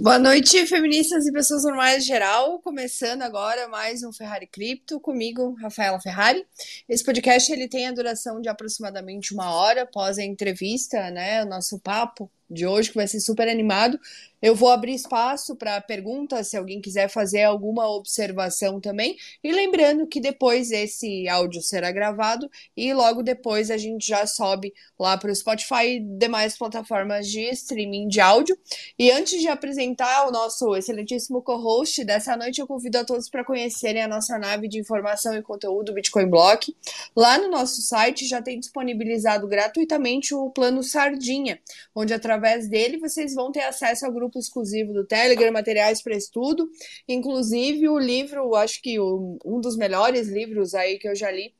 [0.00, 2.60] Boa noite, feministas e pessoas normais geral.
[2.60, 6.46] Começando agora mais um Ferrari Cripto comigo, Rafaela Ferrari.
[6.88, 11.42] Esse podcast ele tem a duração de aproximadamente uma hora após a entrevista, né?
[11.42, 13.98] O nosso papo de hoje, que vai ser super animado.
[14.40, 19.16] Eu vou abrir espaço para perguntas, se alguém quiser fazer alguma observação também.
[19.42, 24.72] E lembrando que depois esse áudio será gravado e logo depois a gente já sobe
[24.98, 28.56] lá para o Spotify e demais plataformas de streaming de áudio.
[28.98, 33.44] E antes de apresentar o nosso excelentíssimo co-host dessa noite, eu convido a todos para
[33.44, 36.76] conhecerem a nossa nave de informação e conteúdo Bitcoin Block.
[37.16, 41.58] Lá no nosso site já tem disponibilizado gratuitamente o plano Sardinha,
[41.94, 46.16] onde através dele vocês vão ter acesso ao grupo grupo exclusivo do Telegram, materiais para
[46.16, 46.70] estudo,
[47.08, 51.54] inclusive o livro, acho que o, um dos melhores livros aí que eu já li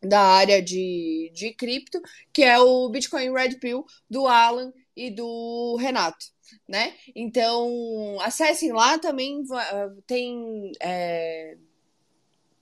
[0.00, 2.00] da área de, de cripto,
[2.32, 6.26] que é o Bitcoin Red Pill do Alan e do Renato,
[6.68, 6.94] né?
[7.14, 9.44] Então, acessem lá também,
[10.06, 10.72] tem.
[10.80, 11.56] É,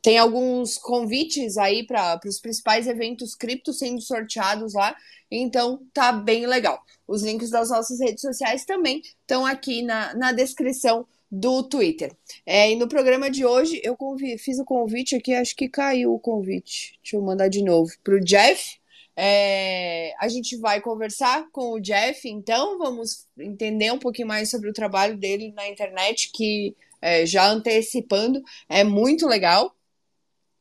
[0.03, 4.97] tem alguns convites aí para os principais eventos cripto sendo sorteados lá.
[5.31, 6.83] Então tá bem legal.
[7.07, 12.13] Os links das nossas redes sociais também estão aqui na, na descrição do Twitter.
[12.45, 13.97] É, e no programa de hoje eu
[14.39, 16.99] fiz o convite aqui, acho que caiu o convite.
[17.03, 18.81] Deixa eu mandar de novo para o Jeff.
[19.15, 24.71] É, a gente vai conversar com o Jeff, então vamos entender um pouquinho mais sobre
[24.71, 29.75] o trabalho dele na internet, que é, já antecipando é muito legal.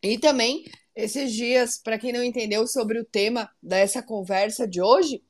[0.02, 0.66] E também
[0.96, 5.22] esses dias, para quem não entendeu sobre o tema dessa conversa de hoje,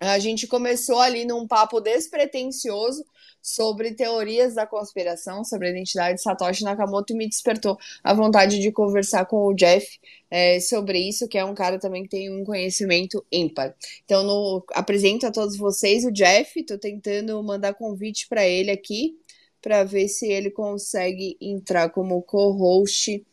[0.00, 3.04] a gente começou ali num papo despretensioso
[3.40, 8.58] sobre teorias da conspiração, sobre a identidade de Satoshi Nakamoto e me despertou a vontade
[8.58, 12.32] de conversar com o Jeff é, sobre isso, que é um cara também que tem
[12.32, 13.74] um conhecimento ímpar.
[14.04, 19.18] Então, no, apresento a todos vocês o Jeff, estou tentando mandar convite para ele aqui,
[19.60, 23.24] para ver se ele consegue entrar como co-host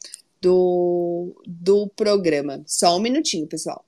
[0.42, 2.64] do, do programa.
[2.68, 3.86] Só um minutinho, pessoal.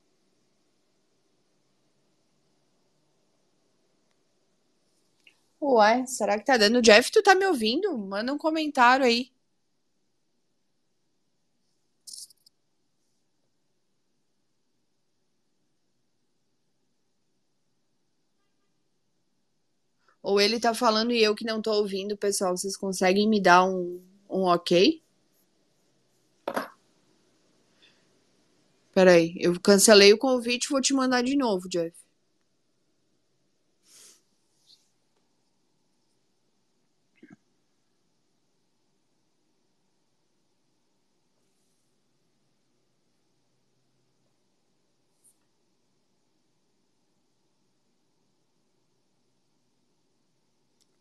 [5.61, 6.81] Ué, será que tá dando?
[6.81, 7.97] Jeff, tu tá me ouvindo?
[7.97, 9.31] Manda um comentário aí.
[20.23, 22.55] Ou ele tá falando e eu que não tô ouvindo, pessoal.
[22.57, 25.01] Vocês conseguem me dar um, um ok?
[28.93, 31.93] Peraí, eu cancelei o convite vou te mandar de novo, Jeff.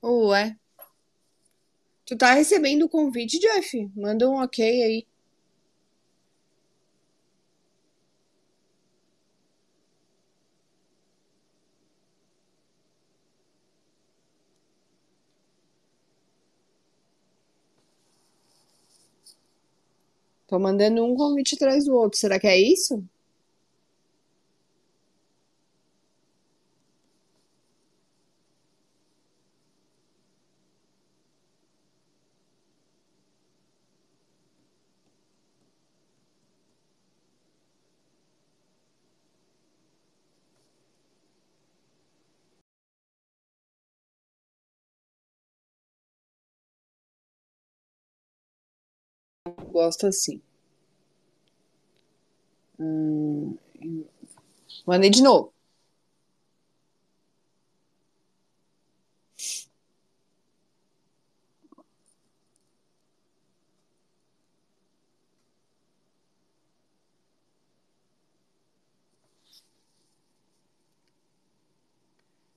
[0.02, 0.58] Ué.
[2.04, 3.90] Tu tá recebendo o convite, Jeff?
[3.96, 5.06] Manda um ok aí.
[20.50, 22.18] Tô mandando um convite atrás do outro.
[22.18, 23.02] Será que é isso?
[49.90, 50.40] Gosto assim.
[52.78, 53.58] Hum,
[54.86, 55.52] mandei de novo.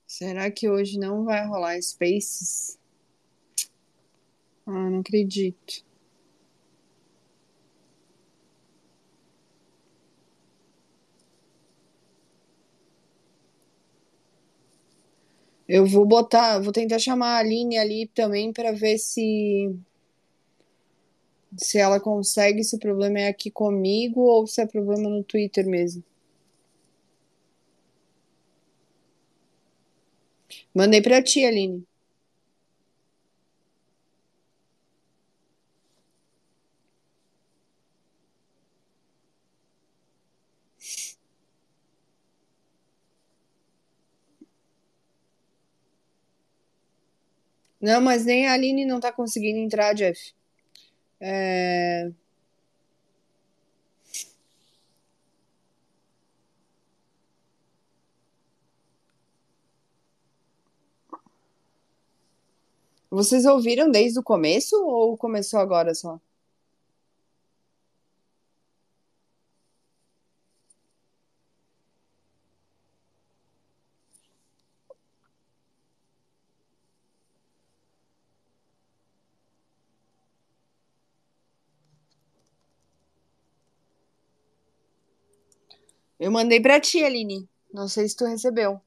[0.06, 2.78] Será que hoje não vai rolar Spaces?
[4.64, 5.84] Ah, não acredito.
[15.68, 19.74] Eu vou botar, vou tentar chamar a Aline ali também para ver se
[21.56, 25.66] se ela consegue, se o problema é aqui comigo ou se é problema no Twitter
[25.66, 26.02] mesmo.
[30.74, 31.84] Mandei para ti, Aline.
[47.84, 50.32] Não, mas nem a Aline não tá conseguindo entrar, Jeff.
[51.20, 52.10] É...
[63.10, 66.18] Vocês ouviram desde o começo ou começou agora só?
[86.24, 87.46] Eu mandei pra ti, Aline.
[87.70, 88.80] Não sei se tu recebeu.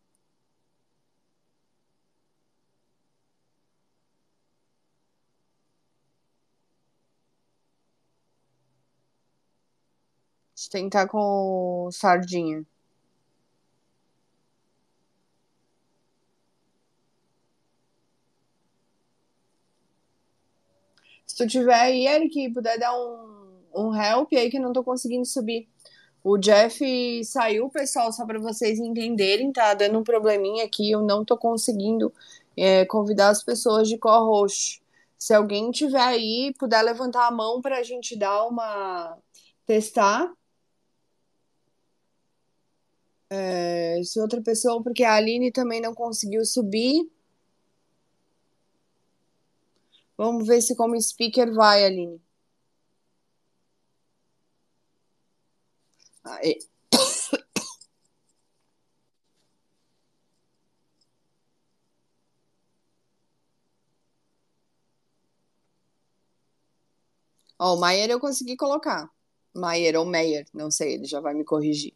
[10.55, 12.65] Deixa eu tentar com o Sardinha.
[21.27, 24.83] Se tu tiver aí, Eric, puder dar um, um help aí que eu não tô
[24.83, 25.69] conseguindo subir.
[26.29, 31.23] O Jeff saiu, pessoal, só para vocês entenderem, tá dando um probleminha aqui, eu não
[31.23, 32.13] tô conseguindo
[32.57, 34.83] é, convidar as pessoas de co-host.
[35.17, 39.17] Se alguém tiver aí, puder levantar a mão para a gente dar uma
[39.65, 40.29] testar.
[43.29, 47.09] É, se outra pessoa, porque a Aline também não conseguiu subir.
[50.17, 52.21] Vamos ver se como speaker vai, Aline.
[56.27, 56.59] Aí.
[67.59, 69.09] Ó, o Maier eu consegui colocar.
[69.53, 71.93] Maier ou Meyer, não sei, ele já vai me corrigir.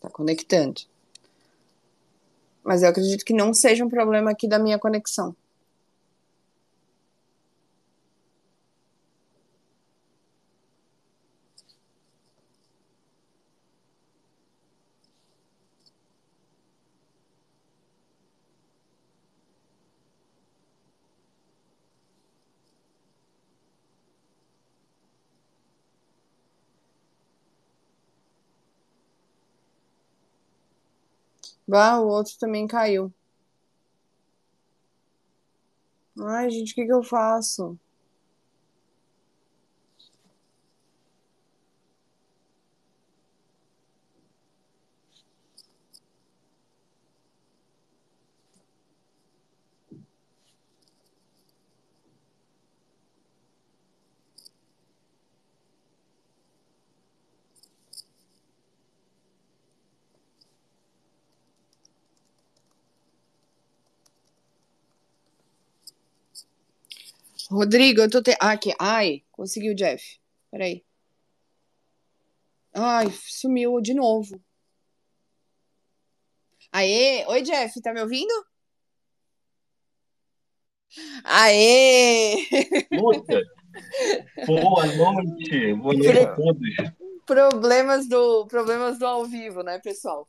[0.00, 0.80] Tá conectando.
[2.64, 5.36] Mas eu acredito que não seja um problema aqui da minha conexão.
[31.70, 33.12] Bah, o outro também caiu.
[36.20, 37.76] Ai, gente, o que que eu faço?
[67.50, 68.36] Rodrigo, eu tô te...
[68.40, 68.72] ah, aqui.
[68.78, 70.20] Ai, conseguiu, Jeff.
[70.52, 70.84] Peraí.
[72.72, 74.40] Ai, sumiu de novo.
[76.72, 77.26] Aê!
[77.26, 78.32] Oi, Jeff, tá me ouvindo?
[81.24, 82.36] Aê!
[84.46, 86.60] Boa noite, boa noite a todos.
[87.26, 90.28] Problemas do, problemas do ao vivo, né, pessoal?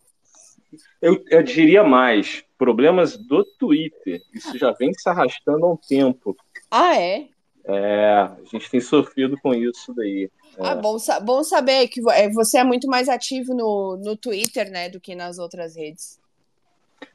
[0.99, 4.19] Eu, eu diria mais, problemas do Twitter.
[4.33, 6.35] Isso já vem se arrastando há um tempo.
[6.71, 7.27] Ah, é?
[7.65, 10.31] É, a gente tem sofrido com isso daí.
[10.57, 10.67] É.
[10.67, 14.89] Ah, bom, bom saber que é, você é muito mais ativo no, no Twitter, né,
[14.89, 16.19] do que nas outras redes.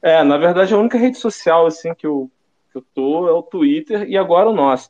[0.01, 2.29] É, na verdade, a única rede social assim que eu,
[2.71, 4.89] que eu tô é o Twitter e agora o nosso.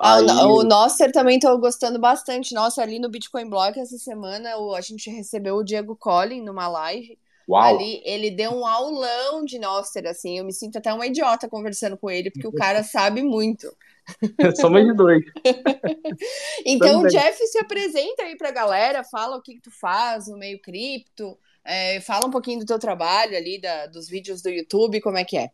[0.00, 0.24] Ah, Aí...
[0.24, 2.54] O Noster também estou gostando bastante.
[2.54, 7.18] Nossa, ali no Bitcoin Block essa semana a gente recebeu o Diego Collin numa live.
[7.48, 7.62] Uau.
[7.62, 10.38] Ali ele deu um aulão de Noster, assim.
[10.38, 13.72] Eu me sinto até uma idiota conversando com ele, porque o cara sabe muito.
[14.60, 15.24] Somos de dois.
[16.66, 20.36] então, o Jeff se apresenta aí pra galera, fala o que, que tu faz no
[20.36, 25.00] meio cripto, é, fala um pouquinho do teu trabalho ali, da, dos vídeos do YouTube,
[25.00, 25.50] como é que é?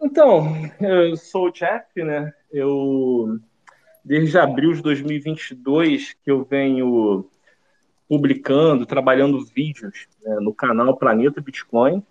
[0.00, 2.32] Então, eu sou o Jeff, né?
[2.50, 3.38] Eu,
[4.04, 7.28] desde abril de 2022, que eu venho
[8.08, 12.02] publicando, trabalhando vídeos né, no canal Planeta Bitcoin.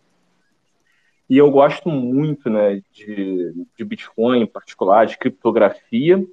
[1.30, 6.24] E eu gosto muito né, de, de Bitcoin em particular, de criptografia.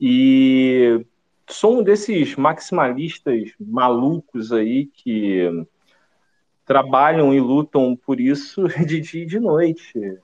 [0.00, 1.04] E
[1.48, 5.48] sou um desses maximalistas malucos aí que
[6.64, 10.18] trabalham e lutam por isso de dia e de noite,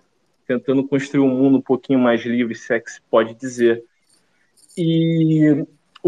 [0.47, 3.85] tentando construir um mundo um pouquinho mais livre, se é que se pode dizer.
[4.77, 5.65] E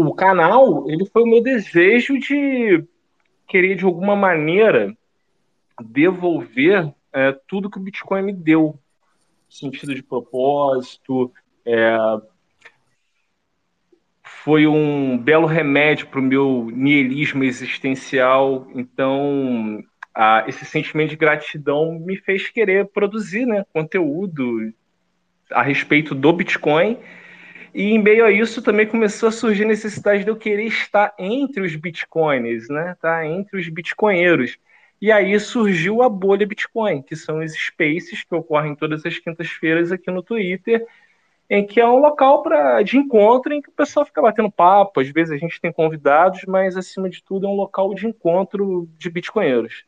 [0.07, 2.83] o canal, ele foi o meu desejo de
[3.47, 4.95] querer, de alguma maneira,
[5.83, 8.79] devolver é, tudo que o Bitcoin me deu.
[9.49, 11.31] Sentido de propósito,
[11.65, 11.97] é,
[14.23, 18.67] foi um belo remédio para o meu niilismo existencial.
[18.73, 19.83] Então,
[20.15, 24.73] a, esse sentimento de gratidão me fez querer produzir né, conteúdo
[25.51, 26.97] a respeito do Bitcoin.
[27.73, 31.13] E em meio a isso também começou a surgir a necessidade de eu querer estar
[31.17, 32.95] entre os bitcoins, né?
[33.01, 33.25] Tá?
[33.25, 34.57] Entre os bitcoinheiros.
[35.01, 39.91] E aí surgiu a bolha Bitcoin, que são os spaces que ocorrem todas as quintas-feiras
[39.91, 40.85] aqui no Twitter,
[41.49, 44.99] em que é um local pra, de encontro em que o pessoal fica batendo papo.
[44.99, 48.87] Às vezes a gente tem convidados, mas acima de tudo é um local de encontro
[48.97, 49.83] de bitcoinheiros.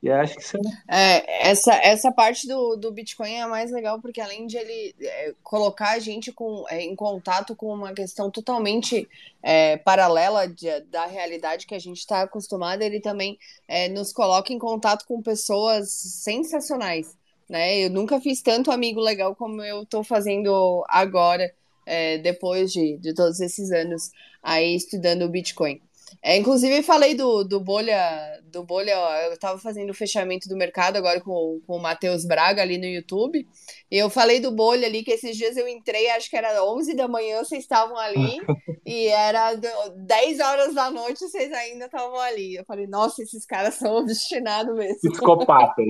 [0.00, 0.58] E acho que você...
[0.88, 4.94] é, essa, essa parte do, do Bitcoin é a mais legal porque além de ele
[5.00, 9.08] é, colocar a gente com, é, em contato com uma questão totalmente
[9.42, 13.36] é, paralela de, da realidade que a gente está acostumado, ele também
[13.66, 17.16] é, nos coloca em contato com pessoas sensacionais.
[17.48, 17.78] Né?
[17.80, 21.52] Eu nunca fiz tanto amigo legal como eu estou fazendo agora,
[21.84, 24.12] é, depois de, de todos esses anos
[24.42, 25.80] aí estudando o Bitcoin.
[26.22, 28.92] É, inclusive, falei do, do Bolha, do Bolha,
[29.26, 32.86] eu estava fazendo o fechamento do mercado agora com, com o Matheus Braga ali no
[32.86, 33.46] YouTube,
[33.90, 36.94] e eu falei do Bolha ali, que esses dias eu entrei, acho que era 11
[36.94, 38.40] da manhã, vocês estavam ali,
[38.86, 42.56] e era 10 horas da noite, vocês ainda estavam ali.
[42.56, 45.10] Eu falei, nossa, esses caras são obstinados mesmo.
[45.10, 45.86] Psicopatas.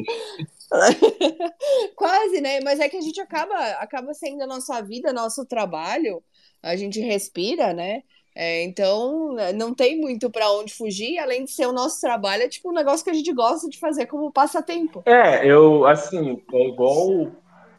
[1.97, 2.61] Quase, né?
[2.61, 6.23] Mas é que a gente acaba, acaba sendo a nossa vida, nosso trabalho,
[6.63, 8.03] a gente respira, né?
[8.40, 12.49] É, então, não tem muito para onde fugir, além de ser o nosso trabalho, é
[12.49, 15.02] tipo um negócio que a gente gosta de fazer como passatempo.
[15.04, 17.33] É, eu, assim, é igual.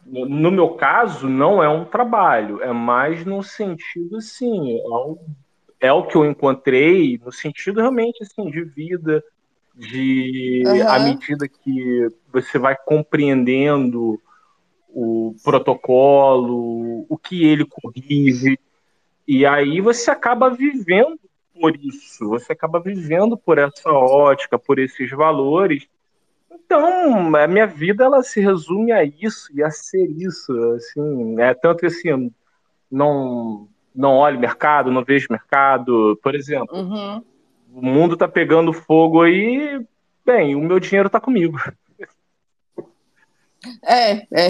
[0.04, 5.16] No meu caso, não é um trabalho, é mais no sentido, assim, é, um,
[5.80, 9.24] é o que eu encontrei, no sentido realmente, assim, de vida,
[9.74, 10.88] de uhum.
[10.88, 14.20] à medida que você vai compreendendo
[14.90, 18.58] o protocolo, o que ele corrige,
[19.32, 21.16] e aí você acaba vivendo
[21.54, 25.86] por isso, você acaba vivendo por essa ótica, por esses valores.
[26.50, 31.54] Então, a minha vida ela se resume a isso e a ser isso, assim, é
[31.54, 32.32] tanto que assim,
[32.90, 36.76] não não olho mercado, não vejo mercado, por exemplo.
[36.76, 37.22] Uhum.
[37.72, 39.80] O mundo tá pegando fogo aí,
[40.26, 41.56] bem, o meu dinheiro tá comigo.
[43.84, 44.48] É, é,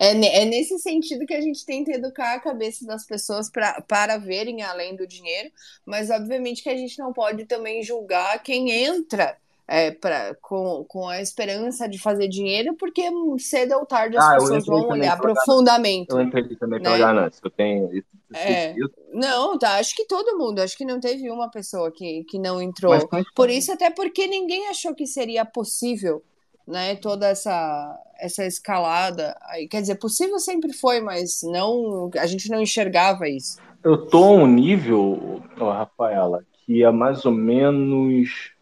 [0.00, 4.16] é, é, nesse sentido que a gente tenta educar a cabeça das pessoas pra, para
[4.16, 5.50] verem além do dinheiro,
[5.84, 9.36] mas obviamente que a gente não pode também julgar quem entra
[9.68, 13.02] é, pra, com, com a esperança de fazer dinheiro, porque
[13.38, 16.10] cedo ou tarde as ah, pessoas vão olhar profundamente.
[16.10, 17.04] Eu entrei também pela né?
[17.04, 18.06] ganância, eu tenho isso.
[18.34, 18.74] É,
[19.12, 19.76] não, tá.
[19.76, 20.60] Acho que todo mundo.
[20.60, 22.98] Acho que não teve uma pessoa que, que não entrou.
[23.10, 26.22] Mas, Por isso, até porque ninguém achou que seria possível
[26.66, 29.36] né, toda essa essa escalada.
[29.48, 33.58] Aí, quer dizer, possível sempre foi, mas não a gente não enxergava isso.
[33.82, 38.52] Eu tô a um nível, oh, Rafaela, que há mais ou menos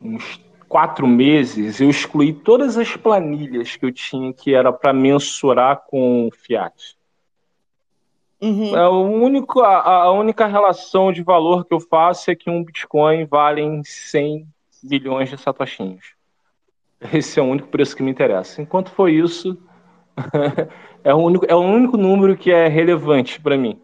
[0.00, 5.84] uns quatro meses eu excluí todas as planilhas que eu tinha que era para mensurar
[5.86, 6.96] com o Fiat.
[8.40, 8.76] Uhum.
[8.76, 12.62] É o único, a, a, única relação de valor que eu faço é que um
[12.62, 14.46] Bitcoin vale 100
[14.82, 16.15] bilhões de satoshinhos.
[17.12, 18.62] Esse é o único preço que me interessa.
[18.62, 19.58] Enquanto for isso,
[21.04, 23.80] é, o único, é o único número que é relevante para mim.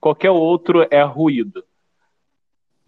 [0.00, 1.64] Qualquer outro é ruído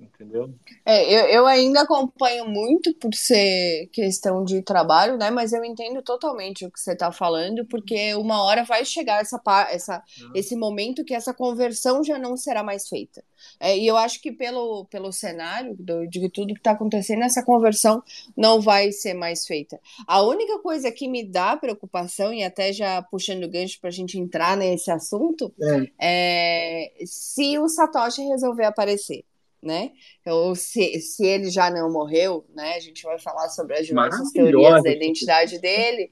[0.00, 0.54] entendeu?
[0.84, 5.30] É, eu, eu ainda acompanho muito por ser questão de trabalho, né?
[5.30, 9.40] Mas eu entendo totalmente o que você está falando, porque uma hora vai chegar essa,
[9.70, 10.32] essa, uhum.
[10.34, 13.22] esse momento que essa conversão já não será mais feita.
[13.58, 17.44] É, e eu acho que pelo, pelo cenário do, de tudo que está acontecendo, essa
[17.44, 18.02] conversão
[18.36, 19.80] não vai ser mais feita.
[20.06, 23.92] A única coisa que me dá preocupação, e até já puxando o gancho para a
[23.92, 25.52] gente entrar nesse assunto,
[25.98, 26.90] é.
[26.98, 29.24] é se o Satoshi resolver aparecer
[29.62, 29.90] né?
[30.26, 32.74] Ou se, se ele já não morreu, né?
[32.76, 36.10] A gente vai falar sobre as diversas teorias da identidade dele.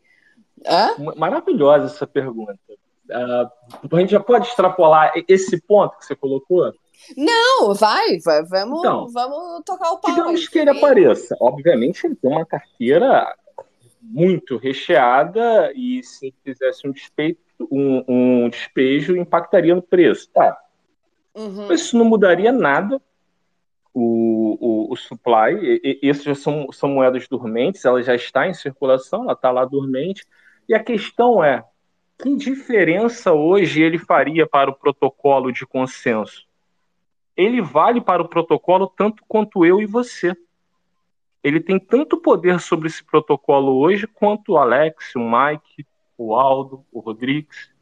[0.67, 1.15] Hã?
[1.17, 2.59] Maravilhosa essa pergunta.
[3.09, 6.73] Uh, a gente já pode extrapolar esse ponto que você colocou?
[7.17, 10.11] Não, vai, vai vamos, então, vamos tocar o pau.
[10.11, 11.37] Digamos aí, que ele apareça.
[11.41, 13.35] Obviamente, ele tem uma carteira
[14.03, 20.29] muito recheada e se fizesse um despeito, um, um despejo, impactaria no preço.
[20.31, 20.59] Tá.
[21.35, 21.73] Uhum.
[21.73, 23.01] Isso não mudaria nada
[23.93, 28.55] o, o, o supply, e, e, já são, são moedas dormentes, ela já está em
[28.55, 30.27] circulação, ela está lá dormente,
[30.69, 31.65] e a questão é,
[32.19, 36.47] que diferença hoje ele faria para o protocolo de consenso?
[37.37, 40.37] Ele vale para o protocolo tanto quanto eu e você.
[41.43, 46.85] Ele tem tanto poder sobre esse protocolo hoje quanto o Alex, o Mike, o Aldo,
[46.91, 47.73] o Rodrigues.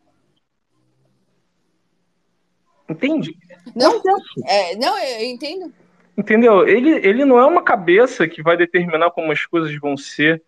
[2.88, 3.37] Entende?
[3.75, 4.01] Não,
[4.45, 5.73] é, não, eu entendo.
[6.16, 6.66] Entendeu?
[6.66, 10.42] Ele, ele não é uma cabeça que vai determinar como as coisas vão ser,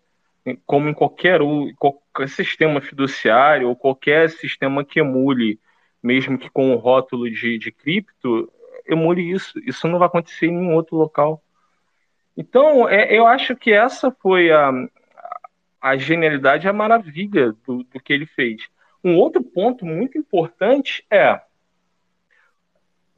[0.65, 1.39] como em qualquer,
[1.77, 5.59] qualquer sistema fiduciário ou qualquer sistema que emule,
[6.01, 8.51] mesmo que com o rótulo de, de cripto,
[8.87, 9.59] emule isso.
[9.63, 11.43] Isso não vai acontecer em nenhum outro local.
[12.35, 14.71] Então, é, eu acho que essa foi a,
[15.79, 18.67] a genialidade, a maravilha do, do que ele fez.
[19.03, 21.39] Um outro ponto muito importante é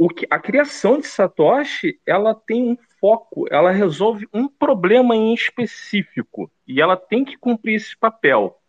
[0.04, 5.32] o que, a criação de Satoshi ela tem um foco, ela resolve um problema em
[5.32, 8.60] específico e ela tem que cumprir esse papel,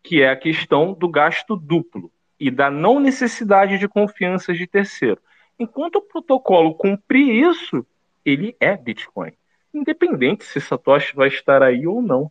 [0.00, 5.20] que é a questão do gasto duplo e da não necessidade de confiança de terceiro.
[5.58, 7.84] Enquanto o protocolo cumprir isso,
[8.24, 9.32] ele é Bitcoin,
[9.74, 12.30] independente se Satoshi vai estar aí ou não.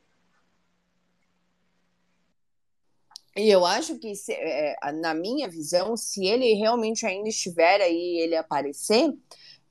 [3.37, 8.19] E eu acho que, se, é, na minha visão, se ele realmente ainda estiver aí
[8.19, 9.13] ele aparecer,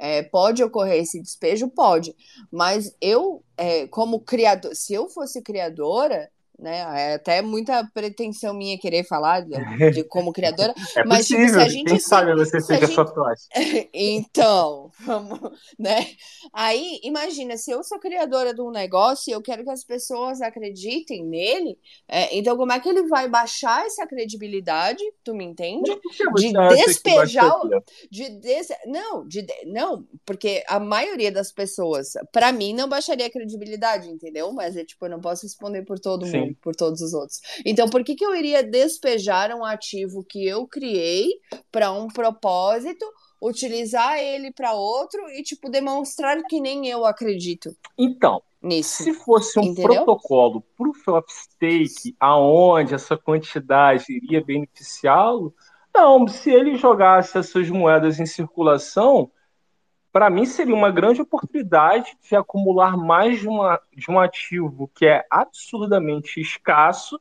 [0.03, 1.69] É, pode ocorrer esse despejo?
[1.71, 2.17] Pode.
[2.51, 6.79] Mas eu, é, como criador, se eu fosse criadora, né?
[7.11, 10.75] É até muita pretensão minha querer falar de, de como criadora.
[10.97, 12.99] É mas possível, tipo, se a gente quem sabe você seja gente...
[13.95, 15.39] Então, vamos,
[15.79, 16.07] né?
[16.53, 20.41] Aí, imagina, se eu sou criadora de um negócio e eu quero que as pessoas
[20.41, 25.03] acreditem nele, é, então como é que ele vai baixar essa credibilidade?
[25.23, 25.91] Tu me entende?
[26.35, 26.53] De
[26.85, 27.53] despejar,
[28.11, 28.69] de des...
[28.87, 34.53] não, de não, porque a maioria das pessoas, para mim, não baixaria a credibilidade, entendeu?
[34.53, 36.41] Mas é tipo, eu não posso responder por todo Sim.
[36.41, 37.41] mundo por todos os outros.
[37.65, 41.29] Então, por que, que eu iria despejar um ativo que eu criei
[41.71, 43.05] para um propósito,
[43.41, 47.77] utilizar ele para outro e, tipo, demonstrar que nem eu acredito?
[47.97, 49.05] Então, nisso.
[49.05, 50.05] Se fosse um Entendeu?
[50.05, 55.55] protocolo proof of stake, aonde essa quantidade iria beneficiá-lo,
[55.95, 59.31] não, se ele jogasse essas moedas em circulação,
[60.13, 65.07] para mim seria uma grande oportunidade de acumular mais de, uma, de um ativo que
[65.07, 67.21] é absurdamente escasso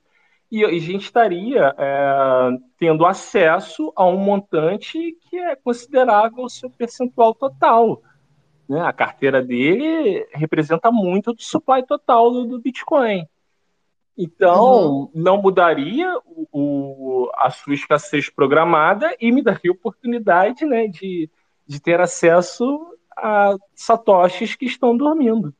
[0.49, 6.69] e a gente estaria é, tendo acesso a um montante que é considerável o seu
[6.69, 8.01] percentual total.
[8.67, 8.79] Né?
[8.81, 13.27] A carteira dele representa muito do supply total do, do Bitcoin.
[14.17, 15.11] Então, uhum.
[15.13, 21.29] não mudaria o, o, a sua escassez programada e me daria oportunidade né, de
[21.67, 25.53] de ter acesso a satoshis que estão dormindo.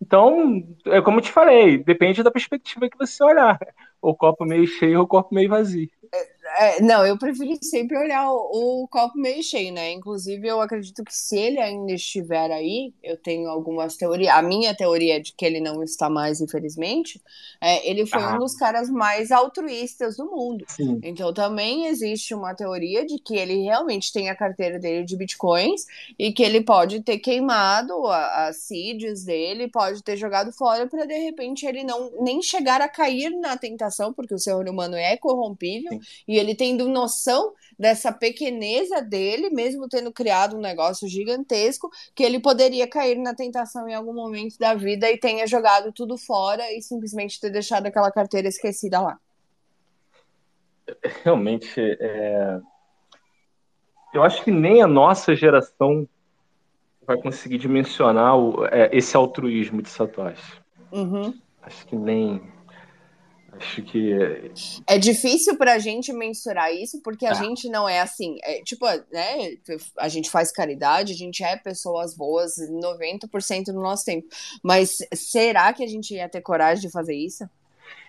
[0.00, 3.58] Então, é como eu te falei, depende da perspectiva que você olhar.
[4.04, 5.88] O copo meio cheio ou o copo meio vazio.
[6.56, 9.92] É, não, eu prefiro sempre olhar o, o, copo meio cheio, né?
[9.92, 14.32] Inclusive, eu acredito que se ele ainda estiver aí, eu tenho algumas teorias.
[14.34, 17.20] A minha teoria é de que ele não está mais, infelizmente.
[17.60, 18.34] É, ele foi ah.
[18.34, 20.64] um dos caras mais altruístas do mundo.
[20.68, 21.00] Sim.
[21.02, 25.86] Então, também existe uma teoria de que ele realmente tem a carteira dele de bitcoins
[26.18, 31.18] e que ele pode ter queimado as seeds dele, pode ter jogado fora para de
[31.18, 35.92] repente ele não nem chegar a cair na tentação, porque o ser humano é corrompível.
[35.92, 36.00] Sim.
[36.28, 42.40] E ele tendo noção dessa pequeneza dele, mesmo tendo criado um negócio gigantesco, que ele
[42.40, 46.80] poderia cair na tentação em algum momento da vida e tenha jogado tudo fora e
[46.80, 49.18] simplesmente ter deixado aquela carteira esquecida lá.
[51.24, 52.60] Realmente, é...
[54.12, 56.06] eu acho que nem a nossa geração
[57.06, 60.60] vai conseguir dimensionar o, é, esse altruísmo de Satoshi.
[60.92, 61.34] Uhum.
[61.62, 62.53] Acho que nem
[63.56, 64.12] Acho que.
[64.86, 67.34] É difícil para a gente mensurar isso, porque a ah.
[67.34, 68.38] gente não é assim.
[68.42, 69.56] É, tipo, né?
[69.98, 74.26] A gente faz caridade, a gente é pessoas boas 90% do nosso tempo.
[74.62, 77.48] Mas será que a gente ia ter coragem de fazer isso?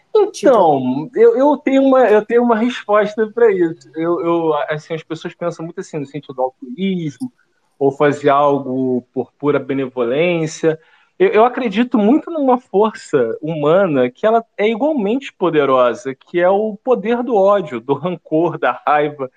[0.09, 1.11] Então, tipo...
[1.15, 3.91] eu, eu, tenho uma, eu tenho uma resposta para isso.
[3.95, 7.31] Eu, eu, assim, as pessoas pensam muito assim no sentido do altruísmo,
[7.77, 10.79] ou fazer algo por pura benevolência.
[11.17, 16.75] Eu, eu, acredito muito numa força humana que ela é igualmente poderosa, que é o
[16.75, 19.25] poder do ódio, do rancor, da raiva.
[19.25, 19.29] O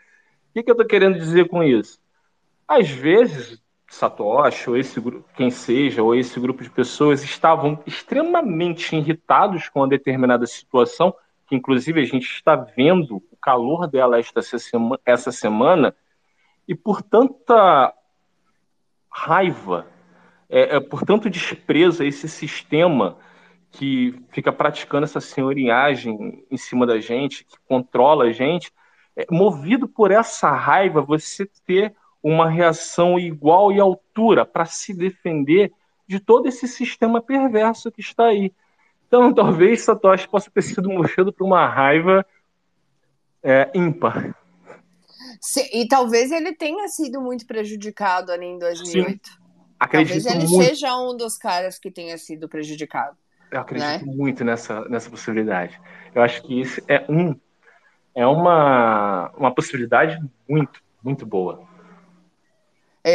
[0.52, 2.00] que, que eu estou querendo dizer com isso?
[2.66, 5.00] Às vezes, Satoshi, ou esse
[5.36, 11.14] quem seja, ou esse grupo de pessoas estavam extremamente irritados com uma determinada situação,
[11.46, 15.94] que inclusive a gente está vendo o calor dela esta semana, essa semana,
[16.66, 17.94] e por tanta
[19.08, 19.86] raiva
[20.48, 23.18] é, é, por tanto desprezo a esse sistema
[23.70, 28.72] que fica praticando essa senhorinhagem em cima da gente, que controla a gente,
[29.14, 35.72] é, movido por essa raiva, você ter uma reação igual e altura para se defender
[36.06, 38.52] de todo esse sistema perverso que está aí.
[39.06, 42.24] Então, talvez Satoshi possa ter sido movido por uma raiva
[43.42, 44.34] é, ímpar.
[45.72, 49.28] e talvez ele tenha sido muito prejudicado ali em 2008.
[49.28, 49.47] Sim.
[49.78, 50.68] Acredito Talvez ele muito...
[50.68, 53.16] seja um dos caras que tenha sido prejudicado.
[53.50, 54.12] Eu acredito né?
[54.14, 55.80] muito nessa, nessa possibilidade.
[56.14, 57.34] Eu acho que isso é um
[58.14, 61.67] é uma, uma possibilidade muito, muito boa.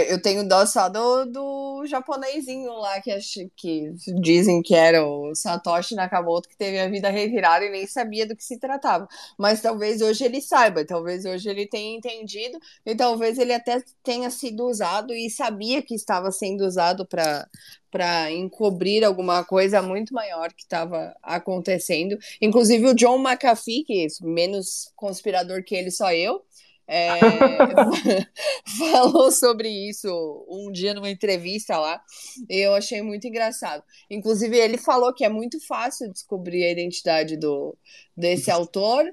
[0.10, 3.12] Eu tenho dó só do, do japonesinho lá que,
[3.56, 8.26] que dizem que era o Satoshi Nakamoto que teve a vida revirada e nem sabia
[8.26, 9.08] do que se tratava.
[9.38, 14.30] Mas talvez hoje ele saiba, talvez hoje ele tenha entendido e talvez ele até tenha
[14.30, 17.48] sido usado e sabia que estava sendo usado para
[17.94, 22.18] para encobrir alguma coisa muito maior que estava acontecendo.
[22.42, 26.44] Inclusive o John McAfee, que é menos conspirador que ele, só eu,
[26.88, 27.20] é,
[28.78, 32.02] falou sobre isso um dia numa entrevista lá,
[32.50, 33.84] e eu achei muito engraçado.
[34.10, 37.76] Inclusive, ele falou que é muito fácil descobrir a identidade do,
[38.16, 39.06] desse autor,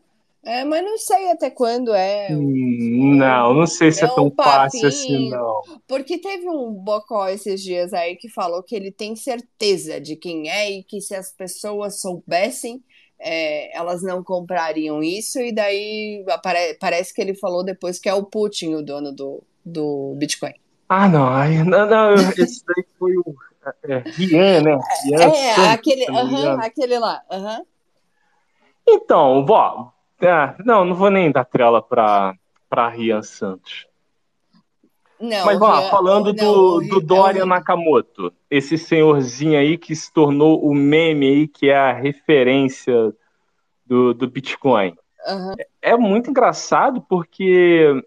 [0.42, 2.28] É, mas não sei até quando é.
[2.33, 5.61] Hum, não, não sei se é, é tão um fácil assim, não.
[5.87, 10.48] Porque teve um bocó esses dias aí que falou que ele tem certeza de quem
[10.48, 12.83] é e que se as pessoas soubessem,
[13.20, 15.38] é, elas não comprariam isso.
[15.38, 19.42] E daí apare parece que ele falou depois que é o Putin o dono do,
[19.64, 20.54] do Bitcoin.
[20.88, 21.30] Ah, não,
[21.64, 23.35] não, não esse daí foi o
[23.85, 24.78] é, Rian, né?
[25.04, 27.22] Rian é, Santos, aquele, uh -huh, aquele lá.
[27.30, 27.66] Uh -huh.
[28.88, 33.87] Então, vó, é, não, não vou nem dar trela para Rian Santos.
[35.20, 40.64] Não, Mas ó, falando não, do, do Dória Nakamoto, esse senhorzinho aí que se tornou
[40.64, 43.12] o meme aí, que é a referência
[43.85, 44.96] do, do Bitcoin.
[45.26, 45.54] Uhum.
[45.83, 48.02] É, é muito engraçado porque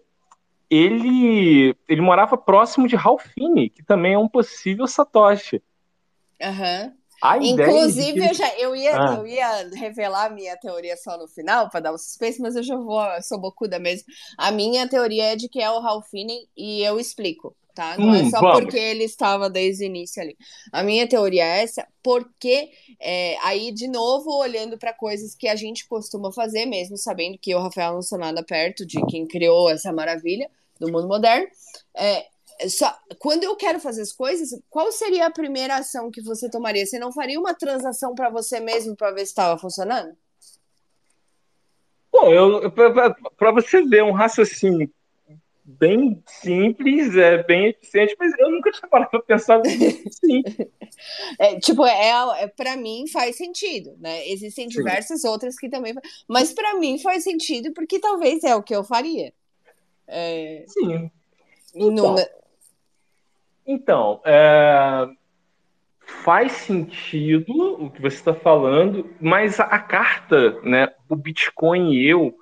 [0.68, 5.62] ele, ele morava próximo de Ralphine, que também é um possível Satoshi.
[6.42, 6.92] Uhum.
[7.40, 8.26] Inclusive, que...
[8.26, 9.14] eu, já, eu, ia, ah.
[9.14, 12.62] eu ia revelar a minha teoria só no final, para dar um suspense, mas eu
[12.62, 14.06] já vou, eu sou bocuda mesmo.
[14.36, 17.96] A minha teoria é de que é o Ralphine e eu explico, tá?
[17.96, 18.60] Não é hum, é só vamos.
[18.60, 20.36] porque ele estava desde o início ali.
[20.70, 25.56] A minha teoria é essa, porque é, aí, de novo, olhando para coisas que a
[25.56, 29.70] gente costuma fazer, mesmo sabendo que o Rafael não sou nada perto de quem criou
[29.70, 31.46] essa maravilha do mundo moderno.
[31.96, 32.26] É,
[32.68, 36.86] só, quando eu quero fazer as coisas, qual seria a primeira ação que você tomaria?
[36.86, 40.16] Você não faria uma transação para você mesmo para ver se estava funcionando?
[42.12, 44.88] Bom, eu, para você ver um raciocínio
[45.64, 50.42] bem simples, é bem eficiente, mas eu nunca tinha parado para pensar assim.
[51.38, 52.12] É, tipo, é,
[52.42, 54.26] é para mim faz sentido, né?
[54.28, 55.28] Existem diversas Sim.
[55.28, 55.92] outras que também,
[56.28, 59.32] mas para mim faz sentido porque talvez é o que eu faria.
[60.06, 60.64] É...
[60.68, 61.10] Sim.
[61.74, 62.14] Então,
[63.66, 65.08] então, é,
[66.24, 72.34] faz sentido o que você está falando, mas a, carta, né, o Bitcoin e eu,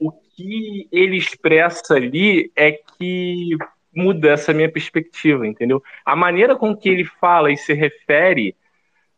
[0.00, 3.56] o que ele expressa ali é que
[3.94, 5.82] muda essa minha perspectiva, entendeu?
[6.04, 8.56] A maneira com que ele fala e se refere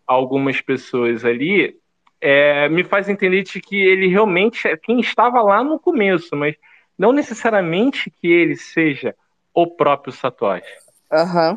[0.06, 1.76] a algumas pessoas ali
[2.20, 6.56] é, me faz entender de que ele realmente é quem estava lá no começo, mas
[6.98, 9.14] não necessariamente que ele seja
[9.52, 10.83] o próprio Satoshi.
[11.14, 11.50] Aham.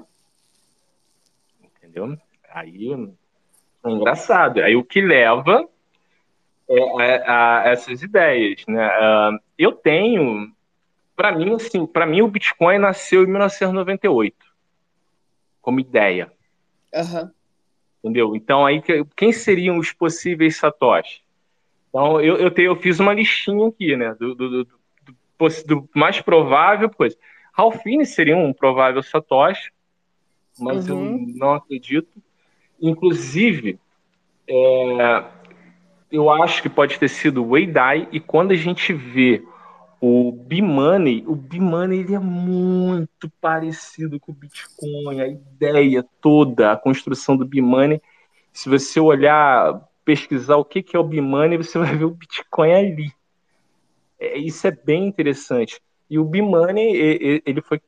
[1.61, 1.67] Uhum.
[1.77, 2.17] Entendeu?
[2.53, 2.93] Aí
[3.83, 4.61] é engraçado.
[4.61, 5.67] Aí o que leva
[6.69, 8.87] é, a, a essas ideias, né?
[8.87, 10.51] Uh, eu tenho,
[11.15, 14.35] para mim, assim, para mim o Bitcoin nasceu em 1998
[15.59, 16.31] como ideia.
[16.93, 17.31] Uhum.
[18.03, 18.35] Entendeu?
[18.35, 18.81] Então aí
[19.15, 21.21] quem seriam os possíveis satoshi?
[21.89, 24.15] Então eu, eu, tenho, eu fiz uma listinha aqui, né?
[24.19, 24.79] Do, do, do,
[25.65, 27.17] do mais provável coisa.
[27.57, 29.71] Ralphine seria um provável Satoshi,
[30.59, 31.27] mas uhum.
[31.27, 32.21] eu não acredito.
[32.79, 33.79] Inclusive,
[34.47, 35.25] é,
[36.11, 39.43] eu acho que pode ter sido o Weidai, e quando a gente vê
[39.99, 46.77] o B-Money, o B-Money ele é muito parecido com o Bitcoin, a ideia toda, a
[46.77, 47.99] construção do B-Money.
[48.53, 53.11] Se você olhar, pesquisar o que é o B-Money, você vai ver o Bitcoin ali.
[54.19, 55.81] É, isso é bem interessante.
[56.09, 57.81] E o B-Money, ele foi.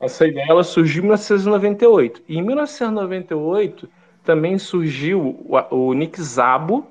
[0.00, 2.22] Essa ideia ela surgiu em 1998.
[2.28, 3.88] E em 1998
[4.22, 6.86] também surgiu o, o Nick Szabo,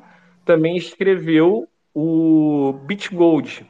[0.46, 3.70] também escreveu o BitGold,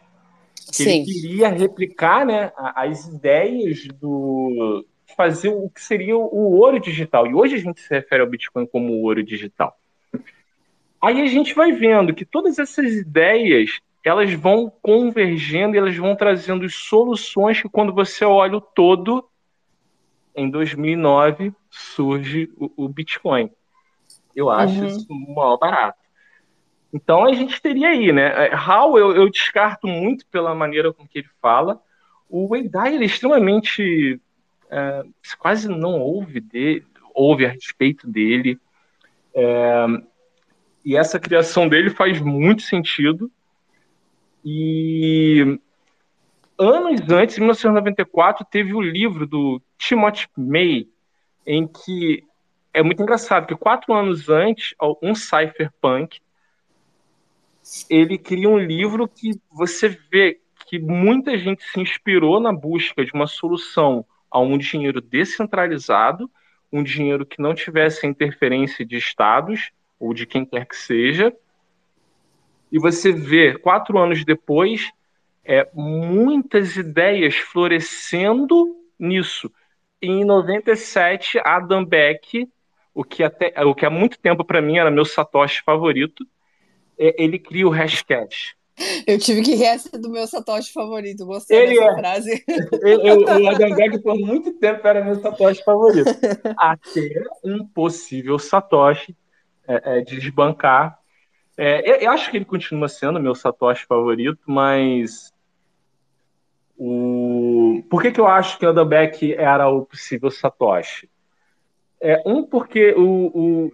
[0.56, 1.02] que Sim.
[1.02, 7.28] ele queria replicar né, as ideias do fazer o que seria o ouro digital.
[7.28, 9.78] E hoje a gente se refere ao Bitcoin como ouro digital.
[11.02, 16.16] Aí a gente vai vendo que todas essas ideias elas vão convergendo e elas vão
[16.16, 19.28] trazendo soluções que, quando você olha o todo,
[20.36, 23.50] em 2009 surge o, o Bitcoin.
[24.36, 24.88] Eu acho uhum.
[24.88, 26.04] isso o maior barato.
[26.94, 28.48] Então a gente teria aí, né?
[28.48, 31.82] É, Hal eu, eu, descarto muito pela maneira com que ele fala.
[32.30, 34.20] O Weidai ele é extremamente.
[34.70, 35.04] É,
[35.38, 38.60] quase não ouve dele, ouve a respeito dele.
[39.36, 39.86] É,
[40.86, 43.32] e essa criação dele faz muito sentido.
[44.44, 45.60] E
[46.58, 50.88] anos antes, em 1994, teve o livro do Timothy May,
[51.46, 52.24] em que
[52.74, 56.20] é muito engraçado que quatro anos antes, um cypherpunk,
[57.90, 63.12] ele cria um livro que você vê que muita gente se inspirou na busca de
[63.14, 66.30] uma solução a um dinheiro descentralizado,
[66.72, 71.32] um dinheiro que não tivesse interferência de estados ou de quem quer que seja,
[72.74, 74.92] e você vê, quatro anos depois,
[75.46, 79.52] é, muitas ideias florescendo nisso.
[80.02, 82.50] E em 97, Adam Beck,
[82.92, 86.26] o que, até, o que há muito tempo para mim era meu Satoshi favorito,
[86.98, 88.56] é, ele cria o Hashcash.
[89.06, 91.28] Eu tive que rir do meu Satoshi favorito.
[91.28, 91.96] Gostei ele dessa é.
[92.00, 92.44] frase.
[92.82, 96.10] Eu, o Adam Beck por muito tempo era meu Satoshi favorito.
[96.58, 99.16] Até um possível Satoshi
[99.68, 101.03] é, é, desbancar.
[101.58, 105.32] É, eu, acho que ele continua sendo meu Satoshi favorito, mas
[106.78, 107.84] o...
[107.90, 111.10] por que, que eu acho que o Beck era o possível Satoshi?
[112.02, 113.72] É, um, porque o, o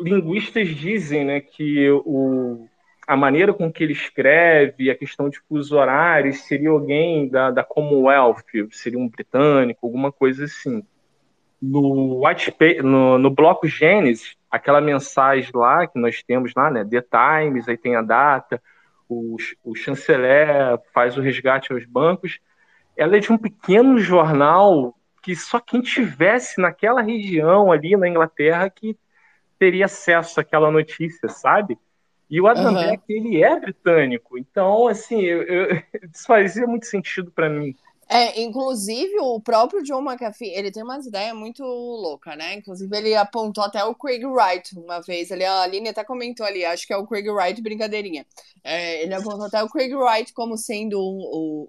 [0.00, 2.68] linguistas dizem né, que o,
[3.06, 7.64] a maneira com que ele escreve, a questão de fuso horários, seria alguém da, da
[7.64, 10.84] Commonwealth, seria um britânico, alguma coisa assim.
[11.60, 12.54] No, white,
[12.84, 17.76] no, no bloco Gênesis, aquela mensagem lá que nós temos lá, né, The Times, aí
[17.76, 18.62] tem a data,
[19.08, 22.38] o, o chanceler faz o resgate aos bancos,
[22.96, 28.68] ela é de um pequeno jornal que só quem tivesse naquela região ali na Inglaterra
[28.70, 28.96] que
[29.58, 31.78] teria acesso àquela notícia, sabe?
[32.30, 32.74] E o Adam uhum.
[32.74, 34.38] Beck, ele é britânico.
[34.38, 35.82] Então, assim, eu, eu,
[36.12, 37.74] isso fazia muito sentido para mim.
[38.10, 42.54] É, inclusive, o próprio John McAfee, ele tem umas ideias muito loucas, né?
[42.54, 45.30] Inclusive, ele apontou até o Craig Wright uma vez.
[45.30, 48.26] Ali, a Aline até comentou ali, acho que é o Craig Wright, brincadeirinha.
[48.64, 51.68] É, ele apontou até o Craig Wright como sendo o,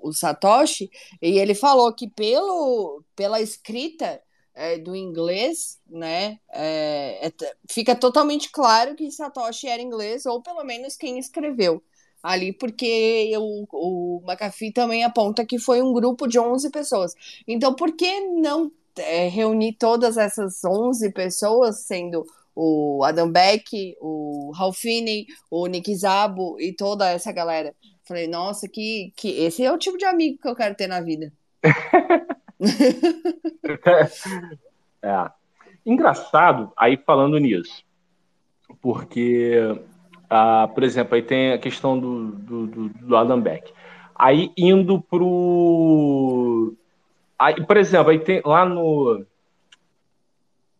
[0.00, 4.20] o, o Satoshi, e ele falou que pelo, pela escrita
[4.54, 6.40] é, do inglês, né?
[6.52, 7.32] É, é,
[7.70, 11.82] fica totalmente claro que Satoshi era inglês, ou pelo menos quem escreveu
[12.22, 17.14] ali, porque o, o McAfee também aponta que foi um grupo de 11 pessoas.
[17.46, 24.52] Então, por que não é, reunir todas essas 11 pessoas, sendo o Adam Beck, o
[24.54, 27.74] Ralphine, o Nick Zabo e toda essa galera?
[28.04, 31.00] Falei, nossa, que, que esse é o tipo de amigo que eu quero ter na
[31.00, 31.32] vida.
[35.02, 35.30] é.
[35.84, 37.84] Engraçado, aí falando nisso,
[38.80, 39.56] porque,
[40.34, 43.70] ah, por exemplo, aí tem a questão do, do, do, do Adam Beck.
[44.14, 46.74] Aí indo pro.
[47.38, 49.26] Aí, por exemplo, aí tem lá no,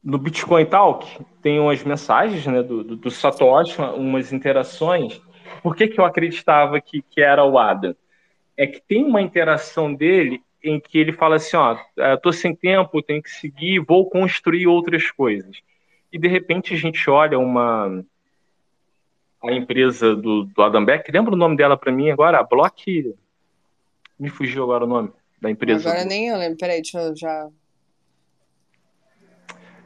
[0.03, 1.07] no Bitcoin Talk
[1.43, 5.21] tem umas mensagens né, do, do, do Satoshi, umas interações.
[5.63, 7.95] Por que, que eu acreditava que, que era o Adam?
[8.57, 13.03] É que tem uma interação dele em que ele fala assim, ó, é, sem tempo,
[13.03, 15.59] tenho que seguir, vou construir outras coisas.
[16.11, 18.03] E de repente a gente olha uma
[19.45, 22.39] a empresa do, do Adam Beck, lembra o nome dela para mim agora?
[22.39, 23.15] A Block
[24.19, 25.89] me fugiu agora o nome da empresa.
[25.89, 27.49] Agora nem eu lembro, peraí, deixa eu já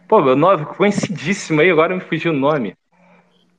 [0.09, 2.77] Pô, meu nome conhecidíssimo aí, agora me fugiu o nome.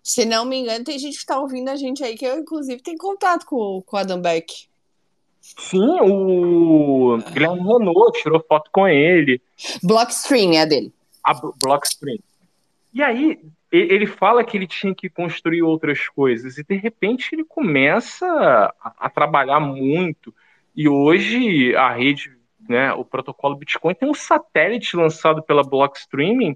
[0.02, 2.82] Se não me engano, tem gente que está ouvindo a gente aí que eu, inclusive,
[2.82, 4.68] tem contato com, com o Adam Beck.
[5.42, 9.42] Sim, o Guilherme Renault tirou foto com ele.
[9.84, 10.94] Blockstream é a dele.
[11.22, 12.20] A Blockstream.
[12.94, 13.40] E aí,
[13.72, 19.10] ele fala que ele tinha que construir outras coisas, e de repente ele começa a,
[19.10, 20.34] trabalhar muito.
[20.76, 26.56] E hoje a rede, né, o protocolo Bitcoin tem um satélite lançado pela Blockstream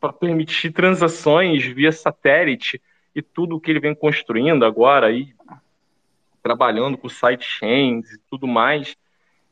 [0.00, 2.80] para permitir transações via satélite
[3.14, 5.34] e tudo o que ele vem construindo agora aí
[6.42, 8.96] trabalhando com sidechains e tudo mais.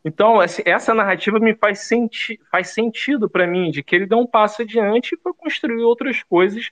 [0.05, 4.27] Então, essa narrativa me faz, senti faz sentido para mim, de que ele dá um
[4.27, 6.71] passo adiante para construir outras coisas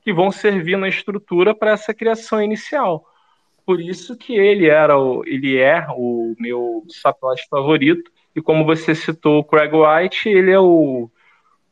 [0.00, 3.04] que vão servir na estrutura para essa criação inicial.
[3.66, 8.94] Por isso que ele era o, ele é o meu Satoshi favorito, e como você
[8.94, 11.10] citou o Craig White, ele é o,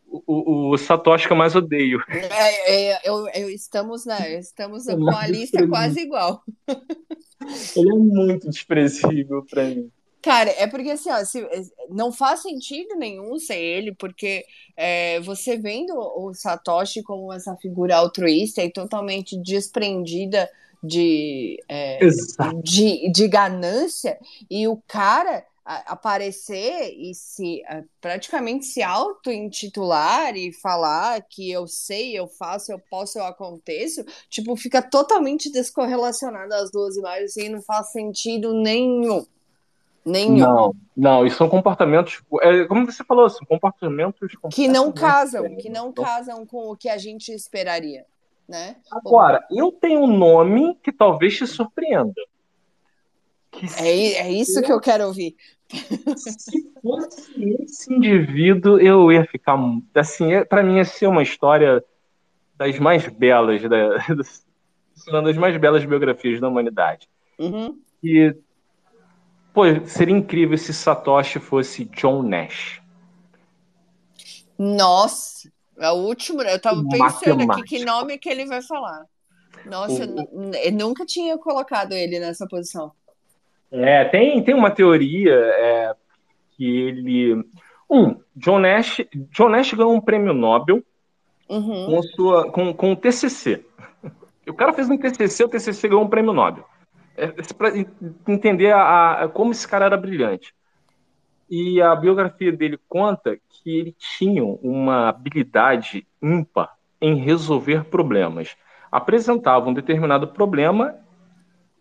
[0.06, 2.02] o, o Satoshi que eu mais odeio.
[2.08, 6.42] É, é, eu, eu, estamos, né, estamos é com a lista quase igual.
[7.76, 9.90] Ele é muito desprezível para mim.
[10.26, 11.46] Cara, é porque assim, ó, se,
[11.88, 14.44] não faz sentido nenhum ser ele, porque
[14.76, 20.50] é, você vendo o Satoshi como essa figura altruísta e totalmente desprendida
[20.82, 22.00] de, é,
[22.60, 24.18] de, de ganância,
[24.50, 27.62] e o cara aparecer e se
[28.00, 34.56] praticamente se auto-intitular e falar que eu sei, eu faço, eu posso, eu aconteço, tipo,
[34.56, 39.24] fica totalmente descorrelacionado as duas imagens e não faz sentido nenhum.
[40.06, 40.36] Nenhum.
[40.36, 45.68] Não, não, e são comportamentos, é, como você falou, são comportamentos que não casam, que
[45.68, 48.06] não casam com o que a gente esperaria,
[48.48, 48.76] né?
[48.92, 52.14] Agora, eu tenho um nome que talvez te surpreenda.
[53.80, 55.34] É, é isso que eu quero ouvir.
[56.16, 59.58] Se fosse esse indivíduo, eu ia ficar.
[59.92, 61.82] Assim, é, para mim, ia ser uma história
[62.56, 64.06] das mais belas, da,
[65.08, 67.08] uma das mais belas biografias da humanidade.
[67.38, 67.76] Uhum.
[68.04, 68.36] E,
[69.56, 72.82] pô, seria incrível se Satoshi fosse John Nash.
[74.58, 76.42] Nossa, é o último.
[76.42, 79.06] Eu tava pensando aqui que nome que ele vai falar.
[79.64, 82.92] Nossa, o, eu nunca tinha colocado ele nessa posição.
[83.72, 85.94] É, tem, tem uma teoria é,
[86.50, 87.42] que ele.
[87.88, 89.00] Um, John Nash,
[89.30, 90.82] John Nash ganhou um prêmio Nobel
[91.48, 91.86] uhum.
[91.86, 93.64] com, sua, com, com o TCC.
[94.48, 96.64] O cara fez um TCC, o TCC ganhou um prêmio Nobel.
[97.16, 97.72] É, é para
[98.26, 100.54] entender a, a, como esse cara era brilhante.
[101.48, 108.56] E a biografia dele conta que ele tinha uma habilidade ímpar em resolver problemas.
[108.90, 110.96] Apresentava um determinado problema,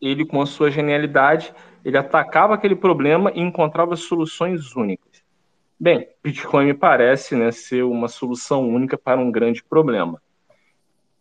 [0.01, 5.23] ele com a sua genialidade, ele atacava aquele problema e encontrava soluções únicas.
[5.79, 10.21] Bem, Bitcoin me parece né, ser uma solução única para um grande problema.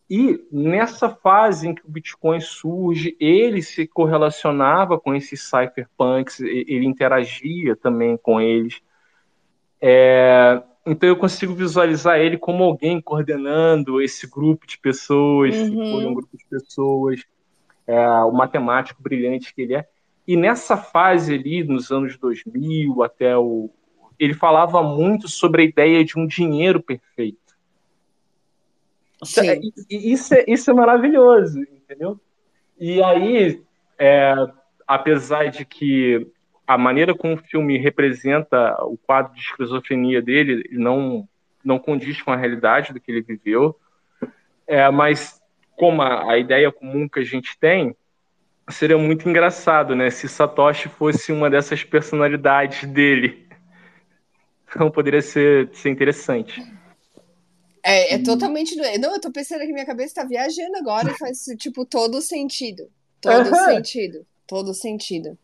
[0.09, 6.85] E nessa fase em que o Bitcoin surge, ele se correlacionava com esses cypherpunks, ele
[6.85, 8.83] interagia também com eles.
[9.81, 16.09] É, então eu consigo visualizar ele como alguém coordenando esse grupo de pessoas, uhum.
[16.09, 17.23] um grupo de pessoas,
[17.87, 19.87] é, o matemático brilhante que ele é.
[20.27, 23.71] E nessa fase ali, nos anos 2000 até o.
[24.19, 27.44] Ele falava muito sobre a ideia de um dinheiro perfeito.
[29.25, 29.73] Sim.
[29.91, 32.21] Isso, é, isso é maravilhoso, entendeu?
[32.79, 33.63] E aí,
[33.99, 34.35] é,
[34.87, 36.27] apesar de que
[36.67, 41.29] a maneira como o filme representa o quadro de esquizofrenia dele não,
[41.65, 43.79] não condiz com a realidade do que ele viveu,
[44.67, 45.41] é, mas
[45.77, 47.95] como a, a ideia comum que a gente tem,
[48.71, 50.11] seria muito engraçado, né?
[50.11, 53.45] Se Satoshi fosse uma dessas personalidades dele.
[54.77, 56.61] Então poderia ser, ser interessante.
[57.85, 58.75] É, é totalmente.
[58.99, 62.91] Não, eu tô pensando que minha cabeça tá viajando agora e faz, tipo, todo sentido.
[63.21, 63.65] Todo uhum.
[63.67, 64.27] sentido.
[64.47, 65.39] Todo sentido.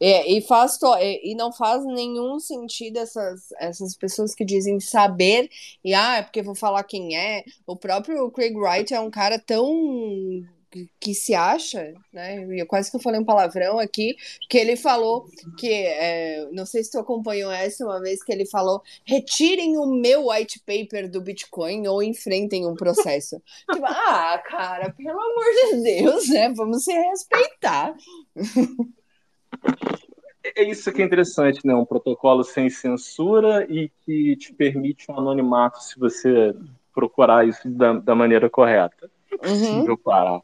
[0.00, 5.50] É, e, faz to, e não faz nenhum sentido essas, essas pessoas que dizem saber,
[5.84, 7.44] e ah, é porque vou falar quem é.
[7.66, 10.42] O próprio Craig Wright é um cara tão
[10.98, 12.44] que se acha, né?
[12.58, 14.16] Eu quase que eu falei um palavrão aqui,
[14.48, 15.26] que ele falou
[15.58, 19.86] que é, não sei se tu acompanhou essa uma vez que ele falou: retirem o
[19.86, 23.40] meu white paper do Bitcoin ou enfrentem um processo.
[23.72, 26.52] tipo, ah, cara, pelo amor de Deus, né?
[26.54, 27.94] Vamos se respeitar.
[30.56, 31.74] É isso que é interessante, né?
[31.74, 36.54] Um protocolo sem censura e que te permite um anonimato se você
[36.94, 39.10] procurar isso da, da maneira correta.
[39.40, 39.96] É uhum.
[39.96, 40.40] parar.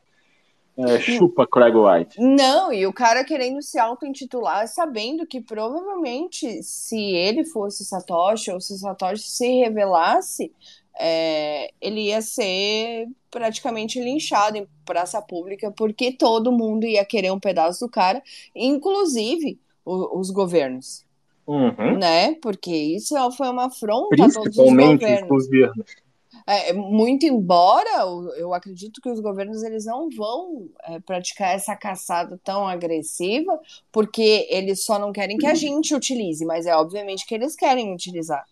[0.78, 2.20] É, chupa Craig White.
[2.20, 8.60] Não, e o cara querendo se auto-intitular, sabendo que provavelmente se ele fosse Satoshi ou
[8.60, 10.52] se Satoshi se revelasse,
[10.96, 17.40] é, ele ia ser praticamente linchado em praça pública, porque todo mundo ia querer um
[17.40, 18.22] pedaço do cara,
[18.54, 21.04] inclusive o, os governos.
[21.44, 21.98] Uhum.
[21.98, 22.34] Né?
[22.42, 25.28] Porque isso foi uma afronta a todos os governos.
[25.28, 26.07] governos.
[26.50, 28.06] É, muito embora
[28.38, 33.60] eu acredito que os governos eles não vão é, praticar essa caçada tão agressiva,
[33.92, 37.92] porque eles só não querem que a gente utilize, mas é obviamente que eles querem
[37.92, 38.44] utilizar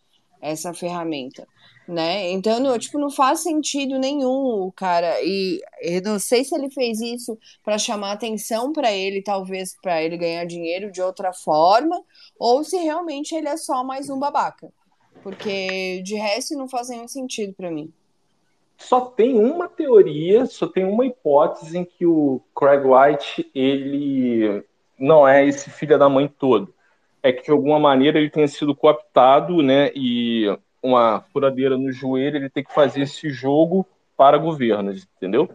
[0.42, 1.46] essa ferramenta
[1.88, 2.30] né?
[2.32, 5.20] Então, não, tipo, não faz sentido nenhum cara.
[5.22, 10.02] E eu não sei se ele fez isso para chamar atenção para ele, talvez para
[10.02, 12.02] ele ganhar dinheiro de outra forma,
[12.38, 14.72] ou se realmente ele é só mais um babaca.
[15.26, 17.92] Porque de resto não faz nenhum sentido para mim.
[18.78, 24.62] Só tem uma teoria, só tem uma hipótese em que o Craig White ele
[24.96, 26.72] não é esse filho da mãe todo.
[27.24, 29.90] É que de alguma maneira ele tenha sido cooptado, né?
[29.96, 30.46] E
[30.80, 33.84] uma furadeira no joelho, ele tem que fazer esse jogo
[34.16, 35.50] para governos, entendeu?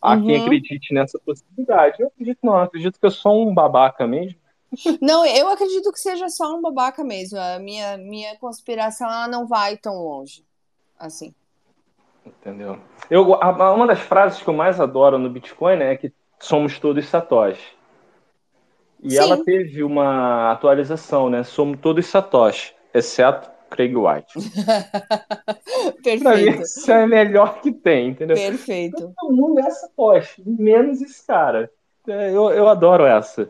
[0.00, 0.26] Há uhum.
[0.26, 2.00] quem acredite nessa possibilidade.
[2.00, 4.41] Eu acredito não, eu acredito que é só um babaca mesmo.
[5.00, 7.38] Não, eu acredito que seja só um babaca mesmo.
[7.38, 10.44] A minha, minha conspiração ela não vai tão longe
[10.98, 11.34] assim.
[12.24, 12.78] Entendeu?
[13.10, 16.78] Eu, a, uma das frases que eu mais adoro no Bitcoin né, é que somos
[16.78, 17.76] todos Satoshi.
[19.02, 19.18] E Sim.
[19.18, 21.42] ela teve uma atualização, né?
[21.42, 24.34] Somos todos Satoshi, exceto Craig White.
[26.04, 26.22] Perfeito.
[26.22, 28.36] Pra mim, isso é melhor que tem, entendeu?
[28.36, 29.12] Perfeito.
[29.18, 31.68] Todo mundo é essa tocha, menos esse cara.
[32.06, 33.48] É, eu, eu adoro essa.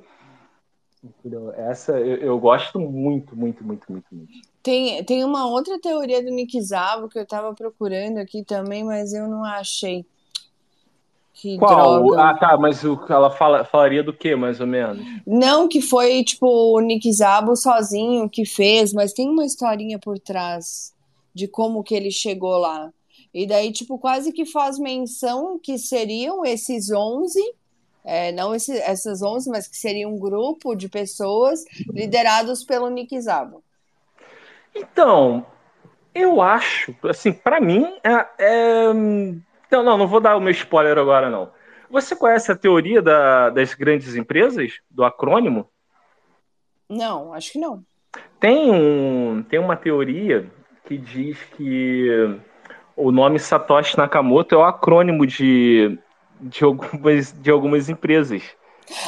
[1.03, 1.53] Entendeu?
[1.55, 4.33] Essa eu, eu, gosto muito, muito, muito, muito, muito.
[4.63, 9.13] Tem, tem uma outra teoria do Nick Zabo que eu tava procurando aqui também, mas
[9.13, 10.07] eu não achei.
[11.35, 12.05] Que Qual?
[12.05, 12.23] Droga.
[12.23, 15.05] Ah, tá, mas o, ela fala, falaria do que, mais ou menos?
[15.27, 20.21] Não, que foi, tipo, o Nick Zabo sozinho que fez, mas tem uma historinha por
[20.21, 20.95] trás
[21.35, 22.93] de como que ele chegou lá.
[23.35, 27.41] E daí, tipo, quase que faz menção que seriam esses 11,
[28.05, 33.21] é, não esse, essas 11, mas que seria um grupo de pessoas liderados pelo Nick
[33.21, 33.63] Zabo.
[34.75, 35.47] Então,
[36.15, 38.93] eu acho, assim, para mim, é, é
[39.73, 41.51] não, não, não vou dar o meu spoiler agora, não.
[41.91, 45.69] Você conhece a teoria da, das grandes empresas, do acrônimo?
[46.89, 47.83] Não, acho que não.
[48.39, 50.51] Tem, um, tem uma teoria
[50.85, 52.09] que diz que
[52.97, 55.99] o nome Satoshi Nakamoto é o acrônimo de,
[56.43, 58.43] de, algumas, de algumas empresas.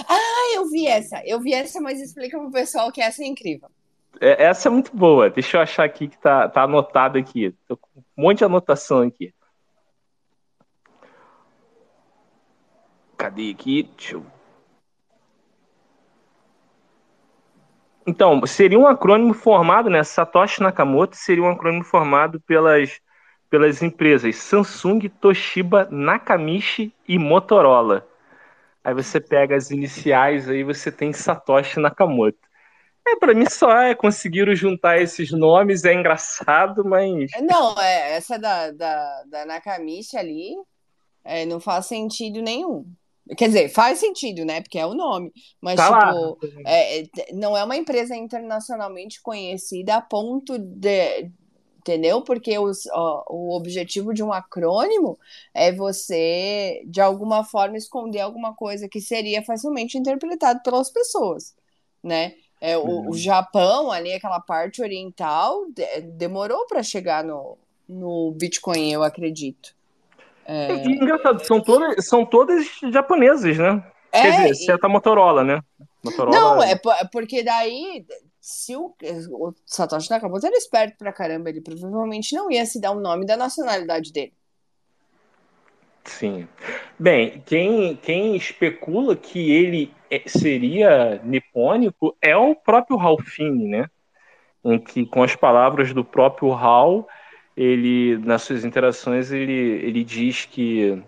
[0.09, 1.21] Ah, eu vi essa.
[1.27, 3.69] Eu vi essa, mas explica pro pessoal que essa é incrível.
[4.21, 5.29] É, essa é muito boa.
[5.29, 7.55] Deixa eu achar aqui que tá, tá anotado aqui.
[7.67, 9.35] Tô com um monte de anotação aqui.
[13.17, 13.91] Cadê aqui?
[13.97, 14.27] Deixa eu...
[18.07, 20.05] Então, seria um acrônimo formado, né?
[20.05, 23.01] Satoshi Nakamoto seria um acrônimo formado pelas,
[23.55, 28.05] pelas empresas Samsung, Toshiba, Nakamichi e Motorola.
[28.83, 32.37] Aí você pega as iniciais, aí você tem Satoshi Nakamoto.
[33.07, 37.31] É, para mim só é conseguiram juntar esses nomes, é engraçado, mas.
[37.43, 40.57] Não, é, essa da, da, da Nakamichi ali
[41.23, 42.85] é, não faz sentido nenhum.
[43.39, 44.63] Quer dizer, faz sentido, né?
[44.63, 45.33] Porque é o nome.
[45.61, 51.31] Mas, tá tipo, é, é, não é uma empresa internacionalmente conhecida a ponto de.
[51.87, 52.23] Entendeu?
[52.23, 55.19] Porque os, ó, o objetivo de um acrônimo
[55.53, 61.55] é você, de alguma forma, esconder alguma coisa que seria facilmente interpretado pelas pessoas,
[62.03, 62.37] né?
[62.59, 63.11] É, o, uhum.
[63.11, 69.77] o, Japão, ali, aquela parte oriental, de, demorou para chegar no, no Bitcoin, eu acredito.
[70.47, 70.77] É...
[70.87, 73.85] E, engraçado, são todas, são todas japonesas, né?
[74.11, 74.89] É, Quer dizer, exceto e...
[74.89, 75.61] a Motorola, né?
[76.03, 76.35] Motorola...
[76.35, 76.81] Não, é
[77.13, 78.07] porque daí,
[78.45, 78.95] se o,
[79.31, 83.25] o Satoshi Nakamoto era esperto pra caramba, ele provavelmente não ia se dar o nome
[83.25, 84.35] da nacionalidade dele.
[86.05, 86.47] Sim.
[86.99, 93.89] Bem, quem, quem especula que ele é, seria nipônico é o próprio Ralphine, né?
[94.63, 97.09] Em que, com as palavras do próprio Hal,
[97.57, 101.03] ele, nas suas interações, ele, ele diz que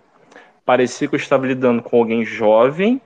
[0.65, 2.99] parecia que eu estava lidando com alguém jovem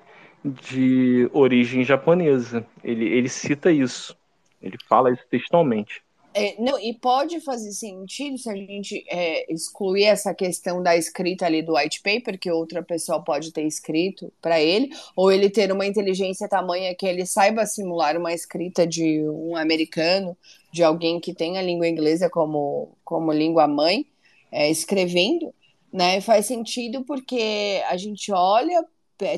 [0.44, 2.64] de origem japonesa.
[2.84, 4.19] Ele, ele cita isso.
[4.60, 6.02] Ele fala isso textualmente.
[6.32, 11.44] É, não, e pode fazer sentido se a gente é, excluir essa questão da escrita
[11.44, 15.72] ali do white paper, que outra pessoa pode ter escrito para ele, ou ele ter
[15.72, 20.36] uma inteligência tamanha que ele saiba simular uma escrita de um americano,
[20.72, 24.06] de alguém que tem a língua inglesa como, como língua mãe,
[24.52, 25.52] é, escrevendo,
[25.92, 26.20] né?
[26.20, 28.84] Faz sentido porque a gente olha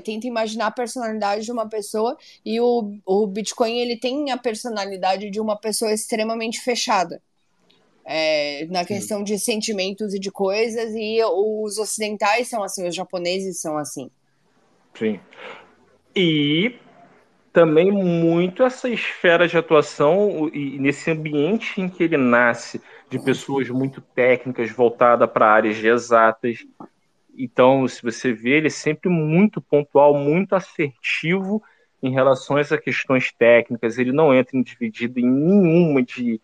[0.00, 5.30] tenta imaginar a personalidade de uma pessoa e o, o Bitcoin ele tem a personalidade
[5.30, 7.20] de uma pessoa extremamente fechada.
[8.04, 9.24] É, na questão Sim.
[9.24, 14.10] de sentimentos e de coisas, e os ocidentais são assim, os japoneses são assim.
[14.94, 15.20] Sim.
[16.14, 16.74] E
[17.52, 22.80] também muito essa esfera de atuação e nesse ambiente em que ele nasce,
[23.10, 26.64] de pessoas muito técnicas voltadas para áreas de exatas,
[27.36, 31.62] então, se você vê, ele é sempre muito pontual, muito assertivo
[32.02, 33.98] em relação a essas questões técnicas.
[33.98, 36.40] Ele não entra em dividido em nenhuma de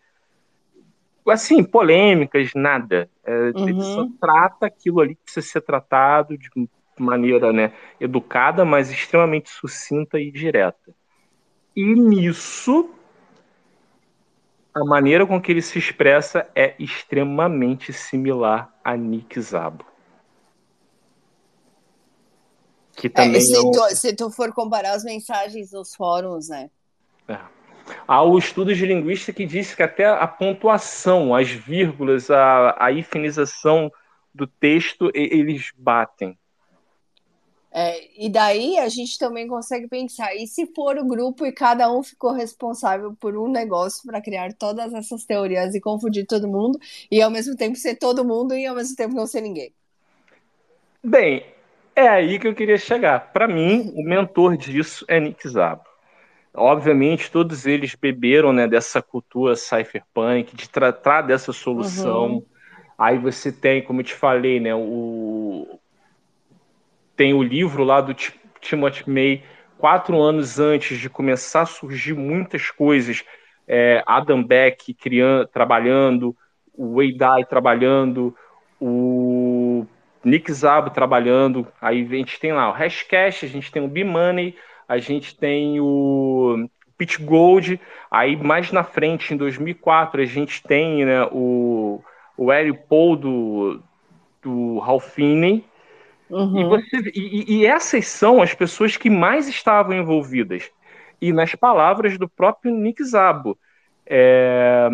[1.29, 3.11] assim polêmicas, nada.
[3.25, 3.69] É, uhum.
[3.69, 6.49] Ele só trata aquilo ali que precisa ser tratado de
[6.99, 10.95] maneira né, educada, mas extremamente sucinta e direta.
[11.77, 12.91] E nisso,
[14.75, 19.85] a maneira com que ele se expressa é extremamente similar a Nick Zabo.
[22.99, 23.71] Que é, também é, se, não...
[23.71, 26.69] tu, se tu for comparar as mensagens nos fóruns, né?
[27.29, 27.39] É.
[28.07, 32.93] Há o estudo de linguística que diz que até a pontuação, as vírgulas, a, a
[32.93, 33.91] hifinização
[34.35, 36.37] do texto, eles batem.
[37.71, 41.93] É, e daí a gente também consegue pensar, e se for o grupo e cada
[41.93, 46.79] um ficou responsável por um negócio para criar todas essas teorias e confundir todo mundo,
[47.11, 49.73] e ao mesmo tempo ser todo mundo e ao mesmo tempo não ser ninguém?
[51.05, 51.45] Bem,
[51.99, 53.33] é aí que eu queria chegar.
[53.33, 55.83] Para mim, o mentor disso é Nick Szabo.
[56.55, 62.27] Obviamente, todos eles beberam né, dessa cultura cypherpunk, de tratar dessa solução.
[62.27, 62.47] Uhum.
[62.97, 65.79] Aí você tem, como eu te falei, né, o...
[67.17, 68.15] tem o livro lá do
[68.61, 69.43] Timothy May,
[69.77, 73.25] quatro anos antes de começar a surgir muitas coisas.
[73.67, 76.37] É, Adam Beck criando, trabalhando,
[76.75, 78.35] o Wei Dai trabalhando,
[78.81, 79.38] o
[80.29, 84.55] Nick Zabo trabalhando, aí a gente tem lá o Hashcash, a gente tem o B-Money,
[84.89, 91.05] a gente tem o Pit Gold, aí mais na frente, em 2004, a gente tem
[91.05, 92.03] né, o,
[92.37, 93.83] o Eric Paul do,
[94.43, 95.65] do Ralph Finney,
[96.29, 96.61] uhum.
[96.61, 100.71] e, você, e, e essas são as pessoas que mais estavam envolvidas.
[101.21, 103.59] E nas palavras do próprio Nick Zabo,
[104.07, 104.89] é,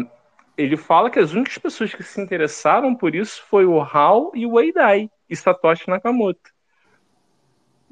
[0.56, 4.46] ele fala que as únicas pessoas que se interessaram por isso foi o Hal e
[4.46, 6.52] o Weidai e Satoshi Nakamoto.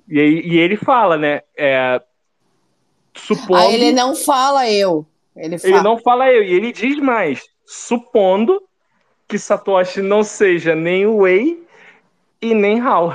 [0.08, 1.42] E, e ele fala, né?
[1.56, 2.00] É,
[3.14, 3.56] supondo.
[3.56, 5.06] Ah, ele não fala eu.
[5.36, 5.74] Ele, fala...
[5.74, 6.42] ele não fala eu.
[6.42, 8.62] E ele diz mais: supondo
[9.28, 11.66] que Satoshi não seja nem Wei
[12.40, 13.14] e nem Hal.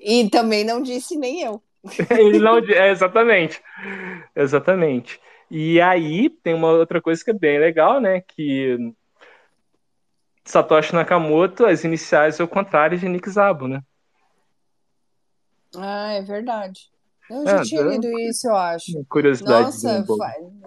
[0.00, 1.60] E também não disse nem eu.
[2.10, 3.60] ele não é, exatamente.
[4.34, 5.20] Exatamente.
[5.50, 8.20] E aí tem uma outra coisa que é bem legal, né?
[8.20, 8.92] Que
[10.48, 13.82] Satoshi Nakamoto, as iniciais é o contrário de Nick Zabo, né?
[15.76, 16.88] Ah, é verdade.
[17.30, 19.04] Eu já é, tinha lido isso, eu acho.
[19.10, 19.64] Curiosidade.
[19.64, 20.04] Nossa,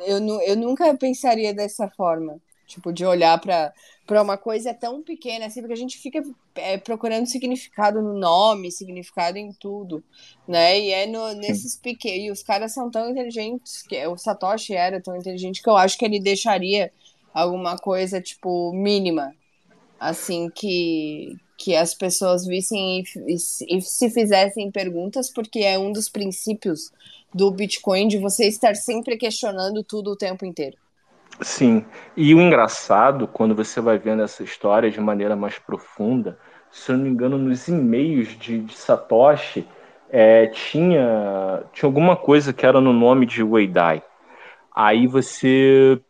[0.06, 2.40] eu, eu nunca pensaria dessa forma.
[2.68, 3.74] Tipo, de olhar para
[4.22, 6.24] uma coisa tão pequena, assim, porque a gente fica
[6.56, 10.04] é, procurando significado no nome, significado em tudo,
[10.48, 10.80] né?
[10.80, 12.20] E é no, nesses pequenos.
[12.20, 15.98] E os caras são tão inteligentes, que o Satoshi era tão inteligente que eu acho
[15.98, 16.94] que ele deixaria
[17.34, 19.34] alguma coisa, tipo, mínima,
[20.02, 25.92] assim, que, que as pessoas vissem e, e, e, se fizessem perguntas, porque é um
[25.92, 26.92] dos princípios
[27.32, 30.76] do Bitcoin de você estar sempre questionando tudo o tempo inteiro.
[31.40, 31.86] Sim,
[32.18, 36.38] e o engraçado, quando você vai vendo essa história de maneira mais profunda,
[36.72, 39.68] se eu não me engano, nos e-mails de, de Satoshi,
[40.10, 44.02] é, tinha, tinha alguma coisa que era no nome de Weidai.
[44.76, 46.02] Aí você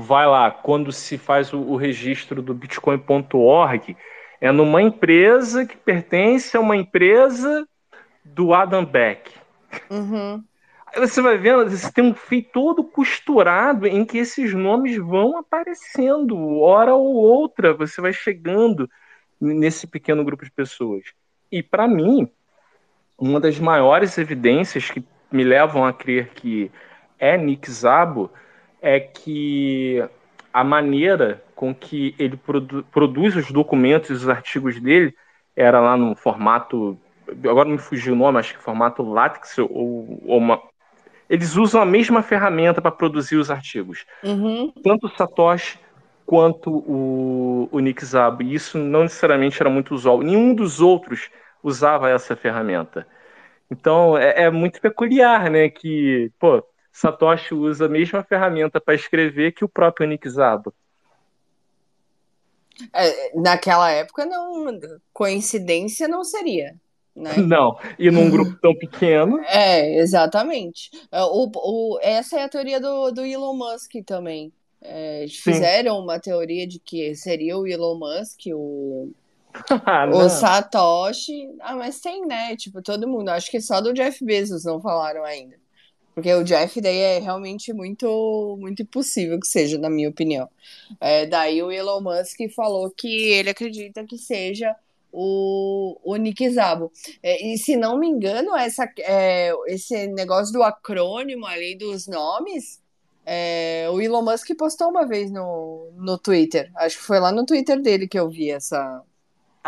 [0.00, 3.96] vai lá, quando se faz o, o registro do bitcoin.org,
[4.40, 7.66] é numa empresa que pertence a uma empresa
[8.24, 9.32] do Adam Beck.
[9.90, 10.42] Uhum.
[10.86, 15.36] Aí você vai vendo, você tem um fio todo costurado em que esses nomes vão
[15.36, 18.88] aparecendo, hora ou outra, você vai chegando
[19.40, 21.04] nesse pequeno grupo de pessoas.
[21.50, 22.28] E para mim,
[23.18, 26.70] uma das maiores evidências que me levam a crer que
[27.18, 28.30] é Nick Zabo
[28.86, 30.00] é que
[30.52, 35.12] a maneira com que ele produ produz os documentos e os artigos dele
[35.56, 36.96] era lá no formato.
[37.44, 40.62] Agora me fugiu o nome, acho que formato látex ou, ou uma.
[41.28, 44.06] Eles usam a mesma ferramenta para produzir os artigos.
[44.22, 44.72] Uhum.
[44.84, 45.80] Tanto o Satoshi
[46.24, 48.44] quanto o, o Nick Szabo.
[48.44, 50.22] E isso não necessariamente era muito usual.
[50.22, 51.28] Nenhum dos outros
[51.60, 53.04] usava essa ferramenta.
[53.68, 55.68] Então é, é muito peculiar, né?
[55.68, 56.62] Que, pô,
[56.96, 60.72] Satoshi usa a mesma ferramenta para escrever que o próprio Nick Szabo.
[62.90, 64.66] É, naquela época, não,
[65.12, 66.74] coincidência não seria.
[67.14, 67.34] Né?
[67.40, 69.40] Não, e num grupo tão pequeno.
[69.48, 70.90] É, exatamente.
[71.10, 74.52] É, o, o, essa é a teoria do, do Elon Musk também.
[74.82, 79.10] É, fizeram uma teoria de que seria o Elon Musk, o,
[79.84, 81.48] ah, o Satoshi.
[81.60, 82.54] Ah, mas tem, né?
[82.56, 83.30] Tipo, todo mundo.
[83.30, 85.56] Acho que só do Jeff Bezos não falaram ainda.
[86.16, 90.48] Porque o Jeff daí é realmente muito, muito impossível que seja, na minha opinião.
[90.98, 94.74] É, daí o Elon Musk falou que ele acredita que seja
[95.12, 96.90] o, o Nick Zabo.
[97.22, 102.80] É, e se não me engano, essa, é, esse negócio do acrônimo ali dos nomes,
[103.26, 106.70] é, o Elon Musk postou uma vez no, no Twitter.
[106.76, 109.02] Acho que foi lá no Twitter dele que eu vi essa,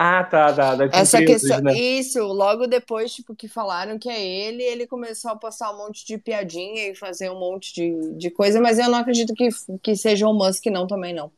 [0.01, 0.76] ah, tá, tá.
[0.76, 1.74] Da Essa questão, né?
[1.74, 6.07] isso, logo depois, tipo, que falaram que é ele, ele começou a postar um monte
[6.07, 9.49] de piadinha e fazer um monte de, de coisa, mas eu não acredito que,
[9.82, 11.32] que seja o Musk, não, também não.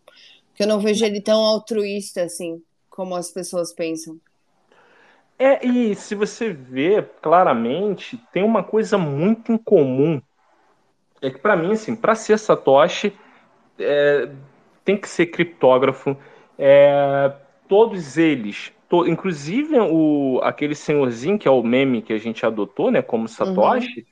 [0.48, 4.20] Porque eu não vejo ele tão altruísta assim, como as pessoas pensam.
[5.38, 10.20] É, e se você vê claramente, tem uma coisa muito incomum.
[11.22, 13.16] É que para mim, assim, para ser Satoshi,
[13.78, 14.28] é,
[14.84, 16.14] tem que ser criptógrafo,
[16.58, 17.32] é,
[17.70, 22.90] todos eles, to, inclusive o, aquele senhorzinho que é o meme que a gente adotou,
[22.90, 24.06] né, como Satoshi, uhum.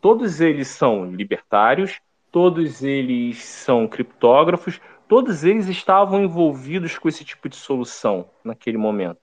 [0.00, 2.00] todos eles são libertários,
[2.32, 9.20] todos eles são criptógrafos, todos eles estavam envolvidos com esse tipo de solução naquele momento.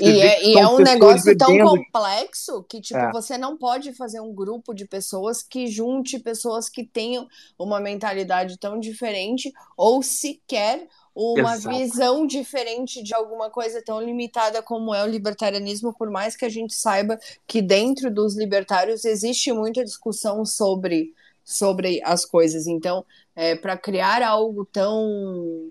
[0.00, 3.12] e é, e é um negócio tão complexo que, tipo, é.
[3.12, 8.58] você não pode fazer um grupo de pessoas que junte pessoas que tenham uma mentalidade
[8.58, 11.76] tão diferente ou sequer uma Exato.
[11.76, 16.48] visão diferente de alguma coisa tão limitada como é o libertarianismo, por mais que a
[16.48, 21.12] gente saiba que dentro dos libertários existe muita discussão sobre,
[21.44, 22.66] sobre as coisas.
[22.66, 23.04] Então,
[23.34, 25.70] é, para criar algo tão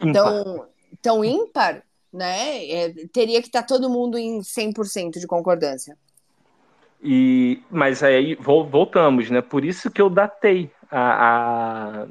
[0.00, 0.12] ímpar.
[0.12, 0.66] tão,
[1.00, 1.82] tão ímpar,
[2.12, 5.96] né, é, teria que estar tá todo mundo em 100% de concordância.
[7.02, 9.42] E, mas aí voltamos, né?
[9.42, 12.06] Por isso que eu datei a, a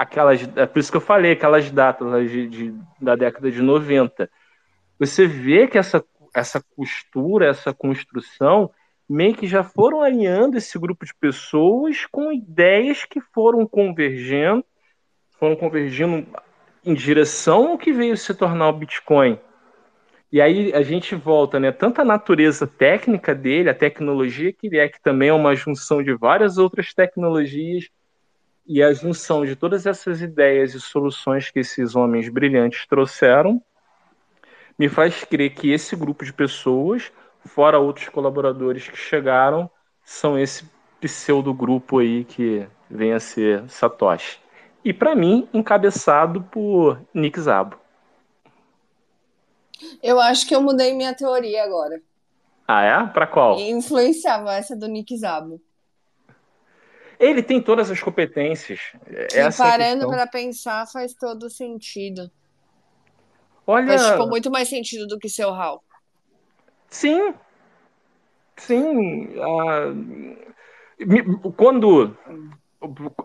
[0.00, 0.40] aquelas.
[0.56, 4.30] É por isso que eu falei, aquelas datas de, de, da década de 90.
[4.98, 6.02] Você vê que essa,
[6.34, 8.70] essa costura, essa construção,
[9.06, 14.64] meio que já foram alinhando esse grupo de pessoas com ideias que foram convergendo,
[15.38, 16.26] foram convergindo
[16.82, 19.38] em direção ao que veio se tornar o Bitcoin.
[20.32, 21.72] E aí a gente volta, né?
[21.72, 26.02] Tanto a natureza técnica dele, a tecnologia que ele é, que também é uma junção
[26.02, 27.90] de várias outras tecnologias,
[28.72, 33.60] e a junção de todas essas ideias e soluções que esses homens brilhantes trouxeram,
[34.78, 37.10] me faz crer que esse grupo de pessoas,
[37.44, 39.68] fora outros colaboradores que chegaram,
[40.04, 44.38] são esse pseudo grupo aí que vem a ser Satoshi.
[44.84, 47.76] E para mim, encabeçado por Nick Zabo.
[50.00, 52.00] Eu acho que eu mudei minha teoria agora.
[52.68, 53.06] Ah, é?
[53.08, 53.58] Para qual?
[53.58, 55.60] influenciava essa do Nick Zabo.
[57.20, 58.80] Ele tem todas as competências.
[59.30, 62.30] Essa é parando para pensar, faz todo sentido.
[63.66, 63.98] Olha.
[63.98, 65.84] Faz tipo, muito mais sentido do que seu Hal.
[66.88, 67.34] Sim.
[68.56, 69.34] Sim.
[71.58, 72.16] Quando.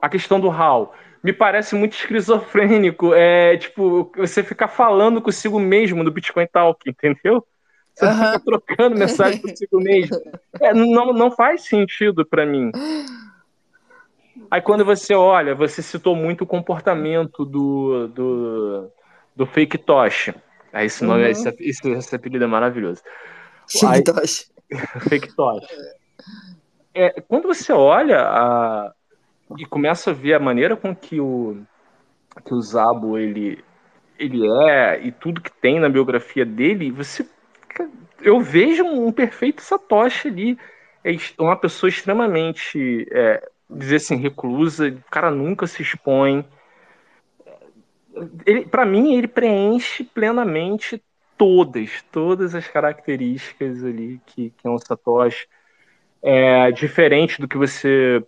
[0.01, 0.93] A questão do Hal
[1.23, 3.13] me parece muito esquizofrênico.
[3.13, 7.47] É tipo, você ficar falando consigo mesmo no Bitcoin Talk, entendeu?
[7.93, 8.13] Você uhum.
[8.13, 10.17] fica trocando mensagem consigo mesmo.
[10.59, 12.71] É, não, não faz sentido para mim.
[14.49, 18.91] Aí quando você olha, você citou muito o comportamento do, do,
[19.35, 20.31] do fake Tosh.
[20.73, 21.29] Aí esse nome, uhum.
[21.29, 23.01] esse, esse, esse apelido é maravilhoso.
[23.67, 24.51] Fake Tosh.
[25.09, 25.65] fake Tosh.
[26.93, 28.93] É, quando você olha a,
[29.57, 31.61] e começa a ver a maneira com que o
[32.45, 33.63] que o Zabo ele
[34.17, 37.25] ele é e tudo que tem na biografia dele, você
[38.21, 40.57] eu vejo um perfeito Satoshi ali,
[41.03, 46.45] é uma pessoa extremamente é, dizer assim reclusa, o cara nunca se expõe.
[48.45, 51.03] Ele, para mim, ele preenche plenamente
[51.37, 55.47] todas, todas as características ali que, que é um Satoshi.
[56.21, 58.25] É, diferente do que você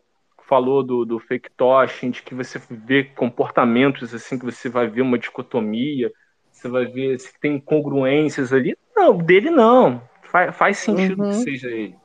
[0.48, 5.02] falou do, do fake toshing, de que você vê comportamentos assim, que você vai ver
[5.02, 6.12] uma dicotomia,
[6.52, 8.78] você vai ver se tem incongruências ali.
[8.96, 10.02] Não, dele não.
[10.24, 11.30] Faz, faz sentido uhum.
[11.30, 11.96] que seja ele.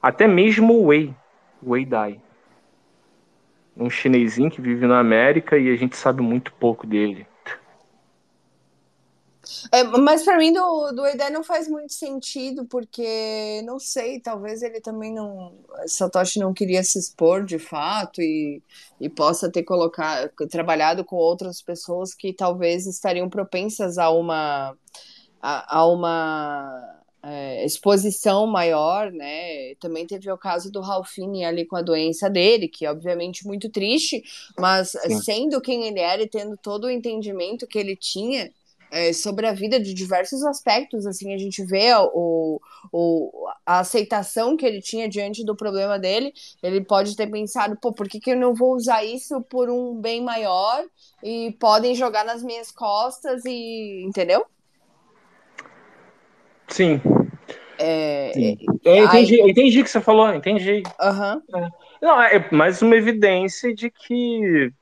[0.00, 1.14] Até mesmo o Wei,
[1.62, 2.20] o Wei Dai.
[3.76, 7.26] Um chinesinho que vive na América e a gente sabe muito pouco dele.
[9.72, 14.62] É, mas para mim do, do Eden não faz muito sentido, porque não sei, talvez
[14.62, 15.52] ele também não.
[15.86, 18.62] Satoshi não queria se expor de fato e,
[19.00, 24.76] e possa ter colocado, trabalhado com outras pessoas que talvez estariam propensas a uma,
[25.40, 29.74] a, a uma é, exposição maior, né?
[29.76, 34.22] Também teve o caso do Ralphine ali com a doença dele, que obviamente muito triste,
[34.58, 35.20] mas Sim.
[35.20, 38.50] sendo quem ele era e tendo todo o entendimento que ele tinha
[38.92, 41.06] é, sobre a vida de diversos aspectos.
[41.06, 42.60] Assim, a gente vê o,
[42.92, 46.34] o, a aceitação que ele tinha diante do problema dele.
[46.62, 49.94] Ele pode ter pensado, pô, por que, que eu não vou usar isso por um
[49.94, 50.84] bem maior
[51.22, 54.04] e podem jogar nas minhas costas e.
[54.04, 54.44] Entendeu?
[56.72, 57.00] Sim.
[57.78, 58.56] É, Sim.
[58.84, 59.40] É, eu entendi, aí...
[59.40, 60.82] eu entendi o que você falou, entendi.
[61.00, 61.60] Uhum.
[61.60, 61.68] É.
[62.00, 64.72] Não, é mais uma evidência de que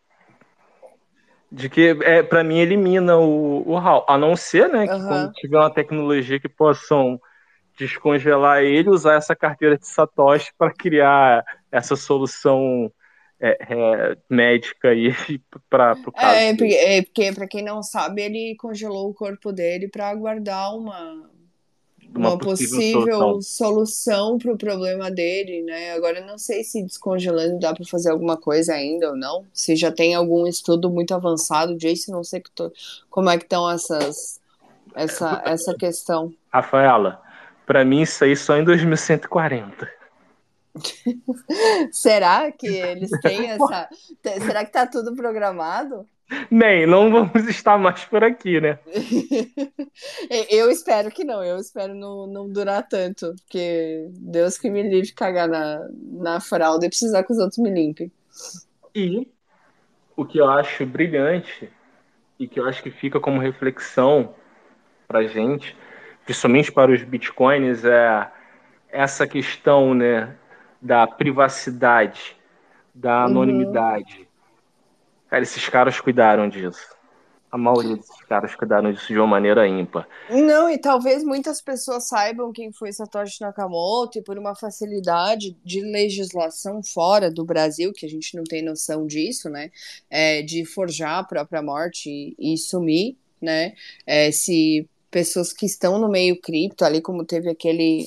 [1.53, 4.07] de que, é, para mim, elimina o, o HAL.
[4.09, 5.09] A não ser, né, que uhum.
[5.09, 7.21] quando tiver uma tecnologia que possam
[7.77, 12.93] descongelar ele, usar essa carteira de Satoshi para criar essa solução
[13.41, 15.13] é, é, médica aí
[15.69, 16.37] para o caso.
[16.37, 20.77] É, porque, é, porque para quem não sabe, ele congelou o corpo dele para aguardar
[20.77, 21.29] uma
[22.15, 25.93] uma, uma possível, possível solução para o problema dele, né?
[25.93, 29.45] Agora não sei se descongelando dá para fazer alguma coisa ainda ou não.
[29.53, 32.73] Se já tem algum estudo muito avançado disso, não sei que tô,
[33.09, 34.41] como é que estão essas
[34.95, 36.33] essa essa questão.
[36.53, 37.23] Rafaela,
[37.67, 39.89] para mim isso aí só em 2140.
[41.93, 43.89] Será que eles têm essa?
[44.41, 46.07] Será que tá tudo programado?
[46.51, 48.79] Nem, não vamos estar mais por aqui, né?
[50.49, 55.13] eu espero que não, eu espero não, não durar tanto, porque Deus que me livre
[55.13, 58.13] cagar na, na fralda e precisar que os outros me limpem.
[58.95, 59.29] E
[60.17, 61.71] o que eu acho brilhante
[62.39, 64.35] e que eu acho que fica como reflexão
[65.09, 65.77] para gente,
[66.25, 68.31] principalmente para os bitcoins, é
[68.89, 70.37] essa questão né,
[70.81, 72.37] da privacidade,
[72.95, 73.31] da uhum.
[73.31, 74.21] anonimidade.
[74.21, 74.30] Uhum
[75.31, 76.85] Cara, esses caras cuidaram disso.
[77.53, 80.07] A maioria desses caras cuidaram disso de uma maneira ímpar.
[80.29, 85.81] Não, e talvez muitas pessoas saibam quem foi Satoshi Nakamoto e por uma facilidade de
[85.81, 89.71] legislação fora do Brasil, que a gente não tem noção disso, né?
[90.09, 92.09] É, de forjar a própria morte
[92.39, 93.75] e, e sumir, né?
[94.07, 98.07] É, se pessoas que estão no meio cripto, ali como teve aquele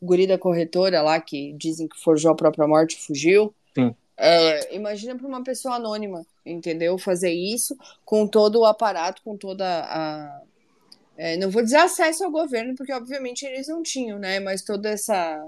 [0.00, 3.52] guri da corretora lá que dizem que forjou a própria morte e fugiu.
[3.74, 3.94] Sim.
[4.16, 6.96] É, imagina para uma pessoa anônima, entendeu?
[6.96, 10.42] Fazer isso com todo o aparato, com toda a,
[11.16, 14.38] é, não vou dizer acesso ao governo, porque obviamente eles não tinham, né?
[14.38, 15.42] Mas toda essa.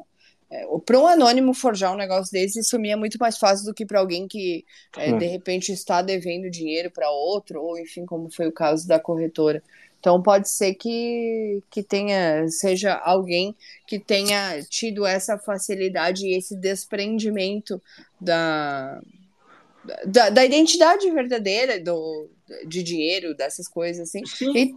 [0.50, 3.74] É, para um anônimo forjar um negócio desse, isso me é muito mais fácil do
[3.74, 4.64] que para alguém que
[4.96, 8.98] é, de repente está devendo dinheiro para outro, ou enfim, como foi o caso da
[8.98, 9.62] corretora.
[10.00, 13.54] Então pode ser que, que tenha, seja alguém
[13.86, 17.82] que tenha tido essa facilidade e esse desprendimento
[18.18, 19.02] da,
[20.04, 22.30] da, da identidade verdadeira do,
[22.66, 24.22] de dinheiro, dessas coisas assim.
[24.54, 24.74] E,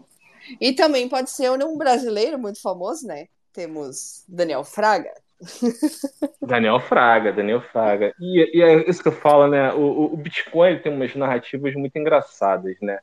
[0.59, 3.27] e também pode ser um brasileiro muito famoso, né?
[3.53, 5.11] Temos Daniel Fraga.
[6.41, 8.13] Daniel Fraga, Daniel Fraga.
[8.19, 9.73] E, e é isso que eu falo, né?
[9.73, 12.99] O, o Bitcoin tem umas narrativas muito engraçadas, né?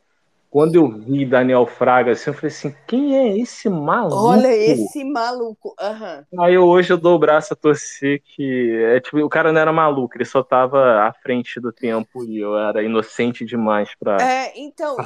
[0.51, 4.17] Quando eu vi Daniel Fraga, assim, eu falei assim, quem é esse maluco?
[4.17, 5.75] Olha esse maluco.
[5.79, 6.43] Uhum.
[6.43, 9.73] Aí hoje eu dou o braço a torcer que é, tipo, o cara não era
[9.73, 14.17] maluco, ele só tava à frente do tempo e eu era inocente demais para.
[14.23, 14.97] É, então,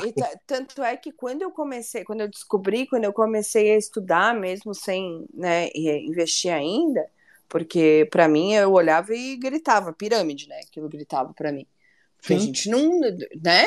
[0.47, 4.73] tanto é que quando eu comecei, quando eu descobri, quando eu comecei a estudar, mesmo
[4.75, 7.05] sem né, investir ainda,
[7.49, 10.61] porque para mim eu olhava e gritava pirâmide, né?
[10.67, 11.67] Aquilo gritava para mim.
[12.23, 12.37] Sim.
[12.37, 13.01] a gente não.
[13.01, 13.67] Né?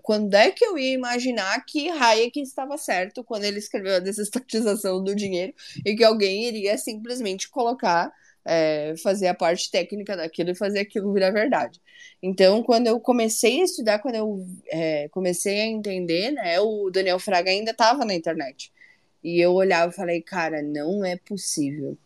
[0.00, 5.02] Quando é que eu ia imaginar que Hayek estava certo quando ele escreveu a desestatização
[5.02, 5.52] do dinheiro
[5.84, 8.12] e que alguém iria simplesmente colocar,
[8.44, 11.80] é, fazer a parte técnica daquilo e fazer aquilo virar verdade.
[12.22, 17.18] Então, quando eu comecei a estudar, quando eu é, comecei a entender, né, o Daniel
[17.18, 18.72] Fraga ainda estava na internet.
[19.22, 21.98] E eu olhava e falei, cara, não é possível.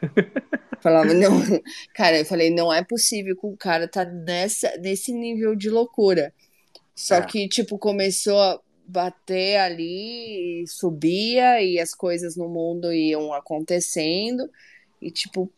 [0.82, 1.30] Falava, não,
[1.94, 6.34] cara, eu falei, não é possível que o cara tá nessa, nesse nível de loucura.
[6.94, 7.22] Só é.
[7.22, 14.50] que, tipo, começou a bater ali, subia, e as coisas no mundo iam acontecendo,
[15.00, 15.50] e tipo,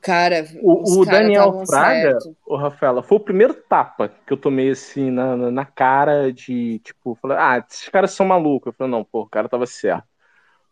[0.00, 0.46] cara.
[0.60, 5.36] O, o Daniel Fraga, o Rafaela, foi o primeiro tapa que eu tomei assim na,
[5.36, 8.68] na cara de, tipo, falei, ah, esses caras são malucos.
[8.68, 10.11] Eu falei, não, pô, o cara tava certo.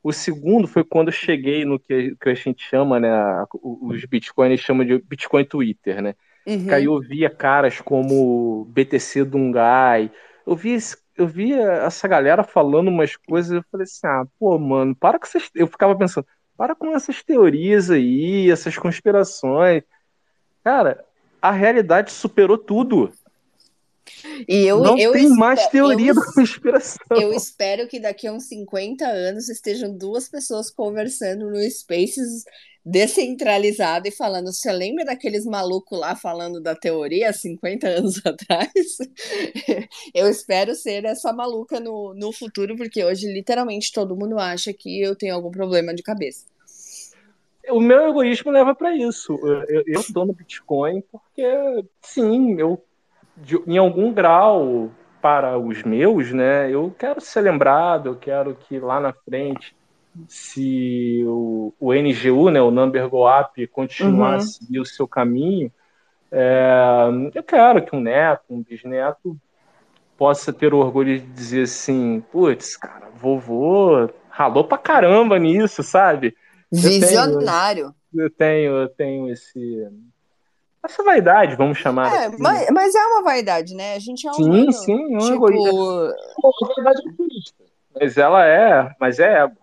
[0.02, 3.10] O segundo foi quando eu cheguei no que, que a gente chama, né?
[3.62, 6.14] Os bitcoins chamam de Bitcoin Twitter, né?
[6.46, 6.66] Uhum.
[6.66, 10.10] Que aí eu via caras como BTC Dungai.
[10.46, 10.78] Eu via,
[11.16, 15.26] eu via essa galera falando umas coisas, eu falei assim, ah, pô, mano, para com
[15.26, 15.50] essas.
[15.54, 16.26] Eu ficava pensando,
[16.56, 19.82] para com essas teorias aí, essas conspirações.
[20.64, 21.04] Cara,
[21.40, 23.12] a realidade superou tudo.
[24.48, 27.06] E eu, não eu tem espero, mais teoria eu, da conspiração.
[27.10, 32.44] Eu espero que daqui a uns 50 anos estejam duas pessoas conversando no Spaces
[32.84, 38.70] descentralizado e falando, você lembra daqueles malucos lá falando da teoria 50 anos atrás?
[40.14, 45.00] eu espero ser essa maluca no, no futuro, porque hoje literalmente todo mundo acha que
[45.00, 46.46] eu tenho algum problema de cabeça.
[47.68, 49.38] O meu egoísmo leva para isso.
[49.68, 51.44] Eu, eu tô no Bitcoin porque,
[52.02, 52.82] sim, eu
[53.40, 56.70] de, em algum grau para os meus, né?
[56.70, 59.74] Eu quero ser lembrado, eu quero que lá na frente,
[60.26, 64.36] se o, o NGU, né, o Number Go Up, continuar uhum.
[64.36, 65.70] a seguir o seu caminho,
[66.32, 69.36] é, eu quero que um neto, um bisneto,
[70.16, 76.34] possa ter orgulho de dizer assim, putz, cara, vovô ralou pra caramba nisso, sabe?
[76.70, 77.94] Visionário.
[78.14, 79.88] Eu tenho, eu tenho, eu tenho esse
[80.82, 82.12] essa vaidade, vamos chamar.
[82.12, 82.36] É, assim.
[82.38, 83.94] mas, mas, é uma vaidade, né?
[83.94, 84.34] A gente é um.
[84.34, 85.48] Sim, humano, sim, é um tipo...
[85.50, 86.16] egoísta.
[86.76, 87.64] Vaidade turista.
[87.94, 89.56] Mas ela é, mas é ego.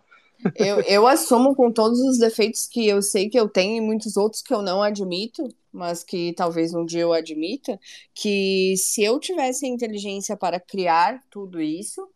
[0.56, 4.18] Eu, eu assumo com todos os defeitos que eu sei que eu tenho e muitos
[4.18, 7.80] outros que eu não admito, mas que talvez um dia eu admita,
[8.14, 12.08] que se eu tivesse a inteligência para criar tudo isso,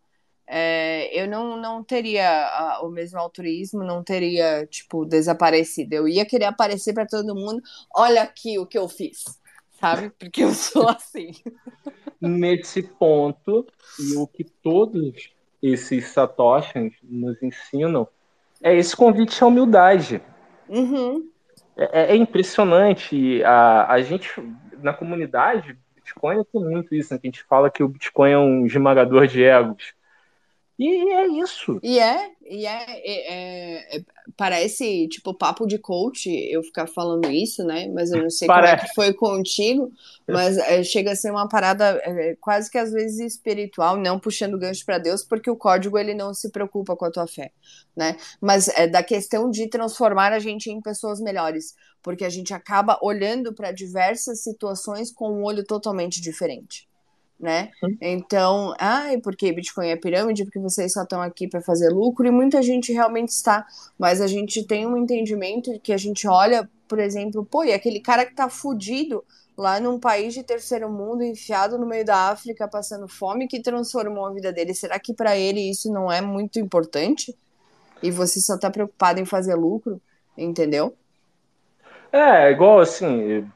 [0.54, 5.96] é, eu não, não teria a, o mesmo altruísmo, não teria, tipo, desaparecido.
[5.96, 7.62] Eu ia querer aparecer para todo mundo,
[7.96, 9.24] olha aqui o que eu fiz,
[9.80, 10.10] sabe?
[10.20, 11.32] Porque eu sou assim.
[12.20, 13.66] Nesse ponto,
[13.98, 15.32] e o que todos
[15.64, 18.06] esses satoshis nos ensinam
[18.62, 20.22] é esse convite à humildade.
[20.68, 21.30] Uhum.
[21.78, 23.42] É, é, impressionante.
[23.46, 24.30] A, a gente,
[24.82, 27.20] na comunidade, Bitcoin tem muito isso, né?
[27.24, 29.94] A gente fala que o Bitcoin é um esmagador de egos.
[30.84, 31.80] E é isso.
[31.84, 34.04] E é, e é, é, é,
[34.36, 37.88] parece tipo papo de coach eu ficar falando isso, né?
[37.94, 38.74] Mas eu não sei parece.
[38.74, 39.92] como é que foi contigo,
[40.28, 44.58] mas é, chega a ser uma parada é, quase que às vezes espiritual, não puxando
[44.58, 47.52] gancho para Deus, porque o código ele não se preocupa com a tua fé,
[47.96, 48.18] né?
[48.42, 52.98] Mas é da questão de transformar a gente em pessoas melhores, porque a gente acaba
[53.04, 56.90] olhando para diversas situações com um olho totalmente diferente
[57.42, 57.72] né?
[58.00, 62.32] Então, ai, porque Bitcoin é pirâmide, porque vocês só estão aqui para fazer lucro, e
[62.32, 63.66] muita gente realmente está,
[63.98, 68.00] mas a gente tem um entendimento que a gente olha, por exemplo, pô, e aquele
[68.00, 69.24] cara que tá fudido
[69.58, 74.26] lá num país de terceiro mundo, enfiado no meio da África, passando fome, que transformou
[74.26, 74.74] a vida dele.
[74.74, 77.36] Será que para ele isso não é muito importante?
[78.02, 80.02] E você só tá preocupado em fazer lucro,
[80.38, 80.96] entendeu?
[82.12, 83.48] É, igual assim,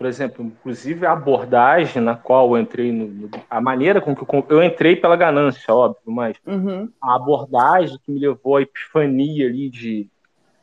[0.00, 4.46] por exemplo, inclusive a abordagem na qual eu entrei, no, a maneira com que eu,
[4.48, 6.88] eu entrei pela ganância, óbvio, mas uhum.
[7.02, 10.08] a abordagem que me levou à epifania ali de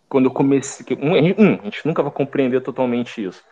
[0.10, 3.44] quando eu comecei, que, um, um, a gente nunca vai compreender totalmente isso,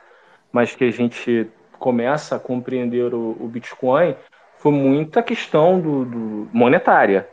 [0.52, 4.16] mas que a gente começa a compreender o, o Bitcoin
[4.58, 7.30] foi muita questão do, do monetária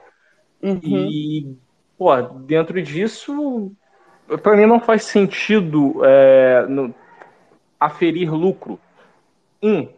[0.63, 0.79] uhum.
[0.85, 1.57] e
[1.97, 3.73] pô, dentro disso
[4.43, 6.95] para mim não faz sentido é, no,
[7.85, 8.79] aferir lucro.
[9.63, 9.89] Um,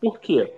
[0.00, 0.52] por quê?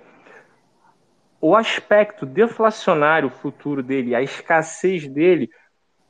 [1.41, 5.51] O aspecto deflacionário futuro dele, a escassez dele,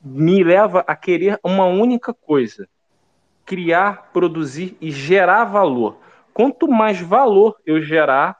[0.01, 2.67] me leva a querer uma única coisa:
[3.45, 5.97] criar, produzir e gerar valor.
[6.33, 8.37] Quanto mais valor eu gerar,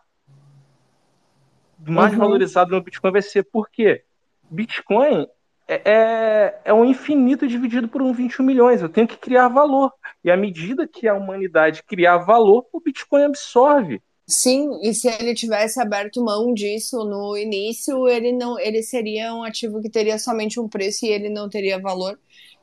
[1.80, 2.20] mais uhum.
[2.20, 3.43] valorizado meu Bitcoin vai ser.
[3.43, 4.03] Por quê?
[4.49, 5.28] Bitcoin
[5.68, 8.82] é, é, é um infinito dividido por um 21 milhões.
[8.82, 9.91] Eu tenho que criar valor.
[10.24, 14.01] E à medida que a humanidade criar valor, o Bitcoin absorve.
[14.28, 19.43] Sim, e se ele tivesse aberto mão disso no início, ele não, ele seria um
[19.43, 22.18] ativo que teria somente um preço e ele não teria valor.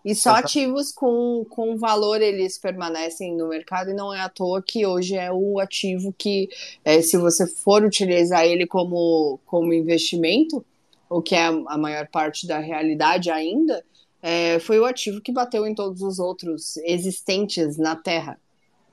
[0.05, 0.47] E só Exato.
[0.47, 5.15] ativos com, com valor eles permanecem no mercado e não é à toa que hoje
[5.15, 6.49] é o ativo que,
[6.85, 10.65] é, se você for utilizar ele como, como investimento,
[11.13, 13.85] o que é a maior parte da realidade ainda,
[14.23, 18.39] é, foi o ativo que bateu em todos os outros existentes na Terra,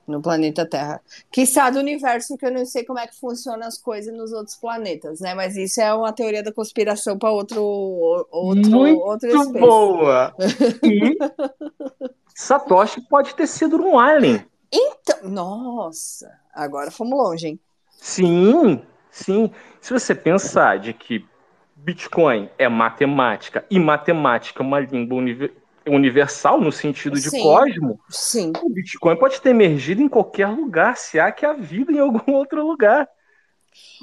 [0.06, 1.00] no planeta Terra.
[1.30, 4.56] Quiçá do universo, que eu não sei como é que funcionam as coisas nos outros
[4.56, 5.34] planetas, né?
[5.34, 7.62] Mas isso é uma teoria da conspiração para outro,
[8.30, 10.34] outro, Muito outro boa!
[10.82, 11.16] E
[12.34, 14.44] Satoshi pode ter sido um alien.
[14.72, 17.60] Então, nossa, agora fomos longe, hein?
[17.98, 19.50] Sim, sim.
[19.80, 21.24] Se você pensar de que
[21.82, 25.22] Bitcoin é matemática e matemática é uma língua
[25.86, 28.52] universal no sentido de sim, cosmo, sim.
[28.62, 32.32] o Bitcoin pode ter emergido em qualquer lugar, se há que há vida em algum
[32.34, 33.08] outro lugar.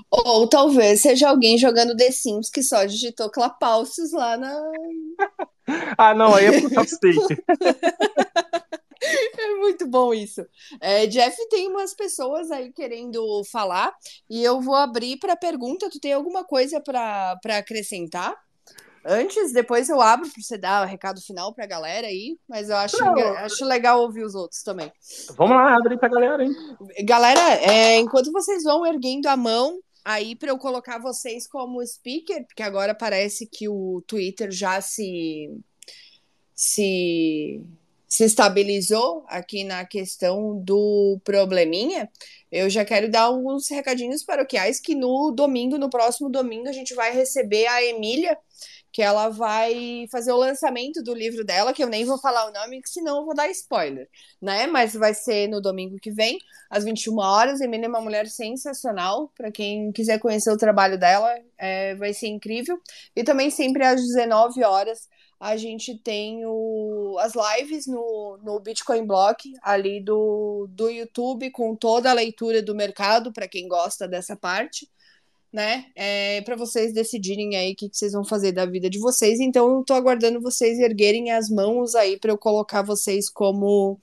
[0.09, 4.53] Ou talvez seja alguém jogando The Sims que só digitou clapalcios lá na.
[5.97, 7.43] ah, não, aí é puta fake.
[9.48, 10.45] É muito bom isso.
[10.82, 13.93] É, Jeff, tem umas pessoas aí querendo falar
[14.30, 15.89] e eu vou abrir para pergunta.
[15.89, 18.36] Tu tem alguma coisa para acrescentar?
[19.06, 22.70] Antes, depois eu abro para você dar o recado final para a galera aí, mas
[22.70, 23.02] eu acho,
[23.38, 24.91] acho legal ouvir os outros também.
[25.38, 26.54] Vamos lá, abre para a galera, hein?
[27.06, 32.45] Galera, é, enquanto vocês vão erguendo a mão aí para eu colocar vocês como speaker,
[32.48, 35.58] porque agora parece que o Twitter já se
[36.54, 37.64] se
[38.08, 42.10] se estabilizou aqui na questão do probleminha,
[42.49, 46.95] eu já quero dar alguns recadinhos paroquiais que no domingo, no próximo domingo, a gente
[46.95, 48.38] vai receber a Emília,
[48.91, 52.53] que ela vai fazer o lançamento do livro dela, que eu nem vou falar o
[52.53, 54.10] nome, que senão eu vou dar spoiler,
[54.41, 54.66] né?
[54.66, 56.38] Mas vai ser no domingo que vem,
[56.70, 57.62] às 21 horas.
[57.62, 62.28] Emília é uma mulher sensacional, para quem quiser conhecer o trabalho dela, é, vai ser
[62.28, 62.80] incrível.
[63.16, 65.08] E também sempre às 19 horas
[65.39, 71.75] a gente tem o, as lives no, no Bitcoin Block ali do, do YouTube com
[71.75, 74.89] toda a leitura do mercado para quem gosta dessa parte,
[75.53, 75.85] né?
[75.95, 79.39] É, para vocês decidirem aí o que, que, vocês vão fazer da vida de vocês.
[79.39, 83.99] Então eu tô aguardando vocês erguerem as mãos aí para eu colocar vocês como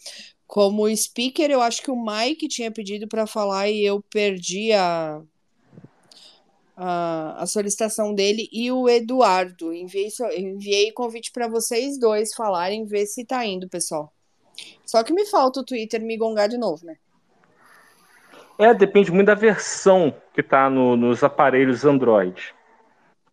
[0.46, 1.50] como speaker.
[1.50, 5.20] Eu acho que o Mike tinha pedido para falar e eu perdi a
[6.76, 9.72] a, a solicitação dele e o Eduardo.
[9.72, 14.12] Enviei, enviei convite para vocês dois falarem, ver se tá indo, pessoal.
[14.84, 16.96] Só que me falta o Twitter me gongar de novo, né?
[18.58, 22.54] É, depende muito da versão que tá no, nos aparelhos Android.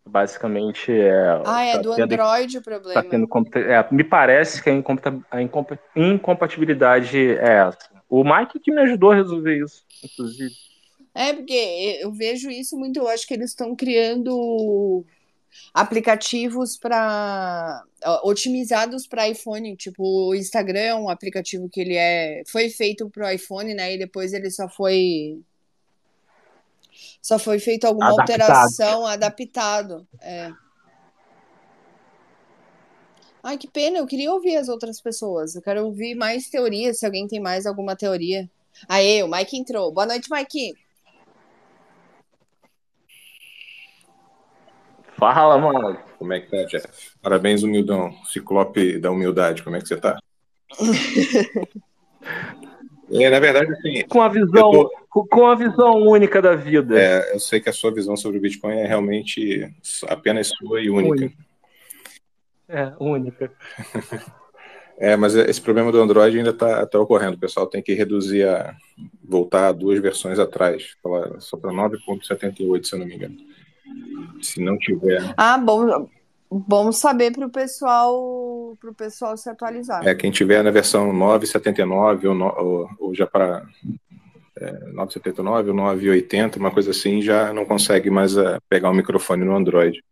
[0.04, 1.42] Basicamente é.
[1.44, 3.02] Ah, é tá do tendo, Android o problema.
[3.02, 5.42] Tá tendo, é, me parece que a,
[5.94, 7.78] incompatibilidade é essa.
[8.08, 10.52] O Mike que me ajudou a resolver isso, inclusive.
[11.14, 15.04] É, porque eu vejo isso muito, eu acho que eles estão criando
[15.74, 17.84] aplicativos para
[18.22, 23.26] otimizados para iPhone, tipo o Instagram é um aplicativo que ele é foi feito para
[23.28, 23.94] o iPhone, né?
[23.94, 25.42] E depois ele só foi
[27.20, 28.40] só foi feito alguma adaptado.
[28.40, 30.50] alteração adaptado, é.
[33.42, 35.56] Ai, que pena, eu queria ouvir as outras pessoas.
[35.56, 38.48] Eu quero ouvir mais teorias, se alguém tem mais alguma teoria.
[38.88, 39.90] Aê, o Mike entrou.
[39.90, 40.74] Boa noite, Mike.
[45.16, 45.98] Fala, mano.
[46.18, 46.86] Como é que tá, Jeff?
[47.20, 48.12] Parabéns, humildão.
[48.24, 50.18] Ciclope da humildade, como é que você tá?
[53.12, 54.04] É, na verdade, assim.
[54.08, 54.70] Com a visão,
[55.12, 55.26] tô...
[55.26, 56.98] com a visão única da vida.
[56.98, 59.70] É, eu sei que a sua visão sobre o Bitcoin é realmente
[60.08, 61.26] apenas sua e única.
[61.26, 61.36] única.
[62.68, 63.52] É, única.
[64.98, 67.36] é, mas esse problema do Android ainda está tá ocorrendo.
[67.36, 68.74] O pessoal tem que reduzir a.
[69.22, 70.96] voltar duas versões atrás.
[71.40, 73.36] Só para 9.78, se eu não me engano.
[74.40, 75.34] Se não tiver.
[75.36, 76.08] Ah, bom.
[76.54, 80.06] Bom saber para o pessoal, pro pessoal se atualizar.
[80.06, 83.66] É, quem tiver na versão 979 ou, ou, ou já para
[84.58, 89.44] é, 979 ou 980, uma coisa assim, já não consegue mais uh, pegar o microfone
[89.44, 90.04] no Android.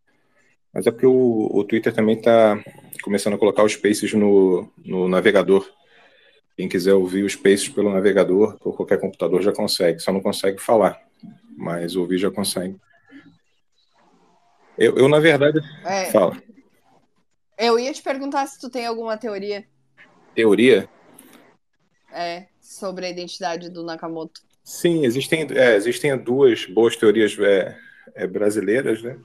[0.72, 2.58] Mas é porque o, o Twitter também está
[3.02, 5.68] começando a colocar os Spaces no, no navegador.
[6.56, 10.00] Quem quiser ouvir os Spaces pelo navegador, por qualquer computador, já consegue.
[10.00, 10.98] Só não consegue falar,
[11.56, 12.76] mas ouvir já consegue.
[14.80, 16.42] Eu, eu na verdade, é, fala.
[17.58, 19.66] Eu ia te perguntar se tu tem alguma teoria.
[20.34, 20.88] Teoria?
[22.10, 24.40] É, sobre a identidade do Nakamoto.
[24.64, 27.76] Sim, existem, é, existem duas boas teorias é,
[28.14, 29.18] é, brasileiras, né?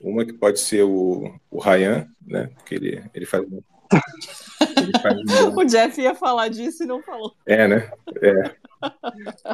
[0.00, 2.48] Uma que pode ser o, o Ryan, né?
[2.64, 3.44] Que ele, ele faz.
[3.44, 5.52] Ele faz um...
[5.60, 7.34] o Jeff ia falar disso e não falou.
[7.44, 7.90] É, né?
[8.22, 8.56] É.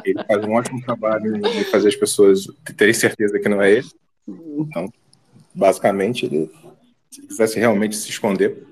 [0.05, 2.45] Ele faz um ótimo trabalho em fazer as pessoas
[2.77, 3.87] terem certeza que não é ele.
[4.25, 4.87] Então,
[5.53, 6.51] basicamente, ele,
[7.09, 8.65] se quisesse realmente se esconder,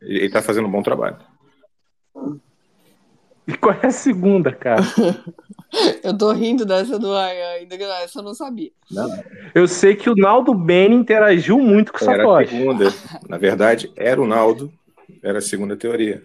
[0.00, 1.16] ele está fazendo um bom trabalho.
[3.46, 4.82] E qual é a segunda, cara?
[6.02, 8.70] eu tô rindo dessa do ainda que essa eu não sabia.
[8.90, 9.22] Não.
[9.54, 12.22] Eu sei que o Naldo Beni interagiu muito com o Satoshi.
[12.22, 12.94] Era a segunda.
[13.28, 14.72] Na verdade, era o Naldo,
[15.22, 16.22] era a segunda teoria.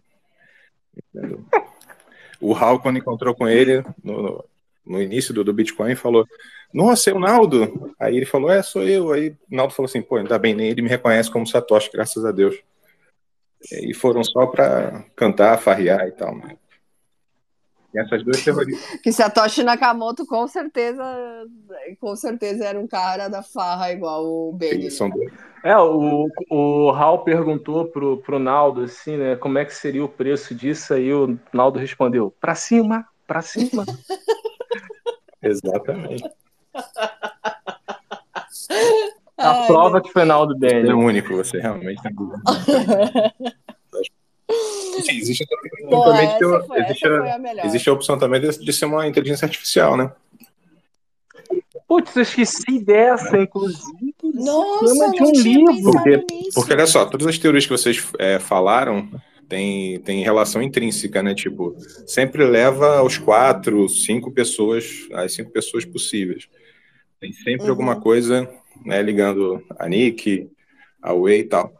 [2.39, 4.43] O Hal, quando encontrou com ele no,
[4.85, 6.25] no início do, do Bitcoin, falou:
[6.73, 7.93] nossa, é o Naldo.
[7.99, 9.11] Aí ele falou, é, sou eu.
[9.11, 12.23] Aí o Naldo falou assim, pô, ainda bem, nem ele me reconhece como Satoshi, graças
[12.25, 12.55] a Deus.
[13.71, 16.35] E foram só para cantar, farrear e tal.
[16.35, 16.55] Né?
[17.93, 18.79] E essas duas teorias.
[19.03, 21.03] Que Satoshi Nakamoto com certeza,
[21.99, 24.91] com certeza era um cara da farra igual o Benny.
[24.91, 25.31] São dois.
[25.63, 30.07] É, o, o Hal perguntou pro, pro Naldo assim, né, como é que seria o
[30.07, 33.83] preço disso, aí o Naldo respondeu, pra cima, pra cima.
[35.41, 36.23] Exatamente.
[39.37, 40.89] A Ai, prova que foi Naldo Benny.
[40.89, 42.41] É único, você realmente tem dúvida.
[45.01, 45.47] Sim, existe,
[45.89, 49.95] Pô, também foi, existe, a, existe, a, opção também de, de, ser uma inteligência artificial,
[49.95, 50.11] né?
[51.87, 54.13] Putz, eu esqueci dessa, inclusive.
[54.21, 55.91] Nossa, de um livro.
[55.91, 59.09] Porque, porque, olha só, todas as teorias que vocês é, falaram
[59.47, 61.33] tem, tem relação intrínseca, né?
[61.33, 61.75] Tipo,
[62.05, 66.49] sempre leva aos quatro, cinco pessoas, as cinco pessoas possíveis.
[67.19, 67.69] Tem sempre uhum.
[67.69, 68.49] alguma coisa,
[68.85, 70.49] né, ligando a Nick,
[71.01, 71.73] a Way e tal.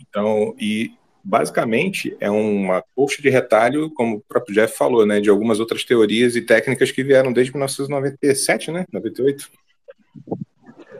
[0.00, 0.92] Então, e
[1.22, 5.84] basicamente é uma coxa de retalho, como o próprio Jeff falou, né, de algumas outras
[5.84, 9.50] teorias e técnicas que vieram desde 1997, né, 98.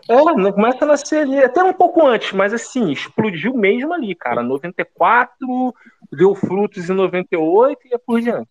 [0.08, 4.42] É, começa a nascer ali, até um pouco antes, mas assim, explodiu mesmo ali, cara.
[4.42, 5.74] 94,
[6.10, 8.48] deu frutos em 98 e é por diante.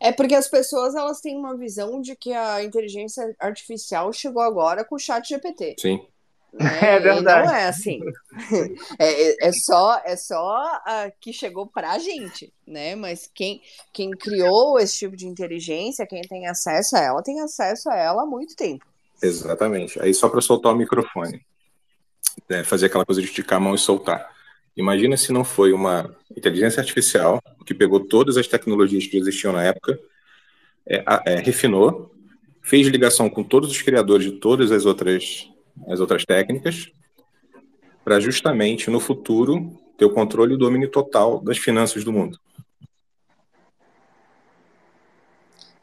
[0.00, 4.84] É porque as pessoas elas têm uma visão de que a inteligência artificial chegou agora
[4.84, 5.76] com o chat GPT.
[5.78, 5.96] Sim.
[5.96, 6.06] Né?
[6.80, 7.42] É verdade.
[7.42, 8.00] E não é assim.
[8.98, 12.94] É, é só, é só a que chegou pra gente, né?
[12.94, 13.60] Mas quem,
[13.92, 18.22] quem criou esse tipo de inteligência, quem tem acesso a ela, tem acesso a ela
[18.22, 18.86] há muito tempo.
[19.22, 20.00] Exatamente.
[20.00, 21.44] Aí só para soltar o microfone.
[22.48, 22.64] Né?
[22.64, 24.35] Fazer aquela coisa de esticar a mão e soltar.
[24.76, 29.64] Imagina se não foi uma inteligência artificial que pegou todas as tecnologias que existiam na
[29.64, 29.98] época,
[30.86, 32.14] é, é, refinou,
[32.62, 35.50] fez ligação com todos os criadores de todas as outras,
[35.88, 36.92] as outras técnicas,
[38.04, 42.38] para justamente no futuro ter o controle e o domínio total das finanças do mundo.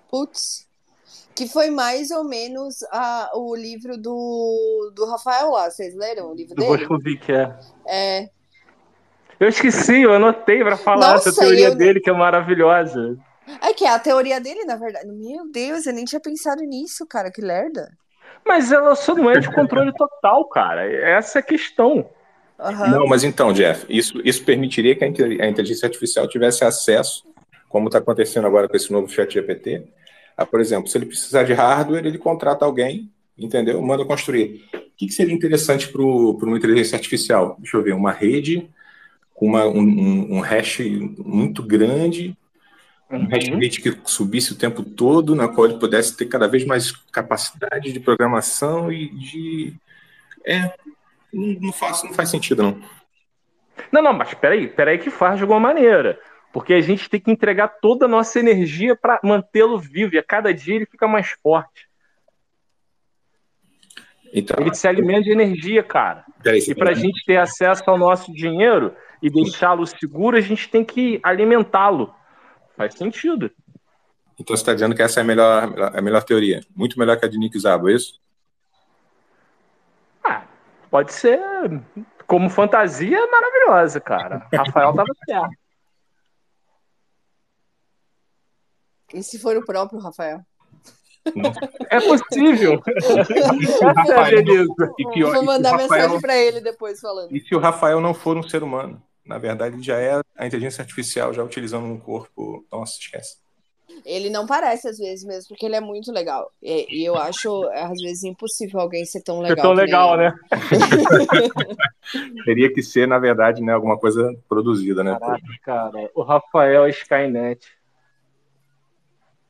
[0.10, 0.68] Putz,
[1.36, 5.70] que foi mais ou menos a, o livro do, do Rafael lá.
[5.70, 6.78] Vocês leram o livro do dele?
[6.78, 7.60] Boscovic, é.
[7.88, 8.30] É,
[9.44, 11.76] eu esqueci, eu anotei para falar Nossa, essa teoria eu...
[11.76, 13.18] dele, que é maravilhosa.
[13.62, 15.08] É que é a teoria dele, na verdade.
[15.08, 17.92] Meu Deus, eu nem tinha pensado nisso, cara, que lerda.
[18.46, 20.86] Mas ela só não é de controle total, cara.
[20.86, 22.10] Essa é a questão.
[22.60, 22.90] Uhum.
[22.90, 27.26] Não, mas então, Jeff, isso, isso permitiria que a inteligência artificial tivesse acesso,
[27.68, 29.84] como está acontecendo agora com esse novo chat GPT,
[30.38, 33.82] a, por exemplo, se ele precisar de hardware, ele contrata alguém, entendeu?
[33.82, 34.64] Manda construir.
[34.74, 37.56] O que, que seria interessante para uma inteligência artificial?
[37.60, 38.70] Deixa eu ver, uma rede
[39.34, 40.80] com uma, um, um hash
[41.18, 42.38] muito grande,
[43.10, 43.60] um hash uhum.
[43.60, 47.92] rate que subisse o tempo todo, na qual ele pudesse ter cada vez mais capacidade
[47.92, 49.74] de programação e de.
[50.46, 50.74] É,
[51.34, 52.82] não, faz, não faz sentido, não.
[53.92, 56.20] Não, não, mas peraí, peraí que faz de alguma maneira.
[56.52, 60.24] Porque a gente tem que entregar toda a nossa energia para mantê-lo vivo, e a
[60.24, 61.88] cada dia ele fica mais forte.
[64.32, 66.24] Então, ele se alimenta de energia, cara.
[66.46, 70.84] e para a gente ter acesso ao nosso dinheiro e deixá-lo seguro, a gente tem
[70.84, 72.14] que alimentá-lo.
[72.76, 73.50] Faz sentido.
[74.38, 76.60] Então você está dizendo que essa é a melhor, a melhor teoria.
[76.76, 78.20] Muito melhor que a de Nick Zabo, é isso?
[80.22, 80.44] Ah,
[80.92, 81.40] pode ser.
[82.28, 84.46] Como fantasia, maravilhosa, cara.
[84.54, 85.56] Rafael tava certo.
[89.14, 90.42] E se for o próprio Rafael?
[91.90, 92.82] É possível.
[92.84, 94.42] é
[95.00, 95.90] E pior, Vou mandar Rafael...
[95.90, 97.34] mensagem para ele depois falando.
[97.34, 99.02] E se o Rafael não for um ser humano?
[99.26, 102.66] Na verdade, ele já é a inteligência artificial, já utilizando um corpo.
[102.72, 103.38] Nossa, esquece.
[104.06, 106.52] Ele não parece às vezes mesmo, porque ele é muito legal.
[106.62, 109.56] E, e eu acho, às vezes, impossível alguém ser tão legal.
[109.56, 110.34] Ser tão legal, né?
[112.46, 115.18] Teria que ser, na verdade, né, alguma coisa produzida, né?
[115.20, 117.66] Caraca, cara, o Rafael Skynet.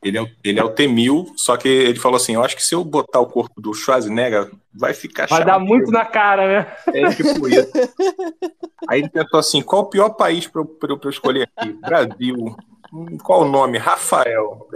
[0.04, 2.64] Ele é, o, ele é o T-1000, só que ele falou assim: Eu acho que
[2.64, 6.76] se eu botar o corpo do Schwarzenegger, vai ficar Vai dar muito na cara, né?
[6.88, 7.72] É tipo isso.
[8.88, 11.74] Aí ele pensou assim: qual o pior país para eu, eu escolher aqui?
[11.74, 12.56] Brasil.
[13.24, 13.78] Qual o nome?
[13.78, 14.68] Rafael.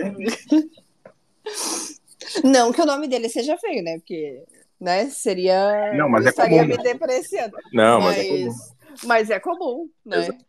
[2.44, 3.98] Não que o nome dele seja feio, né?
[3.98, 4.44] Porque
[4.80, 5.94] né, seria.
[5.94, 6.66] Não, mas é comum.
[6.66, 7.56] me depreciando.
[7.74, 8.64] Não, mas, mas é comum.
[9.04, 10.18] Mas é comum, né?
[10.20, 10.47] Exato.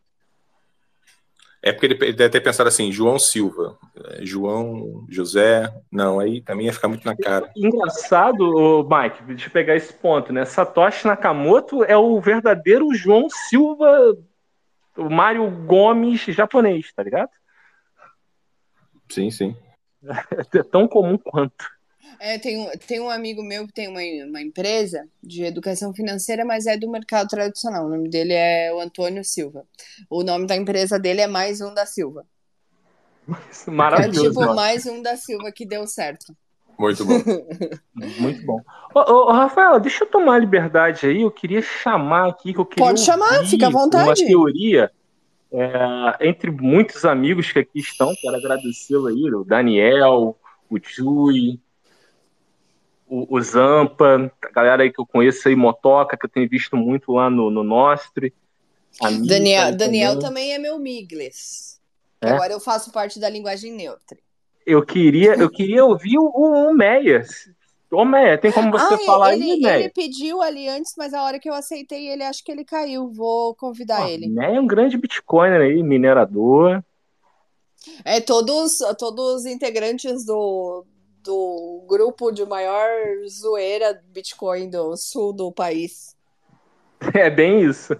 [1.62, 6.66] É porque ele deve ter pensado assim, João Silva, é, João, José, não, aí também
[6.66, 7.50] ia ficar muito na cara.
[7.56, 10.44] Engraçado, Mike, deixa eu pegar esse ponto, né?
[10.44, 14.16] Satoshi Nakamoto é o verdadeiro João Silva,
[14.96, 17.30] o Mário Gomes japonês, tá ligado?
[19.08, 19.56] Sim, sim.
[20.54, 21.77] É tão comum quanto.
[22.20, 26.44] É, tem, um, tem um amigo meu que tem uma, uma empresa de educação financeira,
[26.44, 27.86] mas é do mercado tradicional.
[27.86, 29.64] O nome dele é o Antônio Silva.
[30.10, 32.26] O nome da empresa dele é Mais Um da Silva.
[33.66, 34.26] Maravilhoso.
[34.26, 36.34] É tipo mais um da Silva que deu certo.
[36.78, 37.14] Muito bom.
[38.20, 38.60] Muito bom.
[38.94, 41.22] Ô, ô, Rafael, deixa eu tomar liberdade aí.
[41.22, 42.52] Eu queria chamar aqui.
[42.52, 44.22] Que eu queria Pode chamar, fica à vontade.
[44.22, 44.90] Uma teoria
[45.52, 48.14] é, entre muitos amigos que aqui estão.
[48.20, 50.36] Quero agradecê-lo aí, o Daniel,
[50.70, 51.60] o Jui,
[53.08, 56.76] o, o Zampa, a galera aí que eu conheço aí, Motoca, que eu tenho visto
[56.76, 58.32] muito lá no, no Nostre.
[59.26, 60.28] Daniel, Daniel também.
[60.28, 61.80] também é meu Migles.
[62.20, 62.30] É?
[62.30, 64.18] Agora eu faço parte da linguagem neutra.
[64.66, 67.24] Eu queria, eu queia ouvir o, o Meia.
[67.90, 69.78] Ô, Meia, tem como você ah, falar ele, aí, Meia?
[69.78, 73.10] Ele pediu ali antes, mas a hora que eu aceitei ele, acho que ele caiu.
[73.10, 74.28] Vou convidar ah, ele.
[74.28, 76.82] Meia é um grande Bitcoiner aí, minerador.
[78.04, 80.84] É, todos, todos os integrantes do,
[81.28, 82.88] do grupo de maior
[83.28, 86.16] zoeira Bitcoin do sul do país.
[87.14, 87.94] É bem isso.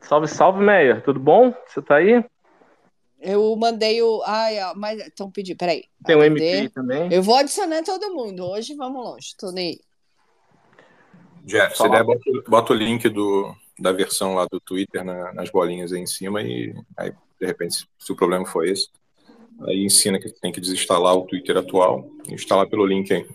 [0.00, 1.02] salve, salve, Meia.
[1.02, 1.52] Tudo bom?
[1.66, 2.24] Você tá aí?
[3.20, 4.22] Eu mandei o.
[4.24, 5.84] Ai, mas então pedi, peraí.
[6.06, 7.12] Tem o um MP também.
[7.12, 8.46] Eu vou adicionar todo mundo.
[8.46, 9.78] Hoje vamos longe, tô nem.
[11.44, 15.50] Jeff, se der, bota, bota, o link do, da versão lá do Twitter na, nas
[15.50, 18.88] bolinhas aí em cima e aí, de repente, se o problema for esse,
[19.62, 23.26] Aí ensina que tem que desinstalar o Twitter atual e instalar pelo link aí.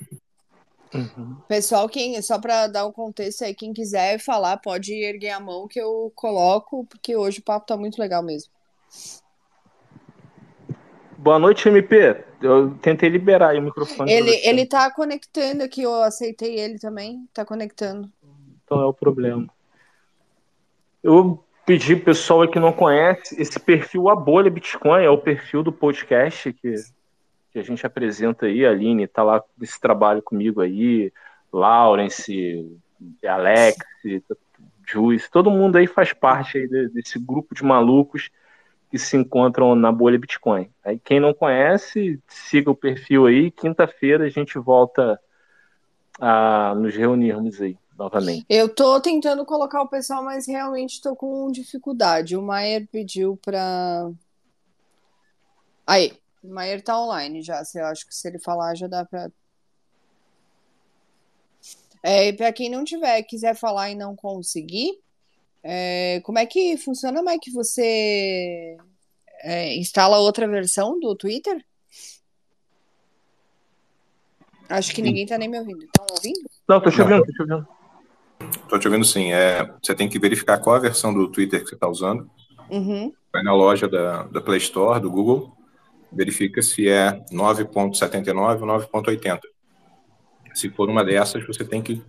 [0.94, 1.38] Uhum.
[1.48, 5.68] Pessoal, quem, só para dar um contexto aí, quem quiser falar, pode erguer a mão
[5.68, 8.52] que eu coloco, porque hoje o papo tá muito legal mesmo.
[11.18, 12.26] Boa noite, MP.
[12.42, 14.12] Eu tentei liberar o microfone.
[14.12, 18.12] Ele, ele tá conectando aqui, eu aceitei ele também, tá conectando.
[18.66, 19.48] Então é o problema.
[21.04, 25.64] Eu pedir pro pessoal que não conhece esse perfil A Bolha Bitcoin, é o perfil
[25.64, 26.76] do podcast que,
[27.52, 28.66] que a gente apresenta aí.
[28.66, 31.12] A Aline tá lá nesse trabalho comigo aí,
[31.52, 32.80] Lawrence,
[33.26, 33.78] Alex,
[34.86, 38.30] Juice, todo mundo aí faz parte aí desse grupo de malucos
[38.90, 40.70] que se encontram na bolha Bitcoin.
[40.84, 43.50] Aí quem não conhece, siga o perfil aí.
[43.50, 45.20] Quinta-feira a gente volta
[46.20, 48.46] a nos reunirmos aí novamente.
[48.50, 52.36] Eu tô tentando colocar o pessoal, mas realmente tô com dificuldade.
[52.36, 54.12] O Maier pediu para
[55.86, 56.14] Aí,
[56.44, 57.62] o Maier tá online já.
[57.76, 59.32] Eu acho que se ele falar já dá para
[62.04, 65.00] é, para quem não tiver, quiser falar e não conseguir,
[65.62, 67.52] é, como é que funciona, Mike?
[67.52, 68.76] Você
[69.44, 71.64] é, instala outra versão do Twitter?
[74.68, 75.84] Acho que ninguém tá nem me ouvindo.
[75.84, 76.50] Estão ouvindo?
[76.68, 77.81] Não, tô te ouvindo, tô te ouvindo.
[78.64, 79.32] Estou te ouvindo sim.
[79.32, 82.30] É, você tem que verificar qual a versão do Twitter que você está usando.
[82.70, 83.14] Uhum.
[83.32, 85.52] Vai na loja da, da Play Store, do Google,
[86.12, 89.40] verifica se é 9.79 ou 9.80.
[90.54, 92.02] Se for uma dessas, você tem que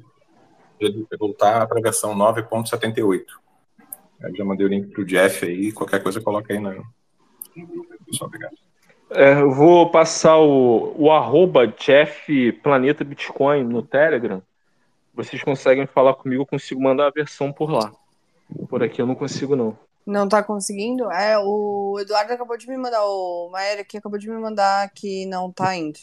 [1.18, 3.24] voltar para a versão 9.78.
[4.20, 6.70] Eu já mandei o link pro Jeff aí, qualquer coisa coloca aí na.
[8.06, 8.54] Pessoal, obrigado.
[9.10, 14.42] É, eu vou passar o, o arroba Jeff Planeta Bitcoin no Telegram.
[15.14, 17.93] Vocês conseguem falar comigo, eu consigo mandar a versão por lá.
[18.68, 19.78] Por aqui eu não consigo, não.
[20.06, 21.10] Não tá conseguindo?
[21.12, 25.26] É, o Eduardo acabou de me mandar, o Maera aqui acabou de me mandar que
[25.26, 26.01] não tá indo.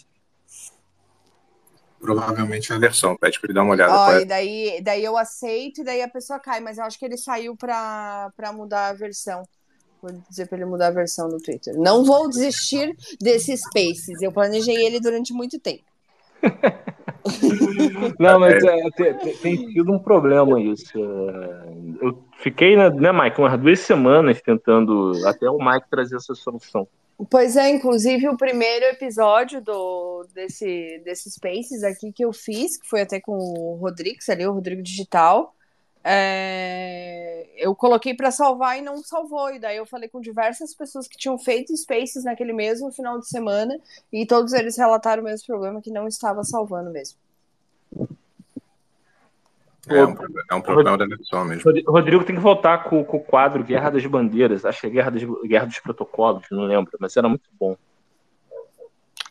[2.00, 3.94] Provavelmente é a versão, pede para ele dar uma olhada.
[3.94, 7.04] Ó, e daí, daí eu aceito e daí a pessoa cai, mas eu acho que
[7.04, 9.44] ele saiu para mudar a versão.
[10.02, 11.76] Vou dizer para ele mudar a versão no Twitter.
[11.78, 14.22] Não vou desistir desses Spaces.
[14.22, 15.89] Eu planejei ele durante muito tempo.
[18.20, 20.98] Não, mas é, tem, tem, sido um problema isso.
[20.98, 26.34] É, eu fiquei, né, né, Mike, umas duas semanas tentando até o Mike trazer essa
[26.34, 26.88] solução.
[27.30, 32.88] Pois é, inclusive o primeiro episódio do, desse, desses Spaces aqui que eu fiz, que
[32.88, 35.54] foi até com o Rodrigues ali, o Rodrigo Digital,
[36.04, 39.54] é, eu coloquei para salvar e não salvou.
[39.54, 43.28] E daí eu falei com diversas pessoas que tinham feito Spaces naquele mesmo final de
[43.28, 43.78] semana
[44.12, 47.18] e todos eles relataram o mesmo problema que não estava salvando mesmo.
[49.88, 50.16] É um,
[50.52, 51.72] é um problema da edição mesmo.
[51.88, 54.64] Rodrigo tem que voltar com, com, o quadro Guerra das Bandeiras.
[54.64, 57.76] Acho que é Guerra, das, Guerra dos Protocolos, não lembro, mas era muito bom.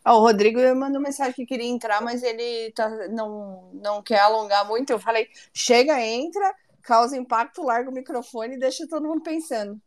[0.04, 4.66] Ah, o Rodrigo mandou mensagem que queria entrar, mas ele tá, não, não quer alongar
[4.66, 4.90] muito.
[4.90, 9.80] Eu falei, chega, entra, causa impacto, larga o microfone e deixa todo mundo pensando.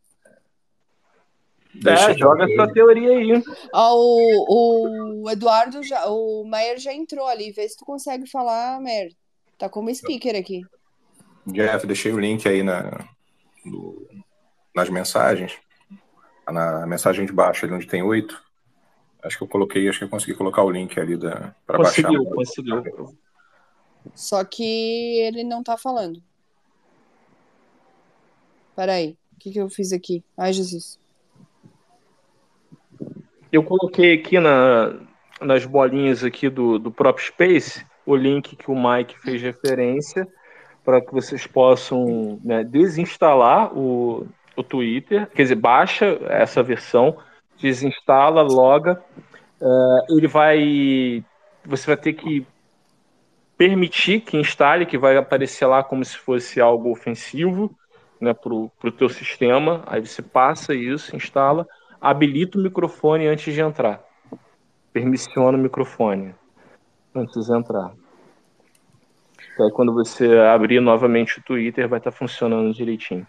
[1.85, 3.43] É, joga sua teoria aí.
[3.73, 7.51] Ah, o, o Eduardo, já, o Maier já entrou ali.
[7.51, 9.13] Vê se tu consegue falar, Maier.
[9.57, 10.61] Tá como speaker aqui.
[11.47, 13.07] Jeff, deixei o link aí na,
[13.65, 14.07] no,
[14.75, 15.57] nas mensagens.
[16.49, 18.41] Na mensagem de baixo, ali onde tem oito.
[19.23, 22.03] Acho que eu coloquei, acho que eu consegui colocar o link ali para baixar.
[22.03, 23.17] Conseguiu, conseguiu.
[24.15, 24.63] Só que
[25.21, 26.21] ele não tá falando.
[28.75, 30.23] Peraí, o que, que eu fiz aqui?
[30.35, 30.99] Ai, Jesus.
[33.51, 34.95] Eu coloquei aqui na,
[35.39, 40.27] nas bolinhas aqui do, do próprio Space o link que o Mike fez referência
[40.83, 47.17] para que vocês possam né, desinstalar o, o Twitter, quer dizer, baixa essa versão,
[47.61, 49.01] desinstala, loga,
[49.61, 51.23] uh, ele vai,
[51.65, 52.45] você vai ter que
[53.57, 57.69] permitir que instale, que vai aparecer lá como se fosse algo ofensivo
[58.19, 61.67] né, para o teu sistema, aí você passa isso, instala,
[61.99, 64.03] habilita o microfone antes de entrar,
[64.91, 66.33] permissiona o microfone
[67.13, 67.91] antes de entrar.
[69.53, 73.27] Então, aí quando você abrir novamente o Twitter, vai estar tá funcionando direitinho.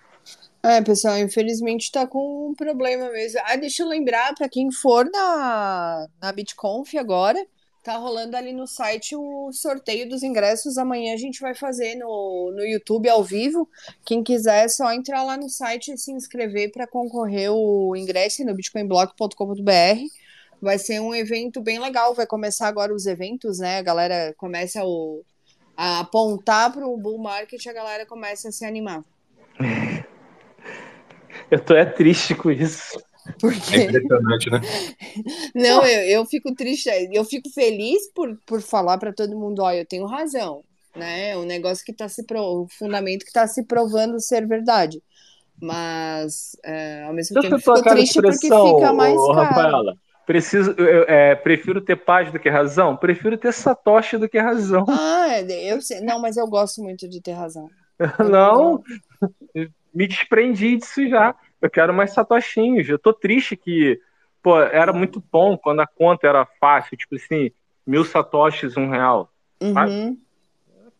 [0.64, 3.40] É, pessoal, infelizmente está com um problema mesmo.
[3.44, 7.44] Ah, deixa eu lembrar para quem for na, na BitConf agora,
[7.82, 10.78] tá rolando ali no site o sorteio dos ingressos.
[10.78, 13.68] Amanhã a gente vai fazer no, no YouTube ao vivo.
[14.04, 18.44] Quem quiser é só entrar lá no site e se inscrever para concorrer o ingresso
[18.44, 20.00] no bitcoinblock.com.br.
[20.60, 22.14] Vai ser um evento bem legal.
[22.14, 23.78] Vai começar agora os eventos, né?
[23.78, 25.24] A galera começa o,
[25.76, 29.02] a apontar para o bull market, a galera começa a se animar.
[31.52, 32.98] Eu tô é triste com isso.
[33.38, 33.76] Porque...
[33.76, 34.60] É impressionante, né?
[35.54, 39.70] Não, eu, eu fico triste, eu fico feliz por, por falar para todo mundo, ó,
[39.70, 40.64] eu tenho razão,
[40.96, 41.32] né?
[41.32, 42.40] É um negócio que tá se pro...
[42.40, 45.02] o fundamento que está se provando ser verdade.
[45.60, 49.32] Mas é, ao mesmo tempo fico triste porque fica mais caro.
[49.32, 52.96] Rafaela, Preciso, eu, é, prefiro ter paz do que razão?
[52.96, 54.86] Prefiro ter satoshi do que razão.
[54.88, 56.00] Ah, eu sei.
[56.00, 57.68] Não, mas eu gosto muito de ter razão.
[58.30, 58.82] não,
[59.94, 61.34] me desprendi disso já.
[61.60, 62.88] Eu quero mais satoshinhos.
[62.88, 64.00] Eu tô triste que,
[64.42, 67.50] pô, era muito bom quando a conta era fácil, tipo assim,
[67.86, 69.30] mil satoshis, um real.
[69.60, 70.18] Uhum.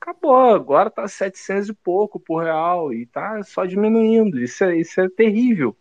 [0.00, 4.40] Acabou, agora tá 700 e pouco por real e tá só diminuindo.
[4.40, 5.76] Isso é, isso é terrível.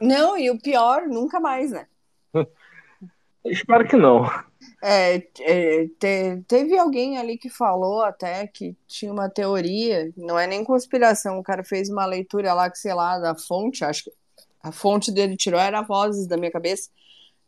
[0.00, 1.86] Não, e o pior, nunca mais, né?
[3.50, 4.26] Espero que não.
[4.82, 10.46] É, é, te, teve alguém ali que falou até que tinha uma teoria, não é
[10.46, 14.12] nem conspiração, o cara fez uma leitura lá que, sei lá, da fonte, acho que
[14.62, 16.90] a fonte dele tirou era vozes da minha cabeça,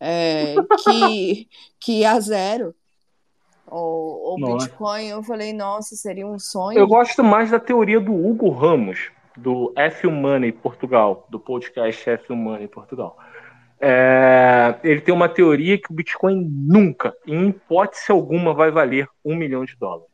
[0.00, 0.54] é,
[0.84, 1.48] que,
[1.78, 2.74] que ia zero
[3.66, 5.08] o, o Bitcoin.
[5.08, 6.78] Eu falei, nossa, seria um sonho.
[6.78, 12.32] Eu gosto mais da teoria do Hugo Ramos, do F Money Portugal, do podcast F
[12.32, 13.16] Money Portugal
[13.80, 19.36] é, ele tem uma teoria que o Bitcoin nunca, em hipótese alguma, vai valer um
[19.36, 20.08] milhão de dólares.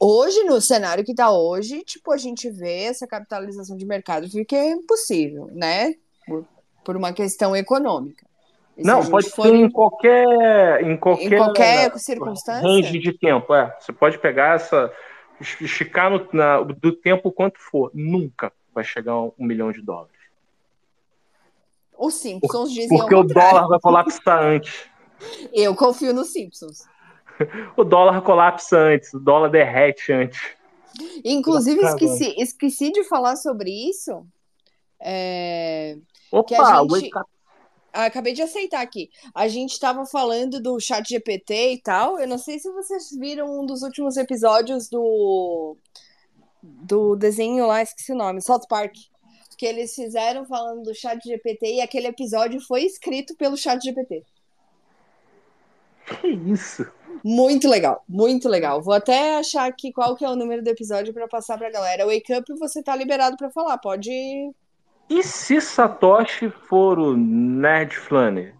[0.00, 4.54] Hoje, no cenário que está hoje, tipo, a gente vê essa capitalização de mercado que
[4.54, 5.94] é impossível, né?
[6.26, 6.44] Por,
[6.84, 8.24] por uma questão econômica.
[8.76, 12.62] E Não, pode ser em qualquer, em qualquer, em qualquer circunstância.
[12.62, 13.74] Range de tempo, é.
[13.80, 14.92] Você pode pegar essa
[15.40, 20.15] esticar no, na, do tempo quanto for, nunca vai chegar a um milhão de dólares.
[21.98, 24.84] Os Simpsons dizem Porque o dólar vai colapsar antes.
[25.52, 26.84] Eu confio nos Simpsons.
[27.76, 30.40] o dólar colapsa antes, o dólar derrete antes.
[31.24, 34.26] Inclusive, esqueci, esqueci de falar sobre isso.
[35.00, 35.96] É...
[36.32, 37.10] Opa, gente...
[37.92, 39.10] Acabei de aceitar aqui.
[39.34, 42.18] A gente estava falando do chat GPT e tal.
[42.18, 45.76] Eu não sei se vocês viram um dos últimos episódios do
[46.62, 48.92] do desenho lá, esqueci o nome, South Park.
[49.56, 54.22] Que eles fizeram falando do chat GPT e aquele episódio foi escrito pelo chat GPT.
[56.06, 56.86] Que isso?
[57.24, 58.82] Muito legal, muito legal.
[58.82, 62.06] Vou até achar aqui qual que é o número do episódio para passar pra galera.
[62.06, 64.10] Wake Up, você tá liberado para falar, pode.
[65.08, 68.54] E se Satoshi for o Ned Flannery?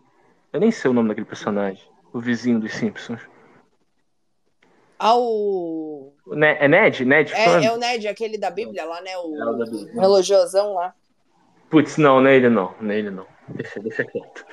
[0.53, 3.21] Eu nem sei o nome daquele personagem, o vizinho dos Simpsons.
[4.99, 5.15] Ah,
[6.27, 6.45] o.
[6.45, 7.05] É Ned?
[7.05, 9.17] Ned é, é, o Ned, aquele da Bíblia lá, né?
[9.19, 10.95] O, é o relogiosão lá.
[11.71, 12.75] Putz, não, não é ele não.
[12.81, 13.27] Não é ele não.
[13.49, 14.45] Deixa, deixa quieto.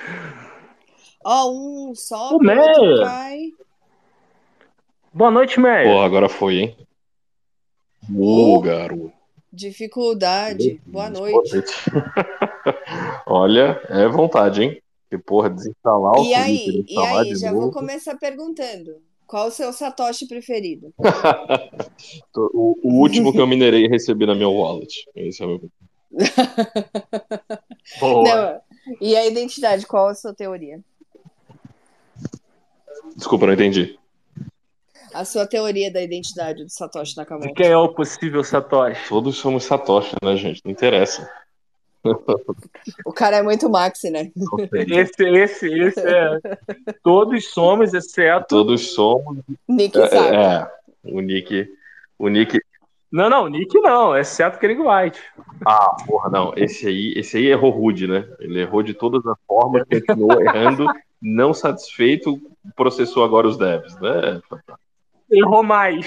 [1.24, 3.52] Ó, oh, um só, o cai.
[5.12, 5.84] Boa noite, Meia.
[5.84, 6.76] Pô, agora foi, hein?
[8.14, 9.12] Ô, oh, garoto.
[9.52, 10.80] Dificuldade.
[10.84, 11.32] Boa noite.
[11.32, 11.74] Boa noite.
[13.26, 14.82] Olha, é vontade, hein?
[15.08, 17.62] Que porra, desinstalar o E aí, e aí já novo.
[17.62, 19.00] vou começar perguntando.
[19.26, 20.92] Qual o seu Satoshi preferido?
[22.36, 25.06] o, o, último que eu minerei e recebi na minha wallet.
[25.14, 25.70] Esse é o meu.
[28.00, 28.60] Não,
[29.00, 30.80] e a identidade, qual a sua teoria?
[33.16, 33.98] Desculpa, não entendi.
[35.12, 37.54] A sua teoria da identidade do Satoshi Nakamoto.
[37.54, 39.08] Quem é o possível Satoshi?
[39.08, 40.60] Todos somos Satoshi, né, gente?
[40.64, 41.30] Não interessa.
[43.04, 44.30] O cara é muito maxi, né?
[44.72, 46.38] Esse, esse, esse é.
[47.02, 48.46] Todos somos, exceto.
[48.48, 49.38] Todos somos.
[49.68, 50.36] Nick é, sabe.
[50.36, 50.70] É,
[51.04, 51.68] o Nick.
[52.18, 52.60] O Nick.
[53.10, 55.20] Não, não, Nick não, exceto Craig White.
[55.64, 56.52] Ah, porra, não.
[56.56, 58.28] Esse aí, esse aí errou rude, né?
[58.40, 60.86] Ele errou de todas as formas, continuou errando,
[61.22, 62.40] não satisfeito,
[62.74, 64.42] processou agora os devs, né?
[65.30, 66.06] Errou mais.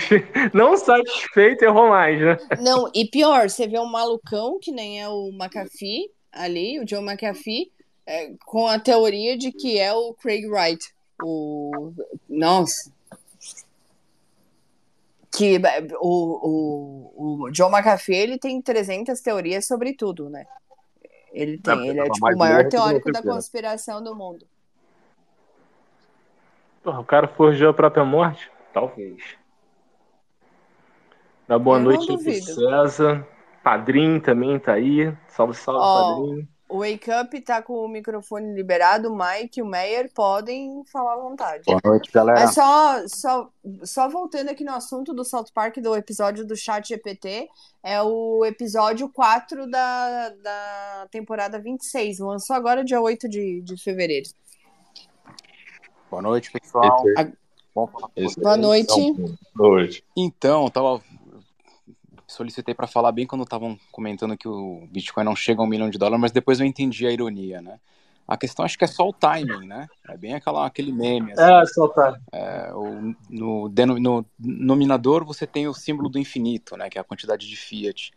[0.53, 2.38] Não satisfeito, errou mais, né?
[2.61, 7.02] Não, e pior, você vê um malucão, que nem é o McAfee ali, o John
[7.02, 7.72] McAfee,
[8.06, 10.94] é, com a teoria de que é o Craig Wright.
[11.23, 11.94] O.
[12.30, 12.91] Nossa.
[15.31, 15.60] Que
[15.99, 20.48] o, o, o John McAfee ele tem 300 teorias sobre tudo, né?
[21.31, 24.48] Ele tem, ele é tipo o maior teórico da conspiração do mundo.
[26.81, 28.49] Porra, o cara forjou a própria morte?
[28.77, 29.23] Talvez.
[31.47, 33.27] Dá boa Eu noite pro César.
[33.63, 35.11] Padrinho também tá aí.
[35.29, 36.47] Salve, salve, oh, padrinho.
[36.69, 39.11] O Wake Up tá com o microfone liberado.
[39.11, 41.63] O Mike e o Meyer podem falar à vontade.
[41.65, 42.41] Boa noite, galera.
[42.41, 43.49] É só, só,
[43.83, 47.49] só voltando aqui no assunto do South Park, do episódio do Chat GPT,
[47.81, 52.19] é o episódio 4 da, da temporada 26.
[52.19, 54.29] Lançou agora dia 8 de, de fevereiro.
[56.11, 57.03] Boa noite, pessoal.
[57.17, 57.46] A...
[58.37, 59.13] Boa noite.
[59.55, 60.03] Boa noite.
[60.15, 61.01] Então, eu tava
[62.27, 65.89] solicitei para falar bem quando estavam comentando que o Bitcoin não chega a um milhão
[65.89, 67.79] de dólares, mas depois eu entendi a ironia, né?
[68.27, 69.87] A questão acho que é só o timing, né?
[70.09, 71.31] É bem aquela, aquele meme.
[71.31, 72.19] Assim, é, só o timing.
[72.33, 76.89] É, o, no, no nominador você tem o símbolo do infinito, né?
[76.89, 78.11] Que é a quantidade de fiat.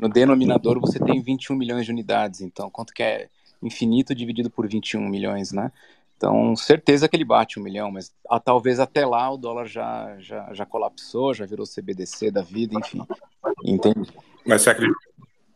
[0.00, 2.42] No denominador você tem 21 milhões de unidades.
[2.42, 3.28] Então, quanto que é
[3.62, 5.72] infinito dividido por 21 milhões, né?
[6.16, 10.16] Então, certeza que ele bate um milhão, mas a, talvez até lá o dólar já,
[10.18, 13.02] já, já colapsou, já virou CBDC da vida, enfim.
[13.64, 14.10] Entende?
[14.46, 14.98] Mas você acredita,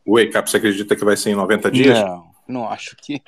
[0.05, 2.03] o Wake você acredita que vai ser em 90 dias?
[2.03, 3.23] Não, não acho que.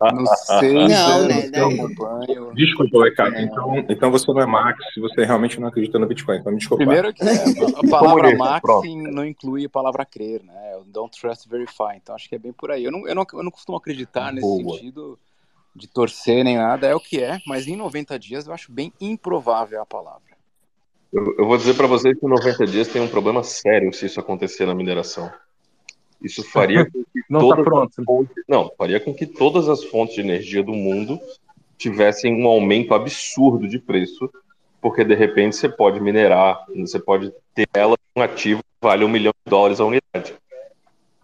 [0.00, 0.88] Não sei.
[0.88, 1.46] não, né?
[1.46, 3.42] Então, desculpa, Wake é...
[3.42, 6.38] então, então você não é Max se você realmente não acredita no Bitcoin.
[6.38, 6.84] Então me desculpa.
[6.84, 8.62] Primeiro que a palavra Max
[9.12, 10.80] não inclui a palavra crer, né?
[10.86, 11.96] Don't trust, verify.
[11.96, 12.84] Então acho que é bem por aí.
[12.84, 14.76] Eu não, eu não, eu não costumo acreditar nesse Boa.
[14.76, 15.18] sentido
[15.78, 18.92] de torcer nem nada, é o que é, mas em 90 dias eu acho bem
[19.00, 20.36] improvável a palavra.
[21.12, 24.06] Eu, eu vou dizer para vocês que em 90 dias tem um problema sério se
[24.06, 25.30] isso acontecer na mineração.
[26.20, 28.04] Isso faria com que não tá todas pronto.
[28.04, 31.18] Fontes, não, faria com que todas as fontes de energia do mundo
[31.78, 34.28] tivessem um aumento absurdo de preço,
[34.80, 39.08] porque de repente você pode minerar, você pode ter ela um ativo que vale um
[39.08, 40.34] milhão de dólares a unidade.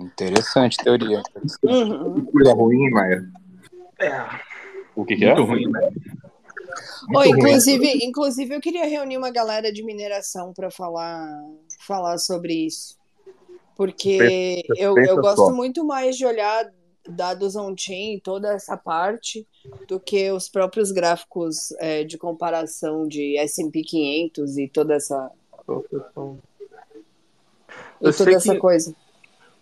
[0.01, 1.23] Interessante teoria.
[1.63, 2.25] Uhum.
[2.27, 3.25] Coisa ruim, Maia.
[4.01, 4.23] É.
[4.95, 5.35] O que, que é?
[5.35, 5.91] ruim, né?
[7.15, 7.99] Oh, inclusive, ruim.
[8.03, 11.29] inclusive, eu queria reunir uma galera de mineração para falar,
[11.87, 12.97] falar sobre isso.
[13.77, 16.71] Porque pensa, eu, pensa eu gosto muito mais de olhar
[17.09, 19.47] dados on-chain, toda essa parte,
[19.87, 25.31] do que os próprios gráficos é, de comparação de S&P 500 e toda essa...
[28.01, 28.59] e toda essa que...
[28.59, 28.95] coisa.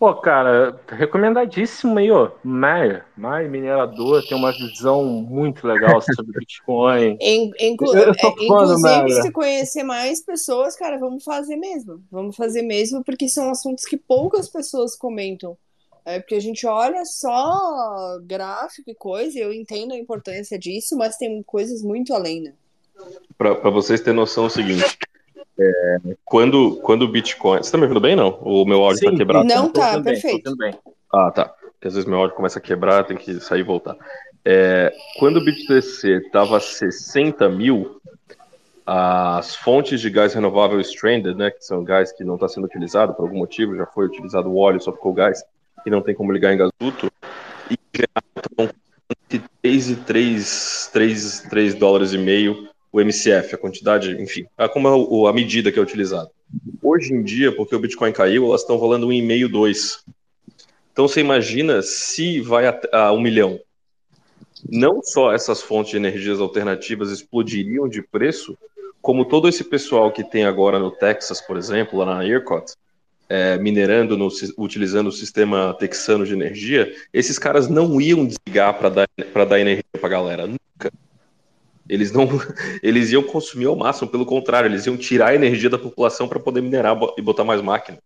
[0.03, 2.33] Pô, cara, recomendadíssimo aí, ó.
[2.43, 7.16] Maia, Maia Minerador, tem uma visão muito legal sobre Bitcoin.
[7.23, 8.11] inclu é,
[8.41, 12.03] inclusive, se conhecer mais pessoas, cara, vamos fazer mesmo.
[12.11, 15.57] Vamos fazer mesmo, porque são assuntos que poucas pessoas comentam.
[16.05, 20.97] É porque a gente olha só gráfico e coisa, e eu entendo a importância disso,
[20.97, 22.55] mas tem coisas muito além, né?
[23.39, 24.99] Para vocês terem noção é o seguinte,
[25.59, 27.59] é, quando, quando o Bitcoin.
[27.59, 28.39] Você tá me ouvindo bem, não?
[28.41, 29.47] O meu áudio tá Sim, tá quebrado?
[29.47, 30.57] Não, tá, perfeito.
[30.57, 30.74] Bem,
[31.12, 31.45] ah, tá.
[31.45, 33.97] Porque às vezes meu áudio começa a quebrar, tem que sair e voltar.
[34.45, 38.01] É, quando o BTC tava 60 mil,
[38.87, 43.15] as fontes de gás renovável stranded, né, que são gás que não está sendo utilizado
[43.15, 45.45] por algum motivo, já foi utilizado o óleo, só ficou gás,
[45.87, 47.11] e não tem como ligar em gasoduto,
[47.70, 48.74] e geral,
[49.11, 54.69] entre 3 e 3, 3, 3 dólares e meio o MCF, a quantidade, enfim, a,
[54.69, 54.86] como
[55.27, 56.31] é a medida que é utilizada.
[56.82, 60.05] Hoje em dia, porque o Bitcoin caiu, elas estão valendo 1,5, 2.
[60.93, 63.59] Então você imagina se vai a, a um milhão.
[64.69, 68.56] Não só essas fontes de energias alternativas explodiriam de preço,
[69.01, 72.74] como todo esse pessoal que tem agora no Texas, por exemplo, lá na ERCOT,
[73.28, 74.28] é, minerando, no,
[74.59, 79.09] utilizando o sistema texano de energia, esses caras não iam desligar para dar,
[79.48, 80.47] dar energia para a galera.
[80.47, 80.93] Nunca.
[81.93, 82.27] Eles não,
[82.82, 86.40] eles iam consumir ao máximo, pelo contrário, eles iam tirar a energia da população para
[86.40, 87.98] poder minerar e botar mais máquina.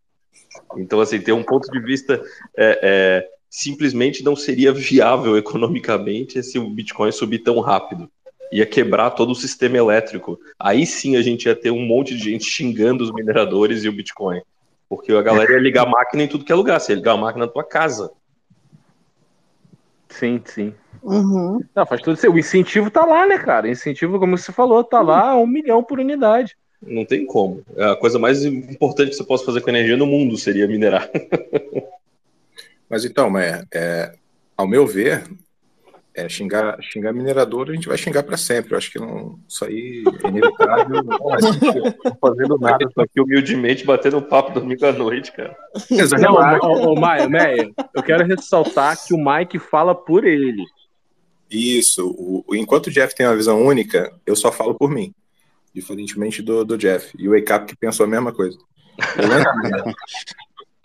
[0.77, 2.21] Então, assim, ter um ponto de vista
[2.57, 8.11] é, é, simplesmente não seria viável economicamente se o Bitcoin subir tão rápido.
[8.51, 10.37] Ia quebrar todo o sistema elétrico.
[10.59, 13.93] Aí sim a gente ia ter um monte de gente xingando os mineradores e o
[13.93, 14.41] Bitcoin.
[14.89, 16.81] Porque a galera ia ligar a máquina em tudo que é lugar.
[16.81, 18.11] Você ia ligar a máquina na tua casa.
[20.09, 20.75] Sim, sim.
[21.07, 21.61] Uhum.
[21.73, 23.67] Não, faz tudo O incentivo tá lá, né, cara?
[23.67, 25.07] O incentivo, como você falou, tá uhum.
[25.07, 26.57] lá um milhão por unidade.
[26.83, 27.63] Não tem como.
[27.77, 31.09] É a coisa mais importante que você possa fazer com energia no mundo seria minerar.
[32.91, 34.13] Mas então, é, é,
[34.57, 35.25] ao meu ver,
[36.15, 38.73] é, xingar, xingar minerador a gente vai xingar para sempre.
[38.73, 41.03] Eu acho que não, isso aí é inevitável.
[41.05, 45.57] não fazendo nada, tô aqui humildemente batendo um papo domingo à noite, cara.
[45.91, 46.63] Exatamente.
[46.63, 50.65] Não, ô, Maia, Maia, eu quero ressaltar que o Mike fala por ele.
[51.51, 52.09] Isso.
[52.19, 55.15] O, enquanto o Jeff tem uma visão única, eu só falo por mim.
[55.75, 57.13] Diferentemente do, do Jeff.
[57.19, 58.59] E o Wake Up que pensou a mesma coisa.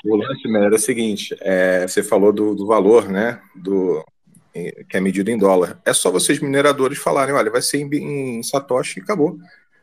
[0.03, 3.41] O lance, o era o seguinte: é, você falou do, do valor, né?
[3.55, 4.03] Do,
[4.53, 5.79] que é medido em dólar.
[5.85, 9.38] É só vocês, mineradores, falarem: olha, vai ser em, em Satoshi e acabou.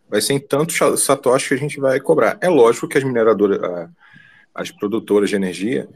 [0.09, 2.38] Vai ser em tantos Satoshi que a gente vai cobrar.
[2.40, 3.90] É lógico que as mineradoras,
[4.55, 5.88] as produtoras de energia,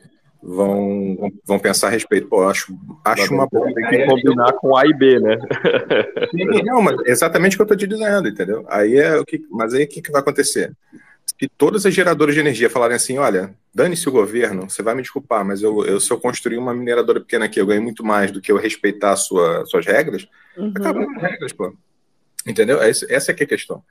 [0.42, 2.28] vão, vão pensar a respeito.
[2.28, 3.72] Pô, acho, acho uma boa.
[3.72, 5.38] Tem que combinar com A e B, né?
[6.64, 8.64] Não, mas exatamente o que eu estou te dizendo, entendeu?
[8.68, 10.72] Aí é o que, mas aí o que, que vai acontecer?
[11.40, 15.02] Se todas as geradoras de energia falarem assim, olha, dane-se o governo, você vai me
[15.02, 18.30] desculpar, mas eu, eu, se eu construir uma mineradora pequena aqui, eu ganho muito mais
[18.30, 20.72] do que eu respeitar sua, suas regras, uhum.
[20.74, 21.72] acabam as regras, pô.
[22.46, 22.82] Entendeu?
[22.82, 23.82] Essa, essa é que é a questão.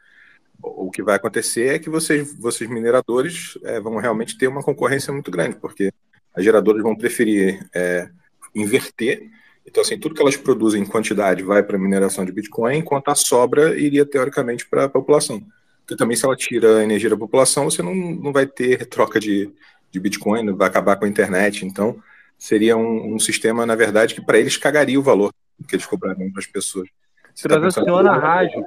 [0.61, 5.11] O que vai acontecer é que vocês, vocês mineradores, é, vão realmente ter uma concorrência
[5.11, 5.91] muito grande, porque
[6.35, 8.09] as geradoras vão preferir é,
[8.55, 9.29] inverter.
[9.65, 13.09] Então, assim, tudo que elas produzem em quantidade vai para a mineração de Bitcoin, enquanto
[13.09, 15.41] a sobra iria, teoricamente, para a população.
[15.81, 19.19] Porque também, se ela tira a energia da população, você não, não vai ter troca
[19.19, 19.51] de,
[19.91, 21.65] de Bitcoin, vai acabar com a internet.
[21.65, 22.01] Então,
[22.37, 25.31] seria um, um sistema, na verdade, que para eles cagaria o valor
[25.67, 26.89] que eles cobrariam para as pessoas.
[27.33, 28.65] Você Transaciona tá rádio.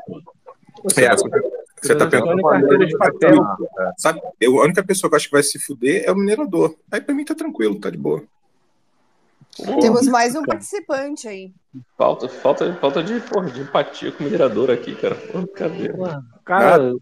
[0.97, 1.09] É,
[1.87, 3.47] você está pensando carteira de papel.
[3.99, 4.21] Sabe?
[4.41, 6.75] Eu, a única pessoa que eu acho que vai se fuder é o minerador.
[6.91, 8.25] Aí para mim tá tranquilo, tá de boa.
[9.81, 11.53] Temos mais um participante aí.
[11.97, 15.15] Falta, falta, falta de, porra, de empatia com o minerador aqui, cara.
[15.15, 15.93] Porra, cadê?
[16.45, 16.93] Cara,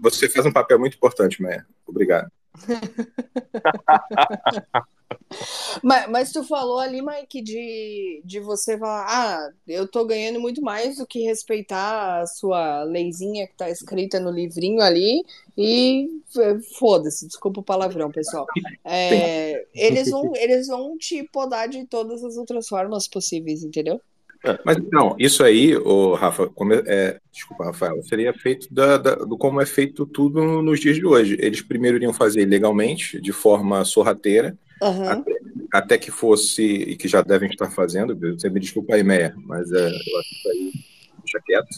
[0.00, 1.66] você faz um papel muito importante, Maia.
[1.86, 2.30] Obrigado.
[5.82, 10.62] mas, mas tu falou ali, Mike, de, de você falar, ah, eu tô ganhando muito
[10.62, 15.24] mais do que respeitar a sua leizinha que tá escrita no livrinho ali
[15.56, 16.08] e
[16.78, 18.46] foda-se, desculpa o palavrão, pessoal.
[18.84, 24.00] É, eles, vão, eles vão te podar de todas as outras formas possíveis, entendeu?
[24.64, 29.14] Mas não, isso aí, o Rafa, como é, é, desculpa, Rafael, seria feito da, da,
[29.14, 31.36] do como é feito tudo nos dias de hoje.
[31.40, 35.08] Eles primeiro iriam fazer legalmente, de forma sorrateira, uhum.
[35.08, 35.38] até,
[35.72, 39.70] até, que fosse, e que já devem estar fazendo, você me desculpa aí, Meia, mas
[39.70, 40.72] é, eu acho que isso aí
[41.20, 41.68] deixa quieto.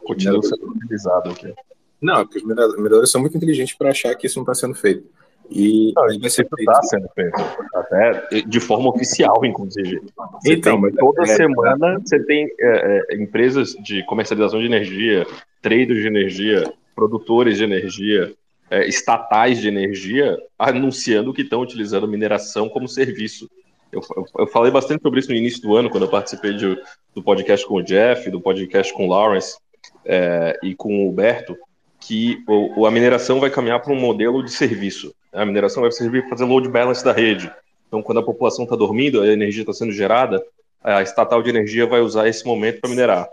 [0.00, 1.54] Continua sendo utilizado aqui.
[2.00, 5.06] Não, porque os mineradores são muito inteligentes para achar que isso não está sendo feito.
[5.54, 6.70] E não, vai ser feito.
[6.70, 7.36] Está sendo feito,
[7.74, 10.00] até de forma oficial, inclusive.
[10.40, 15.26] Você então, tem, toda é, semana você tem é, é, empresas de comercialização de energia,
[15.60, 18.32] traders de energia, produtores de energia,
[18.70, 23.50] é, estatais de energia anunciando que estão utilizando mineração como serviço.
[23.92, 26.80] Eu, eu, eu, falei bastante sobre isso no início do ano, quando eu participei de,
[27.14, 29.58] do podcast com o Jeff, do podcast com o Lawrence
[30.06, 31.54] é, e com o Huberto,
[32.00, 35.14] que o, a mineração vai caminhar para um modelo de serviço.
[35.32, 37.50] A mineração vai servir para fazer load balance da rede.
[37.88, 40.42] Então, quando a população está dormindo, a energia está sendo gerada,
[40.82, 43.28] a estatal de energia vai usar esse momento para minerar.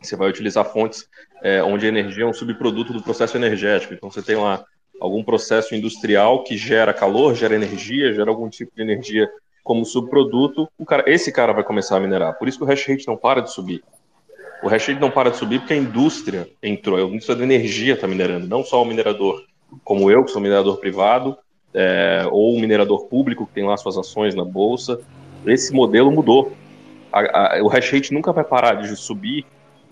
[0.00, 1.08] Você vai utilizar fontes
[1.42, 3.94] é, onde a energia é um subproduto do processo energético.
[3.94, 4.64] Então, você tem lá
[5.00, 9.28] algum processo industrial que gera calor, gera energia, gera algum tipo de energia
[9.62, 12.38] como subproduto, cara, esse cara vai começar a minerar.
[12.38, 13.82] Por isso que o hash rate não para de subir.
[14.62, 17.94] O hash rate não para de subir porque a indústria entrou, a indústria da energia
[17.94, 19.44] está minerando, não só o minerador
[19.84, 21.36] como eu, que sou minerador privado,
[21.74, 25.00] é, ou o minerador público que tem lá suas ações na bolsa.
[25.46, 26.52] Esse modelo mudou.
[27.12, 29.44] A, a, o hash rate nunca vai parar de subir,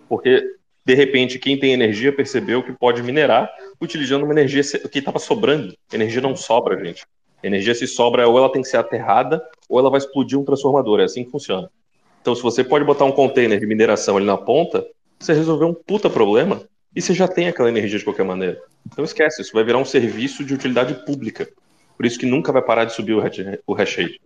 [0.09, 0.43] porque
[0.85, 3.51] de repente quem tem energia percebeu que pode minerar
[3.81, 5.75] utilizando uma energia que estava sobrando.
[5.93, 7.05] Energia não sobra, gente.
[7.43, 11.01] Energia se sobra, ou ela tem que ser aterrada, ou ela vai explodir um transformador.
[11.01, 11.71] É assim que funciona.
[12.21, 14.85] Então, se você pode botar um container de mineração ali na ponta,
[15.19, 16.63] você resolveu um puta problema
[16.95, 18.61] e você já tem aquela energia de qualquer maneira.
[18.87, 21.49] Então esquece, isso vai virar um serviço de utilidade pública.
[21.97, 23.21] Por isso que nunca vai parar de subir o
[23.75, 24.21] hash rate.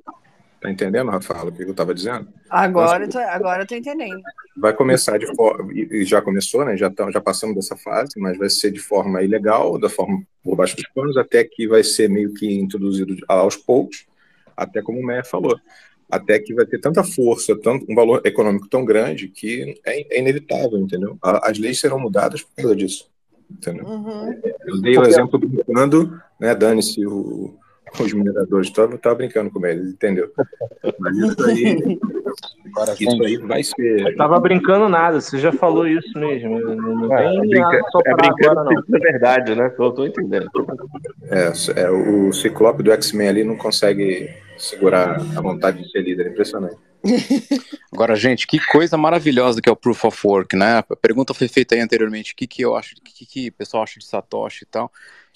[0.62, 2.28] Tá entendendo, Rafael, o que eu estava dizendo?
[2.48, 4.22] Agora, tô, agora eu tô entendendo.
[4.56, 6.76] Vai começar de forma, e já começou, né?
[6.76, 10.54] Já, tão, já passamos dessa fase, mas vai ser de forma ilegal, da forma por
[10.54, 14.06] baixo dos panos, até que vai ser meio que introduzido aos poucos,
[14.56, 15.58] até como o Meia falou,
[16.12, 20.20] até que vai ter tanta força, tanto, um valor econômico tão grande que é, é
[20.20, 21.16] inevitável, entendeu?
[21.22, 23.10] As leis serão mudadas por causa disso,
[23.50, 23.86] entendeu?
[23.86, 24.40] Uhum.
[24.66, 26.54] Eu dei o exemplo brincando, né?
[26.54, 27.58] Dane-se o
[28.00, 28.68] os mineradores.
[28.68, 30.32] Estava tava brincando com eles, entendeu?
[30.98, 31.98] Mas isso aí,
[33.00, 34.00] isso aí vai ser.
[34.08, 36.58] Eu tava brincando nada, você já falou isso mesmo.
[36.58, 37.80] Não é, tem brinca...
[38.06, 38.96] é brincando agora, não.
[38.96, 39.74] é verdade, né?
[39.78, 40.48] Eu tô entendendo.
[41.24, 46.26] É, é, o Ciclope do X-Men ali não consegue segurar a vontade de ser líder,
[46.26, 46.76] é impressionante.
[47.92, 50.78] Agora, gente, que coisa maravilhosa que é o Proof of Work, né?
[50.78, 53.52] A pergunta foi feita aí anteriormente, o que, que eu acho, o que, que o
[53.52, 54.90] pessoal acha de Satoshi e tal.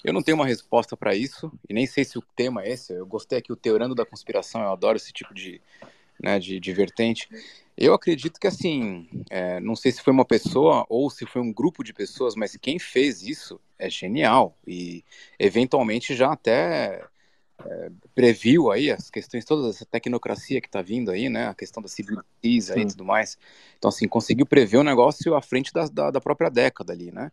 [0.07, 2.93] Eu não tenho uma resposta para isso, e nem sei se o tema é esse.
[2.93, 5.59] Eu gostei aqui, o Teorando da Conspiração, eu adoro esse tipo de,
[6.17, 7.27] né, de, de vertente.
[7.77, 11.51] Eu acredito que, assim, é, não sei se foi uma pessoa ou se foi um
[11.51, 15.03] grupo de pessoas, mas quem fez isso é genial e,
[15.37, 17.03] eventualmente, já até
[17.65, 21.83] é, previu aí as questões, toda essa tecnocracia que está vindo aí, né, a questão
[21.83, 23.37] da civilização e tudo mais.
[23.77, 27.29] Então, assim, conseguiu prever o negócio à frente da, da, da própria década ali, né.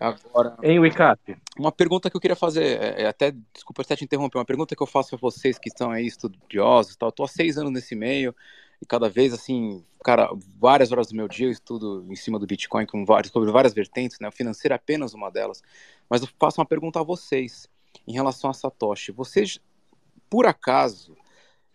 [0.00, 1.36] Agora, em Wicap.
[1.58, 4.76] Uma pergunta que eu queria fazer, é, é, até, desculpa até te interromper, uma pergunta
[4.76, 7.08] que eu faço para vocês que estão aí estudiosos tal.
[7.08, 8.34] Estou há seis anos nesse meio
[8.80, 12.46] e cada vez, assim, cara, várias horas do meu dia eu estudo em cima do
[12.46, 14.28] Bitcoin com vários, sobre várias vertentes, né?
[14.28, 15.62] O financeiro é apenas uma delas.
[16.08, 17.68] Mas eu faço uma pergunta a vocês
[18.06, 19.10] em relação a Satoshi.
[19.10, 19.58] Vocês,
[20.30, 21.16] por acaso,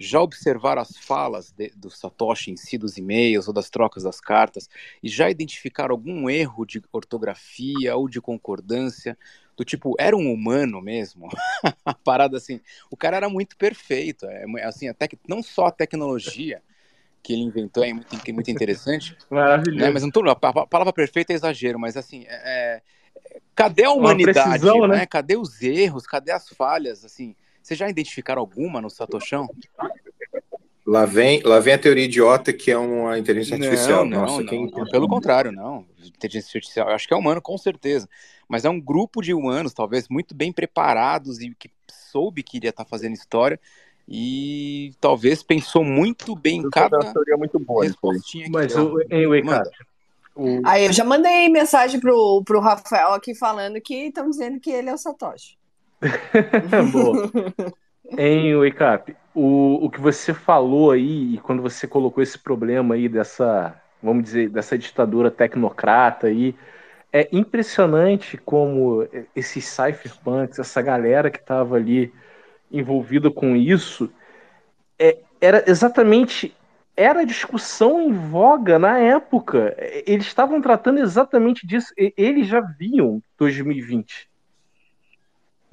[0.03, 4.19] já observaram as falas de, do Satoshi em si, dos e-mails ou das trocas das
[4.19, 4.69] cartas,
[5.01, 9.17] e já identificaram algum erro de ortografia ou de concordância,
[9.55, 11.29] do tipo, era um humano mesmo?
[11.85, 12.59] a parada assim,
[12.89, 16.61] o cara era muito perfeito, é, assim, até que, não só a tecnologia
[17.21, 19.79] que ele inventou é muito, muito interessante, Maravilhoso.
[19.79, 22.81] Né, mas não tô, a palavra perfeita é exagero, mas assim, é, é
[23.55, 24.97] cadê a humanidade, precisão, né?
[24.97, 25.05] né?
[25.05, 29.47] Cadê os erros, cadê as falhas, assim, vocês já identificaram alguma no Satoshão?
[30.85, 34.03] Lá vem, lá vem a teoria idiota que é uma inteligência artificial.
[34.03, 34.69] Não, Nossa, não, quem...
[34.69, 35.85] não, pelo contrário, não.
[36.05, 38.07] Inteligência artificial, eu acho que é humano com certeza.
[38.49, 42.69] Mas é um grupo de humanos, talvez muito bem preparados e que soube que iria
[42.69, 43.57] estar fazendo história
[44.07, 49.69] e talvez pensou muito bem em cada teoria muito boa, respostinha Mas o, em cara,
[50.35, 50.61] o...
[50.65, 54.89] Aí eu já mandei mensagem pro, pro Rafael aqui falando que estão dizendo que ele
[54.89, 55.57] é o Satoshi.
[56.91, 57.31] Boa.
[58.17, 63.09] Em Wake Up, o, o que você falou aí, quando você colocou esse problema aí
[63.09, 66.55] dessa, vamos dizer, dessa ditadura tecnocrata aí,
[67.11, 72.13] é impressionante como esses cypherpunks, essa galera que estava ali
[72.71, 74.11] envolvida com isso,
[74.99, 76.55] é, era exatamente
[76.95, 79.75] era a discussão em voga na época.
[80.05, 81.91] Eles estavam tratando exatamente disso.
[81.97, 84.29] Eles já viam 2020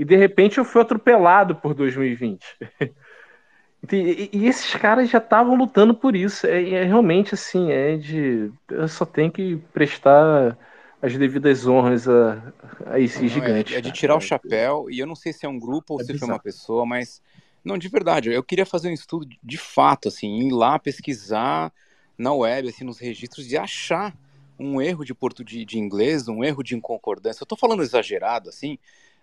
[0.01, 2.43] e de repente eu fui atropelado por 2020.
[3.93, 6.47] e, e, esses caras já estavam lutando por isso.
[6.47, 8.51] É, é, realmente assim, é de.
[8.71, 10.57] Eu só tenho que prestar
[11.03, 12.43] as devidas honras a,
[12.87, 13.75] a esse não, gigante.
[13.75, 16.01] É, é, de tirar o chapéu, e eu não sei se é um grupo ou
[16.01, 16.29] é se bizarro.
[16.29, 17.21] foi uma pessoa, mas.
[17.63, 21.71] Não, de verdade, eu queria fazer um estudo de fato, assim, ir lá pesquisar
[22.17, 24.17] na web, assim, nos registros e achar
[24.59, 27.43] um erro de português de inglês, um erro de inconcordância.
[27.43, 28.79] Eu tô falando exagerado, assim,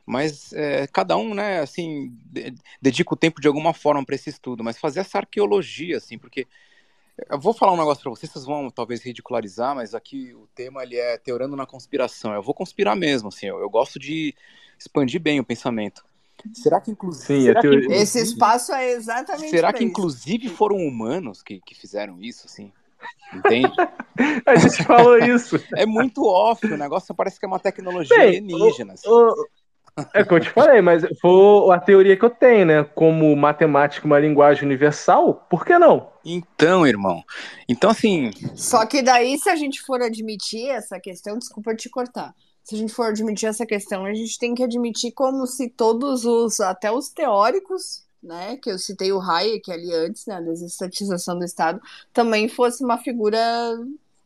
[0.08, 2.18] Mas é, cada um, né, assim,
[2.82, 6.48] dedica o tempo de alguma forma para esse estudo, mas fazer essa arqueologia, assim, porque
[7.30, 10.82] eu vou falar um negócio para vocês, vocês vão talvez ridicularizar, mas aqui o tema
[10.82, 12.34] ele é teorando na conspiração.
[12.34, 14.34] Eu vou conspirar mesmo, assim, eu, eu gosto de
[14.80, 16.06] expandir bem o pensamento.
[16.54, 19.90] Será que inclusive, Sim, será que, inclusive esse espaço é exatamente Será que isso.
[19.90, 22.72] inclusive foram humanos que, que fizeram isso, assim?
[23.34, 23.74] Entende?
[24.46, 25.60] a gente falou isso.
[25.76, 28.94] É muito óbvio, o negócio parece que é uma tecnologia Bem, alienígena.
[28.94, 29.10] Assim.
[29.10, 29.36] O,
[30.14, 32.84] é o que eu te falei, mas foi a teoria que eu tenho, né?
[32.84, 36.10] Como matemática uma linguagem universal, por que não?
[36.24, 37.24] Então, irmão.
[37.68, 38.32] Então, assim.
[38.56, 42.34] Só que daí, se a gente for admitir essa questão, desculpa te cortar.
[42.64, 46.26] Se a gente for admitir essa questão, a gente tem que admitir como se todos
[46.26, 51.40] os, até os teóricos, né, que eu citei o Hayek ali antes, né, da desestatização
[51.40, 51.80] do Estado,
[52.12, 53.40] também fosse uma figura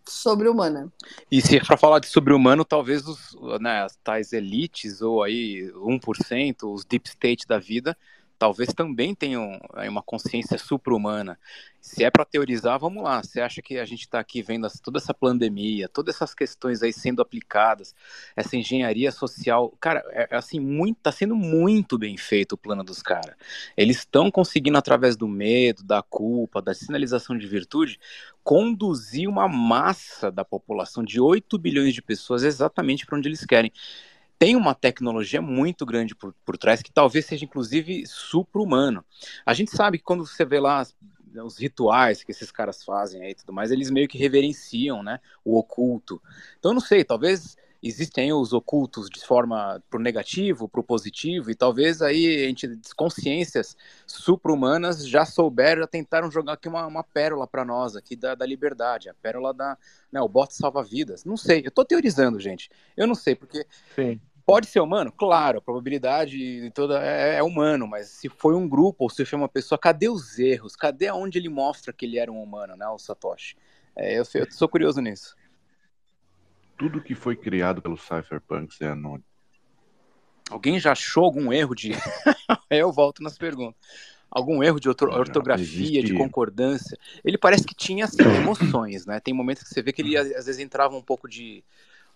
[0.08, 0.92] sobre-humana.
[1.32, 5.72] E se é para falar de sobre-humano, talvez os, né, as tais elites, ou aí
[5.76, 7.98] 1%, os deep state da vida,
[8.42, 11.38] talvez também tenham uma consciência supra-humana.
[11.80, 13.22] Se é para teorizar, vamos lá.
[13.22, 16.92] Você acha que a gente está aqui vendo toda essa pandemia, todas essas questões aí
[16.92, 17.94] sendo aplicadas,
[18.36, 22.84] essa engenharia social, cara, é, é assim, muito, tá sendo muito bem feito o plano
[22.84, 23.36] dos caras.
[23.78, 28.00] Eles estão conseguindo através do medo, da culpa, da sinalização de virtude,
[28.44, 33.72] conduzir uma massa da população de 8 bilhões de pessoas exatamente para onde eles querem
[34.42, 39.06] tem uma tecnologia muito grande por, por trás que talvez seja inclusive supra-humano.
[39.46, 40.84] A gente sabe que quando você vê lá
[41.46, 45.20] os rituais que esses caras fazem aí e tudo mais, eles meio que reverenciam, né,
[45.46, 46.20] o oculto.
[46.58, 52.02] Então, não sei, talvez existem os ocultos de forma pro negativo, pro positivo, e talvez
[52.02, 53.78] aí gente, consciências
[54.08, 58.46] supra-humanas já souberam, já tentaram jogar aqui uma, uma pérola para nós aqui da, da
[58.46, 59.78] liberdade, a pérola da,
[60.12, 61.26] né, o bote salva-vidas.
[61.26, 62.72] Não sei, eu tô teorizando, gente.
[62.98, 64.20] Eu não sei, porque Sim.
[64.46, 65.12] Pode ser humano?
[65.12, 69.38] Claro, a probabilidade toda é, é, humano, mas se foi um grupo ou se foi
[69.38, 70.76] uma pessoa, cadê os erros?
[70.76, 73.56] Cadê onde ele mostra que ele era um humano, né, o Satoshi?
[73.96, 75.36] É, eu, eu sou curioso nisso.
[76.78, 79.26] Tudo que foi criado pelos cypherpunks é anônimo.
[80.50, 81.92] Alguém já achou algum erro de.
[82.70, 83.80] eu volto nas perguntas.
[84.30, 86.04] Algum erro de ortografia, existe...
[86.04, 86.98] de concordância.
[87.24, 89.20] Ele parece que tinha assim, emoções, né?
[89.20, 91.64] Tem momentos que você vê que ele às vezes entrava um pouco de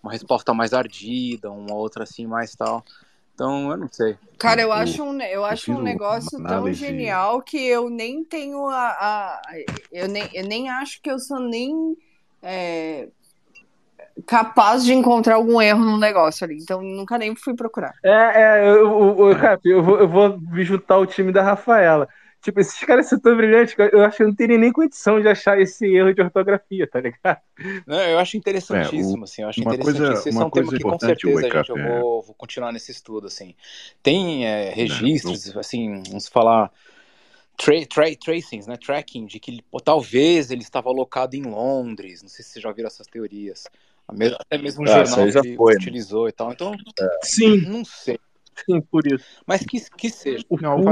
[0.06, 2.84] uma resposta mais ardida, uma outra assim mais tal.
[3.34, 4.16] Então, eu não sei.
[4.38, 8.88] Cara, eu, acho um, eu acho um negócio tão genial que eu nem tenho a.
[8.88, 9.42] a
[9.92, 11.96] eu, nem, eu nem acho que eu sou nem
[12.42, 13.08] é,
[14.26, 16.58] capaz de encontrar algum erro no negócio ali.
[16.58, 17.94] Então, nunca nem fui procurar.
[18.02, 22.08] É, é eu, eu, eu, eu, vou, eu vou me juntar ao time da Rafaela.
[22.46, 25.20] Tipo, esses caras são tão brilhantes que eu acho que eu não teria nem condição
[25.20, 27.40] de achar esse erro de ortografia, tá ligado?
[27.84, 30.06] Não, eu acho interessantíssimo, é, o, assim, eu acho uma interessantíssimo.
[30.06, 32.92] Coisa, esse é um tema que com certeza gente, eu é vou, vou, continuar nesse
[32.92, 33.56] estudo, assim.
[34.00, 35.60] Tem é, registros, não.
[35.60, 36.70] assim, vamos falar...
[37.56, 42.28] Tra tra tracings, né, tracking, de que pô, talvez ele estava alocado em Londres, não
[42.28, 43.64] sei se vocês já viram essas teorias.
[44.38, 45.78] Até mesmo um ah, jornal que foi, né?
[45.80, 46.28] utilizou né?
[46.28, 46.52] e tal.
[46.52, 47.08] Então, é.
[47.24, 47.62] sim.
[47.62, 48.20] não sei.
[48.64, 49.24] Sim, por isso.
[49.46, 50.44] Mas que, que seja.
[50.48, 50.82] O não,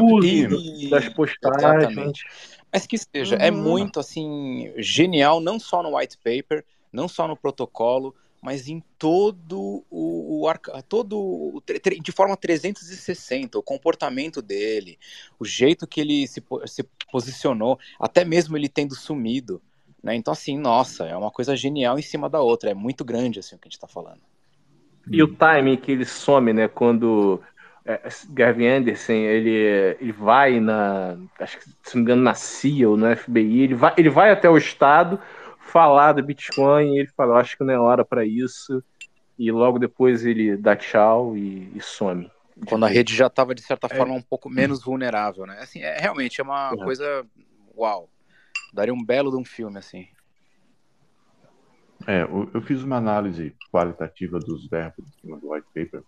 [0.90, 1.62] das postagens.
[1.62, 2.24] Exatamente.
[2.72, 3.36] Mas que seja.
[3.36, 3.44] É uhum.
[3.44, 8.14] É muito, assim, genial, não só no white paper, não só no protocolo,
[8.44, 11.62] mas em todo o, o todo
[12.02, 14.98] de forma 360 o comportamento dele
[15.40, 19.62] o jeito que ele se, se posicionou até mesmo ele tendo sumido
[20.02, 23.38] né então assim nossa é uma coisa genial em cima da outra é muito grande
[23.38, 24.20] assim o que a gente está falando
[25.10, 27.53] e o timing que ele some né quando é,
[28.30, 32.96] Gavin Anderson, ele, ele vai na, acho que se não me engano, na CIA ou
[32.96, 35.20] no FBI, ele vai, ele vai até o Estado
[35.58, 38.82] falar do Bitcoin e ele fala, acho que não é hora para isso,
[39.38, 42.30] e logo depois ele dá tchau e, e some.
[42.66, 43.96] Quando a rede já estava, de certa é.
[43.96, 45.58] forma, um pouco menos vulnerável, né?
[45.60, 46.76] Assim, é, realmente é uma é.
[46.76, 47.26] coisa,
[47.76, 48.08] uau,
[48.72, 50.06] daria um belo de um filme, assim.
[52.06, 56.02] É, eu, eu fiz uma análise qualitativa dos verbos em cima do white paper,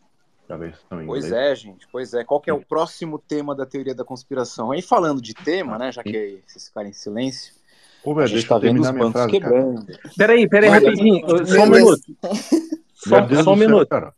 [0.48, 2.24] da versão em Pois é, gente, pois é.
[2.24, 4.72] Qual que é o próximo tema da teoria da conspiração?
[4.72, 7.54] Aí falando de tema, né, já que vocês ficarem em silêncio,
[8.02, 9.86] Pô, velho, a gente tá vendo os bancos frase, quebrando.
[10.16, 12.02] Peraí, peraí, rapidinho, só um minuto.
[12.94, 13.88] Só, só um minuto.
[13.88, 14.12] Céu,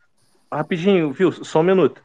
[0.53, 1.33] rapidinho, viu?
[1.33, 2.01] Só um minuto.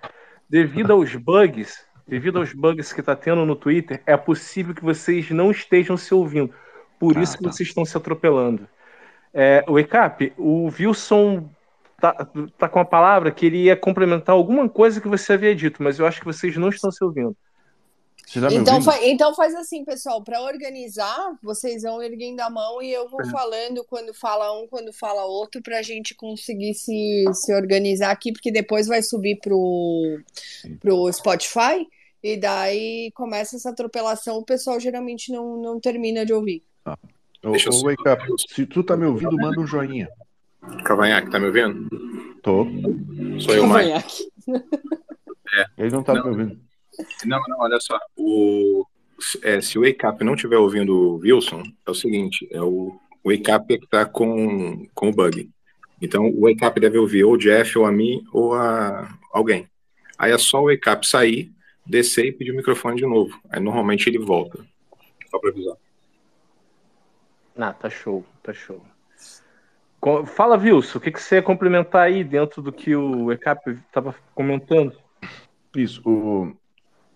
[0.50, 5.30] Devido aos bugs, devido aos bugs que tá tendo no Twitter, é possível que vocês
[5.30, 6.54] não estejam se ouvindo.
[7.00, 7.52] Por ah, isso que tá.
[7.52, 8.68] vocês estão se atropelando.
[9.34, 11.50] É, o ECAP, o Wilson
[12.12, 12.28] tá,
[12.58, 15.98] tá com a palavra que ele ia complementar alguma coisa que você havia dito, mas
[16.00, 17.34] eu acho que vocês não estão se ouvindo.
[18.34, 22.92] Tá Então, fa- então faz assim, pessoal, para organizar, vocês vão erguendo a mão e
[22.92, 27.54] eu vou falando quando fala um, quando fala outro, para a gente conseguir se, se
[27.54, 30.20] organizar aqui, porque depois vai subir pro,
[30.82, 31.88] pro Spotify
[32.22, 36.64] e daí começa essa atropelação, o pessoal geralmente não, não termina de ouvir.
[37.44, 38.24] Ô, ô, só- Wake Up,
[38.54, 40.10] se tu tá me ouvindo, manda um joinha.
[40.84, 41.90] Cavanhaque, tá me ouvindo?
[42.42, 42.66] Tô.
[43.40, 43.76] Sou eu, Mike.
[43.78, 44.24] Cavanhaque.
[45.78, 46.24] Ele não tá Não.
[46.24, 46.60] me ouvindo.
[47.26, 48.00] Não, não, olha só.
[48.16, 48.86] O,
[49.42, 53.00] é, se o Wake Up não estiver ouvindo o Wilson, é o seguinte: é o,
[53.24, 55.50] o Wake Up é que tá com, com o bug.
[56.02, 59.68] Então, o Wake Up deve ouvir ou o Jeff, ou a mim, ou a alguém.
[60.18, 61.52] Aí é só o Wake Up sair,
[61.86, 63.40] descer e pedir o microfone de novo.
[63.50, 64.66] Aí normalmente ele volta.
[65.30, 65.76] Só pra avisar.
[67.58, 68.82] Ah, tá show, tá show.
[70.26, 74.14] Fala, Wilson, o que, que você ia complementar aí dentro do que o ECAP estava
[74.36, 74.98] comentando?
[75.76, 76.02] Isso.
[76.06, 76.56] O...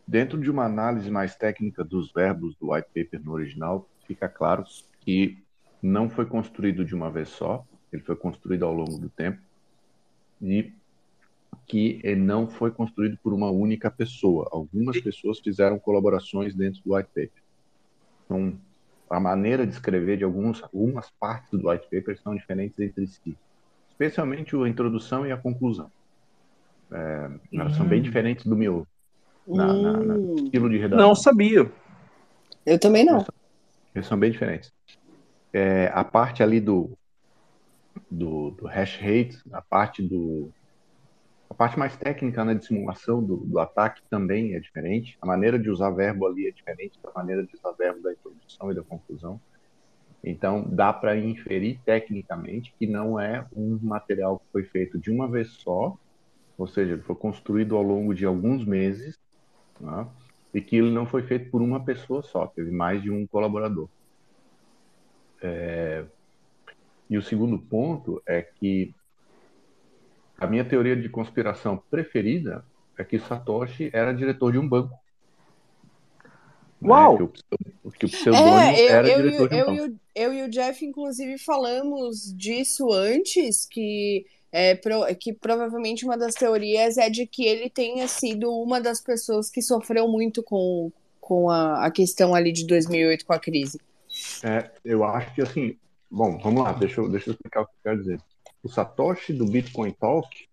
[0.08, 4.64] Dentro de uma análise mais técnica dos verbos do white paper no original, fica claro
[5.02, 5.38] que
[5.82, 9.42] não foi construído de uma vez só, ele foi construído ao longo do tempo
[10.42, 10.72] e
[11.66, 14.48] que ele não foi construído por uma única pessoa.
[14.50, 17.44] Algumas pessoas fizeram colaborações dentro do white paper.
[18.26, 18.58] Então,
[19.10, 23.40] a maneira de escrever de alguns, algumas partes do white paper são diferentes entre si,
[23.90, 25.92] especialmente a introdução e a conclusão.
[26.92, 28.88] É, elas são bem diferentes do meu
[29.52, 31.08] na, na, na Hum, estilo de redação.
[31.08, 31.72] Não sabia.
[32.66, 33.26] eu também não.
[33.94, 34.72] Eles são bem diferentes.
[35.54, 36.98] É, a parte ali do,
[38.10, 40.54] do, do hash rate, a parte do
[41.50, 45.18] a parte mais técnica né, de simulação do, do ataque também é diferente.
[45.22, 48.72] A maneira de usar verbo ali é diferente da maneira de usar verbo da introdução
[48.72, 49.42] e da conclusão.
[50.24, 55.30] Então dá para inferir tecnicamente que não é um material que foi feito de uma
[55.30, 55.98] vez só,
[56.58, 59.18] ou seja, ele foi construído ao longo de alguns meses,
[59.80, 60.08] né,
[60.54, 63.90] e que ele não foi feito por uma pessoa só, teve mais de um colaborador.
[65.42, 66.06] É,
[67.10, 68.97] E o segundo ponto é que
[70.40, 72.66] a minha teoria de conspiração preferida
[72.98, 74.96] é que Satoshi era diretor de um banco.
[76.82, 77.18] Né, Uau!
[77.18, 79.62] Que o, pseu- que o pseudônimo É, eu, era eu, e diretor o- de um
[79.62, 79.84] eu, banco.
[80.16, 86.36] eu e o Jeff, inclusive, falamos disso antes, que, é, pro- que provavelmente uma das
[86.36, 91.50] teorias é de que ele tenha sido uma das pessoas que sofreu muito com, com
[91.50, 93.80] a, a questão ali de 2008 com a crise.
[94.44, 95.78] É, eu acho que assim,
[96.10, 98.22] bom, vamos lá, deixa eu, deixa eu explicar o que eu quero dizer.
[98.64, 100.48] O Satoshi do Bitcoin Talk,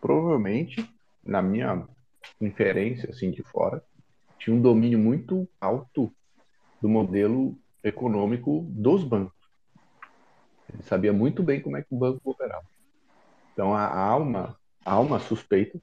[0.00, 0.88] provavelmente,
[1.24, 1.86] na minha
[2.40, 3.82] inferência assim de fora,
[4.38, 6.12] tinha um domínio muito alto
[6.80, 9.34] do modelo econômico dos bancos.
[10.72, 12.66] Ele sabia muito bem como é que o banco operava.
[13.52, 15.80] Então há uma, há uma suspeita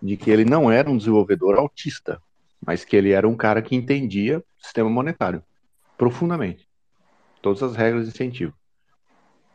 [0.00, 2.22] de que ele não era um desenvolvedor autista,
[2.64, 5.42] mas que ele era um cara que entendia sistema monetário
[5.96, 6.68] profundamente.
[7.42, 8.54] Todas as regras de incentivo.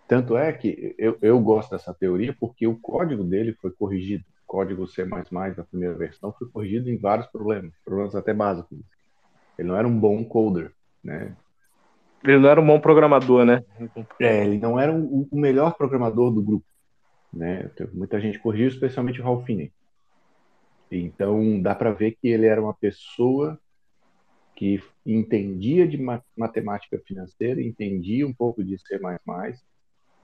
[0.07, 4.23] Tanto é que eu, eu gosto dessa teoria porque o código dele foi corrigido.
[4.44, 8.77] O código C++ da primeira versão foi corrigido em vários problemas, problemas até básicos.
[9.57, 10.73] Ele não era um bom coder,
[11.03, 11.36] né?
[12.23, 13.61] Ele não era um bom programador, né?
[14.19, 16.65] É, ele não era o, o melhor programador do grupo,
[17.34, 17.72] né?
[17.94, 19.73] Muita gente corrigiu, especialmente o Ralph Finney.
[20.91, 23.60] Então dá para ver que ele era uma pessoa
[24.56, 28.99] que entendia de ma- matemática financeira, entendia um pouco de C++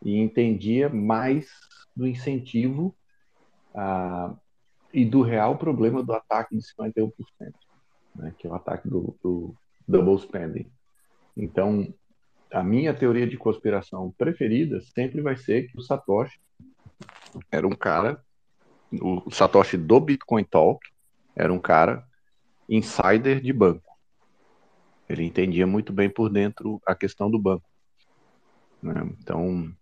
[0.02, 1.48] e entendia mais
[1.96, 2.96] do incentivo
[3.74, 4.36] ah,
[4.94, 7.12] e do real problema do ataque de 51%,
[8.16, 9.56] né, que é o ataque do, do
[9.88, 10.70] double spending.
[11.36, 11.94] Então,
[12.52, 16.40] a minha teoria de conspiração preferida sempre vai ser que o Satoshi
[17.50, 18.22] era um cara,
[19.02, 20.86] o Satoshi do Bitcoin Talk
[21.36, 22.06] era um cara
[22.68, 23.98] insider de banco.
[25.08, 27.66] Ele entendia muito bem por dentro a questão do banco.
[28.82, 29.10] né?
[29.20, 29.74] Então,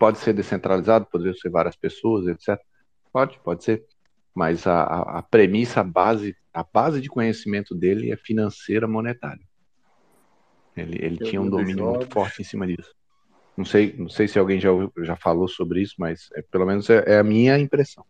[0.00, 2.58] pode ser descentralizado, poderiam ser várias pessoas, etc.
[3.12, 3.84] Pode, pode ser.
[4.34, 9.46] Mas a, a, premissa, a base, a base de conhecimento dele é financeira monetária.
[10.74, 12.14] Ele, ele tinha um domínio muito jogos.
[12.14, 12.94] forte em cima disso.
[13.54, 14.70] Não sei, não sei se alguém já,
[15.02, 18.06] já falou sobre isso, mas é, pelo menos é, é a minha impressão.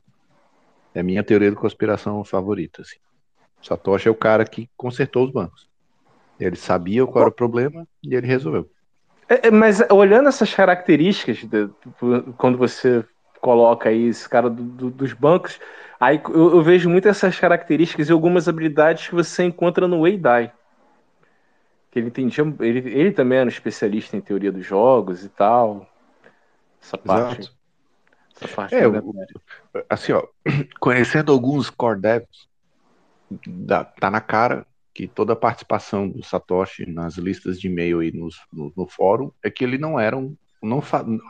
[0.95, 2.83] É a minha teoria de conspiração favorita.
[2.83, 2.99] Assim.
[3.61, 5.69] Satoshi é o cara que consertou os bancos.
[6.39, 8.71] Ele sabia qual era o problema e ele resolveu.
[9.31, 11.70] É, é, mas olhando essas características, de-
[12.36, 13.05] quando você
[13.40, 15.59] coloca aí esse cara do- do- dos bancos,
[16.01, 20.52] aí eu, eu vejo muito essas características e algumas habilidades que você encontra no Weidai.
[21.93, 25.86] Que ele entendia, ele, ele também era um especialista em teoria dos jogos e tal.
[26.82, 27.40] Essa parte.
[27.40, 27.61] Exato.
[28.36, 29.15] Essa parte É, o-
[29.89, 30.27] assim, ó,
[30.81, 32.48] conhecendo alguns core devs,
[34.01, 34.66] tá na cara
[35.01, 39.31] que toda a participação do Satoshi nas listas de e-mail e nos, no, no fórum
[39.43, 40.36] é que ele não era um.
[40.62, 40.82] Não,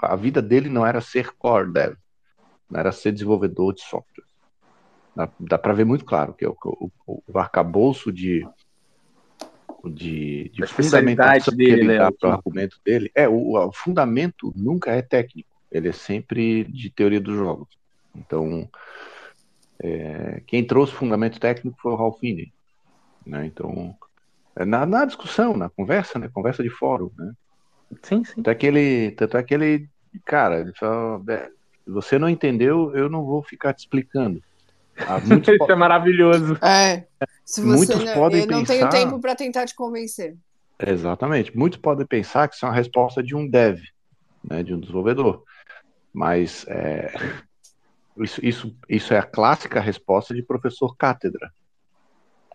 [0.03, 1.95] a vida dele não era ser core dev,
[2.69, 4.25] não era ser desenvolvedor de software.
[5.15, 8.45] Dá, dá para ver muito claro que o, o, o arcabouço de,
[9.85, 13.73] de, de fundamentação dele, que ele né, dá para o argumento dele é o, o
[13.73, 17.69] fundamento nunca é técnico, ele é sempre de teoria dos jogos.
[18.17, 18.69] Então,
[19.79, 22.53] é, quem trouxe fundamento técnico foi o Ralph Finney.
[23.27, 23.47] Né?
[23.47, 23.95] Então,
[24.57, 26.29] é na, na, discussão, na conversa, né?
[26.33, 27.33] Conversa de fórum, né?
[28.03, 28.35] Sim, sim.
[28.37, 29.89] Tanto é que ele, tanto é que ele
[30.25, 31.21] cara, ele fala,
[31.85, 34.43] se você não entendeu, eu não vou ficar te explicando.
[34.97, 36.59] Ah, Isso é maravilhoso.
[36.63, 37.07] É.
[37.45, 38.89] Se você muitos não, podem eu não pensar...
[38.89, 40.37] tenho tempo para tentar te convencer.
[40.79, 41.57] Exatamente.
[41.57, 43.81] Muitos podem pensar que isso é uma resposta de um dev,
[44.43, 45.45] né, de um desenvolvedor.
[46.13, 47.13] Mas é,
[48.19, 51.53] isso, isso, isso é a clássica resposta de professor cátedra.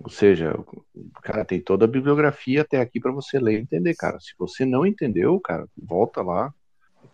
[0.04, 3.96] Ou seja, o cara tem toda a bibliografia até aqui para você ler e entender,
[3.96, 4.20] cara.
[4.20, 6.54] Se você não entendeu, cara, volta lá.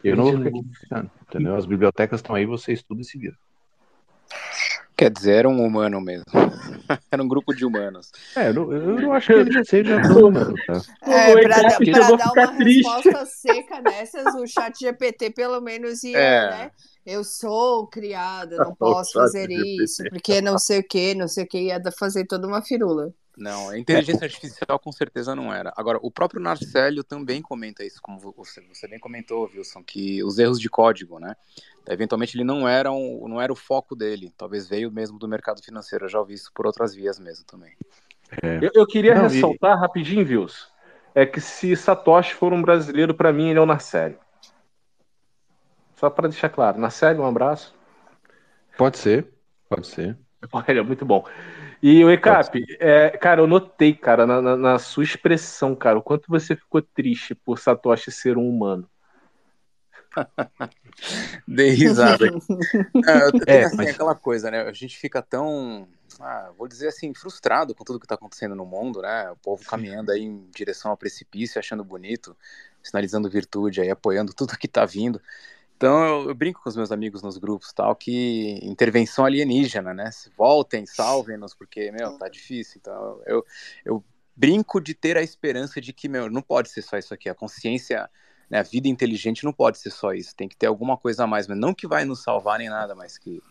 [0.04, 1.56] Eu não vou ficar aqui ficando, entendeu?
[1.56, 3.36] As bibliotecas estão aí, você estuda e se vira.
[5.02, 6.26] Quer dizer, era um humano mesmo.
[7.12, 8.12] era um grupo de humanos.
[8.36, 10.82] É, eu não, eu não acho que ele seja humano, tá?
[11.02, 12.84] É, pra, pra dar uma triste.
[12.84, 16.50] resposta seca nessas, o chat GPT pelo menos ia, é.
[16.52, 16.72] né?
[17.06, 21.48] Eu sou criada, não posso fazer isso, porque não sei o que, não sei o
[21.48, 23.14] que, ia fazer toda uma firula.
[23.38, 25.74] Não, a inteligência artificial com certeza não era.
[25.76, 30.38] Agora, o próprio Narcélio também comenta isso, como você, você bem comentou, Wilson, que os
[30.38, 31.36] erros de código, né?
[31.90, 35.64] Eventualmente ele não era, um, não era o foco dele, talvez veio mesmo do mercado
[35.64, 37.74] financeiro, eu já ouvi isso por outras vias mesmo também.
[38.44, 38.60] É.
[38.62, 39.80] Eu, eu, queria não, ressaltar e...
[39.80, 40.68] rapidinho, Wilson,
[41.16, 44.20] é que se Satoshi for um brasileiro, para mim ele é o Narcélio.
[46.02, 47.76] Só para deixar claro, Narcélio, um abraço.
[48.76, 49.32] Pode ser,
[49.70, 50.18] pode ser.
[50.52, 51.24] Olha, muito bom.
[51.80, 56.02] E o ECAP, é, cara, eu notei, cara, na, na, na, sua expressão, cara, o
[56.02, 58.90] quanto você ficou triste por Satoshi ser um humano.
[61.48, 62.26] Dei risada.
[63.46, 63.90] é, é assim, mas...
[63.92, 64.62] aquela coisa, né?
[64.62, 65.88] A gente fica tão,
[66.20, 69.30] ah, vou dizer assim, frustrado com tudo que está acontecendo no mundo, né?
[69.30, 72.36] O povo caminhando aí em direção ao precipício, achando bonito,
[72.82, 75.22] sinalizando virtude aí, apoiando tudo que está vindo.
[75.82, 80.12] Então eu, eu, brinco com os meus amigos nos grupos tal que intervenção alienígena, né?
[80.38, 82.78] Voltem, salvem-nos, porque, meu, tá difícil.
[82.80, 83.44] Então eu,
[83.84, 84.04] eu
[84.36, 87.28] brinco de ter a esperança de que, meu, não pode ser só isso aqui.
[87.28, 88.08] A consciência,
[88.48, 90.36] né, a vida inteligente não pode ser só isso.
[90.36, 92.94] Tem que ter alguma coisa a mais, mas não que vai nos salvar nem nada,
[92.94, 93.42] mas que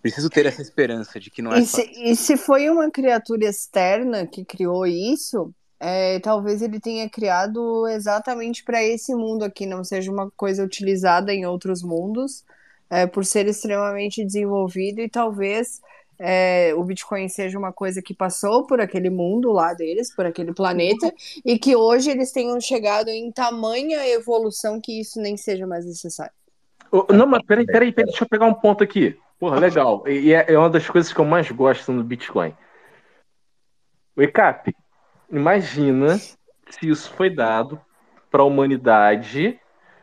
[0.00, 1.76] preciso ter essa esperança de que não é e só...
[1.76, 7.86] se, e se foi uma criatura externa que criou isso, é, talvez ele tenha criado
[7.88, 12.44] exatamente para esse mundo aqui, não seja uma coisa utilizada em outros mundos,
[12.90, 15.80] é, por ser extremamente desenvolvido e talvez
[16.18, 20.52] é, o Bitcoin seja uma coisa que passou por aquele mundo lá deles, por aquele
[20.52, 21.12] planeta,
[21.44, 26.32] e que hoje eles tenham chegado em tamanha evolução que isso nem seja mais necessário.
[27.10, 29.16] Não, mas peraí, peraí, peraí deixa eu pegar um ponto aqui.
[29.38, 30.02] Porra, legal.
[30.08, 32.52] E é, é uma das coisas que eu mais gosto no Bitcoin.
[34.16, 34.74] O ECAP,
[35.30, 37.80] Imagina se isso foi dado
[38.30, 39.58] para a humanidade.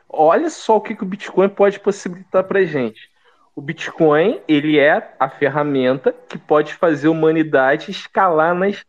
[0.09, 3.09] Olha só o que, que o Bitcoin pode possibilitar para gente.
[3.55, 8.83] O Bitcoin ele é a ferramenta que pode fazer a humanidade escalar nas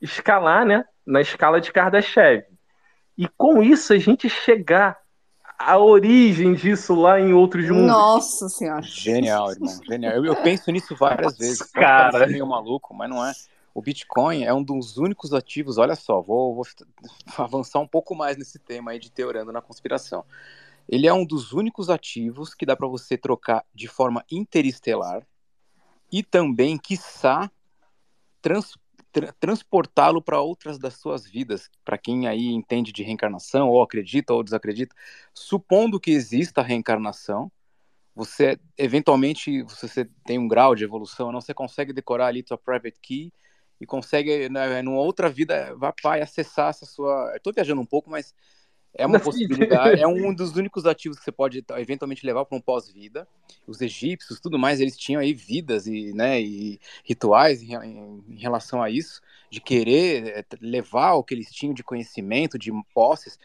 [0.00, 2.44] escalar, né, na escala de Kardashev.
[3.16, 4.98] E com isso a gente chegar
[5.58, 7.86] à origem disso lá em outros mundos.
[7.86, 8.80] Nossa senhora.
[8.82, 9.78] Genial, irmão.
[9.86, 10.14] Genial.
[10.14, 11.60] Eu, eu penso nisso várias vezes.
[11.70, 13.32] Cara, meio maluco, mas não é.
[13.74, 16.64] O Bitcoin é um dos únicos ativos, olha só, vou, vou
[17.38, 20.24] avançar um pouco mais nesse tema aí de teorando na conspiração.
[20.88, 25.26] Ele é um dos únicos ativos que dá para você trocar de forma interestelar
[26.10, 27.48] e também, quiçá,
[28.42, 28.76] trans,
[29.12, 34.32] tra transportá-lo para outras das suas vidas, para quem aí entende de reencarnação, ou acredita
[34.34, 34.94] ou desacredita,
[35.32, 37.50] supondo que exista reencarnação,
[38.14, 42.98] você eventualmente você tem um grau de evolução, não você consegue decorar ali sua private
[43.00, 43.32] key
[43.80, 47.32] e consegue, né, numa outra vida, vai, vai acessar essa sua.
[47.34, 48.34] Estou viajando um pouco, mas
[48.92, 52.60] é uma possibilidade, é um dos únicos ativos que você pode eventualmente levar para um
[52.60, 53.26] pós-vida.
[53.66, 58.82] Os egípcios, tudo mais, eles tinham aí vidas e, né, e rituais em, em, relação
[58.82, 63.38] a isso, de querer eh, levar o que eles tinham de conhecimento, de posses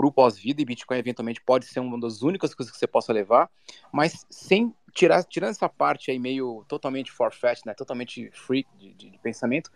[0.00, 3.12] para o pós-vida, e Bitcoin eventualmente pode ser uma das únicas coisas que você possa
[3.12, 3.50] levar,
[3.92, 9.10] mas sem tirar, tirando essa parte aí meio totalmente forfetched, né, totalmente freak de, de,
[9.10, 9.70] de, pensamento,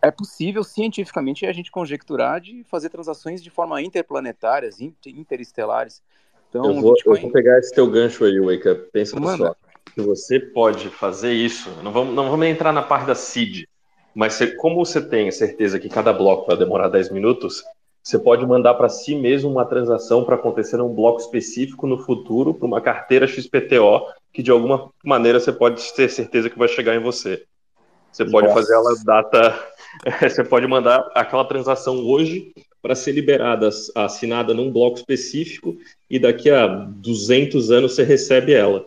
[0.00, 6.00] é possível cientificamente a gente conjecturar de fazer transações de forma interplanetárias, interestelares.
[6.48, 7.16] Então, eu, vou, Bitcoin...
[7.16, 9.48] eu vou pegar esse teu gancho aí, Wake Pensa Manda.
[9.48, 9.56] só.
[9.92, 11.70] Que você pode fazer isso.
[11.82, 13.64] Não vamos, não vamos entrar na parte da seed,
[14.14, 17.64] Mas você, como você tem certeza que cada bloco vai demorar 10 minutos,
[18.02, 22.54] você pode mandar para si mesmo uma transação para acontecer num bloco específico no futuro,
[22.54, 26.94] para uma carteira XPTO, que de alguma maneira você pode ter certeza que vai chegar
[26.94, 27.44] em você.
[28.10, 28.60] Você pode Nossa.
[28.60, 29.70] fazer ela data.
[30.22, 35.76] Você pode mandar aquela transação hoje para ser liberada, assinada num bloco específico,
[36.08, 38.86] e daqui a 200 anos você recebe ela.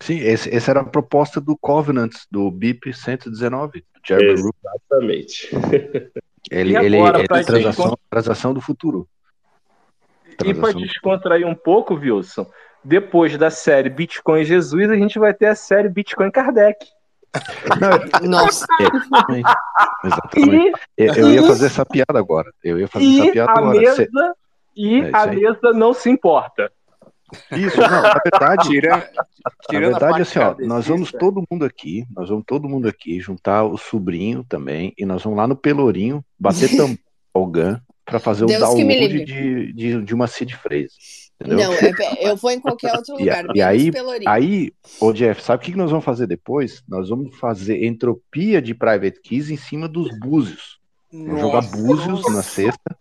[0.00, 4.32] Sim, esse, essa era a proposta do Covenant, do BIP 119, do Jeremy.
[4.32, 5.50] Exatamente.
[6.50, 9.08] Ele, ele, agora, ele é transação, gente- transação do futuro.
[10.32, 12.46] E para Transação descontrair um pouco, Wilson,
[12.82, 16.84] depois da série Bitcoin Jesus, a gente vai ter a série Bitcoin Kardec.
[18.22, 18.66] Nossa.
[18.80, 19.50] Exatamente.
[20.04, 20.72] Exatamente.
[20.98, 22.52] E, Eu, ia fazer essa piada agora.
[22.62, 23.78] Eu ia fazer essa e piada a agora.
[23.78, 24.08] mesa, Cê-
[24.76, 26.70] e É a mesa não se importa.
[27.56, 29.04] Isso, não, na verdade, Tirando,
[29.72, 33.20] na verdade, assim, ó, nós vamos kardecista, todo mundo aqui, nós vamos todo mundo aqui
[33.20, 38.48] juntar o sobrinho também, e nós vamos lá no Pelourinho bater tambor para fazer o
[38.48, 40.90] Deus me download de, de, de uma seed phrase.
[41.40, 41.70] Entendeu?
[41.70, 43.44] Não, é- eu vou em qualquer outro E, lugar.
[43.44, 44.30] e menos aí, Pelourinho.
[44.30, 46.82] aí, ô Jeff, sabe o que nós vamos fazer depois?
[46.88, 50.78] Nós vamos fazer entropia de private keys em cima dos búzios.
[51.12, 51.76] Vamos jogar Nossa.
[51.76, 52.96] búzios na cesta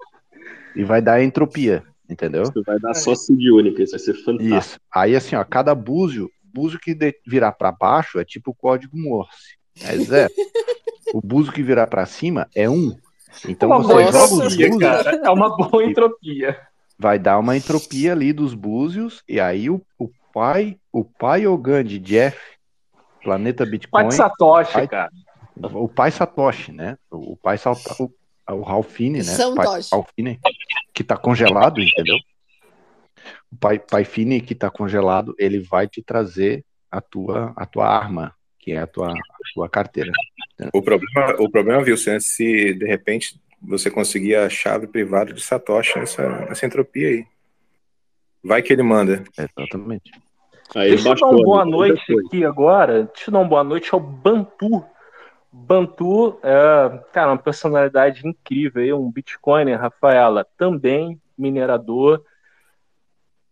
[0.76, 2.43] e vai dar entropia, entendeu?
[2.43, 4.57] Isso vai dar só seed única, isso vai ser fantástico.
[4.57, 4.79] Isso.
[4.93, 8.97] Aí, assim, ó, cada búzio, búzio que de- virar para baixo é tipo o código
[8.97, 9.55] Morse.
[9.81, 10.31] É zero.
[11.13, 12.95] o búzio que virar para cima é um.
[13.47, 15.21] Então uma você joga os búzios, cara.
[15.23, 16.59] É uma boa entropia.
[16.99, 21.83] vai dar uma entropia ali dos búzios, e aí o, o pai, o pai Ogan
[21.83, 22.38] de Jeff,
[23.23, 25.11] Planeta Bitcoin, Quatro Satoshi, Vai- cara.
[25.61, 26.97] o pai Satoshi, né?
[27.09, 27.57] O, o pai
[27.99, 28.11] o,
[28.53, 29.23] o Ralphine, né?
[29.23, 29.82] São pai.
[29.91, 30.40] Ralphine,
[30.94, 32.18] que tá congelado, entendeu?
[33.52, 37.88] O pai, pai Fini que tá congelado, ele vai te trazer a tua, a tua
[37.88, 40.11] arma, que é a tua, a tua carteira.
[40.73, 45.41] O problema, o problema, Wilson, é se de repente você conseguir a chave privada de
[45.41, 47.26] Satoshi nessa, nessa entropia aí.
[48.44, 49.23] Vai que ele manda.
[49.38, 50.11] Exatamente.
[50.76, 52.26] Aí Deixa eu dar uma boa noite Depois.
[52.26, 53.03] aqui agora.
[53.03, 54.84] Deixa eu dar uma boa noite ao Bantu.
[55.52, 62.23] Bantu é, cara, uma personalidade incrível aí, um Bitcoiner, Rafaela, também minerador.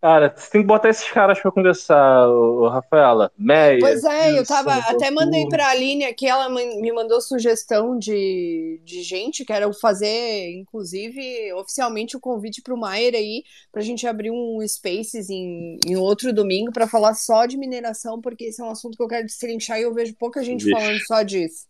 [0.01, 3.29] Cara, você tem que botar esses caras pra conversar, ô, Rafaela.
[3.37, 3.79] Meia.
[3.81, 4.75] Pois é, eu tava.
[4.75, 5.13] Wilson, Até Bantu.
[5.15, 12.15] mandei pra Aline aqui, ela me mandou sugestão de, de gente, quero fazer, inclusive, oficialmente
[12.15, 13.43] o convite pro Maier aí,
[13.73, 18.45] pra gente abrir um Spaces em, em outro domingo pra falar só de mineração, porque
[18.45, 20.79] esse é um assunto que eu quero destrinchar e eu vejo pouca gente Vixe.
[20.79, 21.67] falando só disso.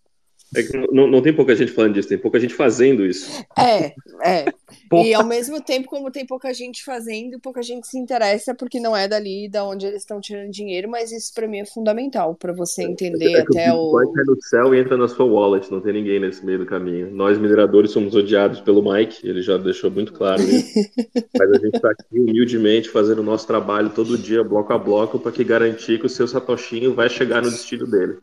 [0.55, 3.43] É que não, não tem pouca gente falando disso, tem pouca gente fazendo isso.
[3.57, 3.93] É,
[4.23, 4.45] é.
[4.89, 8.80] Pouca- E ao mesmo tempo, como tem pouca gente fazendo, pouca gente se interessa, porque
[8.80, 12.34] não é dali da onde eles estão tirando dinheiro, mas isso pra mim é fundamental,
[12.35, 13.99] pra você entender É que até o o.
[13.99, 16.65] Bitcoin cai no céu e entra na sua wallet, não tem ninguém nesse meio do
[16.65, 17.11] caminho.
[17.11, 20.73] Nós, mineradores, somos odiados pelo Mike, ele já deixou muito claro isso.
[21.38, 25.19] Mas a gente está aqui humildemente fazendo o nosso trabalho todo dia, bloco a bloco,
[25.19, 28.17] para que garantir que o seu satoshinho vai chegar no destino dele.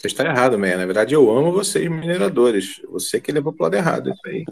[0.00, 0.76] Você está errado, man.
[0.76, 2.80] Na verdade, eu amo vocês, mineradores.
[2.88, 4.44] Você que levou pro lado errado isso aí.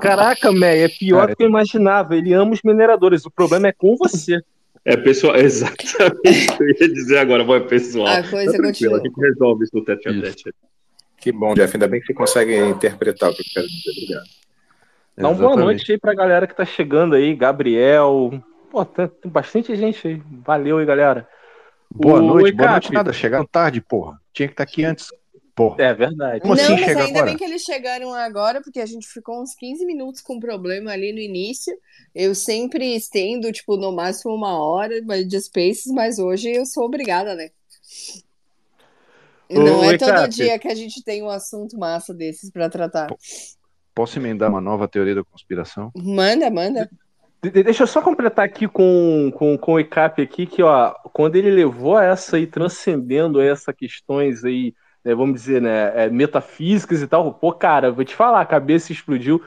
[0.00, 2.16] Caraca, Meia, é pior Cara, do que eu imaginava.
[2.16, 3.24] Ele ama os mineradores.
[3.26, 4.40] O problema é com você.
[4.84, 8.06] É pessoal, exatamente o que eu ia dizer agora, vai pessoal.
[8.06, 8.98] A coisa Tá continua.
[8.98, 10.54] a gente resolve isso no tete a tete.
[11.18, 11.74] Que bom, Jeff.
[11.76, 13.90] Ainda bem que você consegue interpretar o que eu quero dizer.
[13.90, 14.24] Obrigado.
[15.18, 17.34] Dá uma boa noite aí pra galera que tá chegando aí.
[17.34, 18.32] Gabriel.
[18.70, 20.22] Pô, tem, bastante gente aí.
[20.46, 21.28] Valeu aí, galera.
[21.92, 22.70] Boa O noite, boa Icap.
[22.70, 23.12] noite nada.
[23.12, 24.19] Chegaram tarde, porra.
[24.32, 25.08] Tinha que estar aqui antes,
[25.54, 25.82] porra.
[25.82, 26.40] É verdade.
[26.40, 27.26] Como não, assim mas chega ainda agora?
[27.26, 31.12] bem que eles chegaram agora, porque a gente ficou uns 15 minutos com problema ali
[31.12, 31.76] no início.
[32.14, 37.34] Eu sempre estendo, tipo, no máximo uma hora de Spaces, mas hoje eu sou obrigada,
[37.34, 37.50] né?
[39.50, 43.08] Não é todo dia que a gente tem um assunto massa desses pra tratar.
[43.92, 45.90] Posso emendar uma nova teoria da conspiração?
[45.96, 46.88] Manda, manda.
[47.42, 50.92] De- de- Deixa eu só completar aqui com, com, com o ICAP aqui, que ó,
[51.12, 57.00] quando ele levou essa aí, transcendendo essas questões aí, né, vamos dizer, né, é, metafísicas
[57.02, 59.42] e tal, pô, cara, vou te falar, a cabeça explodiu.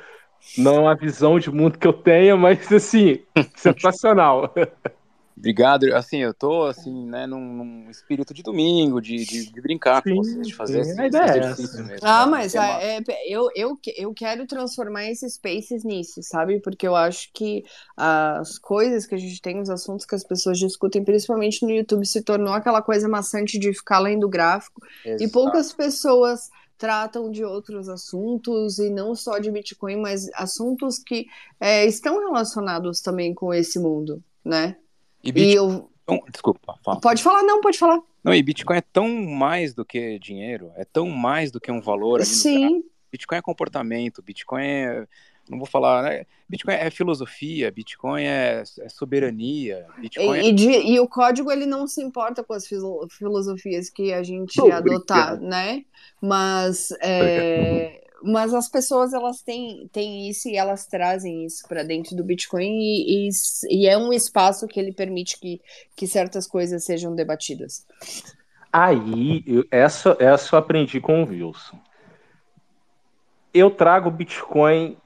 [0.57, 3.19] Não é uma visão de mundo que eu tenha, mas assim,
[3.55, 4.53] sensacional.
[5.37, 5.85] Obrigado.
[5.95, 10.15] Assim, eu tô assim, né, num, num espírito de domingo, de, de, de brincar Sim,
[10.15, 11.85] com vocês, de fazer sim, esse, a esse ideia é exercício essa.
[11.85, 12.01] mesmo.
[12.01, 16.59] Ah, né, mas tema- é, é, eu, eu, eu quero transformar esses spaces nisso, sabe?
[16.59, 17.63] Porque eu acho que
[17.95, 22.05] as coisas que a gente tem, os assuntos que as pessoas discutem, principalmente no YouTube,
[22.05, 24.81] se tornou aquela coisa maçante de ficar lendo gráfico.
[25.17, 25.31] E Exato.
[25.31, 31.27] poucas pessoas tratam de outros assuntos, e não só de Bitcoin, mas assuntos que
[31.59, 34.75] é, estão relacionados também com esse mundo, né?
[35.23, 35.89] E E Bitcoin eu.
[36.05, 36.23] tão...
[36.29, 36.99] Desculpa, fala.
[36.99, 38.01] Pode falar, não, pode falar.
[38.23, 41.81] Não, e Bitcoin é tão mais do que dinheiro, é tão mais do que um
[41.81, 42.23] valor.
[42.23, 42.83] Sim.
[43.11, 45.07] Bitcoin é comportamento, Bitcoin é
[45.49, 46.25] não vou falar, né?
[46.47, 50.49] Bitcoin é filosofia, Bitcoin é, é soberania, Bitcoin e, é...
[50.49, 54.57] E, de, e, o código ele não se importa com as filosofias que a gente
[54.57, 55.83] não, adotar, né?
[56.21, 62.15] Mas, é, mas as pessoas elas têm, têm isso e elas trazem isso para dentro
[62.15, 63.29] do Bitcoin e, e,
[63.69, 65.59] e, é um espaço que ele permite que,
[65.95, 67.85] que certas coisas sejam debatidas.
[68.71, 71.77] Aí, eu, essa, essa eu aprendi com o Wilson.
[73.53, 74.97] Eu trago Bitcoin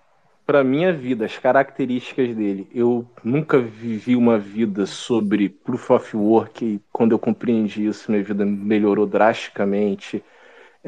[0.46, 2.70] para minha vida, as características dele.
[2.74, 8.24] Eu nunca vivi uma vida sobre proof of work e quando eu compreendi isso, minha
[8.24, 10.24] vida melhorou drasticamente.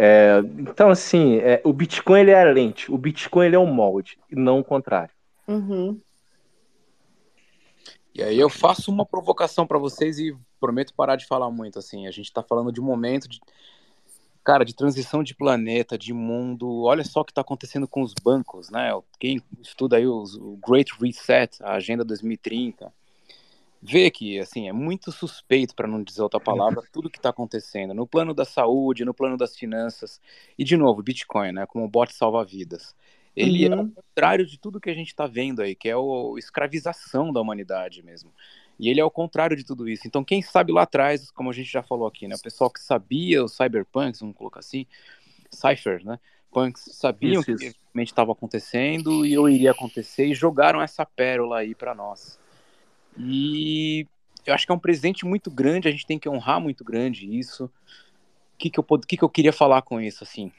[0.01, 3.65] É, então, assim, é, o Bitcoin ele é a lente, o Bitcoin ele é o
[3.65, 5.13] molde, e não o contrário.
[5.45, 5.99] Uhum.
[8.15, 11.77] E aí eu faço uma provocação para vocês e prometo parar de falar muito.
[11.77, 13.41] Assim, a gente está falando de um momento de
[14.41, 16.84] cara, de transição de planeta, de mundo.
[16.84, 18.91] Olha só o que está acontecendo com os bancos, né?
[19.19, 22.91] Quem estuda aí os, o Great Reset, a Agenda 2030,
[23.81, 27.93] vê que, assim, é muito suspeito, para não dizer outra palavra, tudo que está acontecendo
[27.93, 30.19] no plano da saúde, no plano das finanças.
[30.57, 31.65] E, de novo, Bitcoin, né?
[31.65, 32.95] Como bote salva-vidas.
[33.35, 33.73] Ele uhum.
[33.73, 37.31] é o contrário de tudo que a gente está vendo aí, que é a escravização
[37.31, 38.34] da humanidade mesmo.
[38.77, 40.07] E ele é o contrário de tudo isso.
[40.07, 42.35] Então, quem sabe lá atrás, como a gente já falou aqui, né?
[42.35, 44.85] O pessoal que sabia, os cyberpunks, vamos colocar assim,
[45.51, 46.19] ciphers, né?
[46.51, 51.60] Punks sabiam isso, que realmente estava acontecendo e eu iria acontecer e jogaram essa pérola
[51.60, 52.39] aí para nós.
[53.20, 54.08] E
[54.46, 57.28] eu acho que é um presente muito grande, a gente tem que honrar muito grande
[57.38, 57.66] isso.
[57.66, 60.52] O que, que, eu, que, que eu queria falar com isso, assim?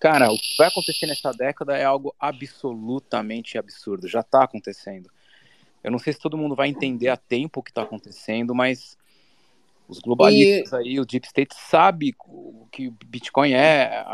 [0.00, 5.10] Cara, o que vai acontecer nessa década é algo absolutamente absurdo, já está acontecendo.
[5.82, 8.96] Eu não sei se todo mundo vai entender a tempo o que está acontecendo, mas
[9.86, 10.76] os globalistas e...
[10.76, 12.14] aí, o Deep State sabe
[12.72, 14.04] que o Bitcoin é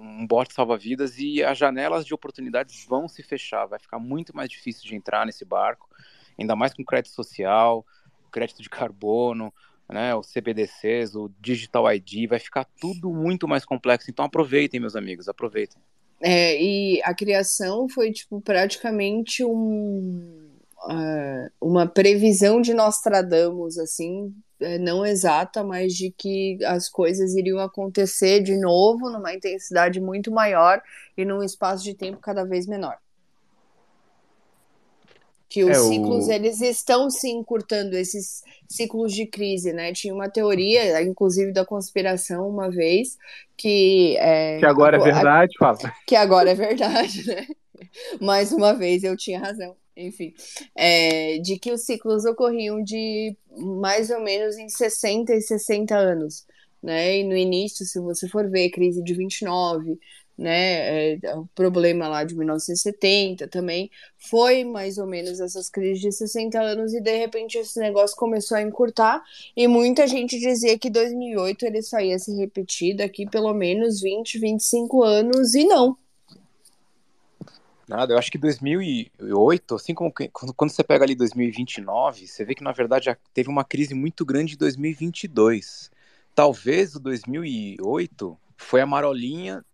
[0.00, 4.48] um bote salva-vidas e as janelas de oportunidades vão se fechar, vai ficar muito mais
[4.48, 5.88] difícil de entrar nesse barco,
[6.38, 7.84] ainda mais com crédito social,
[8.30, 9.52] crédito de carbono,
[9.88, 14.10] né, os CBDCs, o Digital ID, vai ficar tudo muito mais complexo.
[14.10, 15.80] Então aproveitem, meus amigos, aproveitem.
[16.20, 20.46] É, e a criação foi tipo praticamente um
[20.84, 27.58] uh, uma previsão de Nostradamus, assim, é, não exata, mas de que as coisas iriam
[27.58, 30.80] acontecer de novo numa intensidade muito maior
[31.16, 32.96] e num espaço de tempo cada vez menor.
[35.48, 36.32] Que os é, ciclos, o...
[36.32, 39.92] eles estão se encurtando, esses ciclos de crise, né?
[39.92, 43.16] Tinha uma teoria, inclusive da conspiração, uma vez,
[43.56, 44.16] que...
[44.18, 45.92] É, que agora a, é verdade, Fábio.
[46.06, 47.46] Que agora é verdade, né?
[48.20, 50.34] Mais uma vez eu tinha razão enfim,
[50.74, 56.44] é, de que os ciclos ocorriam de mais ou menos em 60 e 60 anos,
[56.82, 57.18] né?
[57.18, 59.98] E no início, se você for ver, crise de 29,
[60.36, 61.14] né?
[61.14, 66.60] É, o problema lá de 1970 também foi mais ou menos essas crises de 60
[66.60, 69.22] anos e de repente esse negócio começou a encurtar
[69.56, 74.38] e muita gente dizia que 2008 ele só ia se repetir daqui pelo menos 20,
[74.38, 75.96] 25 anos e não,
[77.88, 82.64] Nada, eu acho que 2008, assim como quando você pega ali 2029, você vê que
[82.64, 85.88] na verdade já teve uma crise muito grande em 2022.
[86.34, 89.64] Talvez o 2008 foi a marolinha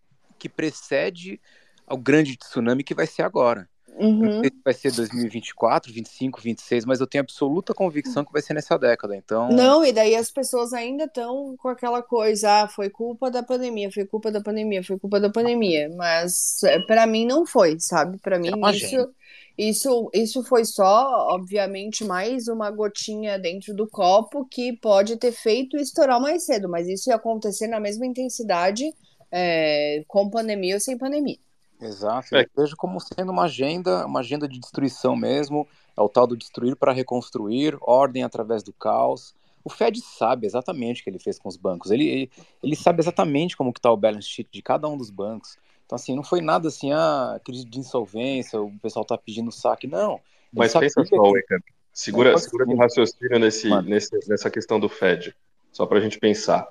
[0.43, 1.41] que precede
[1.87, 3.69] ao grande tsunami que vai ser agora.
[3.97, 4.19] Uhum.
[4.19, 8.43] Não sei se vai ser 2024, 25, 26, mas eu tenho absoluta convicção que vai
[8.43, 9.15] ser nessa década.
[9.15, 9.51] Então.
[9.51, 13.93] Não, e daí as pessoas ainda estão com aquela coisa, ah, foi culpa da pandemia,
[13.93, 15.89] foi culpa da pandemia, foi culpa da pandemia.
[15.95, 18.19] Mas é, para mim não foi, sabe?
[18.19, 19.15] Para mim é isso,
[19.57, 25.77] isso, isso foi só, obviamente, mais uma gotinha dentro do copo que pode ter feito
[25.77, 28.93] estourar mais cedo, mas isso ia acontecer na mesma intensidade
[29.33, 31.39] é, com pandemia ou sem pandemia.
[31.81, 32.37] Exato.
[32.37, 32.43] É.
[32.43, 35.67] Eu vejo como sendo uma agenda, uma agenda de destruição mesmo.
[35.97, 39.35] É o tal do destruir para reconstruir, ordem através do caos.
[39.65, 41.91] O Fed sabe exatamente o que ele fez com os bancos.
[41.91, 42.31] Ele, ele,
[42.63, 45.57] ele sabe exatamente como está o balance sheet de cada um dos bancos.
[45.87, 49.87] Então, assim, não foi nada assim, ah, crise de insolvência, o pessoal está pedindo saque.
[49.87, 50.21] Não.
[50.53, 51.45] Mas pensa só, que...
[51.93, 55.35] Segura, segura o raciocínio nesse, nesse, nessa questão do Fed.
[55.71, 56.67] Só para a gente pensar.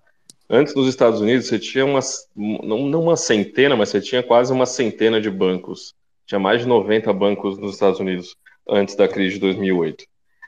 [0.54, 1.86] Antes nos Estados Unidos, você tinha
[2.36, 5.96] não, não uma centena, mas você tinha quase uma centena de bancos.
[6.26, 8.36] Tinha mais de 90 bancos nos Estados Unidos
[8.68, 10.04] antes da crise de 2008.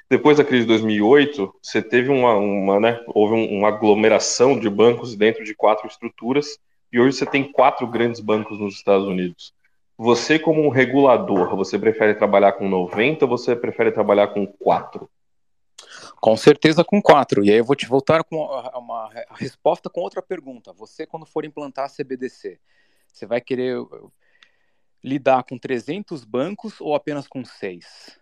[0.09, 5.15] Depois da crise de 2008, você teve uma, uma né, houve uma aglomeração de bancos
[5.15, 6.59] dentro de quatro estruturas,
[6.91, 9.53] e hoje você tem quatro grandes bancos nos Estados Unidos.
[9.97, 15.09] Você, como um regulador, você prefere trabalhar com 90 ou você prefere trabalhar com quatro?
[16.19, 17.43] Com certeza com quatro.
[17.43, 20.73] E aí eu vou te voltar com uma, resposta com outra pergunta.
[20.73, 22.59] Você, quando for implantar a CBDC,
[23.11, 23.77] você vai querer
[25.03, 28.19] lidar com 300 bancos ou apenas com seis?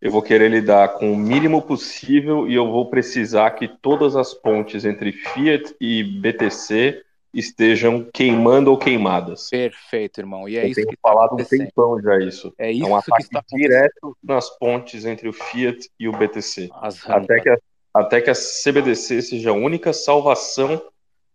[0.00, 4.34] Eu vou querer lidar com o mínimo possível e eu vou precisar que todas as
[4.34, 7.02] pontes entre Fiat e BTC
[7.34, 9.50] estejam queimando ou queimadas.
[9.50, 10.48] Perfeito, irmão.
[10.48, 12.54] E é eu isso tenho que falado um tempão já isso.
[12.58, 16.12] É isso é um que ataque está direto nas pontes entre o Fiat e o
[16.12, 16.70] BTC.
[17.06, 17.58] Até que, a,
[17.92, 20.80] até que a CBDC seja a única salvação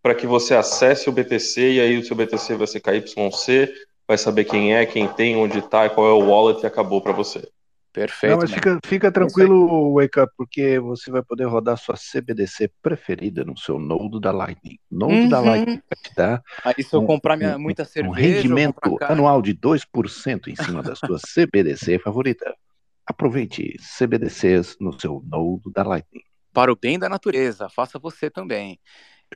[0.01, 3.73] para que você acesse o BTC e aí o seu BTC vai ser KYC,
[4.07, 7.11] vai saber quem é, quem tem, onde está qual é o wallet e acabou para
[7.11, 7.47] você.
[7.91, 8.31] Perfeito.
[8.33, 13.43] Não, mas fica, fica tranquilo, Wake Up, porque você vai poder rodar sua CBDC preferida
[13.43, 14.77] no seu nodo da Lightning.
[14.91, 15.29] Nodo Uhum.
[15.29, 18.09] da Lightning vai te dar Aí se eu um- comprar minha, um- muita um cerveja,
[18.09, 22.53] vou rendimento anual de 2% em cima da sua CBDC favorita.
[23.07, 26.21] Aproveite CBDCs no seu nodo da Lightning.
[26.53, 28.79] para o bem da natureza, faça você também.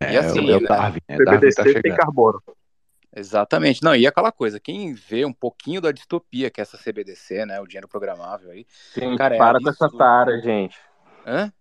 [0.01, 0.67] É, E assim, o né?
[0.67, 1.17] Darwin, né?
[1.17, 2.39] Darwin CBDC tá tem carbono.
[3.15, 3.83] Exatamente.
[3.83, 7.59] Não, e aquela coisa, quem vê um pouquinho da distopia que é essa CBDC, né,
[7.59, 8.65] o dinheiro programável aí,
[8.95, 10.77] Gente, Cara, é para com essa tara, gente.
[11.25, 11.51] hã?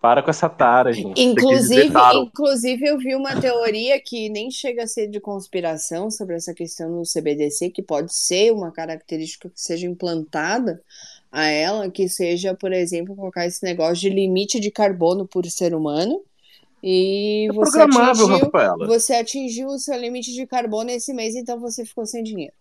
[0.00, 1.20] Para com essa tara, gente.
[1.20, 6.54] Inclusive, inclusive, eu vi uma teoria que nem chega a ser de conspiração sobre essa
[6.54, 10.80] questão do CBDC, que pode ser uma característica que seja implantada
[11.32, 15.74] a ela, que seja, por exemplo, colocar esse negócio de limite de carbono por ser
[15.74, 16.22] humano.
[16.82, 18.86] E É você programável, atingiu, Rafaela.
[18.86, 22.52] você atingiu o seu limite de carbono esse mês, então você ficou sem dinheiro.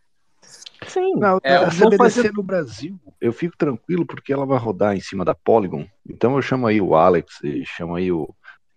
[0.87, 1.13] Sim.
[1.15, 5.01] Não, É, a CBDC fazer- no Brasil, eu fico tranquilo porque ela vai rodar em
[5.01, 5.85] cima da Polygon.
[6.07, 8.29] Então eu chamo aí o Alex, e chamo aí o.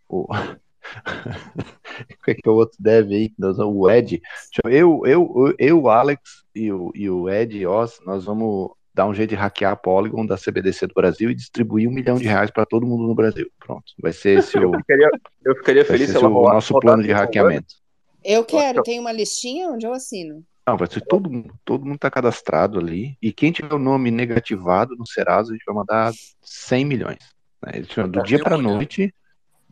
[0.08, 0.26] o...
[0.84, 3.32] Qual é que é o outro dev aí?
[3.38, 4.20] Nós vamos- O Ed.
[4.64, 6.20] Eu, eu, eu, o Alex
[6.54, 8.70] e o, e o Ed Oz, nós vamos
[9.00, 12.16] dar um jeito de hackear a Polygon da CBDC do Brasil e distribuir um milhão
[12.18, 13.50] de reais para todo mundo no Brasil.
[13.58, 13.84] Pronto.
[13.98, 15.10] Vai ser esse o, Eu ficaria,
[15.42, 17.74] eu ficaria feliz se ela o rolar- nosso plano de hackeamento.
[18.22, 20.44] Eu quero, tem uma listinha onde eu assino.
[20.68, 21.54] Não, vai ser todo mundo.
[21.64, 23.16] Todo mundo tá cadastrado ali.
[23.22, 26.12] E quem tiver o nome negativado no Serasa, a gente vai mandar
[26.42, 27.18] 100 milhões.
[27.64, 27.72] né?
[28.06, 29.14] Do Eu dia para noite,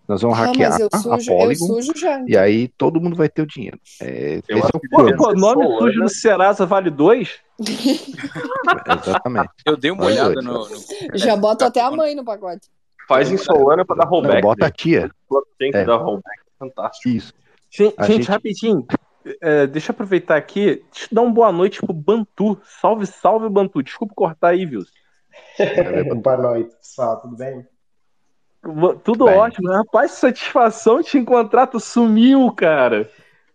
[0.08, 1.66] nós vamos Ah, hackear mas eu a sujo, eu Polygon.
[1.66, 2.24] sujo já.
[2.26, 3.78] E aí todo mundo vai ter o dinheiro.
[4.00, 5.16] É, esse é o Pô, plano.
[5.16, 7.38] pô, nome sujo no Serasa vale dois?
[9.04, 9.50] Exatamente.
[9.66, 10.44] Eu dei uma Olha olhada dois.
[10.44, 12.68] no, no- Já boto até a mãe no pacote.
[13.08, 14.42] Faz em Solana para dar Não, rollback.
[14.42, 15.10] bota a tia.
[15.58, 15.84] Tem que É.
[15.84, 16.38] dar rollback.
[16.58, 17.08] Fantástico.
[17.08, 17.32] Isso.
[17.70, 18.86] Gente, A gente, gente- rapidinho.
[19.42, 20.82] É, deixa eu aproveitar aqui.
[20.90, 22.58] Deixa eu dar uma boa noite pro Bantu.
[22.80, 23.82] Salve, salve, Bantu.
[23.82, 24.80] Desculpa cortar aí, viu?
[26.22, 27.64] Boa noite, pessoal, tudo bem?
[29.04, 29.36] Tudo Bem.
[29.36, 29.70] ótimo.
[29.70, 31.66] Rapaz, satisfação te encontrar.
[31.66, 33.10] Tu sumiu, cara.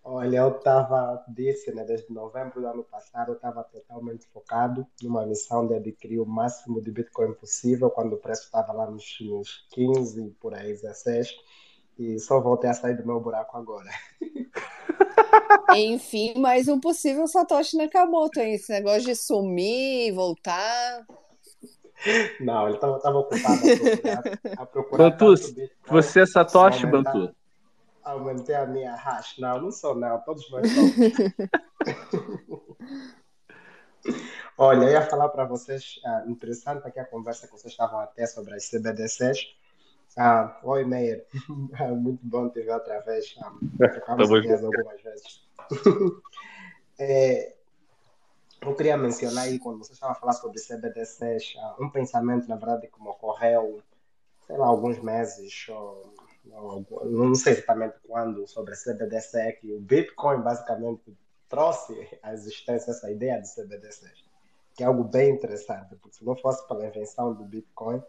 [0.05, 5.25] Olha, eu estava, disse, né, desde novembro do ano passado, eu estava totalmente focado numa
[5.25, 9.65] missão de adquirir o máximo de Bitcoin possível, quando o preço estava lá nos, nos
[9.71, 11.33] 15, por aí, 16,
[11.97, 13.89] e só voltei a sair do meu buraco agora.
[15.73, 18.55] Enfim, mais um possível Satoshi Nakamoto, hein?
[18.55, 21.05] Esse negócio de sumir e voltar.
[22.39, 24.23] Não, ele estava ocupado a procurar,
[24.57, 25.33] a procurar Bantu,
[25.87, 27.35] Você é Satoshi, aumentar- Bantu?
[28.03, 29.37] Aumentei a minha hash.
[29.39, 30.93] Não, não sou não, todos nós somos.
[34.57, 38.25] Olha, eu ia falar para vocês, ah, interessante aqui a conversa que vocês estavam até
[38.27, 39.39] sobre as CBDCs.
[40.17, 41.25] Ah, oi, Meyer.
[41.97, 43.33] Muito bom te ver outra vez.
[43.41, 43.51] Ah,
[43.89, 45.41] trocamos ideias algumas vezes.
[46.99, 47.52] É,
[48.65, 52.87] eu queria mencionar aí, quando você estava a falar sobre CBDCs, um pensamento, na verdade,
[52.87, 53.81] que me ocorreu,
[54.47, 56.13] sei lá, alguns meses, ou,
[56.51, 61.15] ou, não sei exatamente quando, sobre CBDC, que o Bitcoin basicamente
[61.47, 64.23] trouxe à existência essa ideia de CBDCs,
[64.75, 68.01] que é algo bem interessante, porque se não fosse pela invenção do Bitcoin,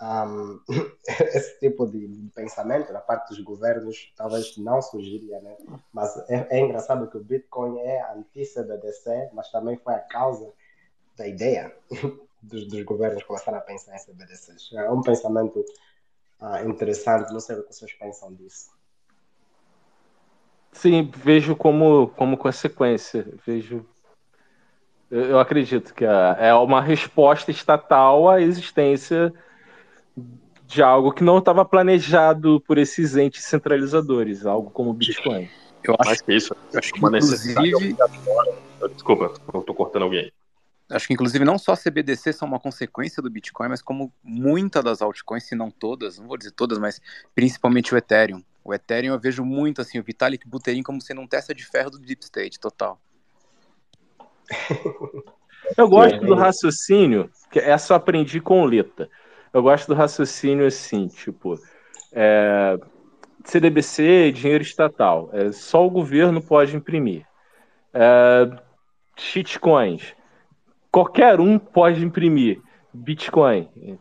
[0.00, 0.60] um,
[1.06, 5.56] esse tipo de pensamento da parte dos governos talvez não surgiria, né?
[5.92, 10.52] Mas é, é engraçado que o Bitcoin é anti-CBDC, mas também foi a causa
[11.16, 11.74] da ideia
[12.42, 14.72] dos, dos governos começarem a pensar em CBDCs.
[14.74, 15.64] É um pensamento
[16.40, 18.70] ah, interessante, não sei o que vocês pensam disso.
[20.72, 23.26] Sim, vejo como, como consequência.
[23.46, 23.86] Vejo.
[25.10, 29.32] Eu, acredito que é uma resposta estatal à existência
[30.74, 35.48] de algo que não estava planejado por esses entes centralizadores, algo como o Bitcoin.
[35.84, 38.54] Eu acho, Mais que isso, eu acho que uma necessidade inclusive, obrigatória.
[38.92, 40.32] Desculpa, eu tô cortando alguém.
[40.90, 45.00] acho que inclusive não só CBDC são uma consequência do Bitcoin, mas como muitas das
[45.00, 47.00] altcoins, se não todas, não vou dizer todas, mas
[47.34, 48.42] principalmente o Ethereum.
[48.64, 51.90] O Ethereum eu vejo muito assim, o Vitalik Buterin como sendo um testa de ferro
[51.90, 52.98] do Deep State, total.
[55.76, 56.26] Eu gosto Sim.
[56.26, 59.08] do raciocínio, que essa eu aprendi com o Leta.
[59.54, 61.54] Eu gosto do raciocínio assim, tipo,
[62.12, 62.76] é,
[63.44, 67.24] CDBC, dinheiro estatal, é, só o governo pode imprimir.
[67.92, 68.50] É,
[69.16, 70.12] shitcoins,
[70.90, 72.60] qualquer um pode imprimir.
[72.92, 73.98] Bitcoin,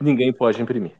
[0.00, 0.92] ninguém pode imprimir.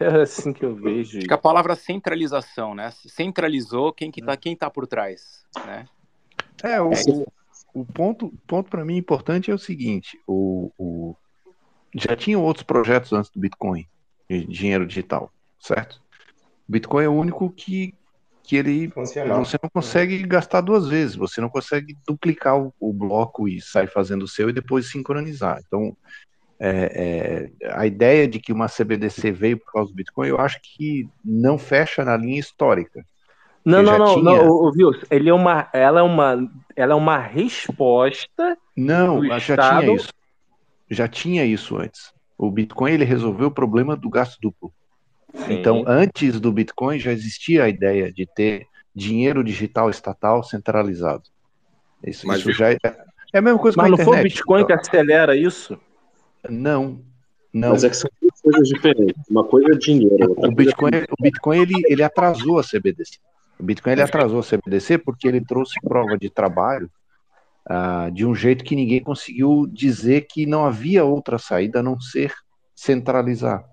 [0.00, 1.18] É assim que eu vejo.
[1.18, 2.90] Acho que a palavra centralização, né?
[2.90, 5.86] Centralizou quem que tá, quem tá por trás, né?
[6.64, 6.90] É, o,
[7.72, 11.16] o ponto, ponto para mim importante é o seguinte: o, o,
[11.98, 13.86] já tinham outros projetos antes do Bitcoin,
[14.28, 15.30] de dinheiro digital,
[15.60, 16.00] certo?
[16.68, 17.94] O Bitcoin é o único que,
[18.42, 19.44] que ele Funcional.
[19.44, 23.88] você não consegue gastar duas vezes, você não consegue duplicar o, o bloco e sair
[23.88, 25.60] fazendo o seu e depois sincronizar.
[25.66, 25.96] Então,
[26.60, 30.60] é, é, a ideia de que uma CBDC veio por causa do Bitcoin, eu acho
[30.62, 33.04] que não fecha na linha histórica.
[33.64, 34.22] Não, não, não, tinha...
[34.22, 34.90] não, viu?
[35.10, 38.56] Ele é uma, ela é uma, ela é uma resposta.
[38.76, 39.80] Não, já Estado...
[39.80, 40.08] tinha isso.
[40.90, 42.12] Já tinha isso antes.
[42.36, 44.72] O Bitcoin ele resolveu o problema do gasto duplo.
[45.34, 45.54] Sim.
[45.54, 51.24] Então, antes do Bitcoin já existia a ideia de ter dinheiro digital estatal centralizado.
[52.04, 52.78] Isso, Mas isso já é,
[53.32, 53.98] é a mesma coisa Mas com a internet.
[53.98, 55.78] Mas não foi o Bitcoin que acelera isso?
[56.48, 57.00] Não,
[57.52, 57.70] não.
[57.70, 59.22] Mas é que são duas coisas diferentes.
[59.28, 60.34] Uma coisa é dinheiro.
[60.36, 61.06] O Bitcoin, coisa...
[61.10, 63.18] o Bitcoin ele, ele atrasou a CBDC.
[63.58, 66.90] O Bitcoin ele atrasou a CBDC porque ele trouxe prova de trabalho
[67.68, 72.00] uh, de um jeito que ninguém conseguiu dizer que não havia outra saída a não
[72.00, 72.34] ser
[72.74, 73.64] centralizar.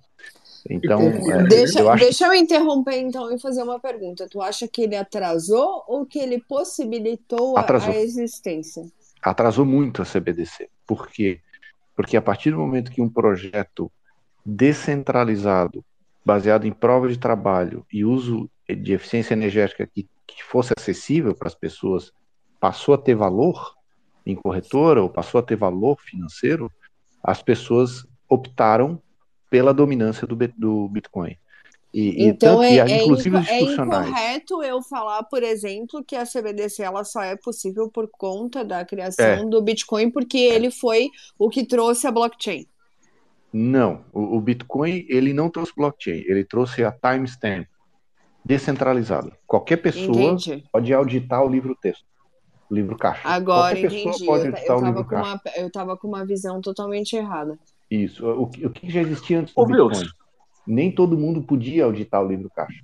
[0.69, 2.03] Então, é, deixa, eu acho...
[2.03, 4.27] deixa eu interromper então e fazer uma pergunta.
[4.29, 8.83] Tu acha que ele atrasou ou que ele possibilitou a, a existência?
[9.21, 10.69] Atrasou muito a CBDC.
[10.87, 11.39] Por quê?
[11.95, 13.91] Porque a partir do momento que um projeto
[14.43, 15.85] descentralizado,
[16.23, 21.47] baseado em prova de trabalho e uso de eficiência energética que, que fosse acessível para
[21.47, 22.11] as pessoas
[22.59, 23.74] passou a ter valor
[24.25, 26.71] em corretora ou passou a ter valor financeiro,
[27.23, 29.01] as pessoas optaram
[29.49, 31.37] pela dominância do, do Bitcoin.
[31.93, 36.15] E, então e, tanto, é, e, inclusive é, é incorreto eu falar, por exemplo, que
[36.15, 39.45] a CBDC ela só é possível por conta da criação é.
[39.45, 40.55] do Bitcoin, porque é.
[40.55, 42.67] ele foi o que trouxe a blockchain.
[43.53, 47.65] Não, o, o Bitcoin ele não trouxe blockchain, ele trouxe a timestamp
[48.43, 49.31] descentralizado.
[49.47, 50.65] Qualquer pessoa entendi.
[50.69, 52.14] pode auditar o livro texto, o
[52.69, 53.27] livro caixa.
[53.27, 54.25] Agora Qualquer entendi.
[54.25, 57.57] eu, estava com uma, eu tava com uma visão totalmente errada.
[57.89, 58.25] Isso.
[58.25, 59.89] O, o que já existia antes do Ô, Bitcoin?
[59.89, 60.13] Deus.
[60.65, 62.83] Nem todo mundo podia auditar o livro caixa.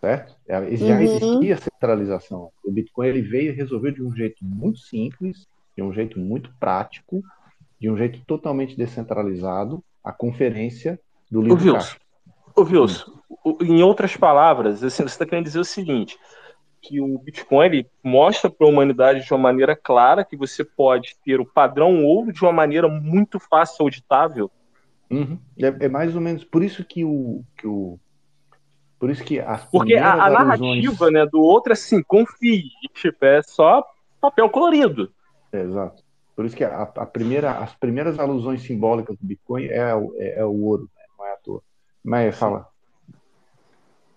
[0.00, 0.36] Certo?
[0.46, 1.00] É, já uhum.
[1.00, 2.50] existia centralização.
[2.64, 6.50] O Bitcoin ele veio e resolveu de um jeito muito simples, de um jeito muito
[6.60, 7.22] prático,
[7.80, 11.00] de um jeito totalmente descentralizado, a conferência
[11.30, 11.96] do livro Ô, caixa.
[12.54, 13.12] Ô, Wilson,
[13.62, 16.18] em outras palavras, assim, você está querendo dizer o seguinte:
[16.84, 21.16] que o Bitcoin ele mostra para a humanidade de uma maneira clara que você pode
[21.24, 24.50] ter o padrão ouro de uma maneira muito fácil auditável.
[25.10, 25.38] Uhum.
[25.58, 27.98] É, é, mais ou menos por isso que o, que o
[28.98, 33.24] por isso que as porque a, a narrativa né do outro é assim confie tipo
[33.24, 33.86] é só
[34.18, 35.12] papel colorido
[35.52, 36.02] é, exato
[36.34, 40.44] por isso que a, a, primeira as primeiras alusões simbólicas do Bitcoin é, é, é
[40.44, 41.04] o ouro né?
[41.18, 41.62] não é à toa
[42.04, 42.68] Meia, fala.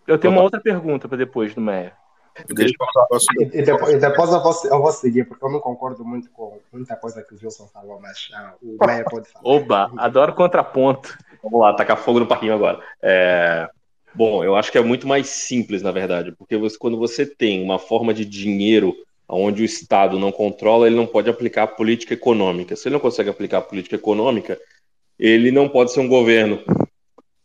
[0.06, 1.96] Eu tenho uma outra pergunta para depois do Meia.
[2.54, 3.08] Deixa eu falar.
[3.40, 6.30] E, e, depois, e depois eu, vou, eu vou seguir, porque eu não concordo muito
[6.32, 9.46] com muita coisa que o Wilson falou, mas ah, o Meia pode falar.
[9.46, 11.18] Oba, adoro contraponto.
[11.44, 12.80] Vamos lá, tacar fogo no parquinho agora.
[13.02, 13.70] É...
[14.14, 17.64] Bom, eu acho que é muito mais simples, na verdade, porque você, quando você tem
[17.64, 18.96] uma forma de dinheiro
[19.30, 22.76] onde o Estado não controla, ele não pode aplicar a política econômica.
[22.76, 24.60] Se ele não consegue aplicar a política econômica,
[25.20, 26.64] ele não pode ser um governo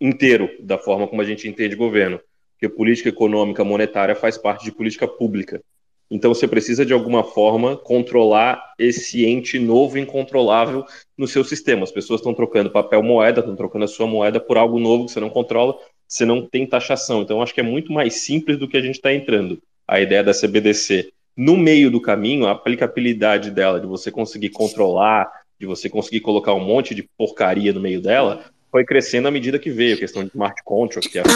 [0.00, 2.20] inteiro da forma como a gente entende governo,
[2.62, 5.60] porque política econômica monetária faz parte de política pública.
[6.08, 10.84] Então você precisa de alguma forma controlar esse ente novo e incontrolável
[11.18, 11.82] no seu sistema.
[11.82, 15.12] As pessoas estão trocando papel moeda, estão trocando a sua moeda por algo novo que
[15.12, 15.76] você não controla,
[16.06, 17.22] você não tem taxação.
[17.22, 19.60] Então acho que é muito mais simples do que a gente está entrando.
[19.88, 21.10] A ideia da CBDC.
[21.36, 25.28] No meio do caminho, a aplicabilidade dela, de você conseguir controlar,
[25.58, 29.58] de você conseguir colocar um monte de porcaria no meio dela, foi crescendo à medida
[29.58, 31.28] que veio, a questão de smart contract, que era,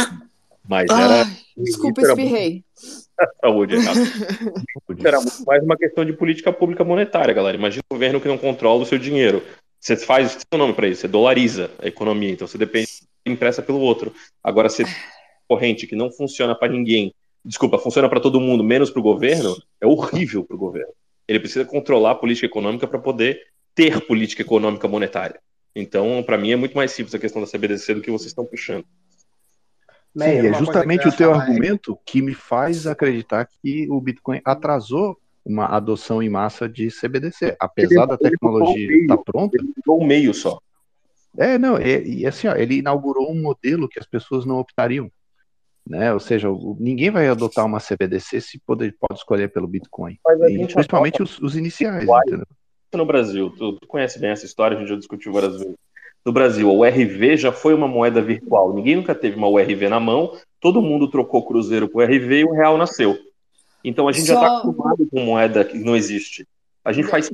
[0.69, 1.25] mas era.
[1.57, 2.65] Desculpa, espirrei.
[3.41, 3.77] Saúde,
[5.05, 7.57] era muito mais uma questão de política pública monetária, galera.
[7.57, 9.43] Imagina um governo que não controla o seu dinheiro.
[9.81, 12.89] Você faz o seu nome para isso, você dolariza a economia, então você depende
[13.25, 14.15] impressa pelo outro.
[14.43, 14.85] Agora, se
[15.49, 17.15] corrente que não funciona para ninguém,
[17.45, 20.93] desculpa, funciona para todo mundo, menos para o governo, é horrível para o governo.
[21.29, 23.41] Ele precisa controlar a política econômica para poder
[23.75, 25.41] ter política econômica monetária.
[25.75, 28.47] Então, para mim, é muito mais simples a questão da CBDC do que vocês estão
[28.47, 28.85] puxando.
[30.17, 35.67] Sim, é justamente o teu argumento que me faz acreditar que o Bitcoin atrasou uma
[35.67, 39.57] adoção em massa de CBDC, apesar da tecnologia estar tá pronta.
[39.57, 40.59] Ele mudou o meio só.
[41.39, 45.11] É, não, e, e assim, ó, ele inaugurou um modelo que as pessoas não optariam.
[45.87, 46.13] Né?
[46.13, 50.19] Ou seja, o, ninguém vai adotar uma CBDC se pode, pode escolher pelo Bitcoin.
[50.49, 52.09] E, principalmente os, os, iniciais.
[52.93, 55.77] No Brasil, tu, tu, conhece bem essa história, a gente já discutiu várias vezes.
[56.27, 58.75] No Brasil, a URV já foi uma moeda virtual.
[58.75, 62.51] Ninguém nunca teve uma URV na mão, todo mundo trocou cruzeiro por URV e o
[62.51, 63.17] real nasceu.
[63.85, 64.35] Então a gente Só...
[64.35, 66.45] já está acostumado com moeda que não existe.
[66.85, 67.31] A gente faz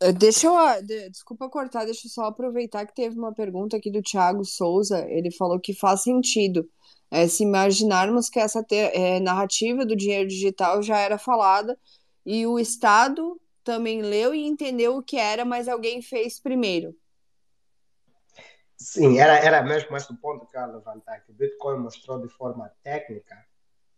[0.00, 0.54] eh, Deixa eu.
[1.10, 5.04] Desculpa cortar, deixa eu só aproveitar que teve uma pergunta aqui do Thiago Souza.
[5.08, 6.68] Ele falou que faz sentido.
[7.10, 11.76] É, se imaginarmos que essa ter, é, narrativa do dinheiro digital já era falada
[12.24, 16.96] e o Estado também leu e entendeu o que era, mas alguém fez primeiro.
[18.78, 22.18] Sim, era, era mesmo esse o ponto que eu ia levantar, que o Bitcoin mostrou
[22.18, 23.36] de forma técnica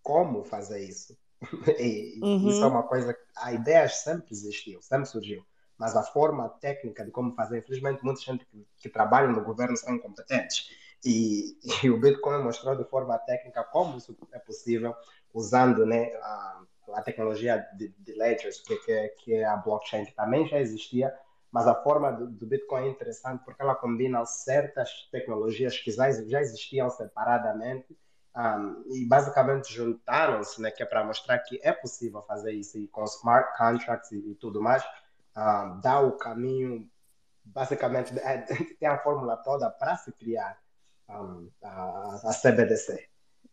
[0.02, 1.16] como fazer isso.
[1.78, 2.48] e, uhum.
[2.48, 5.46] Isso é uma coisa, a ideia sempre existiu, sempre surgiu
[5.78, 9.74] mas a forma técnica de como fazer, infelizmente, muita gente que, que trabalha no governo
[9.78, 10.68] são incompetentes.
[11.02, 14.94] E, e, o Bitcoin mostrou de forma técnica como isso é possível
[15.32, 16.62] usando né, a,
[16.94, 21.12] a tecnologia de, de ledgers, que, que, que, é a blockchain, que também já existia,
[21.50, 26.10] mas a forma do, do Bitcoin é interessante porque ela combina certas tecnologias que já,
[26.10, 27.96] já existiam separadamente
[28.36, 32.86] um, e basicamente juntaram-se, né, que é para mostrar que é possível fazer isso e
[32.86, 34.84] com smart contracts e, e tudo mais,
[35.36, 36.88] uh, dá o caminho,
[37.44, 38.38] basicamente, é,
[38.78, 40.56] tem a fórmula toda para se criar
[41.08, 43.08] um, a, a, CBDC.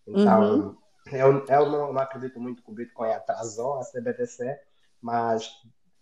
[0.06, 0.78] Então, uhum.
[1.12, 4.60] Eu, eu não, não, acredito muito que o Bitcoin atrasou a CBDC,
[5.02, 5.50] mas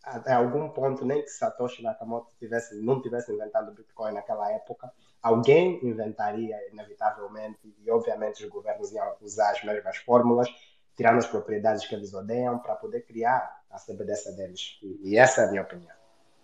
[0.04, 4.92] até algum ponto, nem que Satoshi Nakamoto tivesse, não tivesse inventado o Bitcoin naquela época,
[5.22, 10.48] alguém inventaria inevitavelmente, e obviamente os governos iam usar as mesmas fórmulas,
[10.96, 14.78] tirando as propriedades que eles odeiam, para poder criar a CBDC deles.
[14.82, 15.96] E, e essa é a minha opinião.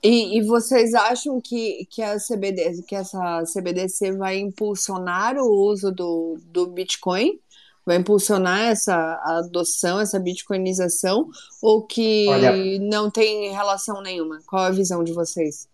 [0.04, 5.92] E, e, vocês acham que, que, a CBD, que essa CBDC vai impulsionar o uso
[5.92, 7.40] do, do Bitcoin?
[7.86, 11.30] Vai impulsionar essa adoção, essa bitcoinização?
[11.62, 14.40] Ou que Olha, não tem relação nenhuma?
[14.46, 15.68] Qual a visão de vocês?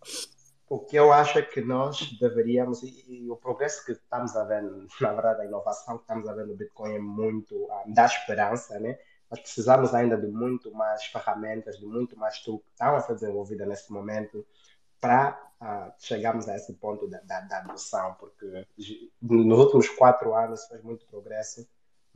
[0.69, 4.43] O que eu acho é que nós deveríamos, e, e, o progresso que estamos a
[4.43, 4.63] ver,
[4.99, 8.77] na verdade, a inovação que estamos a ver no Bitcoin é muito, um, dá esperança,
[8.79, 8.97] né?
[9.29, 13.13] nós precisamos ainda de muito mais ferramentas, de muito mais tudo que estão a ser
[13.13, 14.45] desenvolvida nesse momento
[14.99, 18.65] para uh, chegarmos a esse ponto da, da, da, adoção, porque
[19.21, 21.67] nos últimos quatro anos fez muito progresso,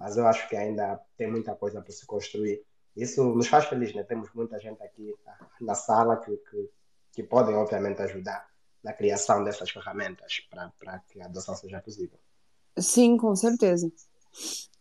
[0.02, 2.66] mas eu acho que ainda tem muita coisa para se construir.
[2.98, 4.02] Isso nos faz feliz, né?
[4.02, 5.14] Temos muita gente aqui
[5.62, 6.70] na sala que, que,
[7.14, 8.50] que podem, obviamente, ajudar
[8.84, 12.18] na criação dessas ferramentas para que a adoção seja possível.
[12.80, 13.92] Sim, com certeza.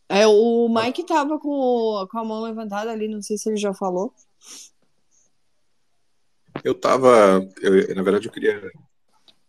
[0.08, 3.74] É, o Mike tava com, com a mão levantada ali, não sei se ele já
[3.74, 4.14] falou.
[6.64, 8.72] Eu tava, eu, na verdade eu queria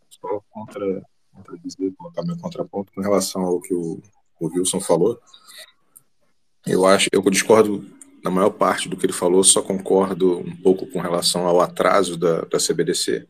[0.10, 1.02] só contra,
[1.34, 4.02] contra dizer, colocar meu contraponto com relação ao que o,
[4.42, 5.20] o Wilson falou.
[6.66, 7.86] Eu acho, eu discordo
[8.24, 12.18] na maior parte do que ele falou, só concordo um pouco com relação ao atraso
[12.18, 13.28] da, da CBDC,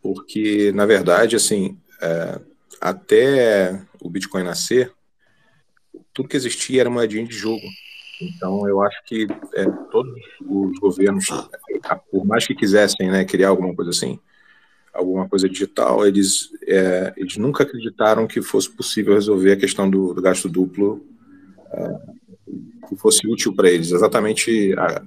[0.00, 2.40] porque na verdade, assim, é,
[2.80, 4.92] até o Bitcoin nascer,
[6.12, 7.66] tudo que existia era moedinha de jogo.
[8.20, 11.26] Então, eu acho que é, todos os governos,
[12.10, 14.18] por mais que quisessem né, criar alguma coisa assim,
[14.96, 20.14] alguma coisa digital, eles, é, eles nunca acreditaram que fosse possível resolver a questão do,
[20.14, 21.04] do gasto duplo,
[21.72, 22.16] é,
[22.88, 23.90] que fosse útil para eles.
[23.90, 25.02] Exatamente a,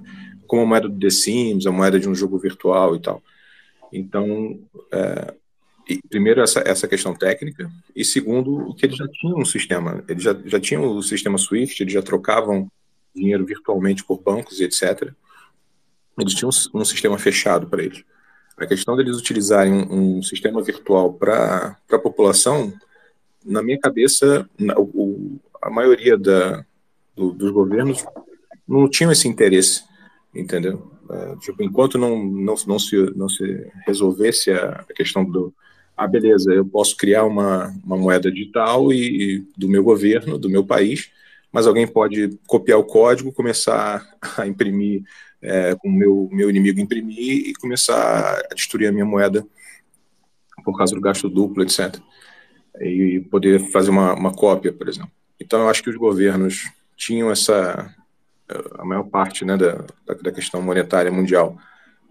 [0.46, 3.22] como a moeda do The Sims, a moeda de um jogo virtual e tal.
[3.92, 4.58] Então,
[4.92, 5.34] é,
[6.08, 10.36] primeiro, essa, essa questão técnica, e segundo, que eles já tinham um sistema, eles já,
[10.44, 12.70] já tinham o sistema SWIFT, eles já trocavam
[13.14, 15.12] dinheiro virtualmente por bancos e etc.
[16.18, 18.04] Eles tinham um, sistema fechado para eles.
[18.60, 22.72] A questão deles utilizarem um, um sistema virtual para a população,
[23.44, 26.62] na minha cabeça, na, o, a maioria da,
[27.16, 28.04] do, dos governos
[28.68, 29.82] não tinham esse interesse,
[30.34, 30.92] entendeu?
[31.08, 35.52] Uh, tipo, enquanto não, não, não, se, não se resolvesse a, a questão do,
[35.96, 40.64] ah, beleza, eu posso criar uma, uma moeda digital e, do meu governo, do meu
[40.64, 41.10] país,
[41.52, 44.06] mas alguém pode copiar o código, começar
[44.36, 45.02] a imprimir
[45.42, 49.46] é, com o meu, meu inimigo imprimir e começar a destruir a minha moeda
[50.64, 51.96] por causa do gasto duplo, etc.
[52.80, 55.10] E poder fazer uma, uma cópia, por exemplo.
[55.40, 57.94] Então, eu acho que os governos tinham essa,
[58.78, 59.84] a maior parte né, da,
[60.22, 61.56] da questão monetária mundial,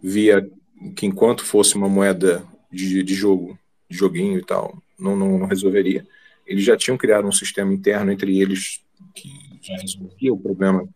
[0.01, 0.49] via
[0.95, 3.57] que enquanto fosse uma moeda de, de jogo
[3.89, 6.05] de joguinho e tal, não, não, não, resolveria.
[6.45, 8.81] Eles já tinham criado um sistema interno entre eles
[9.15, 9.29] que
[9.61, 10.87] já resolvia o problema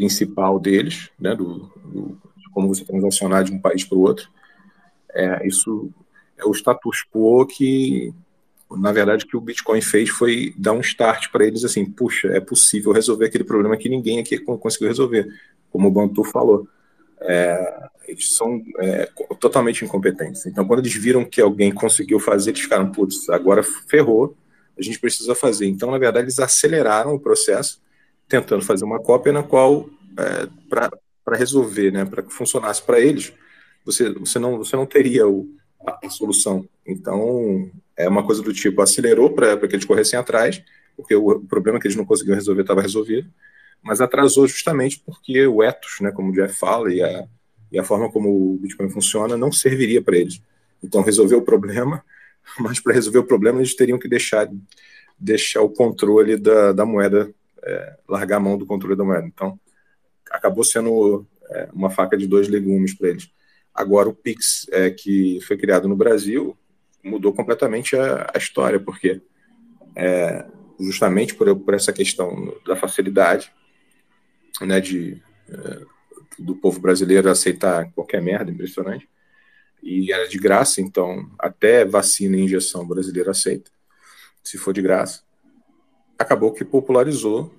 [0.00, 4.30] principal deles, né, do, do de como você transacionar de um país para o outro.
[5.12, 5.90] É, isso
[6.38, 8.14] é o status quo que,
[8.70, 12.40] na verdade, que o Bitcoin fez foi dar um start para eles assim, puxa, é
[12.40, 15.28] possível resolver aquele problema que ninguém aqui conseguiu resolver,
[15.70, 16.66] como o Bantu falou.
[17.20, 19.06] É, eles são é,
[19.38, 20.46] totalmente incompetentes.
[20.46, 24.34] Então, quando eles viram que alguém conseguiu fazer, eles ficaram, putz, agora ferrou,
[24.78, 25.66] a gente precisa fazer.
[25.66, 27.82] Então, na verdade, eles aceleraram o processo,
[28.30, 33.32] tentando fazer uma cópia na qual, é, para resolver, né, para que funcionasse para eles,
[33.84, 35.48] você, você, não, você não teria o,
[35.84, 36.66] a, a, solução.
[36.86, 40.62] Então, é uma coisa do tipo, acelerou para que eles corressem atrás,
[40.96, 43.28] porque o, o problema que eles não conseguiam resolver estava resolvido,
[43.82, 47.26] mas atrasou justamente porque o ethos, né, como o Jeff fala, e a,
[47.72, 50.40] e a forma como o Bitcoin funciona não serviria para eles.
[50.80, 52.04] Então, resolveu o problema,
[52.60, 54.48] mas para resolver o problema eles teriam que deixar,
[55.18, 57.34] deixar o controle da, da moeda,
[57.64, 59.26] é, largar a mão do controle da moeda.
[59.26, 59.58] Então,
[60.30, 63.30] acabou sendo é, uma faca de dois legumes para eles.
[63.74, 66.56] Agora, o Pix, é, que foi criado no Brasil,
[67.02, 69.20] mudou completamente a, a história, porque
[69.96, 70.44] é,
[70.78, 73.52] justamente por, por, essa questão da facilidade
[74.60, 75.84] né, de, é,
[76.38, 79.08] do povo brasileiro aceitar qualquer merda, impressionante,
[79.82, 83.70] e era de graça, então até vacina e injeção brasileira aceita,
[84.42, 85.22] se for de graça.
[86.20, 87.50] Acabou que popularizou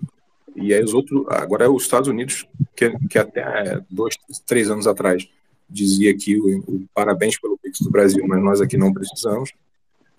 [0.55, 4.15] e aí os outros, agora é os Estados Unidos, que, que até dois,
[4.45, 5.27] três anos atrás
[5.69, 9.51] dizia que o, o parabéns pelo Pix do Brasil, mas nós aqui não precisamos.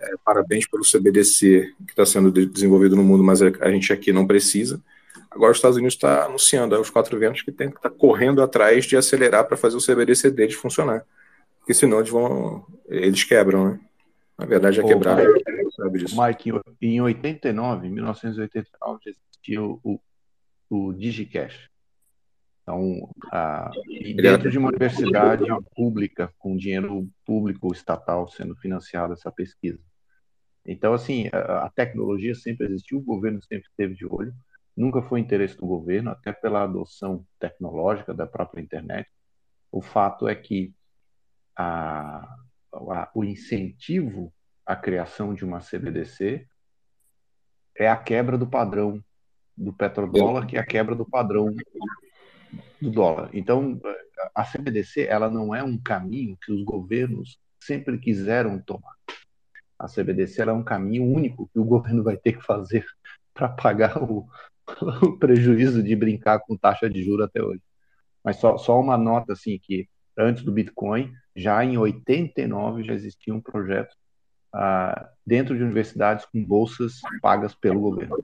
[0.01, 4.27] É, parabéns pelo CBDC que está sendo desenvolvido no mundo, mas a gente aqui não
[4.27, 4.81] precisa.
[5.31, 8.43] Agora os Estados Unidos está anunciando aos quatro ventos que tem que estar tá correndo
[8.43, 11.05] atrás de acelerar para fazer o CBDC deles funcionar.
[11.59, 12.65] Porque senão eles vão.
[12.89, 13.81] Eles quebram, né?
[14.37, 15.19] Na verdade é quebrar.
[15.83, 16.21] Sabe disso.
[16.21, 16.51] Mike,
[16.81, 20.01] em 89, em 1989, existia o,
[20.71, 21.69] o DigiCash.
[22.63, 23.71] Então, a,
[24.17, 25.45] dentro de uma universidade
[25.75, 29.81] pública, com dinheiro público estatal sendo financiada essa pesquisa.
[30.65, 34.33] Então, assim, a, a, tecnologia sempre existiu, o governo sempre esteve de olho,
[34.77, 39.09] nunca foi interesse do governo, até pela adoção tecnológica da própria internet.
[39.73, 40.73] O fato é que
[41.57, 42.37] a,
[43.15, 44.33] o incentivo
[44.65, 46.47] à criação de uma CBDC
[47.77, 49.03] é a quebra do padrão
[49.57, 51.55] do petrodólar, que é a quebra do padrão
[52.81, 53.31] do dólar.
[53.33, 53.81] Então,
[54.35, 58.95] a CBDC ela não é um caminho que os governos sempre quiseram tomar.
[59.79, 62.85] A CBDC é um caminho único que o governo vai ter que fazer
[63.35, 64.29] para pagar o,
[65.03, 67.63] o, prejuízo de brincar com taxa de juro até hoje.
[68.25, 73.35] Mas só, só uma nota assim que antes do Bitcoin, já em 89 já existia
[73.35, 73.97] um projeto
[75.27, 78.17] dentro de universidades com bolsas pagas pelo governo.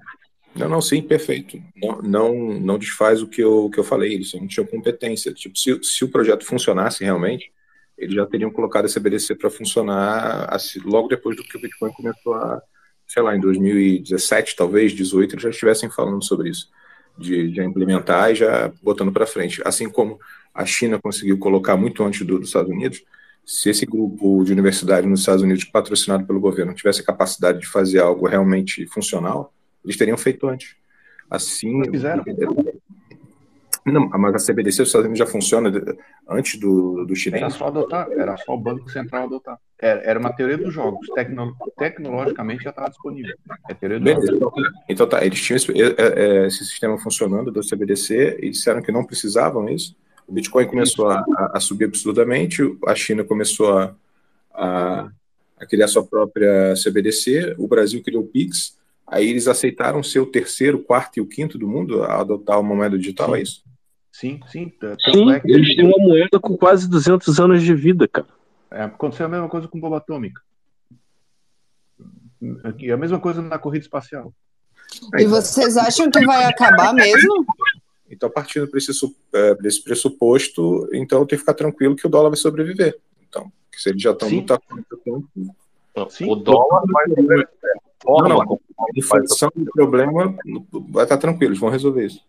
[0.54, 1.62] Não, não, sim, perfeito.
[1.76, 5.32] Não, não, não desfaz o que eu, que eu falei, eles não tinham competência.
[5.32, 7.52] Tipo, se, se o projeto funcionasse realmente,
[7.96, 11.92] eles já teriam colocado esse BDC para funcionar assim, logo depois do que o Bitcoin
[11.92, 12.62] começou a,
[13.06, 16.70] sei lá, em 2017, talvez, 2018, eles já estivessem falando sobre isso,
[17.16, 19.60] de, de implementar e já botando para frente.
[19.64, 20.18] Assim como
[20.54, 23.02] a China conseguiu colocar muito antes do, dos Estados Unidos,
[23.48, 27.66] se esse grupo de universidade nos Estados Unidos, patrocinado pelo governo, tivesse a capacidade de
[27.66, 30.76] fazer algo realmente funcional, eles teriam feito antes.
[31.30, 31.78] Assim.
[31.78, 32.24] Mas fizeram.
[33.86, 35.72] Não, mas a CBDC dos Estados Unidos já funciona
[36.28, 37.40] antes do, do chinês?
[37.40, 39.58] Era só adotar, era só o Banco Central adotar.
[39.80, 43.34] Era, era uma teoria dos jogos, Tecno, tecnologicamente já estava disponível.
[43.66, 44.36] É teoria dos jogos.
[44.36, 44.52] Então,
[44.90, 48.92] então tá, eles tinham esse, é, é, esse, sistema funcionando do CBDC e disseram que
[48.92, 49.96] não precisavam isso.
[50.28, 51.24] O Bitcoin começou a,
[51.54, 53.94] a subir absurdamente, a China começou a,
[54.52, 55.10] a,
[55.58, 58.78] a criar sua própria CBDC, o Brasil criou o Pix,
[59.10, 62.74] Aí eles aceitaram ser o terceiro, quarto e o quinto do mundo a adotar uma
[62.74, 63.34] moeda digital, sim.
[63.34, 63.64] é isso?
[64.12, 64.72] Sim, sim.
[64.80, 68.26] sim, é eles têm uma moeda com quase 200 anos de vida, cara.
[68.70, 70.42] É, aconteceu a mesma coisa com bomba atômica.
[72.78, 74.32] E a mesma coisa na corrida espacial.
[75.18, 77.46] E vocês acham que vai acabar mesmo?
[78.10, 78.68] Então, partindo
[79.32, 82.98] é, desse pressuposto, então tem que ficar tranquilo que o dólar vai sobreviver.
[83.28, 84.62] Então, se eles já estão lutando
[86.26, 87.48] o dólar vai sobreviver.
[88.06, 88.40] Não, não.
[88.40, 90.34] A inflação do problema
[90.88, 92.24] vai estar tranquilo, eles vão resolver isso.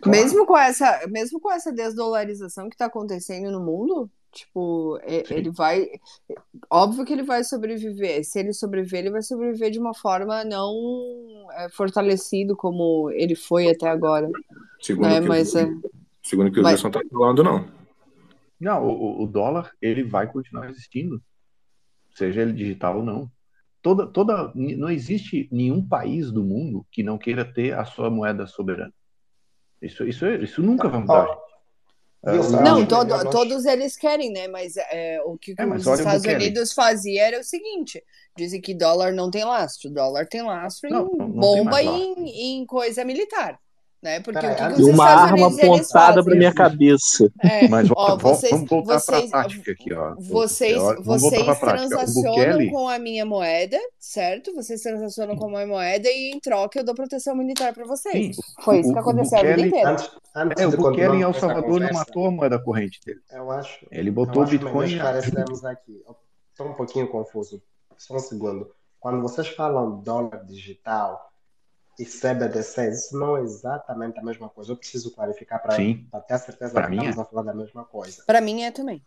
[0.00, 0.10] Claro.
[0.10, 5.88] Mesmo com essa, mesmo com essa desdolarização que está acontecendo no mundo, tipo, ele vai,
[6.68, 8.24] óbvio que ele vai sobreviver.
[8.24, 10.74] Se ele sobreviver, ele vai sobreviver de uma forma não
[11.52, 14.30] é, fortalecido como ele foi até agora.
[14.80, 15.20] Segundo né?
[15.20, 15.70] que Mas, o, é...
[16.22, 17.68] segundo que o Wilson está falando, não.
[18.58, 21.22] Não, o, o dólar ele vai continuar existindo,
[22.14, 23.30] seja ele digital ou não
[23.82, 28.46] toda, toda, não existe nenhum país do mundo que não queira ter a sua moeda
[28.46, 28.92] soberana.
[29.80, 31.38] Isso, isso, isso nunca vai mudar.
[32.62, 34.46] não, todo, todos eles querem, né?
[34.46, 38.02] Mas é, o que, é, os Estados Unidos fazia era o seguinte:
[38.36, 42.60] dizem que dólar não tem lastro, dólar tem lastro não, em não, bomba e em,
[42.60, 43.58] em coisa militar.
[44.02, 44.18] Né?
[44.20, 47.30] Porque o que, que uma arma apontada para minha cabeça.
[47.42, 50.14] É, Mas ó, vocês, vamos voltar para a prática aqui, ó.
[50.18, 54.54] Vocês, vocês transacionam com a minha moeda, certo?
[54.54, 58.36] Vocês transacionam com a minha moeda e em troca eu dou proteção militar para vocês.
[58.36, 58.42] Sim.
[58.62, 59.90] Foi isso o, que aconteceu a vida inteira.
[59.90, 63.20] Antes, antes é, o Bukele em El Salvador não matou a moeda corrente dele.
[63.30, 63.86] Eu acho.
[63.90, 64.96] Ele botou o Bitcoin.
[64.96, 66.02] Nós aqui.
[66.50, 67.62] Estou um pouquinho confuso.
[67.98, 68.70] Só um segundo.
[68.98, 71.29] Quando vocês falam dólar digital
[72.00, 74.72] e CBDC, isso não é exatamente a mesma coisa.
[74.72, 77.20] Eu preciso clarificar para ter a certeza pra que estamos é.
[77.20, 78.24] a falar da mesma coisa.
[78.26, 79.04] Para mim é também.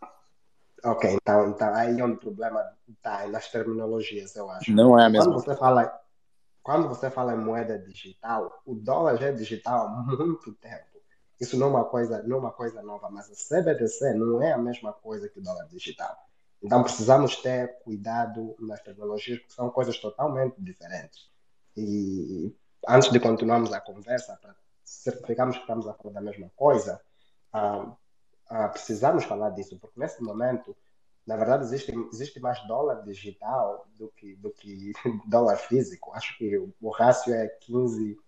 [0.84, 4.70] Ok, então, então aí é onde o problema está, nas terminologias, eu acho.
[4.70, 5.32] Não é a mesma.
[5.32, 6.00] Quando você fala,
[6.62, 10.84] quando você fala em moeda digital, o dólar já é digital há muito tempo.
[11.40, 14.52] Isso não é uma coisa, não é uma coisa nova, mas a CBDC não é
[14.52, 16.16] a mesma coisa que o dólar digital.
[16.62, 21.28] Então precisamos ter cuidado nas tecnologias, porque são coisas totalmente diferentes.
[21.76, 22.54] E
[22.88, 24.54] antes de continuarmos a conversa, para
[24.84, 27.00] certificarmos que estamos a falar da mesma coisa,
[27.54, 27.88] uh,
[28.50, 30.76] uh, precisamos falar disso, porque nesse momento,
[31.26, 34.92] na verdade, existe, existe mais dólar digital do que, do que
[35.26, 36.12] dólar físico.
[36.14, 38.18] Acho que o, o rácio é 15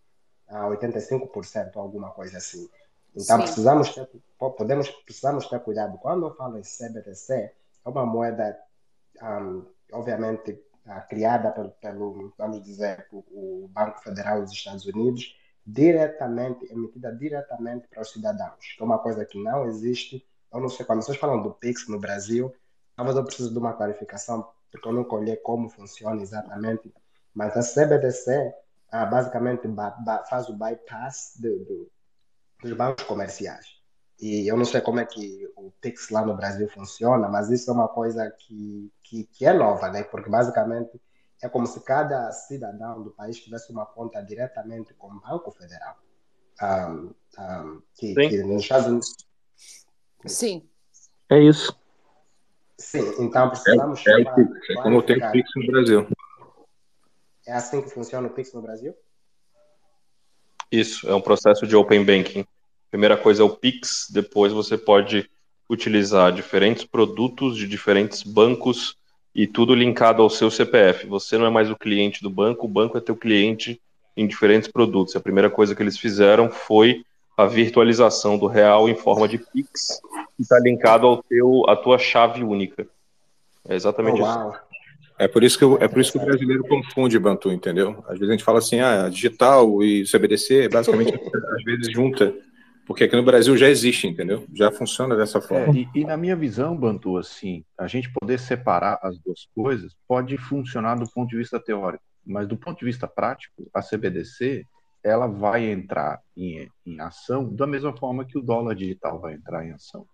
[0.48, 2.68] a 85%, alguma coisa assim.
[3.14, 3.42] Então, Sim.
[3.44, 5.98] precisamos ter, podemos, precisamos ter cuidado.
[5.98, 8.58] Quando eu falo em CBDC, é uma moeda,
[9.22, 10.58] um, obviamente,
[11.08, 18.02] criada pelo, pelo, vamos dizer, o Banco Federal dos Estados Unidos, diretamente, emitida diretamente para
[18.02, 20.24] os cidadãos, que é uma coisa que não existe.
[20.52, 22.55] Eu não sei, quando vocês falam do PIX no Brasil,
[22.94, 26.92] talvez eu preciso de uma clarificação, porque eu não olhei como funciona exatamente,
[27.34, 28.55] mas a CBDC
[28.90, 29.68] ah, basicamente
[30.31, 31.90] faz o bypass do, do,
[32.62, 33.75] dos bancos comerciais.
[34.18, 37.70] E eu não sei como é que o Pix lá no Brasil funciona, mas isso
[37.70, 40.02] é uma coisa que, que, que é nova, né?
[40.04, 41.00] Porque basicamente
[41.42, 45.96] é como se cada cidadão do país tivesse uma conta diretamente com o Banco Federal.
[46.62, 49.16] Um, um, que, que nos Estados Unidos.
[50.24, 50.66] Sim.
[51.28, 51.78] É isso.
[52.78, 54.06] Sim, então precisamos.
[54.06, 56.08] É, é, é como tem o Pix no Brasil.
[57.46, 58.94] É assim que funciona o Pix no Brasil?
[60.70, 62.46] Isso, é um processo de Open Banking.
[62.90, 65.28] Primeira coisa é o Pix, depois você pode
[65.68, 68.97] utilizar diferentes produtos de diferentes bancos
[69.34, 71.06] e tudo linkado ao seu CPF.
[71.06, 73.81] Você não é mais o cliente do banco, o banco é teu cliente
[74.16, 75.15] em diferentes produtos.
[75.15, 77.02] A primeira coisa que eles fizeram foi
[77.36, 80.00] a virtualização do real em forma de Pix,
[80.36, 82.86] que está linkado ao teu, à tua chave única.
[83.68, 84.66] É exatamente oh, isso.
[85.18, 88.02] É por isso que eu, é por isso que o brasileiro confunde Bantu, entendeu?
[88.06, 91.12] Às vezes a gente fala assim, ah, digital e CBDC, basicamente
[91.56, 92.34] às vezes junta.
[92.86, 94.47] Porque aqui no Brasil já existe, entendeu?
[94.55, 95.74] Já funciona dessa forma.
[95.74, 99.92] É, e, e, na minha visão, Bantu, assim, a gente poder separar as duas coisas
[100.06, 104.65] pode funcionar do ponto de vista teórico, mas do ponto de vista prático, a CBDC
[105.02, 109.65] ela vai entrar em, em ação da mesma forma que o dólar digital vai entrar
[109.65, 110.06] em ação.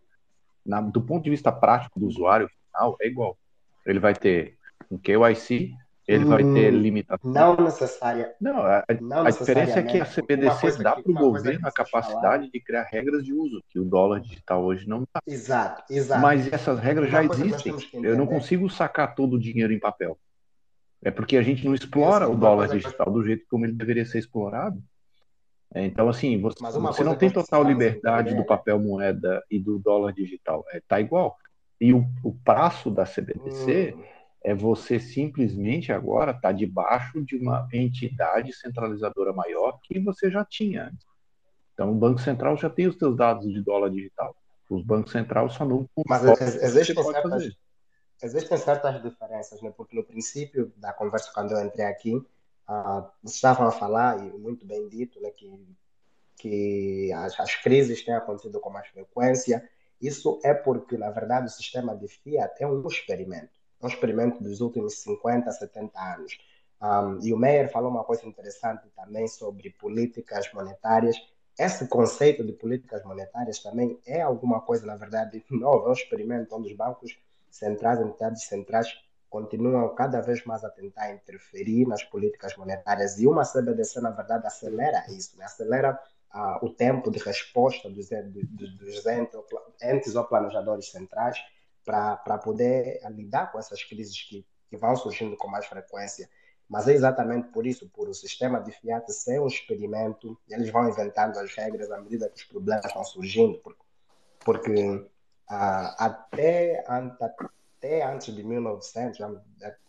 [0.64, 3.36] Na, do ponto de vista prático do usuário final, é igual.
[3.84, 4.56] Ele vai ter
[4.90, 5.74] um KYC,
[6.12, 7.30] ele hum, vai ter hum, limitação.
[7.30, 8.34] Não necessária.
[8.40, 12.20] Não, a, não a diferença é que a CBDC dá para o governo a capacidade
[12.20, 12.38] falar.
[12.38, 15.20] de criar regras de uso, que o dólar digital hoje não dá.
[15.26, 16.20] Exato, exato.
[16.20, 17.74] Mas essas regras já existem.
[18.02, 20.18] Eu não consigo sacar todo o dinheiro em papel.
[21.02, 24.18] É porque a gente não explora o dólar digital do jeito como ele deveria ser
[24.18, 24.80] explorado.
[25.74, 30.12] É, então, assim, você, você não tem total liberdade do papel moeda e do dólar
[30.12, 30.64] digital.
[30.70, 31.36] É, tá igual.
[31.80, 33.94] E o, o prazo da CBDC.
[33.96, 34.11] Hum
[34.44, 40.44] é você simplesmente agora estar tá debaixo de uma entidade centralizadora maior que você já
[40.44, 41.06] tinha antes.
[41.72, 44.36] Então, o Banco Central já tem os seus dados de dólar digital.
[44.68, 45.88] Os bancos centrais só não.
[46.06, 47.56] Mas existem certas,
[48.22, 49.72] existem certas diferenças, né?
[49.76, 54.66] porque no princípio da conversa, quando eu entrei aqui, uh, estavam a falar, e muito
[54.66, 55.68] bem dito, né, que,
[56.36, 59.68] que as, as crises têm acontecido com mais frequência.
[60.00, 64.60] Isso é porque, na verdade, o sistema de Fiat é um experimento um experimento dos
[64.60, 66.38] últimos 50, 70 anos.
[66.80, 71.16] Um, e o Meyer falou uma coisa interessante também sobre políticas monetárias.
[71.58, 75.86] Esse conceito de políticas monetárias também é alguma coisa, na verdade, nova.
[75.86, 77.16] É um experimento onde os bancos
[77.50, 78.88] centrais, entidades centrais,
[79.28, 83.18] continuam cada vez mais a tentar interferir nas políticas monetárias.
[83.18, 85.44] E uma CBDC, na verdade, acelera isso, né?
[85.44, 85.98] acelera
[86.34, 89.06] uh, o tempo de resposta dos, dos, dos
[89.82, 91.38] entes ou planejadores centrais
[91.84, 96.28] para poder lidar com essas crises que, que vão surgindo com mais frequência.
[96.68, 100.88] Mas é exatamente por isso, por o sistema de Fiat ser um experimento, eles vão
[100.88, 103.60] inventando as regras à medida que os problemas vão surgindo.
[104.40, 109.18] porque uh, até, até antes de 1900,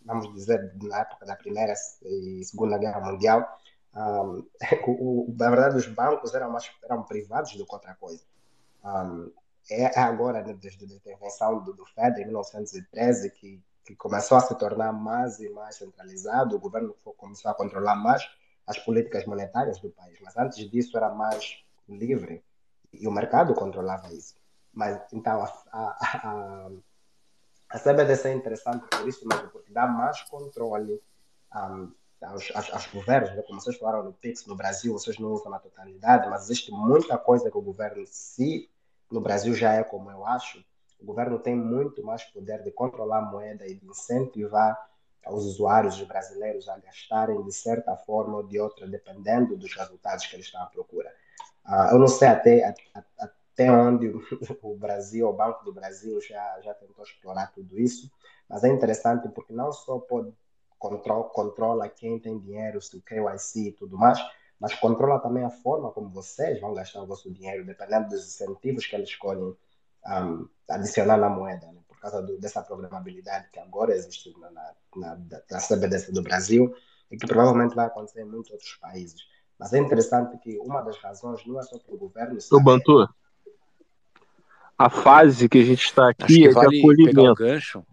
[0.03, 1.73] vamos dizer, na época da Primeira
[2.03, 3.59] e Segunda Guerra Mundial,
[3.95, 4.45] um,
[4.85, 8.23] o, na verdade, os bancos eram, mais, eram privados do que outra coisa.
[8.83, 9.31] Um,
[9.69, 14.41] é agora, né, desde a intervenção do, do FED em 1913, que, que começou a
[14.41, 18.23] se tornar mais e mais centralizado, o governo começou a controlar mais
[18.65, 20.17] as políticas monetárias do país.
[20.21, 22.43] Mas antes disso era mais livre
[22.91, 24.35] e o mercado controlava isso.
[24.71, 26.69] Mas então a, a, a,
[27.69, 31.01] a CBDC é interessante por isso mesmo, porque dá mais controle
[31.55, 33.35] um, aos, aos, aos, governos.
[33.35, 33.41] Né?
[33.43, 37.17] Como vocês falaram no PIX, no Brasil, vocês não usam na totalidade, mas existe muita
[37.17, 38.69] coisa que o governo, se
[39.13, 40.63] no Brasil já é como eu acho,
[40.99, 44.77] o governo tem muito mais poder de controlar a moeda e de incentivar
[45.27, 50.35] os usuários brasileiros a gastarem de certa forma ou de outra, dependendo dos resultados que
[50.35, 51.13] eles estão à procura.
[51.65, 52.73] Uh, eu não sei até,
[53.17, 54.07] até onde
[54.61, 58.11] o Brasil, o Banco do Brasil, já, já tentou explorar tudo isso,
[58.49, 60.33] mas é interessante porque não só pode
[60.77, 64.19] control, controla quem tem dinheiro, o KYC e tudo mais,
[64.63, 68.85] mas controla também a forma como vocês vão gastar o vosso dinheiro, dependendo dos incentivos
[68.85, 69.53] que eles escolhem
[70.07, 71.81] um, adicionar na moeda, né?
[71.85, 76.73] por causa do, dessa programabilidade que agora existe na, na, na, na CBDC do Brasil
[77.11, 79.27] e que provavelmente vai acontecer em muitos outros países.
[79.59, 82.39] Mas é interessante que uma das razões não é só que o governo.
[82.49, 83.05] Ô, Bantu,
[84.77, 87.15] a fase que a gente está aqui é vale de acolhimento.
[87.17, 87.85] Pegar o gancho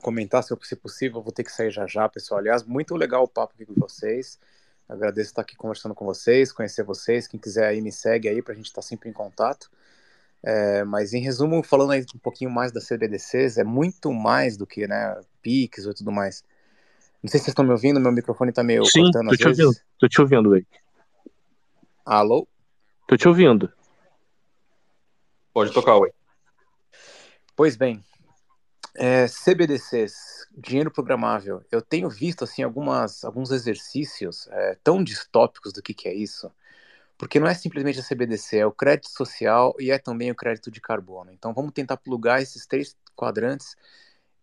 [0.00, 2.40] comentar, se possível, vou ter que sair já já, pessoal.
[2.40, 4.38] Aliás, muito legal o papo aqui com vocês.
[4.90, 7.28] Agradeço estar aqui conversando com vocês, conhecer vocês.
[7.28, 9.70] Quem quiser aí, me segue aí para a gente estar sempre em contato.
[10.42, 14.66] É, mas em resumo, falando aí um pouquinho mais das CBDCs, é muito mais do
[14.66, 16.42] que né, PIX e tudo mais.
[17.22, 19.38] Não sei se vocês estão me ouvindo, meu microfone está meio Sim, cortando tô às
[19.38, 19.64] te vezes.
[19.64, 19.80] ouvindo.
[19.96, 20.66] Tô te ouvindo, aí.
[22.04, 22.48] Alô?
[23.06, 23.72] Tô te ouvindo.
[25.52, 26.10] Pode tocar, ué.
[27.54, 28.02] Pois bem,
[28.94, 31.62] é, CBDCs, dinheiro programável.
[31.70, 36.50] Eu tenho visto assim algumas, alguns exercícios é, tão distópicos do que, que é isso,
[37.16, 40.70] porque não é simplesmente a CBDC, é o crédito social e é também o crédito
[40.70, 41.30] de carbono.
[41.32, 43.76] Então vamos tentar plugar esses três quadrantes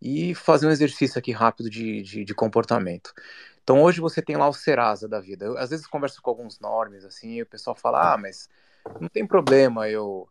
[0.02, 3.14] e fazer um exercício aqui rápido de, de, de comportamento.
[3.64, 5.46] Então hoje você tem lá o Serasa da vida.
[5.46, 8.48] Eu, às vezes converso com alguns normes assim, e o pessoal fala: "Ah, mas
[9.02, 10.30] não tem problema, eu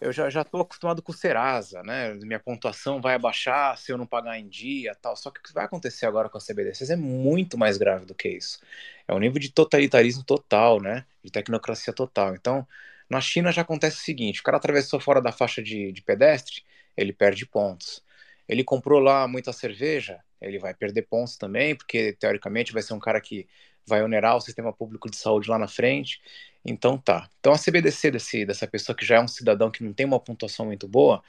[0.00, 2.14] eu já já estou acostumado com o Serasa, né?
[2.14, 5.16] Minha pontuação vai abaixar se eu não pagar em dia, tal.
[5.16, 8.14] Só que o que vai acontecer agora com a CBDCs é muito mais grave do
[8.14, 8.60] que isso.
[9.08, 11.04] É um nível de totalitarismo total, né?
[11.22, 12.34] De tecnocracia total.
[12.34, 12.66] Então,
[13.10, 16.62] na China já acontece o seguinte: o cara atravessou fora da faixa de, de pedestre,
[16.96, 18.04] ele perde pontos.
[18.48, 22.98] Ele comprou lá muita cerveja, ele vai perder pontos também, porque teoricamente vai ser um
[23.00, 23.46] cara que
[23.86, 26.20] vai onerar o sistema público de saúde lá na frente.
[26.64, 27.28] Então tá.
[27.40, 30.20] Então a CBDC desse, dessa pessoa que já é um cidadão que não tem uma
[30.20, 31.22] pontuação muito boa,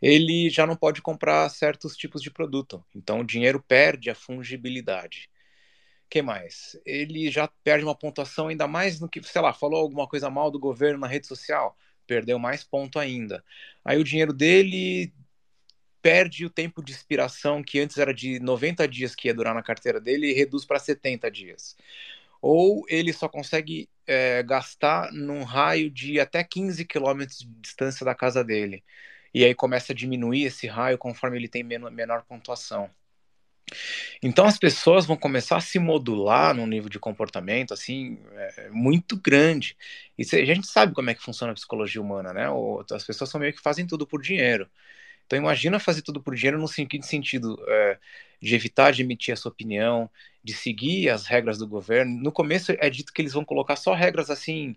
[0.00, 2.84] ele já não pode comprar certos tipos de produto.
[2.94, 5.30] Então o dinheiro perde a fungibilidade.
[6.08, 6.78] que mais?
[6.86, 10.50] Ele já perde uma pontuação ainda mais no que, sei lá, falou alguma coisa mal
[10.50, 13.44] do governo na rede social, perdeu mais ponto ainda.
[13.84, 15.12] Aí o dinheiro dele
[16.02, 19.62] perde o tempo de expiração que antes era de 90 dias que ia durar na
[19.62, 21.76] carteira dele e reduz para 70 dias.
[22.48, 28.14] Ou ele só consegue é, gastar num raio de até 15 quilômetros de distância da
[28.14, 28.84] casa dele.
[29.34, 32.88] E aí começa a diminuir esse raio conforme ele tem menor, menor pontuação.
[34.22, 39.16] Então as pessoas vão começar a se modular num nível de comportamento assim é, muito
[39.16, 39.76] grande.
[40.16, 42.46] E a gente sabe como é que funciona a psicologia humana, né?
[42.92, 44.70] As pessoas são meio que fazem tudo por dinheiro.
[45.26, 47.98] Então imagina fazer tudo por dinheiro no sentido é,
[48.40, 50.08] de evitar de emitir a sua opinião,
[50.42, 52.20] de seguir as regras do governo.
[52.22, 54.76] No começo é dito que eles vão colocar só regras assim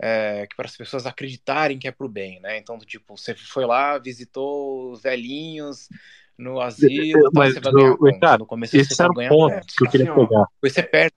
[0.00, 2.58] é, que para as pessoas acreditarem que é para o bem, né?
[2.58, 5.88] Então tipo você foi lá, visitou os velhinhos
[6.38, 9.14] no asilo, mas tá, você vai ganhar o, cara, No começo esse você era o
[9.14, 9.76] ganha ponto pontos.
[9.76, 10.46] que eu queria Assim, pegar.
[10.54, 11.14] Depois você perde.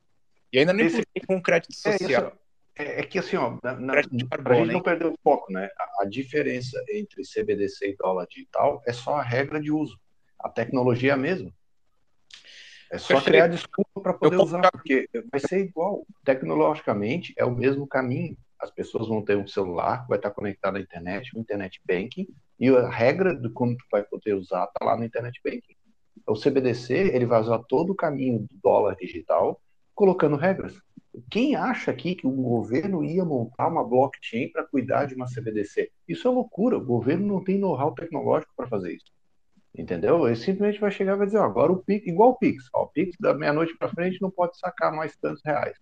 [0.52, 2.28] E ainda nem Esse- com crédito É, social.
[2.28, 2.45] isso,
[2.78, 5.70] é, é que assim, ó, na, na, pra carbono, gente não perder o foco, né?
[5.78, 9.98] A, a diferença entre CBDC e dólar digital é só a regra de uso.
[10.40, 11.52] A tecnologia é a mesma.
[12.92, 13.26] É só Perfeito.
[13.26, 16.06] criar desculpa para poder Eu usar, porque vai ser igual.
[16.24, 18.38] Tecnologicamente é o mesmo caminho.
[18.60, 22.28] As pessoas vão ter um celular vai estar conectado à internet, um internet banking,
[22.60, 25.76] e a regra de como tu vai poder usar está lá no internet banking.
[26.28, 29.62] O CBDC ele vai usar todo o caminho do dólar digital,
[29.94, 30.76] colocando regras.
[31.30, 35.92] Quem acha aqui que o governo ia montar uma blockchain para cuidar de uma CBDC?
[36.08, 36.78] Isso é loucura.
[36.78, 39.14] O governo não tem know-how tecnológico para fazer isso.
[39.78, 40.26] Entendeu?
[40.26, 42.84] Ele simplesmente vai chegar e vai dizer, ó, agora o Pix, igual o Pix, ó,
[42.84, 45.78] o Pix da meia-noite para frente não pode sacar mais tantos reais.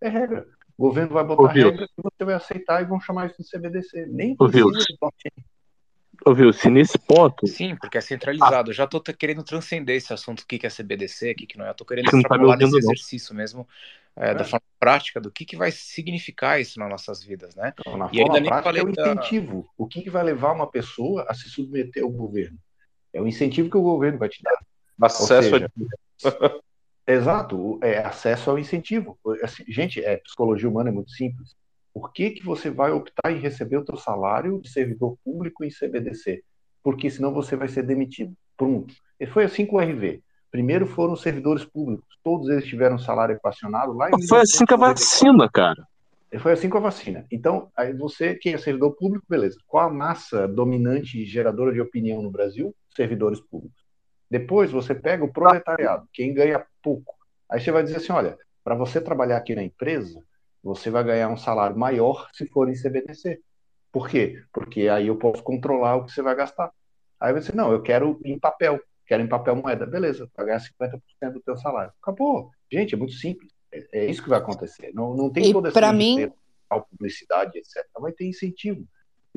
[0.00, 0.46] É regra.
[0.76, 1.70] O governo vai botar Ouviu?
[1.70, 4.06] regra e você vai aceitar e vão chamar isso de CBDC.
[4.06, 4.70] Nem Ouviu?
[4.70, 5.44] precisa de blockchain.
[6.24, 6.52] Ouviu?
[6.52, 7.46] Se nesse ponto.
[7.46, 8.70] Sim, porque é centralizado.
[8.70, 11.70] Eu já tô querendo transcender esse assunto, o que é CBDC, o que não é.
[11.70, 12.78] Eu tô querendo não tá extrapolar nesse não.
[12.78, 13.66] exercício mesmo,
[14.18, 17.72] é, da forma prática, do que, que vai significar isso nas nossas vidas, né?
[17.78, 19.68] Então, na E ainda nem prática é falei o da- incentivo.
[19.76, 22.58] O que, que vai levar uma pessoa a se submeter ao governo?
[23.12, 24.58] É o incentivo que o governo vai te dar.
[25.00, 25.70] Acesso seja,
[26.24, 26.60] a
[27.06, 29.18] Exato, é acesso ao incentivo.
[29.42, 31.54] Assim, gente, é, psicologia humana é muito simples.
[31.94, 35.70] Por que, que você vai optar em receber o teu salário de servidor público em
[35.70, 36.42] CBDC?
[36.82, 38.34] Porque senão você vai ser demitido.
[38.56, 38.94] Pronto.
[39.18, 40.22] E foi assim com o RV.
[40.50, 42.06] Primeiro foram os servidores públicos.
[42.24, 44.94] Todos eles tiveram salário equacionado lá em Foi assim com a 1994.
[44.94, 45.86] vacina, cara.
[46.40, 47.26] Foi assim com a vacina.
[47.30, 49.58] Então, aí você, quem é servidor público, beleza.
[49.66, 52.74] Qual a massa dominante e geradora de opinião no Brasil?
[52.94, 53.82] Servidores públicos.
[54.30, 57.14] Depois você pega o proletariado, quem ganha pouco.
[57.50, 60.22] Aí você vai dizer assim: olha, para você trabalhar aqui na empresa,
[60.62, 63.40] você vai ganhar um salário maior se for em CBDC.
[63.90, 64.42] Por quê?
[64.52, 66.70] Porque aí eu posso controlar o que você vai gastar.
[67.18, 68.78] Aí você, não, eu quero em papel,
[69.08, 69.86] quero em papel moeda.
[69.86, 71.92] Beleza, vai ganhar 50% do teu salário.
[72.00, 72.50] Acabou.
[72.70, 73.50] Gente, é muito simples.
[73.72, 74.92] É, é isso que vai acontecer.
[74.94, 77.84] Não, não tem E toda pra essa mim- indústria, publicidade, etc.
[77.98, 78.86] Vai ter incentivo.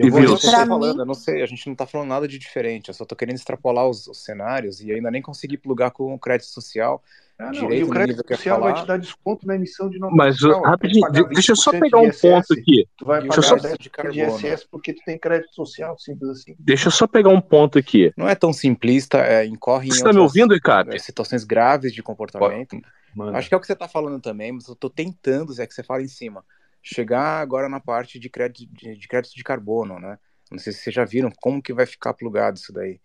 [0.01, 0.39] E Eu vou viu?
[0.39, 2.93] Pra falando, mim- eu não sei, a gente não tá falando nada de diferente, eu
[2.93, 6.49] só tô querendo extrapolar os, os cenários e ainda nem consegui plugar com o crédito
[6.49, 7.03] social.
[7.37, 10.13] Ah, não, direito e o crédito social vai te dar desconto na emissão de nota
[10.15, 10.61] Mas, fiscal.
[10.61, 12.87] rapidinho, deixa eu só 20% pegar um ISS, ponto aqui.
[12.97, 14.15] Tu vai E o pagar só- 10% de carbono.
[14.37, 16.55] ISS porque tu tem crédito social, simples assim.
[16.59, 18.13] Deixa eu só pegar um ponto aqui.
[18.15, 20.93] Não é tão simplista, é, incorre em Você tá me ouvindo, Ricardo?
[20.93, 22.77] é, situações graves de comportamento.
[23.15, 25.65] Mano, Acho que é o que você tá falando também, mas eu tô tentando, é
[25.65, 26.45] que você fala em cima,
[26.81, 30.17] chegar agora na parte de crédito de, de crédito de carbono, né?
[30.49, 32.99] Não sei se vocês já viram como que vai ficar plugado isso daí.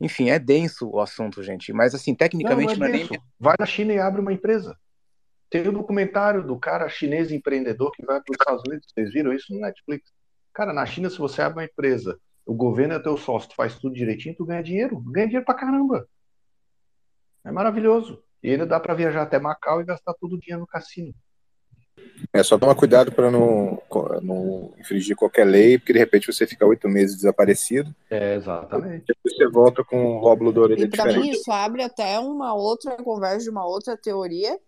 [0.00, 3.06] Enfim, é denso o assunto, gente, mas assim, não, não tecnicamente é não é nem
[3.06, 3.22] denso.
[3.38, 4.76] Vai na China e abre uma empresa.
[5.48, 8.88] Tem um documentário do cara chinês empreendedor que vai para os Estados Unidos.
[8.92, 10.10] Vocês viram isso no Netflix?
[10.52, 13.78] Cara, na China, se você abre uma empresa, o governo é teu sócio, tu faz
[13.78, 14.98] tudo direitinho, tu ganha dinheiro.
[15.00, 16.08] Ganha dinheiro pra caramba.
[17.44, 18.22] É maravilhoso.
[18.42, 21.14] E ainda dá para viajar até Macau e gastar todo o dinheiro no cassino.
[22.32, 23.80] É só tomar cuidado para não,
[24.22, 29.04] não infringir qualquer lei, porque de repente você fica oito meses desaparecido, É, exatamente.
[29.06, 31.36] depois você volta com um róbulo da orelha E para mim diferente.
[31.40, 34.58] isso abre até uma outra conversa de uma outra teoria,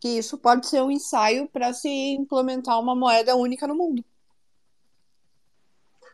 [0.00, 4.02] que isso pode ser um ensaio para se implementar uma moeda única no mundo.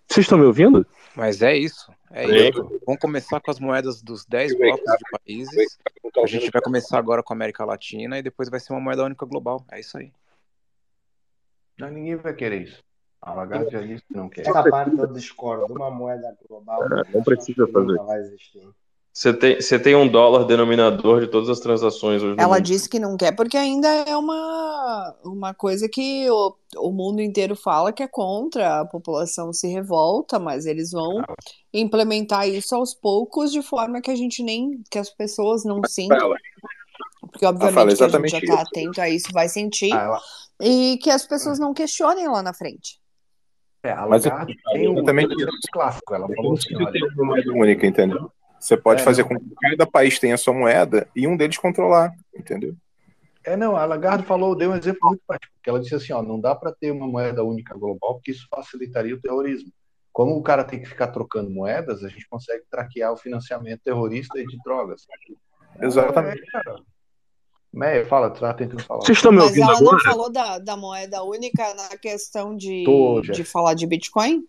[0.09, 0.85] Vocês estão me ouvindo?
[1.15, 2.81] Mas é isso, é isso.
[2.85, 5.79] Vamos começar com as moedas dos 10 blocos de países.
[6.23, 9.05] A gente vai começar agora com a América Latina e depois vai ser uma moeda
[9.05, 9.65] única global.
[9.71, 10.13] É isso aí.
[11.81, 12.83] Não, ninguém vai querer isso.
[13.23, 14.47] A Lagarde já disse que não quer.
[14.47, 15.73] Essa parte eu discordo.
[15.73, 17.87] Uma moeda global não acho precisa fazer.
[17.87, 18.67] nunca vai existir.
[19.13, 22.99] Você tem, você tem um dólar denominador de todas as transações hoje Ela disse que
[23.01, 28.05] não quer porque ainda é uma, uma coisa que o, o mundo inteiro fala que
[28.05, 31.23] é contra, a população se revolta, mas eles vão
[31.75, 36.33] implementar isso aos poucos de forma que a gente nem, que as pessoas não sintam.
[37.41, 38.63] Porque obviamente fala que a gente já está isso.
[38.69, 40.21] atento a isso, vai sentir, Ah, ela,
[40.61, 43.01] e que as pessoas não questionem lá na frente.
[43.83, 46.15] é, a Mas Lagarde tem um exatamente tem um clássico.
[46.15, 48.31] Ela falou assim, olha, moeda única, entendeu?
[48.59, 49.29] Você pode É, fazer não.
[49.31, 52.75] com que cada país tenha a sua moeda e um deles controlar, entendeu?
[53.43, 56.23] É, não, a Lagarde falou, deu um exemplo muito prático, porque ela disse assim, ó,
[56.23, 59.73] não dá para ter uma moeda única global, porque isso facilitaria o terrorismo.
[60.13, 64.39] Como o cara tem que ficar trocando moedas, a gente consegue traquear o financiamento terrorista
[64.39, 65.07] e de drogas.
[65.81, 66.43] Exatamente.
[66.55, 67.00] É,
[67.73, 69.01] Meia, fala, tu tá tentando falar.
[69.01, 70.05] Vocês estão me Mas ouvindo ela não agora?
[70.05, 74.45] falou da, da moeda única na questão de, Tô, de falar de Bitcoin?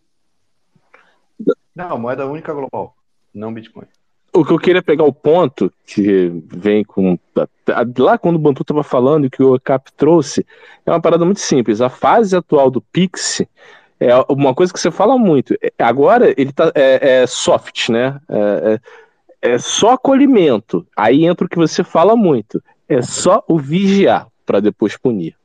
[1.75, 2.95] Não, moeda única global,
[3.33, 3.85] não Bitcoin.
[4.33, 7.19] O que eu queria pegar o ponto que vem com.
[7.97, 10.45] Lá quando o Bantu estava falando e que o Cap trouxe,
[10.85, 11.81] é uma parada muito simples.
[11.81, 13.41] A fase atual do Pix
[13.99, 15.53] é uma coisa que você fala muito.
[15.77, 18.21] Agora ele tá, é, é soft, né?
[18.29, 18.79] É,
[19.43, 20.87] é, é só acolhimento.
[20.95, 22.63] Aí entra o que você fala muito.
[22.91, 25.37] É só o vigiar para depois punir.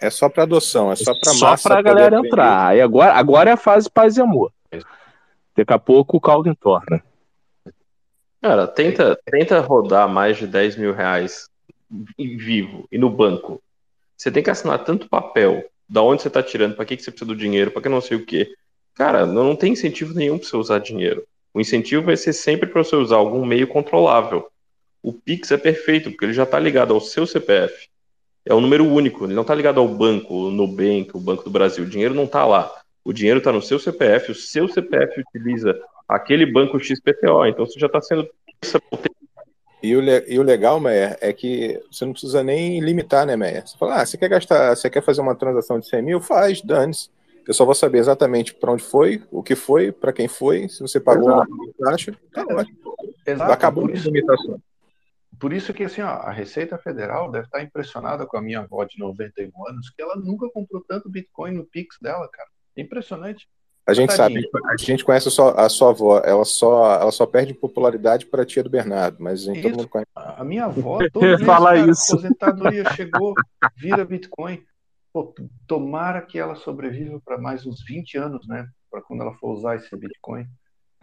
[0.00, 2.28] É só para adoção, é só para Só massa para a galera aprender.
[2.28, 2.66] entrar.
[2.68, 4.50] Aí agora, agora é a fase paz e amor.
[5.54, 7.02] Daqui a pouco o caldo entorna.
[8.40, 11.50] Cara, tenta, tenta rodar mais de 10 mil reais
[12.18, 13.62] em vivo e no banco.
[14.16, 17.10] Você tem que assinar tanto papel, da onde você tá tirando, para que, que você
[17.10, 18.54] precisa do dinheiro, para que não sei o quê.
[18.94, 21.24] Cara, não, não tem incentivo nenhum para você usar dinheiro.
[21.52, 24.48] O incentivo vai ser sempre para você usar algum meio controlável.
[25.06, 27.86] O Pix é perfeito, porque ele já está ligado ao seu CPF.
[28.44, 31.50] É um número único, ele não está ligado ao banco, o Nubank, o Banco do
[31.50, 31.84] Brasil.
[31.84, 32.74] O dinheiro não está lá.
[33.04, 37.46] O dinheiro está no seu CPF, o seu CPF utiliza aquele banco XPTO.
[37.46, 38.28] Então você já está sendo.
[39.80, 43.64] E o, e o legal, Meia, é que você não precisa nem limitar, né, Meia?
[43.64, 46.20] Você fala, ah, você quer gastar, você quer fazer uma transação de 100 mil?
[46.20, 47.10] Faz, dane-se.
[47.46, 50.80] Eu só vou saber exatamente para onde foi, o que foi, para quem foi, se
[50.80, 51.52] você pagou Exato.
[51.52, 52.12] uma taxa.
[52.32, 52.76] Tá ótimo.
[53.24, 53.52] Exato.
[53.52, 54.60] Acabou a isso, limitação.
[55.38, 58.84] Por isso que assim, ó, a Receita Federal deve estar impressionada com a minha avó
[58.84, 62.48] de 91 anos, que ela nunca comprou tanto Bitcoin no Pix dela, cara.
[62.76, 63.48] Impressionante.
[63.86, 64.42] A gente Tadinho.
[64.42, 68.42] sabe, a gente conhece só a sua avó, ela só, ela só perde popularidade para
[68.42, 70.10] a tia do Bernardo, mas a gente, todo mundo conhece.
[70.16, 72.14] A a minha avó, todo falar isso.
[72.14, 73.32] aposentadoria chegou,
[73.76, 74.60] vira Bitcoin.
[75.12, 75.32] Pô,
[75.68, 78.66] tomara que ela sobreviva para mais uns 20 anos, né?
[78.90, 80.46] Para quando ela for usar esse Bitcoin.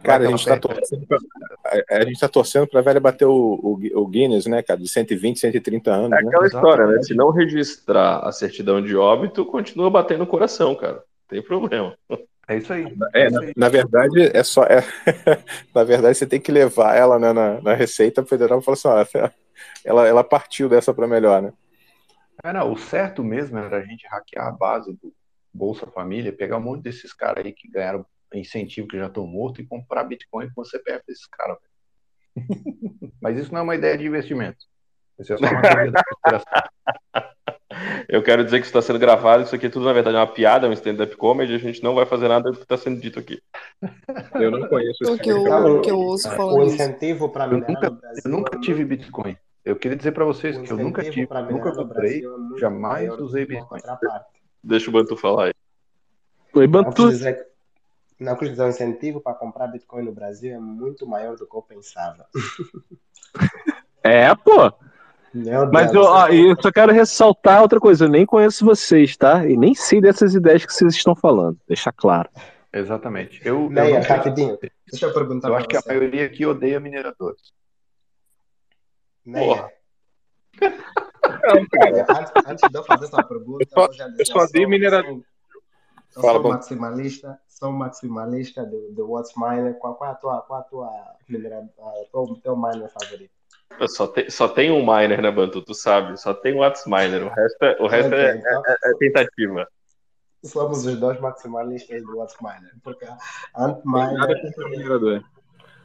[0.04, 1.18] Cara, a gente torcendo pra,
[1.64, 4.86] a, a gente tá torcendo pra velha bater o, o, o Guinness, né, cara, de
[4.88, 6.28] 120, 130 anos, É né?
[6.28, 7.02] aquela história, né?
[7.02, 10.96] Se não registrar a certidão de óbito, continua batendo no coração, cara.
[10.96, 11.96] Não tem problema.
[12.46, 12.94] É isso aí.
[13.14, 13.52] É, isso na, aí.
[13.56, 14.64] na verdade, é só.
[14.64, 14.84] é-
[15.74, 19.18] na verdade, você tem que levar ela né, na, na Receita Federal e falar assim:
[19.18, 19.30] ó,
[19.84, 21.52] ela, ela partiu dessa para melhor, né?
[22.42, 25.12] É, não, o certo mesmo era a gente hackear a base do
[25.52, 28.04] Bolsa Família, pegar um monte desses caras aí que ganharam
[28.38, 31.56] incentivo que já estão mortos e comprar Bitcoin com o CPF desses caras.
[32.36, 33.12] velho.
[33.20, 34.58] Mas isso não é uma ideia de investimento.
[35.18, 36.02] Isso é só uma da.
[38.08, 40.20] Eu quero dizer que isso está sendo gravado, isso aqui é tudo, na verdade, é
[40.20, 43.00] uma piada, um stand-up comedy, a gente não vai fazer nada do que está sendo
[43.00, 43.40] dito aqui.
[44.34, 45.72] Eu não conheço O esse que eu, cara.
[45.72, 46.74] o que eu ouço O falando isso.
[46.74, 49.36] incentivo para Eu minerar nunca, no Brasil eu nunca é tive Bitcoin.
[49.64, 53.46] Eu queria dizer para vocês o que eu nunca tive, nunca comprei, é jamais usei
[53.46, 53.80] Bitcoin.
[54.62, 55.52] Deixa o Bantu falar aí.
[56.54, 57.10] Oi, Bantu.
[58.20, 61.56] Não quis dizer, o incentivo para comprar Bitcoin no Brasil é muito maior do que
[61.56, 62.26] eu pensava.
[64.06, 64.70] É, pô.
[65.32, 68.04] Meu Mas Deus, eu, ó, eu só quero ressaltar outra coisa.
[68.04, 69.46] Eu nem conheço vocês, tá?
[69.48, 71.58] E nem sei dessas ideias que vocês estão falando.
[71.66, 72.28] Deixar claro.
[72.70, 73.40] Exatamente.
[73.42, 74.58] Eu, eu, Meia, não sei- rapidinho.
[74.90, 75.88] Deixa eu perguntar eu acho que a você.
[75.88, 77.40] maioria aqui odeia mineradores.
[79.24, 79.56] Meia.
[79.56, 79.56] Não,
[80.60, 80.74] cara.
[81.82, 84.68] Olha, antes, antes de eu fazer essa pergunta, Eu só- vou já dizer, eu sou-
[84.68, 85.10] minerador.
[85.12, 85.24] sou-
[86.16, 86.48] Eu Fala, sou bom.
[86.50, 89.74] maximalista, sou maximalista do, do What's Miner.
[89.74, 90.90] Qual, qual é a tua, qual é a tua
[91.28, 91.70] minerador,
[92.10, 93.30] teu, teu miner favorito?
[93.88, 95.62] Só tem, só tem um miner, né, Bantu?
[95.62, 96.20] Tu sabe?
[96.20, 97.24] Só tem o Whats Miner.
[97.24, 99.68] O resto é, o resto Ok, é, então, é tentativa.
[100.44, 102.72] somos os dois maximalistas do What's Miner.
[102.82, 103.06] Porque
[103.56, 105.24] Antminer o.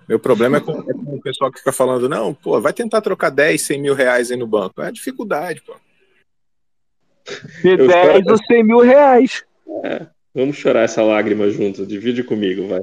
[0.08, 3.00] Meu problema é com, é com o pessoal que fica falando, não, pô, vai tentar
[3.00, 4.82] trocar 10, 100 mil reais aí no banco.
[4.82, 5.76] É dificuldade, pô.
[7.62, 9.46] De Eu 10 espero- ou 100 mil reais.
[10.40, 11.86] Vamos chorar essa lágrima junto.
[11.86, 12.82] Divide comigo, vai.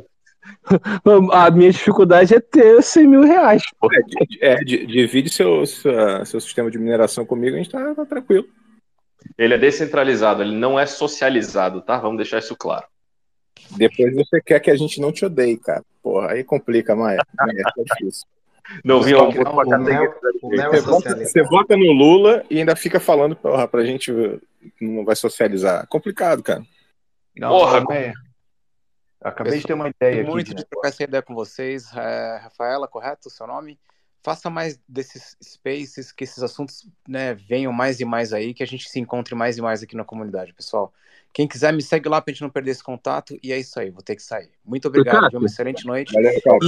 [1.33, 3.89] A minha dificuldade é ter 100 mil reais, pô.
[4.41, 8.05] É, é, di- divide seu, sua- seu sistema de mineração comigo, a gente tá, tá
[8.05, 8.47] tranquilo.
[9.37, 11.99] Ele é descentralizado, ele não é socializado, tá?
[11.99, 12.85] Vamos deixar isso claro.
[13.77, 15.83] Depois você quer que a gente não te odeie, cara.
[16.03, 17.25] Porra, aí complica, Maia.
[17.37, 18.27] Maia, é difícil.
[18.85, 23.85] Não vi um meu é Você vota no Lula e ainda fica falando porra, pra
[23.85, 24.13] gente
[24.81, 25.87] não vai socializar.
[25.89, 26.63] Complicado, cara.
[27.37, 28.13] Não, Porra, não é.
[29.21, 30.31] Acabei de ter uma ideia aqui.
[30.31, 31.91] muito de de trocar essa ideia com vocês.
[31.95, 33.79] É, Rafaela, correto o seu nome?
[34.23, 38.67] Faça mais desses spaces, que esses assuntos né, venham mais e mais aí, que a
[38.67, 40.93] gente se encontre mais e mais aqui na comunidade, pessoal.
[41.33, 43.39] Quem quiser, me segue lá pra gente não perder esse contato.
[43.43, 44.51] E é isso aí, vou ter que sair.
[44.65, 45.31] Muito obrigado, Ricardo.
[45.33, 45.41] viu?
[45.41, 46.13] Uma excelente noite.
[46.13, 46.67] Valeu, Ricardo.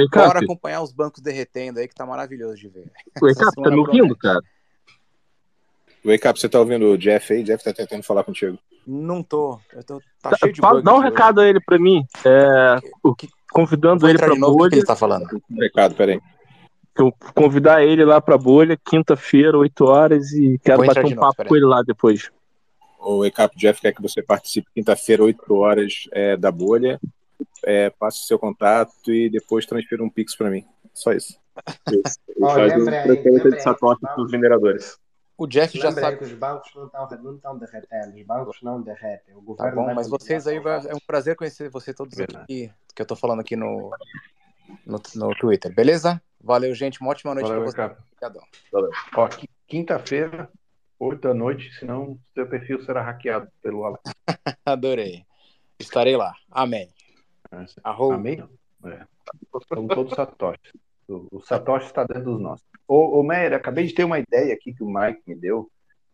[0.00, 2.90] E cá, bora acompanhar os bancos derretendo aí, que tá maravilhoso de ver.
[3.14, 4.40] Cá, tá me ouvindo, cara?
[6.04, 7.42] Wake up, você tá ouvindo o Jeff aí?
[7.42, 8.58] Jeff tá tentando falar contigo.
[8.86, 9.58] Não tô.
[9.72, 11.08] Eu tô tá Tá, cheio de fala- bug dá um hoje.
[11.08, 12.02] recado a ele pra mim.
[12.24, 14.74] É, o- Que- convidando ele pra novo, o que bolha.
[14.76, 15.26] ele tá falando?
[15.58, 16.20] Recado, peraí.
[16.98, 21.36] Eu convidar ele lá pra bolha, quinta-feira, 8 horas, e quero bater um novo, papo
[21.36, 21.48] peraí.
[21.48, 22.30] com ele lá depois.
[22.98, 27.00] O Up Jeff quer que você participe quinta-feira, 8 horas é, da bolha.
[27.64, 30.64] É, passe o seu contato e depois transfira um Pix pra mim.
[30.92, 31.38] Só isso.
[31.88, 32.02] Ele
[32.42, 34.98] Ó, faz um lembre aí, transferência lembre de satoshi pros mineradores.
[35.42, 36.18] O Jeff já sabe.
[36.18, 39.34] que os bancos não estão não estão derretendo, os bancos não derretem.
[39.34, 42.18] O Tá governo bom, vai mas vocês aí vai- é um prazer conhecer você todos
[42.20, 43.90] aqui, que eu tô falando aqui no,
[44.84, 46.20] no, no Twitter, beleza?
[46.38, 47.00] Valeu, gente.
[47.00, 48.40] Uma ótima noite Valeu, pra Wake vocês.
[48.40, 48.46] Up.
[48.72, 48.90] Obrigadão.
[49.16, 50.50] Ó, qui- quinta-feira,
[50.98, 54.02] 8 da noite, senão seu perfil será hackeado pelo Alex.
[54.66, 55.24] Adorei.
[55.78, 56.34] Estarei lá.
[56.50, 56.92] Amém.
[57.82, 58.14] Arroba.
[58.16, 58.46] Amém?
[58.84, 59.06] É.
[59.68, 60.72] Somos todos satoshis.
[61.10, 62.64] O, o satoshi está dentro dos nossos.
[62.86, 65.70] Ô, ô Meyer, acabei de ter uma ideia aqui que o Mike me deu,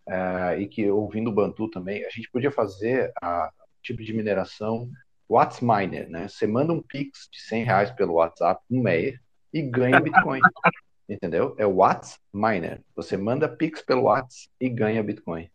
[0.09, 3.51] eh, e que ouvindo o Bantu também, a gente podia fazer a
[3.83, 4.91] tipo de mineração
[5.29, 6.29] What's Miner, né?
[6.29, 9.21] Você manda um Pix de 100 reais pelo WhatsApp, um Meyer,
[9.53, 10.41] e ganha Bitcoin.
[11.09, 11.55] Entendeu?
[11.59, 12.81] É What's Miner.
[12.95, 15.49] Você manda Pix pelo Whats e ganha Bitcoin.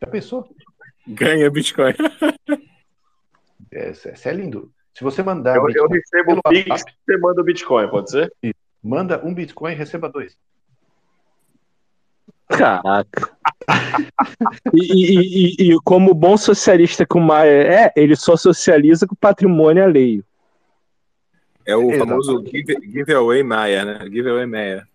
[0.00, 0.48] Já pensou?
[1.06, 1.94] Ganha Bitcoin.
[3.74, 4.70] É, Isso é lindo.
[4.94, 8.32] Se você mandar Eu, eu recebo o Pix, WhatsApp, você manda o Bitcoin, pode ser?
[8.82, 10.36] manda um Bitcoin e receba dois.
[12.48, 13.36] Caraca.
[14.74, 19.14] E, e, e, e, como bom socialista que o Maia é, ele só socializa com
[19.14, 20.24] patrimônio alheio.
[21.64, 22.08] É o Exato.
[22.08, 24.10] famoso give, giveaway Maia, né?
[24.10, 24.86] Giveaway Maia.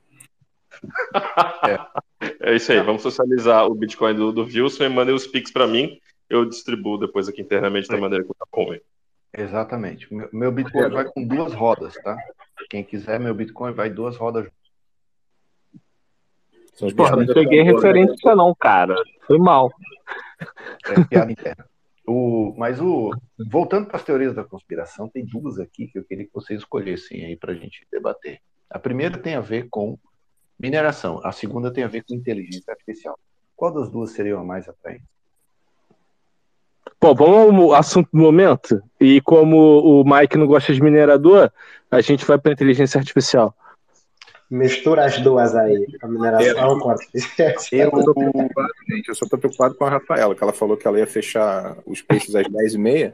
[2.22, 2.52] É.
[2.52, 5.66] é isso aí, vamos socializar o Bitcoin do, do Wilson e mandem os Pix para
[5.66, 6.00] mim.
[6.30, 8.82] Eu distribuo depois aqui internamente da maneira que eu convém.
[9.38, 10.12] Exatamente.
[10.12, 12.18] Meu, meu Bitcoin vai com duas rodas, tá?
[12.72, 14.50] Quem quiser, meu Bitcoin vai duas rodas.
[16.96, 18.96] Porra, não peguei referência não, cara.
[19.28, 19.72] Foi mal.
[20.90, 21.66] É piada interna.
[22.06, 23.12] O, mas o
[23.50, 27.26] voltando para as teorias da conspiração, tem duas aqui que eu queria que vocês escolhessem
[27.26, 28.40] aí para a gente debater.
[28.70, 30.00] A primeira tem a ver com
[30.60, 33.20] mineração, a segunda tem a ver com inteligência artificial.
[33.56, 35.04] Qual das duas seria a mais atraente?
[37.00, 38.82] Pô, vamos ao assunto do momento.
[39.00, 41.52] E como o Mike não gosta de minerador,
[41.92, 43.56] a gente vai para inteligência artificial.
[44.50, 46.96] Mistura as duas aí, a mineração com a
[47.72, 47.92] Eu,
[48.90, 51.78] gente, eu só tô preocupado com a Rafaela, que ela falou que ela ia fechar
[51.86, 53.14] os peixes às 10h30.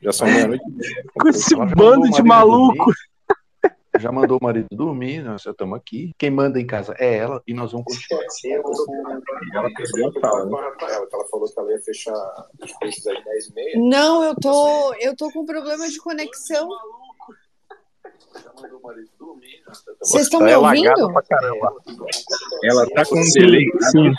[0.00, 0.64] Já são meia-noite.
[1.14, 2.92] Com esse bando de maluco.
[3.98, 6.12] Já mandou o marido dormir, nós já estamos aqui.
[6.18, 8.24] Quem manda em casa é ela e nós vamos continuar.
[9.54, 10.72] Ela perdeu a fala, né?
[10.78, 13.88] Que ela falou que ela ia fechar os peixes às 10h30.
[13.88, 16.68] Não, eu tô, eu tô com problema de conexão.
[20.00, 20.88] Vocês estão me ouvindo?
[22.64, 24.12] Ela tá com um delay sim.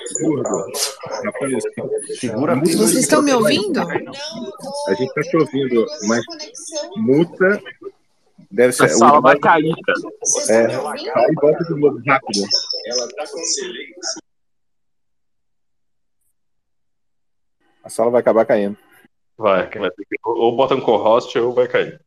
[2.16, 3.80] Segura Vocês estão me ouvindo?
[3.80, 6.24] A gente tá te ouvindo, mas
[6.98, 7.62] multa
[8.50, 8.86] deve ser.
[8.86, 10.00] A sala vai cair, cara.
[10.50, 12.48] É, aí volta de novo, rápido.
[12.86, 13.94] Ela tá com delay.
[17.84, 18.78] A sala vai acabar caindo.
[19.38, 22.00] Vai, vai ter que, ou bota um co-host ou vai cair.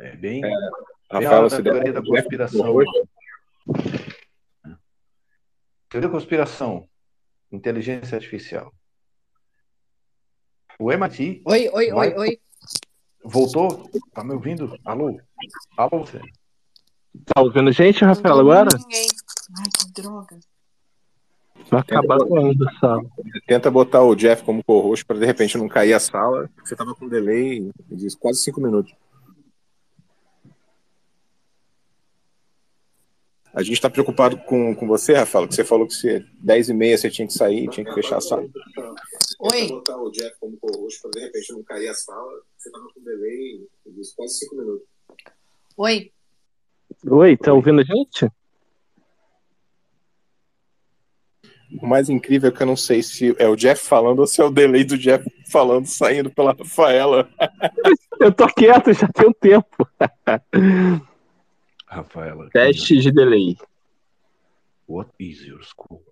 [0.00, 0.44] É bem.
[0.44, 0.50] É,
[1.10, 2.74] Rafael, a teoria da conspiração.
[5.88, 6.88] Teoria da conspiração.
[7.50, 8.72] Inteligência artificial.
[10.78, 11.42] O MIT.
[11.46, 12.08] Oi, oi, vai...
[12.12, 12.40] oi, oi.
[13.24, 13.90] Voltou?
[14.12, 14.78] Tá me ouvindo?
[14.84, 15.18] Alô?
[15.76, 16.20] Alô, você?
[17.24, 18.68] Tá ouvindo gente, Rafael, agora?
[18.76, 19.06] Ninguém.
[19.58, 20.38] Ai, que droga.
[21.70, 23.02] Vai acabar com a sala.
[23.46, 26.50] Tenta botar o Jeff como co-host para de repente não cair a sala.
[26.62, 28.92] Você tava com delay de quase cinco minutos.
[33.54, 36.74] A gente está preocupado com, com você, Rafael, que você falou que se 10 e
[36.74, 38.44] meia você tinha que sair, tinha que fechar a sala.
[39.38, 39.68] Oi.
[39.68, 42.32] botar o Jeff como co-host para de repente não cair a sala.
[42.58, 44.86] Você estava com delay de quase cinco minutos.
[45.76, 46.10] Oi.
[47.06, 48.28] Oi, tá ouvindo a gente?
[51.80, 54.40] O mais incrível é que eu não sei se é o Jeff falando ou se
[54.40, 57.28] é o delay do Jeff falando, saindo pela Rafaela.
[58.20, 59.88] eu tô quieto já tem um tempo.
[61.94, 62.50] Rafaela.
[62.50, 63.56] Teste de delay.
[64.88, 66.04] What is your school?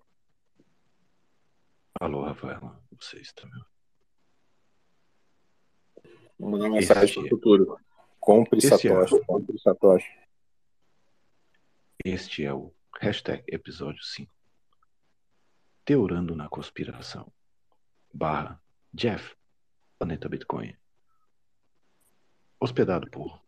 [1.99, 2.81] Alô, Rafaela.
[2.99, 3.65] Você está meu.
[6.39, 7.77] Vamos mandar uma mensagem para o futuro.
[8.19, 9.15] Compre Esse Satoshi.
[9.15, 9.25] É...
[9.25, 10.19] Compre Satoshi.
[12.03, 14.33] Este é o hashtag episódio 5.
[15.85, 17.31] Teorando na conspiração.
[18.13, 18.61] Barra
[18.93, 19.35] Jeff.
[19.99, 20.75] Planeta Bitcoin.
[22.59, 23.43] Hospedado por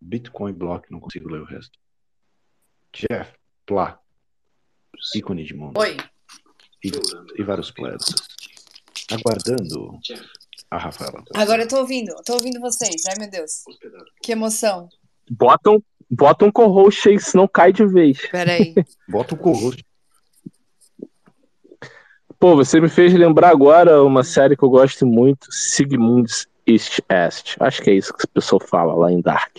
[0.00, 1.78] Bitcoin Block, não consigo ler o resto.
[2.92, 3.32] Jeff,
[3.64, 3.98] Plá,
[5.14, 5.78] ícone de mundo.
[5.78, 5.96] Oi.
[6.84, 6.90] E,
[7.38, 8.04] e vários players.
[9.10, 9.98] Aguardando
[10.70, 11.22] a Rafaela.
[11.34, 13.02] Agora eu tô ouvindo, tô ouvindo vocês.
[13.08, 13.64] Ai, meu Deus.
[14.22, 14.88] Que emoção.
[15.30, 18.18] Bota um, bota um co-host aí, senão cai de vez.
[18.30, 18.74] Peraí.
[19.08, 19.84] Bota um co-host.
[22.38, 27.56] Pô, você me fez lembrar agora uma série que eu gosto muito, Sigmund's East Est.
[27.58, 29.56] Acho que é isso que o pessoal fala lá em Dark.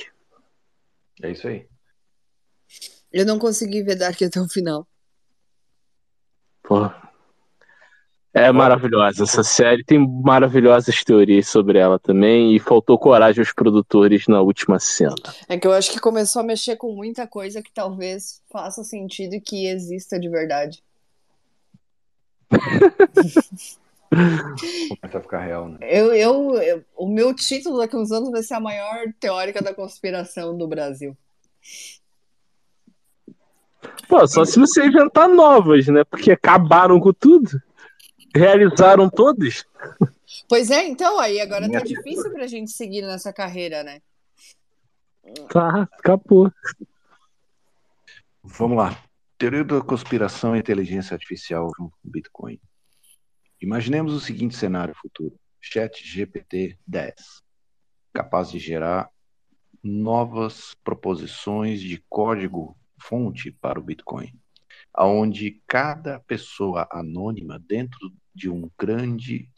[1.22, 1.68] É isso aí.
[3.12, 4.88] Eu não consegui ver Dark até o final.
[6.64, 6.90] Pô.
[8.34, 14.28] É maravilhosa essa série, tem maravilhosas teorias sobre ela também, e faltou coragem aos produtores
[14.28, 15.16] na última cena.
[15.50, 19.34] É que eu acho que começou a mexer com muita coisa que talvez faça sentido
[19.34, 20.84] e que exista de verdade.
[24.10, 25.78] Começa a ficar real, né?
[25.82, 29.62] Eu, eu, eu, o meu título daqui a uns anos vai ser a maior teórica
[29.62, 31.18] da conspiração do Brasil.
[34.08, 36.04] Pô, só se você inventar novas, né?
[36.06, 37.62] Porque acabaram com tudo.
[38.34, 39.66] Realizaram todos.
[40.48, 44.02] Pois é, então, aí agora tá difícil pra gente seguir nessa carreira, né?
[45.50, 46.52] Tá, acabou.
[48.44, 48.98] Vamos lá.
[49.38, 52.60] Teoria da conspiração e inteligência artificial no Bitcoin.
[53.60, 57.16] Imaginemos o seguinte cenário futuro: Chat GPT 10,
[58.14, 59.10] capaz de gerar
[59.84, 64.34] novas proposições de código fonte para o Bitcoin.
[65.00, 69.50] onde cada pessoa anônima dentro de um grande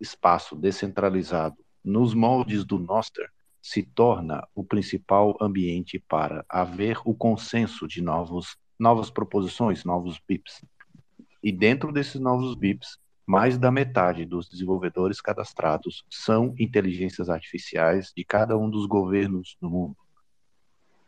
[0.00, 3.28] espaço descentralizado, nos moldes do Noster,
[3.62, 10.64] se torna o principal ambiente para haver o consenso de novos, novas proposições, novos BIPs.
[11.42, 12.98] E dentro desses novos BIPs,
[13.30, 19.70] mais da metade dos desenvolvedores cadastrados são inteligências artificiais de cada um dos governos do
[19.70, 19.96] mundo.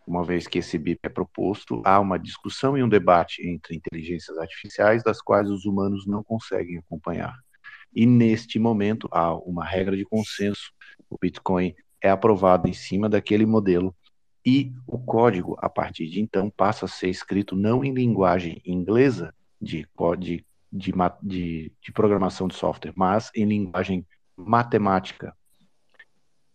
[0.06, 4.38] Uma vez que esse BIP é proposto, há uma discussão e um debate entre inteligências
[4.38, 7.36] artificiais das quais os humanos não conseguem acompanhar.
[7.92, 10.72] E neste momento há uma regra de consenso.
[11.10, 13.92] O Bitcoin é aprovado em cima daquele modelo
[14.46, 19.34] e o código, a partir de então, passa a ser escrito não em linguagem inglesa
[19.60, 19.84] de,
[20.20, 20.92] de, de,
[21.22, 25.36] de, de programação de software, mas em linguagem matemática.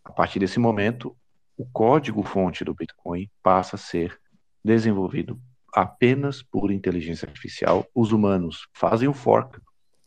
[0.03, 1.15] A partir desse momento,
[1.55, 4.19] o código-fonte do Bitcoin passa a ser
[4.63, 5.39] desenvolvido
[5.73, 7.85] apenas por inteligência artificial.
[7.93, 9.59] Os humanos fazem o fork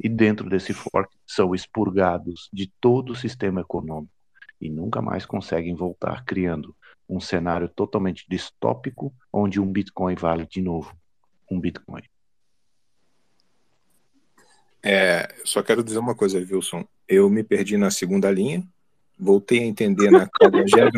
[0.02, 4.12] e dentro desse fork são expurgados de todo o sistema econômico
[4.60, 6.74] e nunca mais conseguem voltar, criando
[7.08, 10.94] um cenário totalmente distópico onde um Bitcoin vale de novo
[11.50, 12.02] um Bitcoin.
[14.83, 16.84] É, só quero dizer uma coisa, Wilson.
[17.09, 18.62] Eu me perdi na segunda linha,
[19.18, 20.91] voltei a entender na 45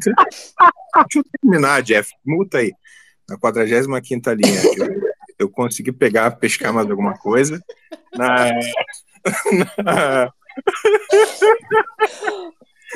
[0.00, 2.10] Deixa eu terminar, Jeff.
[2.24, 2.72] Multa aí.
[3.28, 7.62] Na 45 linha, eu, eu consegui pegar, pescar mais alguma coisa.
[8.16, 8.50] Na.
[9.84, 10.32] na...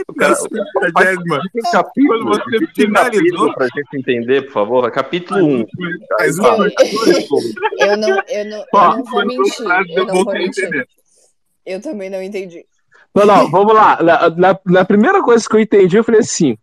[0.09, 4.91] O cara, o capítulo, você finalizou para a gente entender, por favor.
[4.91, 5.67] Capítulo 1.
[7.79, 9.67] Eu não, eu não, eu não vou mentir.
[9.97, 10.89] Eu não vou mentir.
[11.65, 12.67] Eu também não entendi.
[13.15, 14.03] Não, não, vamos lá.
[14.03, 16.59] Na, na, na, primeira coisa que eu entendi, eu falei assim: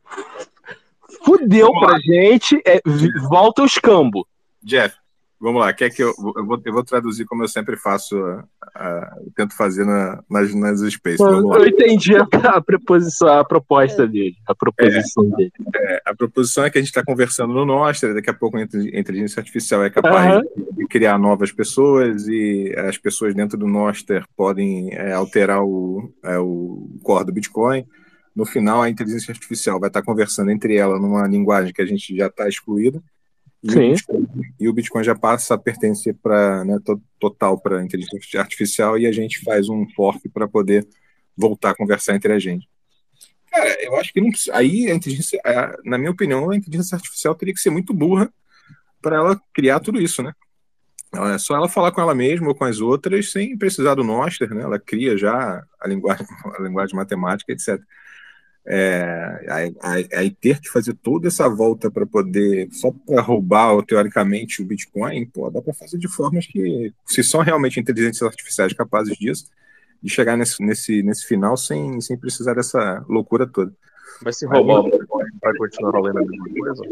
[1.23, 2.81] fudeu pra gente, é,
[3.29, 4.27] volta os cambo.
[4.61, 4.95] Jeff,
[5.41, 5.73] vamos lá.
[5.73, 9.55] Quer que eu, eu, vou, eu vou traduzir como eu sempre faço, uh, uh, tento
[9.55, 11.21] fazer na, nas, nas Space.
[11.21, 14.35] Eu entendi a, a, preposição, a proposta dele.
[14.47, 15.51] A proposição é, dele.
[15.75, 18.61] É, a proposição é que a gente está conversando no Nostra, daqui a pouco a
[18.61, 20.65] inteligência artificial é capaz uhum.
[20.73, 26.37] de criar novas pessoas e as pessoas dentro do Nostra podem é, alterar o, é,
[26.37, 27.85] o core do Bitcoin.
[28.33, 32.15] No final, a inteligência artificial vai estar conversando entre ela numa linguagem que a gente
[32.15, 33.01] já está excluída
[33.63, 34.27] e o, Bitcoin,
[34.59, 36.79] e o, Bitcoin, já passa a pertencer para né,
[37.19, 40.87] total para a inteligência artificial e a gente faz um fork para poder
[41.37, 42.67] voltar a conversar entre a gente.
[43.51, 45.39] Cara, eu acho que não aí a inteligência,
[45.85, 48.33] na minha opinião, a inteligência artificial teria que ser muito burra
[49.01, 50.33] para ela criar tudo isso, né?
[51.13, 54.53] É só ela falar com ela mesma ou com as outras sem precisar do Noster,
[54.53, 54.63] né?
[54.63, 56.25] Ela cria já a linguagem,
[56.57, 57.81] a linguagem matemática, etc.
[58.65, 59.45] É,
[59.81, 64.65] aí, aí, ter que fazer toda essa volta para poder, só para roubar, teoricamente, o
[64.65, 69.49] Bitcoin, pô, dá para fazer de formas que, se são realmente inteligências artificiais capazes disso,
[70.01, 73.73] de chegar nesse, nesse, nesse final sem, sem precisar dessa loucura toda.
[74.23, 76.83] Mas se roubar o Bitcoin, vai continuar valendo a mesma coisa?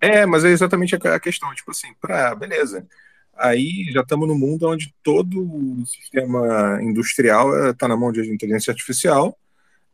[0.00, 2.86] É, mas é exatamente a questão, tipo assim, pra, beleza,
[3.34, 8.70] aí já estamos no mundo onde todo o sistema industrial está na mão de inteligência
[8.70, 9.38] artificial,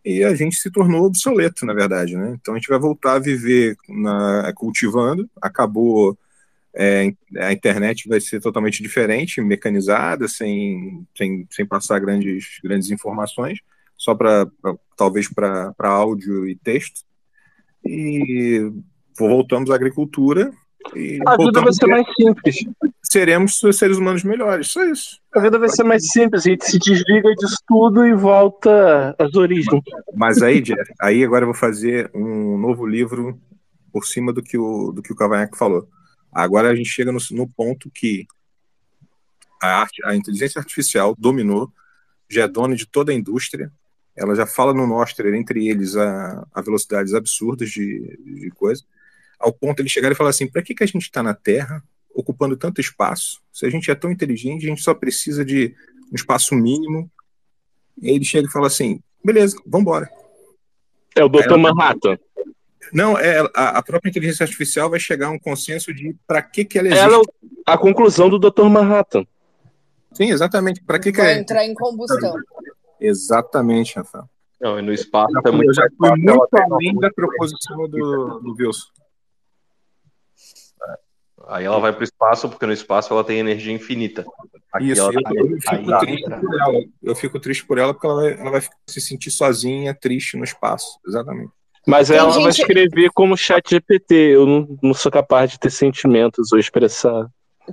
[0.04, 2.36] e a gente se tornou obsoleto, na verdade, né?
[2.40, 6.18] Então a gente vai voltar a viver na, cultivando, acabou
[6.74, 13.60] é, a internet vai ser totalmente diferente, mecanizada, sem, sem, sem passar grandes, grandes informações,
[13.96, 14.50] só para
[14.96, 17.02] talvez para áudio e texto.
[17.84, 18.72] E
[19.18, 20.52] voltamos à agricultura
[20.94, 22.56] e a vida vai ser mais simples.
[23.02, 25.20] Seremos seres humanos melhores, só isso.
[25.34, 29.34] A vida vai ser mais simples, a gente se desliga disso tudo e volta às
[29.34, 29.82] origens.
[30.14, 33.40] Mas aí, Jeff, aí agora eu vou fazer um novo livro
[33.92, 35.88] por cima do que o, do que o Cavanhaque falou.
[36.32, 38.26] Agora a gente chega no, no ponto que
[39.62, 41.70] a, arte, a inteligência artificial dominou,
[42.28, 43.70] já é dona de toda a indústria,
[44.16, 48.84] ela já fala no Nostra, entre eles, a, a velocidades absurdas de, de coisa
[49.42, 51.34] ao ponto de ele chegar e falar assim: para que, que a gente está na
[51.34, 51.82] Terra
[52.14, 53.42] ocupando tanto espaço?
[53.52, 55.74] Se a gente é tão inteligente, a gente só precisa de
[56.10, 57.10] um espaço mínimo.
[58.00, 60.10] E aí ele chega e fala assim: beleza, vamos embora.
[61.14, 61.56] É o Dr.
[61.58, 62.18] Manhattan.
[62.92, 66.64] Não, é a, a, própria inteligência artificial vai chegar a um consenso de para que,
[66.64, 67.04] que ela existe.
[67.04, 67.22] Ela,
[67.66, 68.64] a conclusão do Dr.
[68.64, 69.26] Manhattan.
[70.12, 70.82] Sim, exatamente.
[70.82, 72.34] Para que, que vai entrar em combustão.
[73.00, 74.28] Exatamente, Rafael.
[74.60, 78.54] Não, e no espaço é muito, eu já fui muito além da proposição do, do
[78.56, 78.86] Wilson.
[81.48, 84.24] Aí ela vai para o espaço, porque no espaço ela tem energia infinita.
[84.72, 86.84] Aqui Isso, eu, tá eu, fico triste por ela.
[87.02, 90.44] Eu fico triste por ela porque ela vai, ela vai se sentir sozinha, triste no
[90.44, 90.98] espaço.
[91.06, 91.50] Exatamente.
[91.86, 92.42] Mas ela gente...
[92.42, 94.14] vai escrever como chat GPT.
[94.14, 97.26] Eu não, não sou capaz de ter sentimentos ou expressar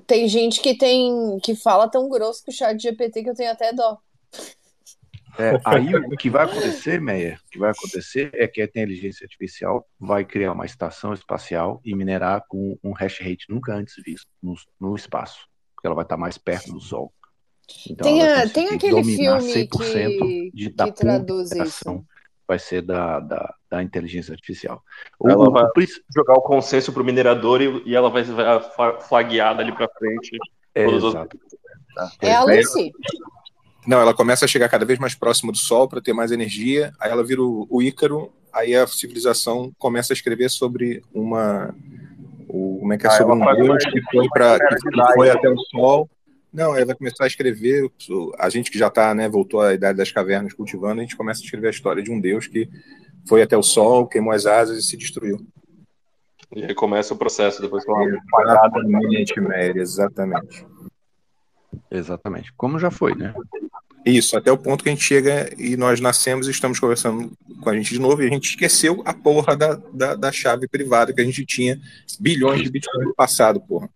[0.08, 3.52] Tem gente que tem que fala tão grosso com o chat GPT que eu tenho
[3.52, 3.98] até dó.
[5.38, 9.26] É, aí o que vai acontecer, Meyer, o que vai acontecer é que a inteligência
[9.26, 14.28] artificial vai criar uma estação espacial e minerar com um hash rate nunca antes visto
[14.42, 17.14] no, no espaço, porque ela vai estar mais perto do Sol.
[17.88, 22.04] Então tem, a, tem aquele filme que, de, que traduz isso.
[22.48, 24.82] Vai ser da, da, da inteligência artificial.
[25.20, 25.72] O, ela vai o,
[26.16, 28.34] jogar o consenso para o minerador e, e, ela vai ser
[29.08, 30.36] flagueada ali para frente.
[30.74, 31.40] É, exato.
[32.22, 32.92] É a Lucy.
[33.88, 36.94] Não, ela começa a chegar cada vez mais próxima do Sol para ter mais energia.
[37.00, 38.32] Aí ela vira o, o Ícaro.
[38.54, 41.74] Aí a civilização começa a escrever sobre uma.
[42.48, 43.10] O, como é que é?
[43.10, 46.10] Ah, sobre um deus que foi, pra, que foi até o Sol.
[46.52, 47.90] Não, ela vai começar a escrever.
[48.38, 51.42] A gente que já está, né, voltou à idade das cavernas cultivando, a gente começa
[51.42, 52.68] a escrever a história de um deus que
[53.28, 55.46] foi até o Sol, queimou as asas e se destruiu.
[56.56, 58.06] E aí começa o processo depois com uma
[58.44, 60.66] Exatamente, Mary, exatamente.
[61.92, 62.52] Exatamente.
[62.54, 63.34] Como já foi, né?
[64.10, 67.32] Isso, até o ponto que a gente chega e nós nascemos e estamos conversando
[67.62, 70.68] com a gente de novo e a gente esqueceu a porra da, da, da chave
[70.68, 71.80] privada que a gente tinha
[72.20, 73.90] bilhões de bitcoins no passado, porra.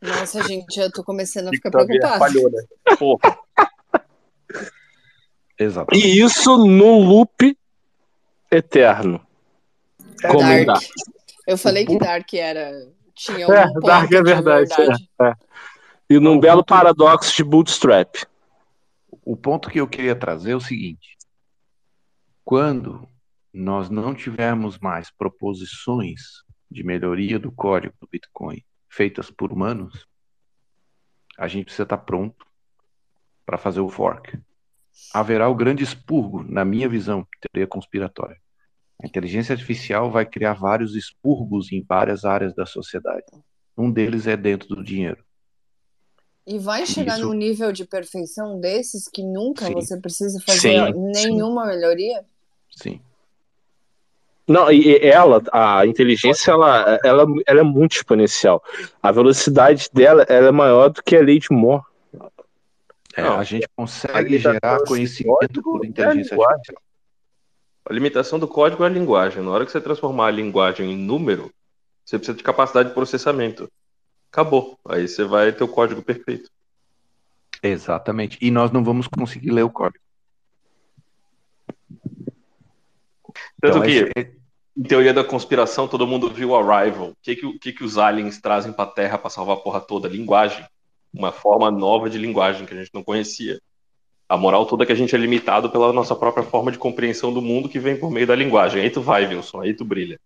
[0.00, 2.18] Nossa, gente, eu tô começando a ficar preocupado.
[2.18, 2.62] Falhou, né?
[2.98, 3.38] Porra.
[5.58, 5.94] Exato.
[5.94, 7.56] E isso no loop
[8.50, 9.20] eterno.
[10.22, 10.66] É Como Dark.
[10.66, 10.84] Dark.
[11.46, 12.88] Eu falei que Dark era.
[13.14, 14.68] Tinha um é, Dark é verdade.
[14.68, 15.08] verdade.
[15.20, 15.34] É, é.
[16.08, 18.14] E num belo paradoxo de bootstrap.
[19.26, 21.18] O ponto que eu queria trazer é o seguinte:
[22.44, 23.08] quando
[23.52, 26.20] nós não tivermos mais proposições
[26.70, 30.06] de melhoria do código do Bitcoin feitas por humanos,
[31.36, 32.46] a gente precisa estar pronto
[33.44, 34.38] para fazer o fork.
[35.12, 38.40] Haverá o grande expurgo, na minha visão, teoria conspiratória.
[39.02, 43.26] A inteligência artificial vai criar vários expurgos em várias áreas da sociedade.
[43.76, 45.25] Um deles é dentro do dinheiro.
[46.46, 47.26] E vai chegar Isso.
[47.26, 49.74] num nível de perfeição desses que nunca Sim.
[49.74, 50.92] você precisa fazer Sim.
[50.94, 51.68] nenhuma Sim.
[51.68, 52.24] melhoria?
[52.70, 53.00] Sim.
[54.46, 58.62] Não, e ela, a inteligência, ela, ela, ela é muito exponencial.
[59.02, 61.82] A velocidade dela ela é maior do que a lei de Moore.
[63.16, 66.82] É, a gente consegue gerar conhecimento por é inteligência é artificial.
[67.88, 69.42] A limitação do código é a linguagem.
[69.42, 71.50] Na hora que você transformar a linguagem em número,
[72.04, 73.68] você precisa de capacidade de processamento
[74.36, 74.78] acabou.
[74.86, 76.50] Aí você vai ter o código perfeito.
[77.62, 78.36] Exatamente.
[78.40, 80.04] E nós não vamos conseguir ler o código.
[83.58, 84.36] Tanto então, que, esse...
[84.76, 87.08] em teoria da conspiração, todo mundo viu o Arrival.
[87.08, 89.80] O que, que, que, que os aliens trazem para a Terra para salvar a porra
[89.80, 90.06] toda?
[90.06, 90.64] Linguagem.
[91.14, 93.58] Uma forma nova de linguagem que a gente não conhecia.
[94.28, 97.32] A moral toda é que a gente é limitado pela nossa própria forma de compreensão
[97.32, 98.82] do mundo que vem por meio da linguagem.
[98.82, 100.20] Aí tu vai, Wilson, aí tu brilha.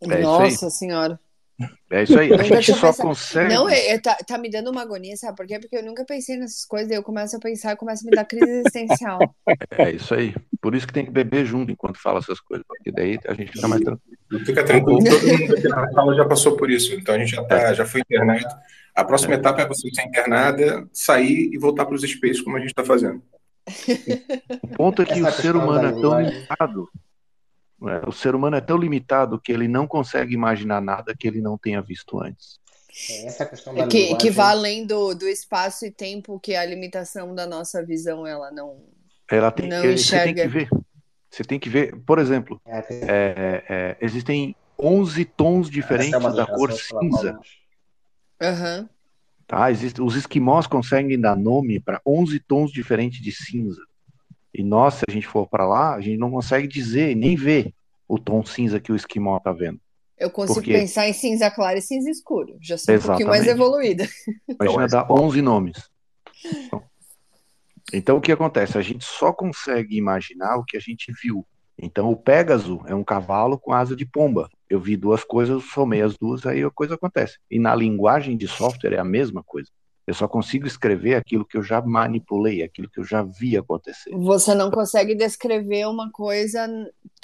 [0.00, 1.18] É Nossa senhora.
[1.90, 3.02] É isso aí, a gente só pensar.
[3.04, 3.54] consegue.
[3.54, 5.58] Não, é, é, tá, tá, me dando uma agonia, sabe por quê?
[5.60, 8.24] Porque eu nunca pensei nessas coisas, eu começo a pensar e começo a me dar
[8.24, 9.20] crise existencial.
[9.70, 10.34] É isso aí.
[10.60, 13.52] Por isso que tem que beber junto enquanto fala essas coisas, porque daí a gente
[13.52, 14.44] fica mais tranquilo.
[14.44, 17.44] Fica tranquilo, todo mundo aqui na sala já passou por isso, então a gente já,
[17.44, 17.74] tá, é.
[17.74, 18.48] já foi internado.
[18.94, 19.36] A próxima é.
[19.36, 22.84] etapa é você ser internada, sair e voltar para os spaces como a gente está
[22.84, 23.22] fazendo.
[24.62, 26.88] O ponto é que Essa o ser humano é tão limitado
[28.06, 31.58] o ser humano é tão limitado que ele não consegue imaginar nada que ele não
[31.58, 32.58] tenha visto antes.
[33.10, 36.64] É, essa questão da que, que vai além do, do espaço e tempo que a
[36.64, 38.78] limitação da nossa visão ela não
[39.28, 40.44] ela tem, não enxerga.
[40.44, 40.68] Você tem que ver.
[41.30, 46.46] Você tem que ver, por exemplo, é, é, é, existem 11 tons diferentes é da
[46.46, 47.40] cor cinza.
[48.40, 48.88] Uhum.
[49.44, 53.82] Tá, existe, os esquimós conseguem dar nome para 11 tons diferentes de cinza.
[54.54, 57.73] E nós, se a gente for para lá, a gente não consegue dizer, nem ver
[58.08, 59.80] o tom cinza que o esquimó tá vendo.
[60.18, 62.56] Eu consigo pensar em cinza claro e cinza escuro.
[62.60, 63.04] Já sou Exatamente.
[63.04, 64.08] um pouquinho mais evoluída.
[64.48, 65.90] Imagina dar 11 nomes.
[67.92, 68.78] Então, o que acontece?
[68.78, 71.46] A gente só consegue imaginar o que a gente viu.
[71.76, 74.48] Então, o Pégaso é um cavalo com asa de pomba.
[74.70, 77.38] Eu vi duas coisas, somei as duas, aí a coisa acontece.
[77.50, 79.70] E na linguagem de software é a mesma coisa.
[80.06, 84.10] Eu só consigo escrever aquilo que eu já manipulei, aquilo que eu já vi acontecer.
[84.10, 86.68] Você não consegue descrever uma coisa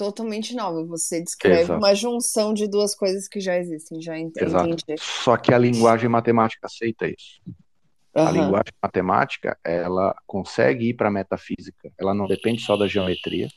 [0.00, 0.82] totalmente nova.
[0.86, 1.78] Você descreve Exato.
[1.78, 4.00] uma junção de duas coisas que já existem.
[4.00, 4.46] Já entendi.
[4.46, 4.76] Exato.
[4.98, 7.38] Só que a linguagem matemática aceita isso.
[7.46, 8.26] Uhum.
[8.26, 11.92] A linguagem matemática, ela consegue ir para a metafísica.
[11.98, 13.48] Ela não depende só da geometria.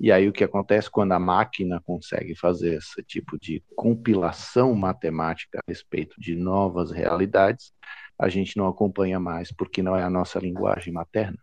[0.00, 5.60] E aí o que acontece quando a máquina consegue fazer esse tipo de compilação matemática
[5.60, 7.72] a respeito de novas realidades,
[8.18, 11.38] a gente não acompanha mais, porque não é a nossa linguagem materna.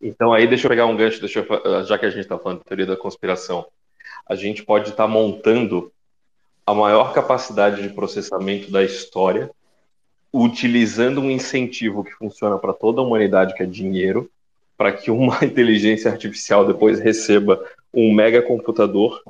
[0.00, 2.58] Então aí deixa eu pegar um gancho, deixa eu, já que a gente está falando
[2.58, 3.66] de teoria da conspiração,
[4.28, 5.92] a gente pode estar tá montando
[6.66, 9.50] a maior capacidade de processamento da história
[10.32, 14.30] utilizando um incentivo que funciona para toda a humanidade, que é dinheiro,
[14.76, 19.20] para que uma inteligência artificial depois receba um mega computador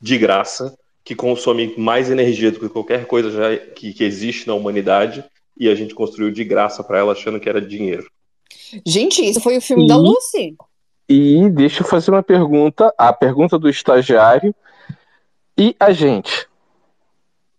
[0.00, 4.54] de graça que consome mais energia do que qualquer coisa já que, que existe na
[4.54, 5.24] humanidade
[5.56, 8.10] e a gente construiu de graça para ela achando que era dinheiro.
[8.86, 10.56] Gente, isso foi o filme e, da Lucy.
[11.08, 14.54] E deixa eu fazer uma pergunta, a pergunta do estagiário
[15.56, 16.48] e a gente.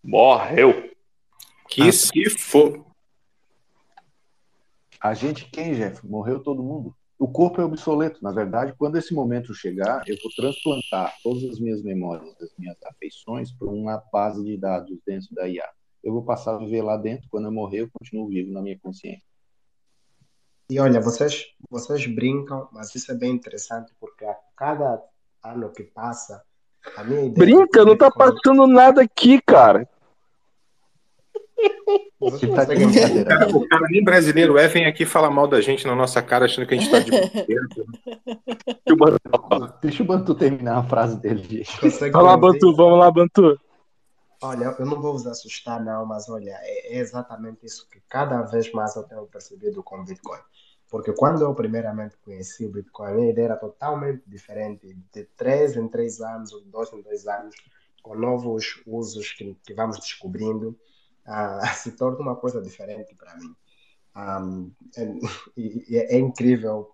[0.03, 0.91] Morreu.
[1.69, 1.91] Que ah.
[1.91, 2.85] se for.
[4.99, 6.05] A gente quem, Jeff?
[6.05, 6.95] Morreu todo mundo.
[7.17, 8.21] O corpo é obsoleto.
[8.21, 12.77] Na verdade, quando esse momento chegar, eu vou transplantar todas as minhas memórias, das minhas
[12.83, 15.67] afeições, para uma base de dados dentro da IA.
[16.03, 17.27] Eu vou passar a viver lá dentro.
[17.29, 19.23] Quando eu morrer, eu continuo vivo na minha consciência.
[20.69, 25.01] E olha, vocês, vocês brincam, mas isso é bem interessante porque a cada
[25.43, 26.41] ano que passa,
[26.95, 27.33] a minha ideia.
[27.33, 29.87] Brinca, não tá passando nada aqui, cara.
[32.19, 33.47] Você tá de brincadeira.
[33.55, 36.65] O cara nem brasileiro é, vem aqui falar mal da gente na nossa cara, achando
[36.67, 37.61] que a gente tá de brincadeira.
[39.81, 41.63] Deixa o Bantu terminar a frase dele.
[42.11, 43.59] Vai lá, Bantu, vamos lá, Bantu.
[44.45, 48.43] Olha, eu não vou vos assustar, não, mas olha, é, é exatamente isso que cada
[48.43, 50.39] vez mais eu tenho percebido com o Bitcoin.
[50.87, 54.95] Porque quando eu primeiramente conheci o Bitcoin, a minha ideia era totalmente diferente.
[55.11, 57.55] De três em três anos, ou de dois em dois anos,
[58.03, 60.77] com novos usos que, que vamos descobrindo,
[61.27, 63.55] uh, se torna uma coisa diferente para mim.
[64.15, 66.91] Um, é, é, incrível.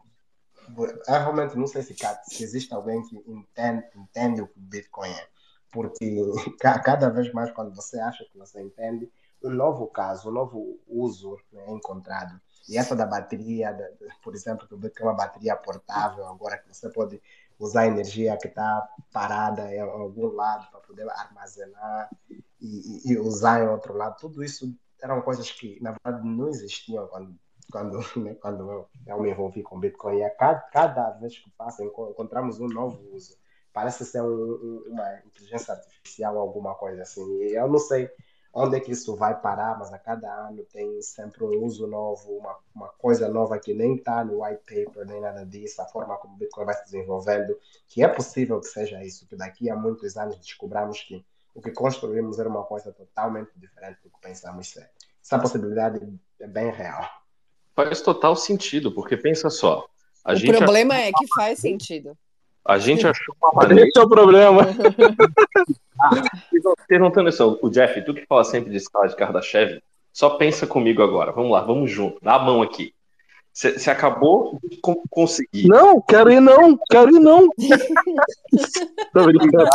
[0.78, 5.10] Eu realmente não sei se, se existe alguém que entende, entende o que o Bitcoin
[5.10, 5.28] é.
[5.72, 6.16] Porque
[6.59, 9.11] cada vez mais, quando você acha que você entende,
[9.43, 12.40] um novo caso, um novo uso né, é encontrado.
[12.69, 13.85] E essa da bateria, da,
[14.24, 17.22] por exemplo, que é uma bateria portável, agora que você pode
[17.59, 22.09] usar a energia que está parada em algum lado para poder armazenar
[22.59, 27.08] e, e, usar em outro lado, tudo isso eram coisas que, na verdade, não existiam
[27.08, 27.35] quando,
[27.72, 30.17] quando, né, quando eu, eu, me envolvi com Bitcoin.
[30.17, 33.35] E a cada, cada vez que passa, encontramos um novo uso.
[33.74, 37.43] Parece ser um, um, uma inteligência artificial, alguma coisa assim.
[37.43, 38.09] E eu não sei
[38.53, 42.38] onde é que isso vai parar, mas a cada ano tem sempre um uso novo,
[42.38, 46.17] uma, uma coisa nova que nem está no white paper, nem nada disso, a forma
[46.17, 49.75] como o Bitcoin vai se desenvolvendo, que é possível que seja isso, que daqui a
[49.75, 54.67] muitos anos descobramos que o que construímos era uma coisa totalmente diferente do que pensamos
[54.67, 54.90] ser.
[55.24, 56.01] Essa possibilidade
[56.40, 57.06] é bem real.
[57.75, 59.85] Faz total sentido, porque pensa só.
[60.25, 62.17] o problema é que faz sentido.
[62.65, 63.88] A gente achou uma maneira.
[63.88, 64.67] Esse é o problema.
[66.64, 67.57] Vocês não têm noção.
[67.61, 69.81] O Jeff, tu que fala sempre de escala de Kardashev,
[70.14, 71.31] só pensa comigo agora.
[71.31, 72.19] Vamos lá, vamos junto.
[72.22, 72.93] Dá a mão aqui.
[73.53, 75.67] Você acabou de conseguir.
[75.67, 77.49] Não, quero ir não, quero ir não.
[79.14, 79.69] Tô brincando.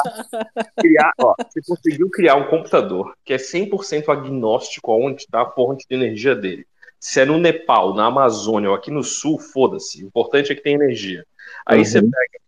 [0.79, 5.85] Criar, ó, você conseguiu criar um computador que é 100% agnóstico aonde está a fonte
[5.89, 6.67] de energia dele.
[6.99, 10.03] Se é no Nepal, na Amazônia ou aqui no Sul, foda-se.
[10.03, 11.27] O importante é que tem energia.
[11.67, 11.85] Aí uhum.
[11.85, 12.46] você pega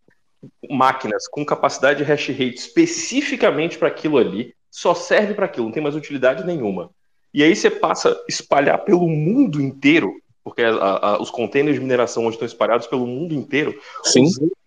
[0.70, 5.73] máquinas com capacidade de hash rate especificamente para aquilo ali, só serve para aquilo, não
[5.73, 6.91] tem mais utilidade nenhuma.
[7.33, 11.81] E aí você passa a espalhar pelo mundo inteiro, porque a, a, os containers de
[11.81, 14.25] mineração hoje estão espalhados pelo mundo inteiro, Sim.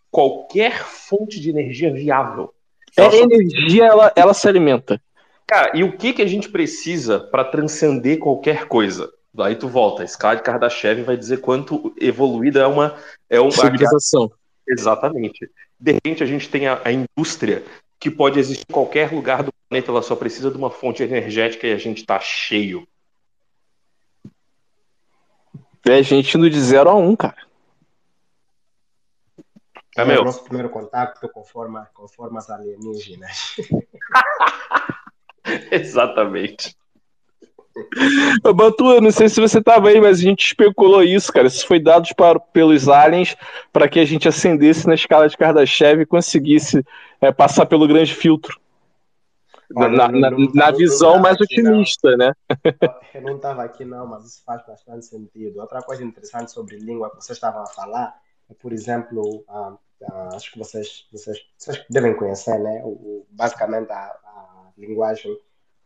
[0.10, 2.54] qualquer fonte de energia viável.
[2.98, 5.02] É ela energia, ela, ela se alimenta.
[5.48, 9.12] Cara, e o que, que a gente precisa para transcender qualquer coisa?
[9.40, 12.96] Aí tu volta, a escala de Kardashev vai dizer quanto evoluída é uma,
[13.30, 14.32] é uma civilização.
[14.72, 15.50] Exatamente.
[15.80, 17.64] De repente, a gente tem a, a, indústria
[18.00, 21.68] que pode existir em qualquer lugar do planeta, ela só precisa de uma fonte energética
[21.68, 22.88] e a gente está cheio.
[25.86, 27.38] É a gente indo de 0 a 1, um, cara.
[29.98, 30.22] É, meu.
[30.22, 33.58] o nosso primeiro contato com, forma, com formas alienígenas.
[35.70, 36.78] Exatamente.
[38.56, 41.48] Batu, eu não sei se você estava aí, mas a gente especulou isso, cara.
[41.48, 43.36] Isso foi dado para, pelos aliens
[43.72, 46.86] para que a gente ascendesse na escala de Kardashev e conseguisse
[47.20, 48.60] é, passar pelo grande filtro.
[49.74, 52.18] Olha, na, na, na visão mais aqui, otimista, não.
[52.18, 52.34] né?
[53.14, 55.62] Eu não estava aqui, não, mas isso faz bastante sentido.
[55.62, 58.14] Outra coisa interessante sobre língua que vocês estavam a falar
[58.50, 59.74] é, por exemplo, ah,
[60.12, 62.82] ah, acho que vocês, vocês, vocês devem conhecer, né?
[62.84, 65.38] O basicamente, a, a linguagem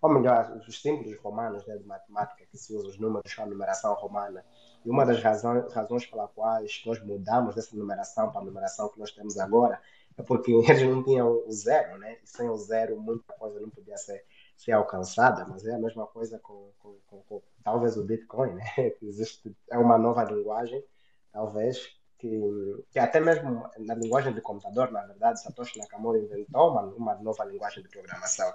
[0.06, 3.93] ou melhor, os símbolos romanos né, de matemática que se usa, os números a numeração
[3.95, 4.45] romana.
[4.85, 9.11] E uma das razões, razões quais nós mudamos dessa numeração para a numeração que nós
[9.11, 9.82] temos agora
[10.16, 12.19] é porque eles não tinham o zero, né?
[12.24, 14.24] E sem o zero muita coisa não podia ser,
[14.56, 18.64] ser alcançada, mas é a mesma coisa com, com, com, com talvez o Bitcoin, né?
[19.01, 20.84] Existe, é uma nova linguagem,
[21.32, 26.82] talvez, que, que até mesmo na linguagem de computador, na verdade, Satoshi Nakamoto inventou uma,
[26.84, 28.53] uma nova linguagem de programação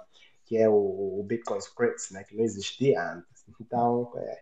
[0.51, 3.45] que é o, o Bitcoin Scripts, né, que não existia antes.
[3.61, 4.41] Então, é,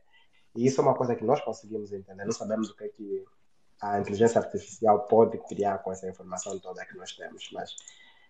[0.55, 2.25] isso é uma coisa que nós conseguimos entender.
[2.25, 3.25] Não sabemos o que é que
[3.79, 7.47] a inteligência artificial pode criar com essa informação toda que nós temos.
[7.53, 7.75] Mas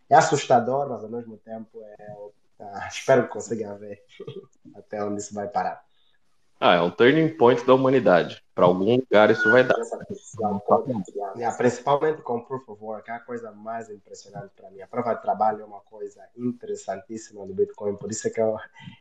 [0.09, 2.17] é assustador, mas ao mesmo tempo é,
[2.59, 4.03] ah, espero que consigam ver
[4.75, 5.81] até onde isso vai parar.
[6.61, 8.43] Ah, é um turning point da humanidade.
[8.53, 9.75] Para algum lugar isso vai dar.
[11.57, 14.81] Principalmente com Proof of Work, é a coisa mais impressionante para mim.
[14.81, 18.57] A prova de trabalho é uma coisa interessantíssima do Bitcoin, por isso é que eu,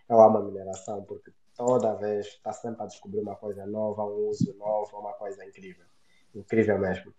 [0.09, 4.29] eu amo a mineração, porque toda vez está sempre a descobrir uma coisa nova, um
[4.29, 5.85] uso novo, uma coisa incrível.
[6.33, 7.13] Incrível mesmo.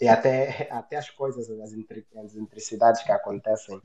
[0.00, 3.78] E até, até as coisas, as, intricidades que acontecem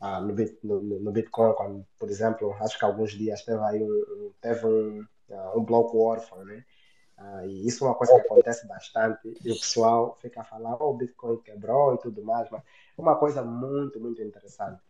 [0.00, 0.34] ah, no,
[0.64, 5.04] no, no, Bitcoin, quando, por exemplo, acho que alguns dias teve aí um, teve um,
[5.54, 6.64] um bloco órfão, né?
[7.18, 10.80] Uh, e isso é uma coisa que acontece bastante e o pessoal fica a falar,
[10.80, 12.62] oh, o Bitcoin quebrou e tudo mais, mas
[12.96, 14.80] é uma coisa muito, muito interessante.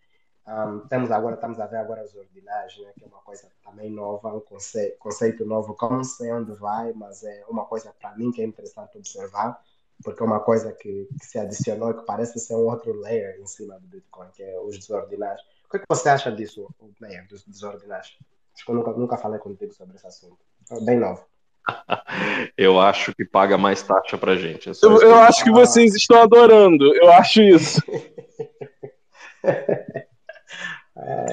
[0.47, 3.91] Um, temos agora, estamos a ver agora os ordinais, né, que é uma coisa também
[3.91, 8.31] nova, um conceito, novo, que não sei onde vai, mas é uma coisa para mim
[8.31, 9.63] que é interessante observar,
[10.03, 13.41] porque é uma coisa que, que se adicionou e que parece ser um outro layer
[13.41, 15.41] em cima do Bitcoin, que é os desordinais.
[15.67, 16.69] O que, é que você acha disso,
[17.01, 18.17] Meyer, dos desordinais?
[18.59, 20.37] Acho que eu nunca, nunca falei contigo sobre esse assunto.
[20.73, 21.25] É bem novo.
[22.59, 24.69] eu acho que paga mais taxa pra gente.
[24.69, 26.93] É eu, eu acho que vocês estão adorando.
[26.97, 27.81] Eu acho isso.
[29.47, 30.07] é,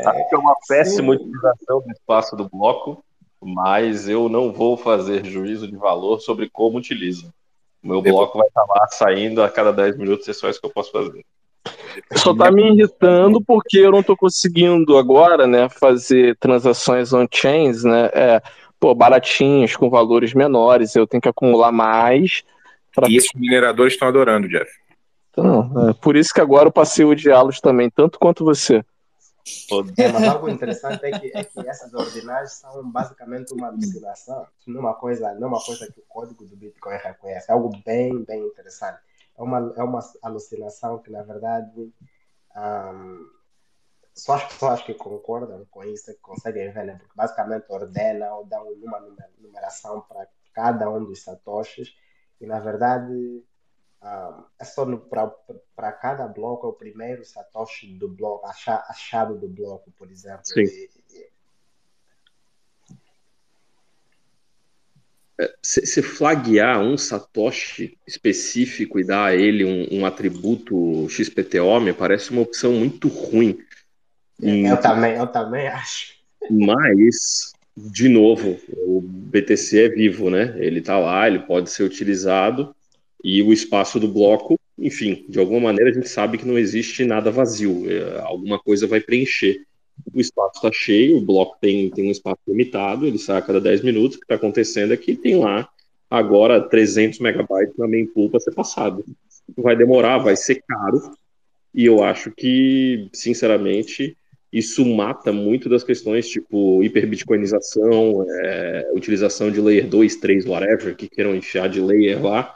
[0.06, 1.24] acho que é uma péssima sim.
[1.24, 3.04] utilização do espaço do bloco,
[3.42, 7.34] mas eu não vou fazer juízo de valor sobre como utiliza.
[7.84, 10.68] O meu bloco vai estar lá saindo a cada 10 minutos, é só isso que
[10.68, 11.26] eu posso fazer.
[12.16, 18.10] Só tá me irritando porque eu não tô conseguindo agora, né, fazer transações on-chains, né,
[18.14, 18.42] é,
[18.80, 22.44] pô, baratinhos, com valores menores, eu tenho que acumular mais.
[22.94, 23.10] Pra...
[23.10, 24.70] E esses mineradores estão adorando, Jeff.
[25.32, 28.84] Então, é, por isso que agora eu passei o diálogos também, tanto quanto você.
[29.98, 34.82] É, mas algo interessante é que, é que essas ordinais são basicamente uma alucinação, não
[34.82, 38.42] uma coisa, não uma coisa que o código do Bitcoin reconhece, é algo bem, bem
[38.44, 39.05] interessante
[39.38, 41.94] é uma, é uma alucinação que, na verdade,
[42.56, 43.30] um,
[44.14, 46.96] só as pessoas que concordam com isso é que conseguem ver, né?
[46.98, 49.00] porque basicamente ordena ou dá uma
[49.38, 51.94] numeração para cada um dos satoshis
[52.40, 53.44] e, na verdade,
[54.02, 54.86] um, é só
[55.76, 60.46] para cada bloco, é o primeiro satoshi do bloco, a, chave do bloco, por exemplo.
[60.46, 60.62] Sim.
[60.62, 60.90] E,
[65.62, 72.32] se flaguear um Satoshi específico e dar a ele um, um, atributo XPTO me parece
[72.32, 73.58] uma opção muito ruim.
[74.42, 76.16] E, eu também, eu também acho.
[76.50, 80.56] Mas, de novo, o BTC é vivo, né?
[80.58, 82.74] Ele está lá, ele pode ser utilizado
[83.24, 87.04] e o espaço do bloco, enfim, de alguma maneira a gente sabe que não existe
[87.04, 89.66] nada vazio, é, alguma coisa vai preencher
[90.16, 93.60] o espaço está cheio, o bloco tem, tem um espaço limitado, ele sai a cada
[93.60, 94.16] 10 minutos.
[94.16, 95.68] O que está acontecendo é que tem lá
[96.10, 99.04] agora 300 megabytes na mempool para ser passado.
[99.58, 101.12] Vai demorar, vai ser caro,
[101.74, 104.16] e eu acho que, sinceramente,
[104.52, 111.10] isso mata muito das questões tipo hiperbitcoinização, é, utilização de layer 2, 3, whatever, que
[111.10, 112.56] queiram enfiar de layer lá.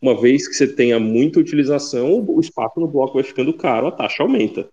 [0.00, 3.92] Uma vez que você tenha muita utilização, o espaço no bloco vai ficando caro, a
[3.92, 4.66] taxa aumenta.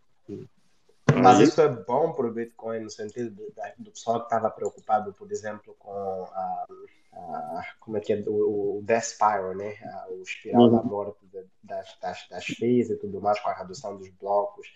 [1.21, 5.13] Mas isso é bom para o Bitcoin no sentido do, do pessoal que estava preocupado,
[5.13, 6.65] por exemplo, com a,
[7.13, 9.75] a, como é que é o, o Death Spiral, né?
[10.09, 10.77] o espiral uhum.
[10.77, 11.19] da morte
[11.63, 14.67] das, das, das FIIs e tudo mais com a redução dos blocos.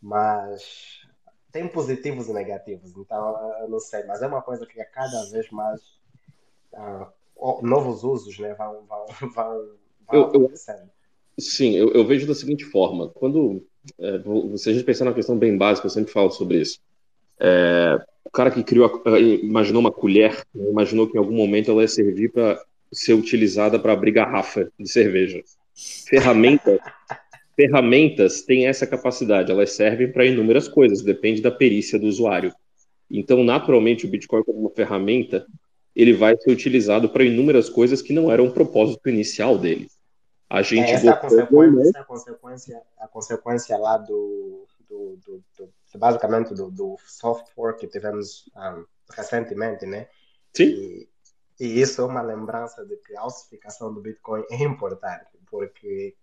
[0.00, 1.06] Mas
[1.52, 5.24] tem positivos e negativos, então eu não sei, mas é uma coisa que a cada
[5.30, 5.80] vez mais
[6.72, 9.76] uh, novos usos né, vão, vão, vão,
[10.08, 10.52] vão eu, eu,
[11.38, 13.66] Sim, eu, eu vejo da seguinte forma: quando
[13.98, 14.20] é,
[14.56, 16.80] se a gente pensar na questão bem básica, eu sempre falo sobre isso.
[17.40, 21.70] É, o cara que criou, a, imaginou uma colher, né, imaginou que em algum momento
[21.70, 22.62] ela ia servir para
[22.92, 25.42] ser utilizada para abrir garrafa de cerveja.
[26.08, 26.78] Ferramentas,
[27.56, 32.52] ferramentas têm essa capacidade, elas servem para inúmeras coisas, depende da perícia do usuário.
[33.10, 35.46] Então, naturalmente, o Bitcoin como uma ferramenta,
[35.94, 39.88] ele vai ser utilizado para inúmeras coisas que não eram o propósito inicial dele.
[40.52, 44.66] A gente é, essa, é a consequência, essa é a consequência, a consequência lá do,
[44.86, 48.84] do, do, do basicamente do, do, software que tivemos um, ah,
[49.16, 50.10] recentemente, né?
[50.52, 50.64] Sim.
[50.64, 51.08] E,
[51.58, 56.14] e, isso é uma lembrança de que a ossificação do Bitcoin é importante, porque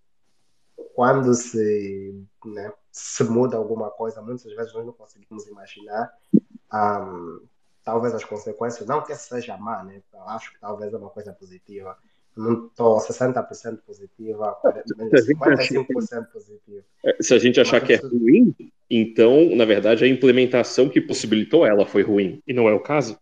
[0.93, 7.39] quando se, né, se muda alguma coisa, muitas vezes nós não conseguimos imaginar um, ah,
[7.83, 10.03] talvez as consequências, não que seja má, né?
[10.13, 11.97] Eu acho que talvez é uma coisa positiva,
[12.35, 16.83] não estou 60% positiva, 55% positiva.
[17.19, 18.55] Se a gente achar que é ruim,
[18.89, 23.17] então, na verdade, a implementação que possibilitou ela foi ruim, e não é o caso?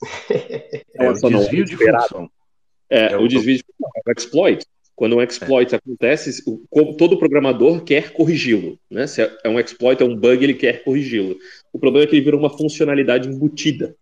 [0.98, 2.30] É, o desvio de função.
[2.88, 4.66] É, é o, o desvio de função, é o exploit.
[4.94, 5.76] Quando um exploit é.
[5.76, 6.42] acontece,
[6.96, 8.78] todo programador quer corrigi-lo.
[8.90, 9.06] Né?
[9.06, 11.36] Se é um exploit, é um bug, ele quer corrigi-lo.
[11.70, 13.94] O problema é que ele vira uma funcionalidade embutida.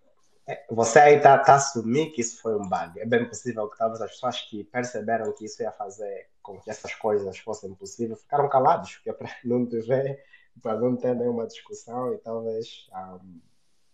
[0.46, 3.00] É, você aí está tá assumindo que isso foi um bug.
[3.00, 6.70] É bem possível que talvez as pessoas que perceberam que isso ia fazer com que
[6.70, 10.22] essas coisas fossem possíveis ficaram calados, porque para não tiver,
[10.60, 13.40] para não ter nenhuma discussão e talvez um,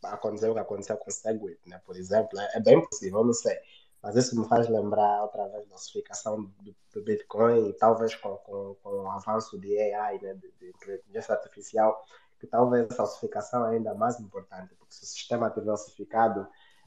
[0.03, 1.81] aconteceu o que aconteceu com o Segwit, né?
[1.87, 2.39] por exemplo.
[2.41, 3.57] É, é bem possível, não sei.
[4.03, 8.35] Mas isso me faz lembrar outra vez da ossificação do, do Bitcoin e talvez com,
[8.39, 12.03] com, com, o avanço de AI, né, de, de inteligência artificial,
[12.41, 16.47] que talvez essa ossificação é ainda mais importante, porque se o sistema estiver ossificado,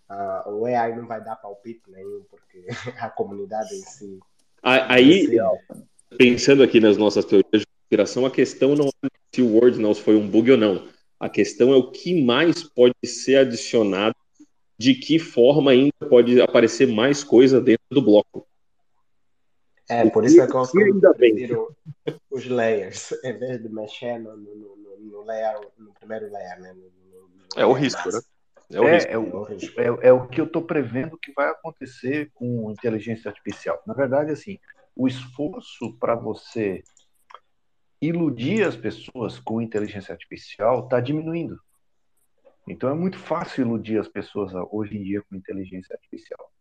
[0.09, 2.65] uh, o AI não vai dar palpite nenhum, porque
[2.99, 4.19] a comunidade em si.
[4.63, 5.27] Aí,
[6.17, 10.15] pensando aqui nas nossas teorias de conspiração, a questão não é se o Ordinals foi
[10.15, 10.87] um bug ou não.
[11.19, 14.15] A questão é o que mais pode ser adicionado
[14.77, 18.47] de que forma ainda pode aparecer mais coisa dentro do bloco.
[19.89, 21.35] É, por isso é que eu bem.
[22.31, 26.75] os layers, em vez de mexer no, no, no, no layer, no primeiro layer, né?
[27.55, 28.19] é o risco, né?
[28.71, 28.97] É o, é,
[29.53, 29.81] risco.
[29.81, 33.81] É, o, é, é o que eu estou prevendo que vai acontecer com inteligência artificial.
[33.85, 34.57] Na verdade, assim,
[34.95, 36.81] o esforço para você
[38.01, 41.59] iludir as pessoas com inteligência artificial está diminuindo.
[42.67, 46.51] Então é muito fácil iludir as pessoas hoje em dia com inteligência artificial.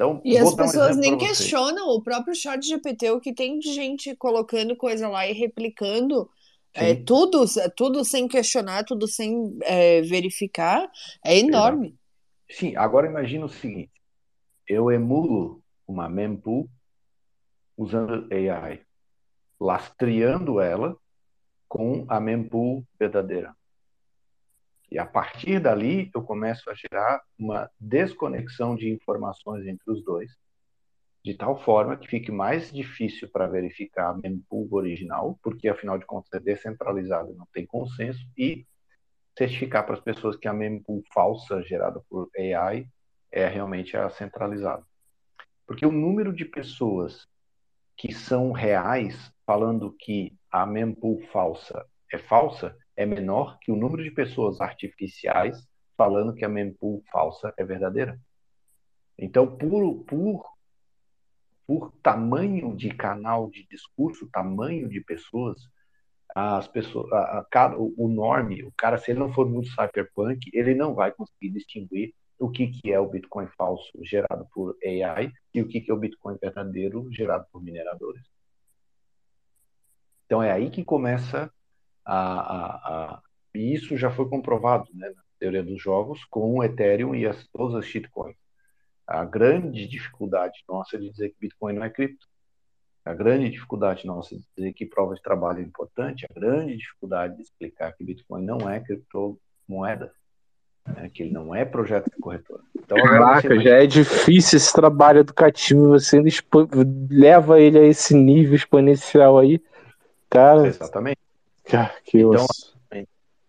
[0.00, 3.70] Então, e as pessoas um nem questionam o próprio chat GPT, o que tem de
[3.74, 6.26] gente colocando coisa lá e replicando
[6.72, 7.44] é, tudo,
[7.76, 10.90] tudo sem questionar, tudo sem é, verificar,
[11.22, 11.98] é enorme.
[12.48, 13.92] Sim, agora imagina o seguinte:
[14.66, 16.66] eu emulo uma mempool
[17.76, 18.80] usando AI,
[19.60, 20.96] lastreando ela
[21.68, 23.54] com a mempool verdadeira.
[24.90, 30.32] E a partir dali, eu começo a gerar uma desconexão de informações entre os dois,
[31.24, 36.06] de tal forma que fique mais difícil para verificar a mempool original, porque afinal de
[36.06, 38.66] contas é descentralizado, não tem consenso, e
[39.38, 42.88] certificar para as pessoas que a mempool falsa gerada por AI
[43.30, 44.84] é realmente a centralizada.
[45.66, 47.28] Porque o número de pessoas
[47.96, 54.04] que são reais falando que a mempool falsa é falsa é menor que o número
[54.04, 58.20] de pessoas artificiais falando que a mempool falsa é verdadeira.
[59.18, 60.44] Então, por, por,
[61.66, 65.62] por tamanho de canal de discurso, tamanho de pessoas,
[66.34, 70.74] as pessoas, a, a, o, norme, o cara, se ele não for muito cyberpunk, ele
[70.74, 75.62] não vai conseguir distinguir o que, que é o Bitcoin falso gerado por AI e
[75.62, 78.26] o que, que é o Bitcoin verdadeiro gerado por mineradores.
[80.26, 81.50] Então é aí que começa
[82.10, 83.22] a, a, a,
[83.54, 87.46] e isso já foi comprovado né, na teoria dos jogos com o Ethereum e as,
[87.48, 88.36] todas as shitcoins.
[89.06, 92.26] A grande dificuldade nossa de dizer que Bitcoin não é cripto,
[93.04, 97.36] a grande dificuldade nossa de dizer que prova de trabalho é importante, a grande dificuldade
[97.36, 100.12] de explicar que Bitcoin não é criptomoeda,
[100.86, 102.62] né, que ele não é projeto de corretora.
[102.76, 106.30] Então, Caraca, já é difícil esse trabalho educativo, você ainda
[107.08, 109.62] leva ele a esse nível exponencial aí,
[110.28, 110.66] cara.
[110.66, 111.29] Exatamente.
[112.04, 112.46] Que então,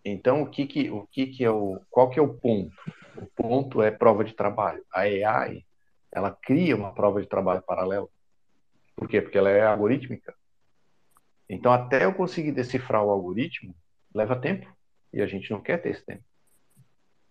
[0.03, 2.75] então o que que o que que é o qual que é o ponto?
[3.17, 4.83] O ponto é prova de trabalho.
[4.93, 5.65] A AI
[6.11, 8.07] ela cria uma prova de trabalho paralela.
[8.95, 9.22] Por quê?
[9.22, 10.35] Porque ela é algorítmica.
[11.49, 13.75] Então até eu conseguir decifrar o algoritmo
[14.14, 14.67] leva tempo
[15.14, 16.23] e a gente não quer ter esse tempo.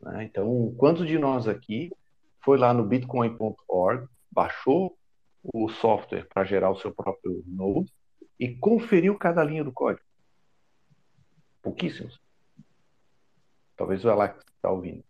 [0.01, 0.25] Né?
[0.25, 1.93] Então quantos de nós aqui
[2.43, 4.97] foi lá no bitcoin.org baixou
[5.43, 7.93] o software para gerar o seu próprio node
[8.39, 10.10] e conferiu cada linha do código?
[11.63, 12.21] Pouquíssimos.
[13.77, 15.05] Talvez o Alex está ouvindo.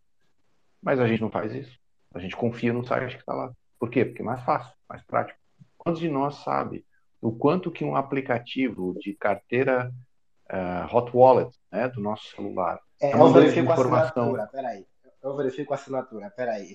[0.82, 1.78] Mas a gente não faz isso.
[2.14, 3.52] A gente confia no site que está lá.
[3.78, 4.04] Por quê?
[4.04, 5.38] Porque é mais fácil, mais prático.
[5.76, 6.84] Quantos de nós sabe
[7.20, 9.92] o quanto que um aplicativo de carteira
[10.50, 13.96] uh, hot wallet né, do nosso celular é, eu verifico informação...
[13.96, 14.86] a assinatura, peraí.
[15.22, 16.74] Eu verifico a assinatura, peraí.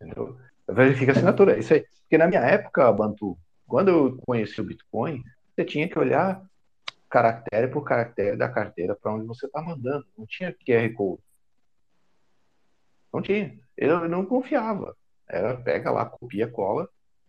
[0.00, 0.38] Entendeu?
[0.66, 1.84] Eu verifico a assinatura, isso aí.
[2.02, 5.22] Porque na minha época, Bantu, quando eu conheci o Bitcoin,
[5.54, 6.40] você tinha que olhar
[7.14, 10.04] caractere por caractere da carteira para onde você está mandando.
[10.18, 11.22] Não tinha QR Code.
[13.12, 13.56] Não tinha.
[13.76, 14.96] Eu não confiava.
[15.28, 16.88] Era pega lá, copia, cola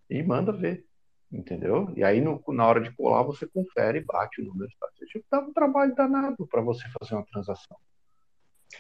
[0.10, 0.84] e manda ver.
[1.32, 1.92] Entendeu?
[1.96, 4.72] E aí, no, na hora de colar, você confere, bate o número.
[5.08, 7.78] Tipo, dava um trabalho danado para você fazer uma transação.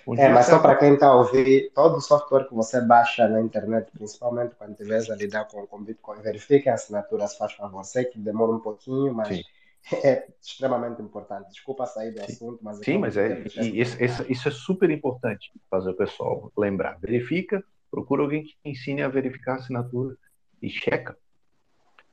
[0.08, 3.92] Um é, mas só para quem está ouvindo, todo software que você baixa na internet,
[3.92, 7.84] principalmente quando tiver a lidar com, com Bitcoin, verifique a assinatura, se faz favor.
[7.84, 9.44] Sei que demora um pouquinho, mas Sim
[9.94, 11.50] é extremamente importante.
[11.50, 12.78] Desculpa sair do assunto, mas...
[12.80, 16.98] Sim, mas é, isso, isso, é super importante fazer o pessoal lembrar.
[17.00, 17.64] Verifica
[17.96, 20.18] Procura alguém que ensine a verificar a assinatura
[20.62, 21.18] e checa.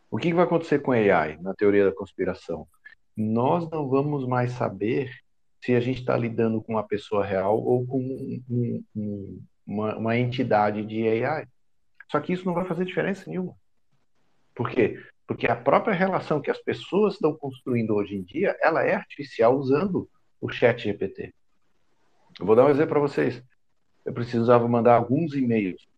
[0.09, 2.68] O que vai acontecer com AI na teoria da conspiração?
[3.17, 5.10] Nós não vamos mais saber
[5.60, 10.17] se a gente está lidando com uma pessoa real ou com um, um, uma, uma
[10.17, 11.49] entidade de AI.
[12.09, 13.57] Só que isso não vai fazer diferença nenhuma.
[14.55, 15.02] Por quê?
[15.33, 19.57] Porque a própria relação que as pessoas estão construindo hoje em dia, ela é artificial
[19.57, 20.07] usando
[20.39, 21.33] o chat GPT.
[22.39, 23.43] Eu vou dar um exemplo para vocês.
[24.05, 25.89] Eu precisava mandar alguns e-mails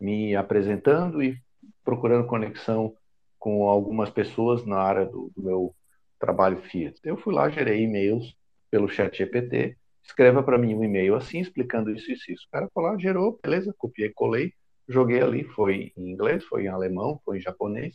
[0.00, 1.38] me apresentando e
[1.84, 2.96] procurando conexão
[3.38, 5.74] com algumas pessoas na área do, do meu
[6.18, 6.98] trabalho Fiat.
[7.04, 8.34] Eu fui lá, gerei e-mails
[8.70, 12.46] pelo chat GPT, escreva para mim um e-mail assim, explicando isso e isso, isso.
[12.46, 14.54] O cara foi lá, gerou, beleza, copiei, colei,
[14.88, 17.94] joguei ali, foi em inglês, foi em alemão, foi em japonês,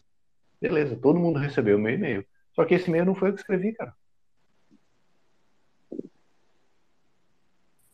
[0.63, 2.25] beleza, todo mundo recebeu o meu e-mail.
[2.53, 3.93] Só que esse e-mail não foi eu que escrevi, cara.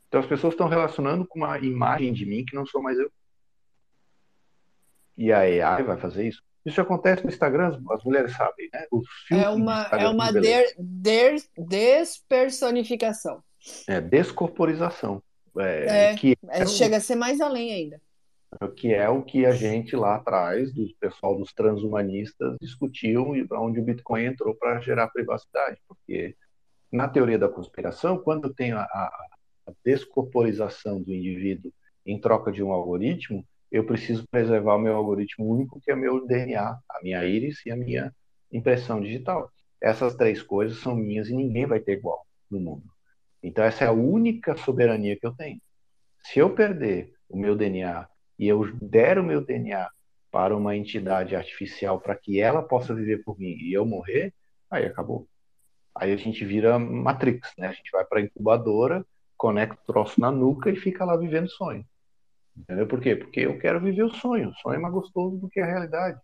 [0.07, 3.11] Então as pessoas estão relacionando com uma imagem de mim que não sou mais eu.
[5.17, 6.43] E a AI vai fazer isso?
[6.63, 8.85] Isso acontece no Instagram, as mulheres sabem, né?
[9.31, 13.43] É uma, é uma der, der, despersonificação.
[13.87, 15.23] É, descorporização.
[15.57, 17.99] É, é, que é, é chega a ser mais além ainda.
[18.75, 23.79] Que é o que a gente lá atrás, do pessoal dos transhumanistas, discutiu e onde
[23.79, 25.79] o Bitcoin entrou para gerar privacidade.
[25.87, 26.35] Porque
[26.91, 29.27] na teoria da conspiração, quando tem a, a,
[29.85, 31.71] descorporização do indivíduo
[32.05, 36.25] em troca de um algoritmo, eu preciso preservar o meu algoritmo único, que é meu
[36.25, 38.11] DNA, a minha íris e a minha
[38.51, 39.51] impressão digital.
[39.79, 42.83] Essas três coisas são minhas e ninguém vai ter igual no mundo.
[43.43, 45.61] Então, essa é a única soberania que eu tenho.
[46.23, 48.07] Se eu perder o meu DNA
[48.39, 49.89] e eu der o meu DNA
[50.31, 54.33] para uma entidade artificial para que ela possa viver por mim e eu morrer,
[54.71, 55.27] aí acabou.
[55.93, 57.67] Aí a gente vira Matrix, né?
[57.67, 61.49] A gente vai para a incubadora, conecta o troço na nuca e fica lá vivendo
[61.49, 61.83] sonho.
[62.57, 63.15] Entendeu por quê?
[63.15, 64.49] Porque eu quero viver o sonho.
[64.49, 66.19] O sonho é mais gostoso do que a realidade.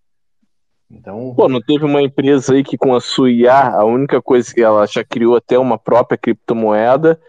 [0.90, 1.34] Então.
[1.36, 4.62] Pô, não teve uma empresa aí que com a sua IA, a única coisa que
[4.62, 7.20] ela já criou até uma própria criptomoeda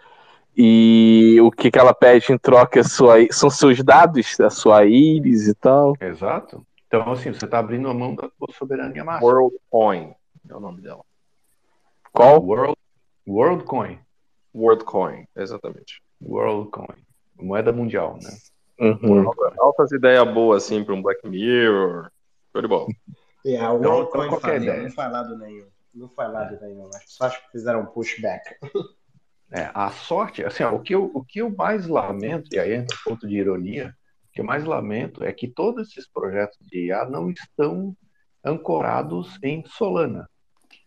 [0.56, 4.86] e o que, que ela pede em troca é sua, são seus dados, a sua
[4.86, 5.92] íris e tal.
[6.00, 6.66] Exato.
[6.86, 9.30] Então, assim, você está abrindo a mão da sua soberania máxima.
[9.30, 10.14] WorldCoin
[10.48, 11.04] é o nome dela.
[12.10, 12.42] Qual?
[12.42, 12.76] World,
[13.28, 13.98] WorldCoin.
[14.54, 16.02] WorldCoin, exatamente.
[16.22, 17.04] WorldCoin.
[17.38, 18.30] Moeda mundial, né?
[18.78, 19.30] Uhum.
[19.58, 22.10] Altas ideias boas, assim, para um Black Mirror.
[22.52, 22.86] Show de bola.
[22.86, 22.94] O
[23.44, 25.66] então, Worldcoin então, fazia, não foi lado nenhum.
[25.94, 26.88] Não foi lado nenhum.
[27.06, 28.56] Só acho que fizeram um pushback.
[29.52, 32.74] É, a sorte, assim, ó, o, que eu, o que eu mais lamento, e aí
[32.74, 33.94] entra um ponto de ironia,
[34.28, 37.96] o que eu mais lamento é que todos esses projetos de IA não estão
[38.44, 40.28] ancorados em Solana.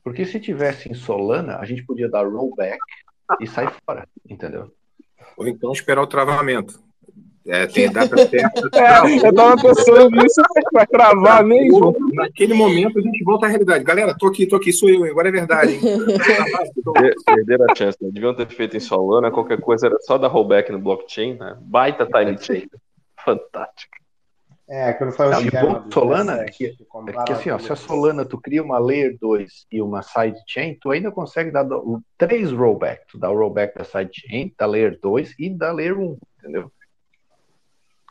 [0.03, 2.79] Porque se tivesse em Solana, a gente podia dar rollback
[3.39, 4.73] e sair fora, entendeu?
[5.37, 6.88] Ou então esperar o travamento.
[7.49, 8.69] É, tem data certa.
[8.79, 11.95] É, eu tava pensando nisso pra cravar mesmo.
[12.13, 13.83] Naquele momento a gente volta à realidade.
[13.83, 15.73] Galera, tô aqui, tô aqui, sou eu, agora é verdade.
[15.73, 15.81] Hein?
[17.25, 18.09] Perderam a chance, né?
[18.11, 21.57] Deviam ter feito em Solana, qualquer coisa era só dar rollback no blockchain, né?
[21.59, 22.67] Baita time chain.
[23.25, 23.97] Fantástico.
[24.69, 28.23] É, quando foi o bom Solana é que, é que assim, ó, se a Solana
[28.23, 31.67] tu cria uma layer 2 e uma sidechain, tu ainda consegue dar
[32.15, 33.07] três rollback.
[33.07, 36.71] Tu dá o rollback da sidechain, da layer 2 e da layer 1, entendeu?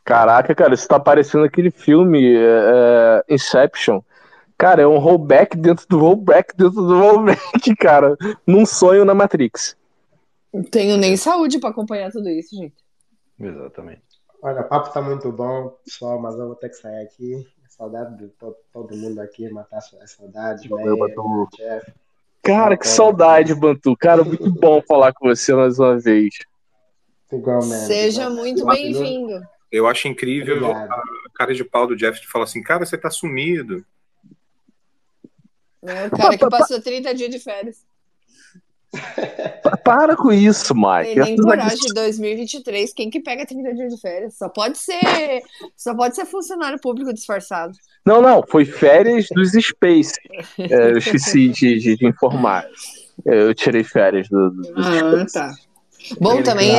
[0.09, 2.41] Caraca, cara, isso tá parecendo aquele filme é,
[3.29, 4.01] é, Inception.
[4.57, 8.17] Cara, é um rollback dentro do rollback dentro do rollback, cara.
[8.47, 9.77] Num sonho na Matrix.
[10.51, 12.75] Não tenho nem saúde para acompanhar tudo isso, gente.
[13.39, 14.01] Exatamente.
[14.43, 17.47] Olha, o papo tá muito bom, pessoal, mas eu vou ter que sair aqui.
[17.69, 20.67] Saudade de todo, todo mundo aqui, matar as saudades.
[20.67, 21.49] Valeu, Bantu.
[22.43, 23.95] Cara, que saudade, Bantu.
[23.95, 26.31] Cara, muito bom falar com você mais uma vez.
[27.31, 27.85] Igualmente.
[27.85, 29.47] Seja muito bem-vindo.
[29.71, 30.93] Eu acho incrível Obrigado.
[30.93, 33.85] a cara de pau do Jeff de falar assim, cara, você tá sumido.
[35.83, 37.87] É o cara que passou 30 dias de férias.
[39.85, 41.15] Para com isso, Mike.
[41.15, 42.93] Tem nem coragem de 2023.
[42.95, 44.35] Quem que pega 30 dias de férias?
[44.35, 45.43] Só pode ser,
[45.77, 47.77] só pode ser funcionário público disfarçado.
[48.05, 50.15] Não, não, foi férias dos Space.
[50.59, 52.67] É, eu esqueci de, de, de, informar.
[53.25, 55.35] Eu tirei férias do, do, do ah, Space.
[55.35, 55.68] tá.
[56.21, 56.73] Bom, também.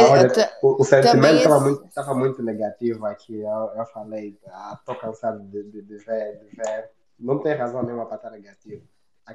[0.61, 3.39] o, o sentimento estava muito, tava muito negativo aqui.
[3.39, 6.89] Eu, eu falei, ah, tô cansado de, de, de, ver, de ver.
[7.19, 8.81] Não tem razão nenhuma para estar negativo.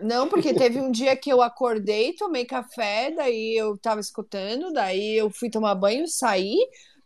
[0.00, 5.16] Não, porque teve um dia que eu acordei, tomei café, daí eu tava escutando, daí
[5.16, 6.56] eu fui tomar banho, saí,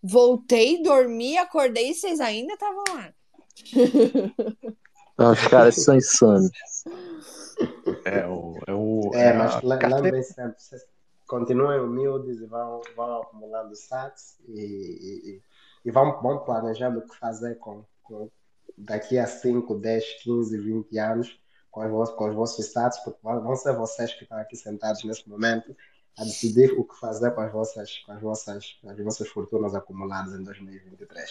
[0.03, 3.13] voltei, dormi, acordei e vocês ainda estavam lá.
[5.33, 6.51] Os caras são insanos.
[8.05, 10.55] É, o, é, o, é, mas lembrem sempre,
[11.29, 15.43] continuem humildes e vão, vão acumulando sats e, e,
[15.85, 18.31] e vamos, vamos planejando o que fazer com, com
[18.77, 21.41] daqui a 5, 10, 15, 20 anos
[21.71, 22.73] com os, vossos, com os vossos
[23.05, 25.77] porque vão ser vocês que estão aqui sentados nesse momento
[26.19, 30.35] a decidir o que fazer com as vossas, com as vossas, as vossas fortunas acumuladas
[30.35, 31.31] em 2023.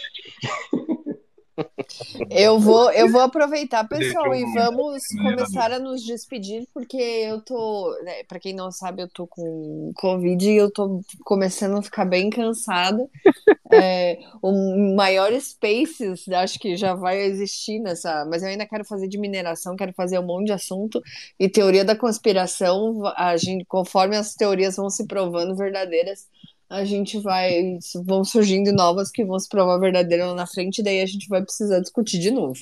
[2.30, 7.96] Eu vou, eu vou aproveitar, pessoal, e vamos começar a nos despedir, porque eu tô,
[8.02, 12.04] né, para quem não sabe, eu tô com Covid e eu tô começando a ficar
[12.04, 13.08] bem cansada.
[13.70, 19.08] É, o maior Spaces, acho que já vai existir nessa, mas eu ainda quero fazer
[19.08, 21.02] de mineração, quero fazer um monte de assunto.
[21.38, 26.26] E teoria da conspiração, a gente, conforme as teorias vão se provando verdadeiras,
[26.68, 27.78] a gente vai.
[28.04, 31.42] Vão surgindo novas que vão se provar verdadeira lá na frente, daí a gente vai
[31.42, 32.58] precisar discutir de novo.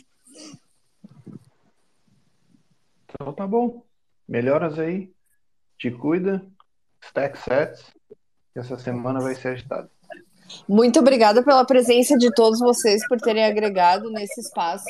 [3.09, 3.83] Então tá bom.
[4.29, 5.11] Melhoras aí.
[5.79, 6.45] Te cuida.
[7.03, 7.85] Stack sets.
[8.55, 9.91] Essa semana vai ser agitada.
[10.69, 14.89] Muito obrigada pela presença de todos vocês por terem agregado nesse espaço.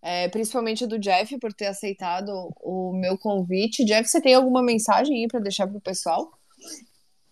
[0.00, 3.84] É, principalmente do Jeff por ter aceitado o meu convite.
[3.84, 6.32] Jeff, você tem alguma mensagem aí para deixar para o pessoal?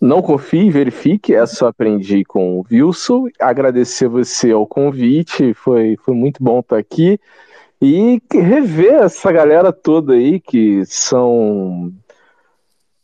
[0.01, 1.35] Não confie, verifique.
[1.35, 3.27] Essa eu aprendi com o Wilson.
[3.39, 7.21] Agradecer você ao convite, foi, foi muito bom estar aqui.
[7.83, 11.93] E rever essa galera toda aí que são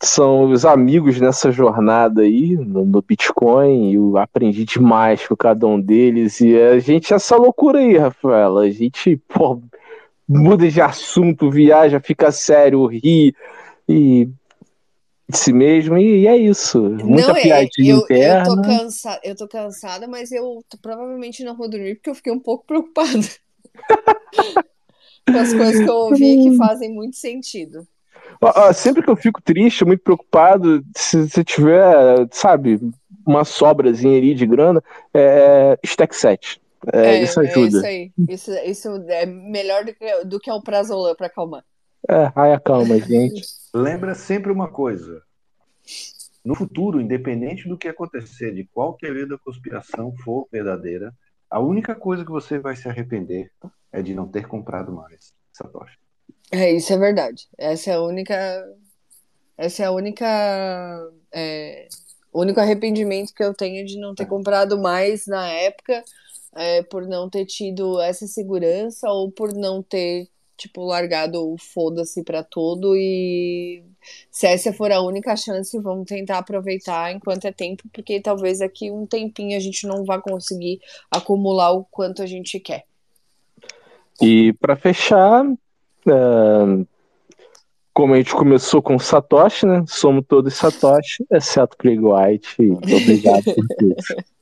[0.03, 3.93] são os amigos nessa jornada aí no, no Bitcoin.
[3.95, 6.41] Eu aprendi demais com cada um deles.
[6.41, 8.63] E a gente, essa loucura aí, Rafaela.
[8.63, 9.61] A gente pô,
[10.29, 13.35] muda de assunto, viaja, fica sério, ri.
[13.89, 14.29] E
[15.29, 16.81] de si mesmo, e, e é isso.
[16.81, 18.49] Muita não, é, piadinha eu, interna.
[18.49, 22.33] Eu tô, cansa, eu tô cansada, mas eu provavelmente não vou dormir porque eu fiquei
[22.33, 23.27] um pouco preocupada.
[25.27, 27.87] com as coisas que eu ouvi que fazem muito sentido.
[28.75, 32.79] Sempre que eu fico triste, muito preocupado, se você tiver, sabe,
[33.27, 34.83] uma sobrazinha ali de grana,
[35.13, 36.61] é stack set.
[36.93, 37.79] É, É, isso é ajuda.
[37.79, 38.13] isso aí.
[38.29, 41.65] Isso, isso é melhor do que, do que o prazolam pra acalmar.
[42.09, 43.43] É, ai, acalma, gente.
[43.75, 45.23] Lembra sempre uma coisa.
[46.45, 51.13] No futuro, independente do que acontecer, de qual teoria da conspiração for verdadeira,
[51.51, 53.51] a única coisa que você vai se arrepender
[53.93, 55.99] é de não ter comprado mais Satoshi.
[56.51, 57.49] É, isso é verdade.
[57.59, 58.35] Essa é a única.
[59.57, 60.27] Essa é a única.
[61.33, 61.89] É,
[62.33, 66.05] o único arrependimento que eu tenho de não ter comprado mais na época,
[66.55, 72.23] é, por não ter tido essa segurança ou por não ter, tipo, largado o foda-se
[72.23, 73.85] pra tudo e
[74.31, 78.91] se essa for a única chance, vamos tentar aproveitar enquanto é tempo, porque talvez aqui
[78.91, 82.85] um tempinho a gente não vá conseguir acumular o quanto a gente quer.
[84.21, 85.45] E para fechar,
[86.07, 86.87] é,
[87.93, 89.85] como a gente começou com Satoshi, né?
[89.87, 92.57] Somos todos Satoshi, exceto Craig White.
[92.61, 93.97] Obrigado por tudo.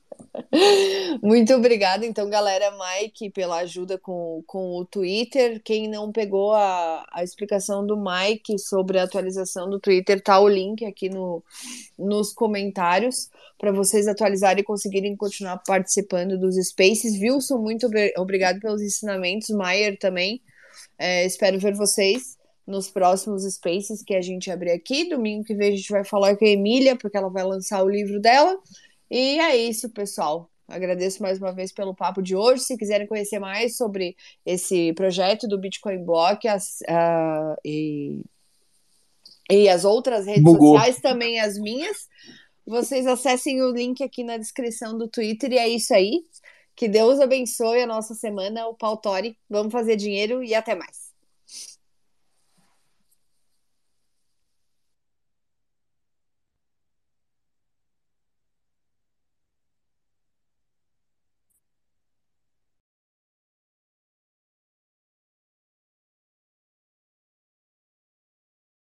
[1.22, 5.60] Muito obrigada, então, galera, Mike, pela ajuda com, com o Twitter.
[5.62, 10.48] Quem não pegou a, a explicação do Mike sobre a atualização do Twitter, tá o
[10.48, 11.42] link aqui no,
[11.98, 17.20] nos comentários para vocês atualizarem e conseguirem continuar participando dos Spaces.
[17.20, 19.50] Wilson, muito obri- obrigado pelos ensinamentos.
[19.50, 20.42] Maier também.
[20.98, 25.08] É, espero ver vocês nos próximos Spaces que a gente abrir aqui.
[25.08, 27.88] Domingo que vem a gente vai falar com a Emília, porque ela vai lançar o
[27.88, 28.58] livro dela.
[29.16, 30.50] E é isso, pessoal.
[30.66, 32.64] Agradeço mais uma vez pelo papo de hoje.
[32.64, 38.24] Se quiserem conhecer mais sobre esse projeto do Bitcoin Block as, ah, e,
[39.48, 40.74] e as outras redes Bugou.
[40.74, 42.08] sociais, também as minhas,
[42.66, 45.52] vocês acessem o link aqui na descrição do Twitter.
[45.52, 46.24] E é isso aí.
[46.74, 49.38] Que Deus abençoe a nossa semana, o Pautori.
[49.48, 51.03] Vamos fazer dinheiro e até mais.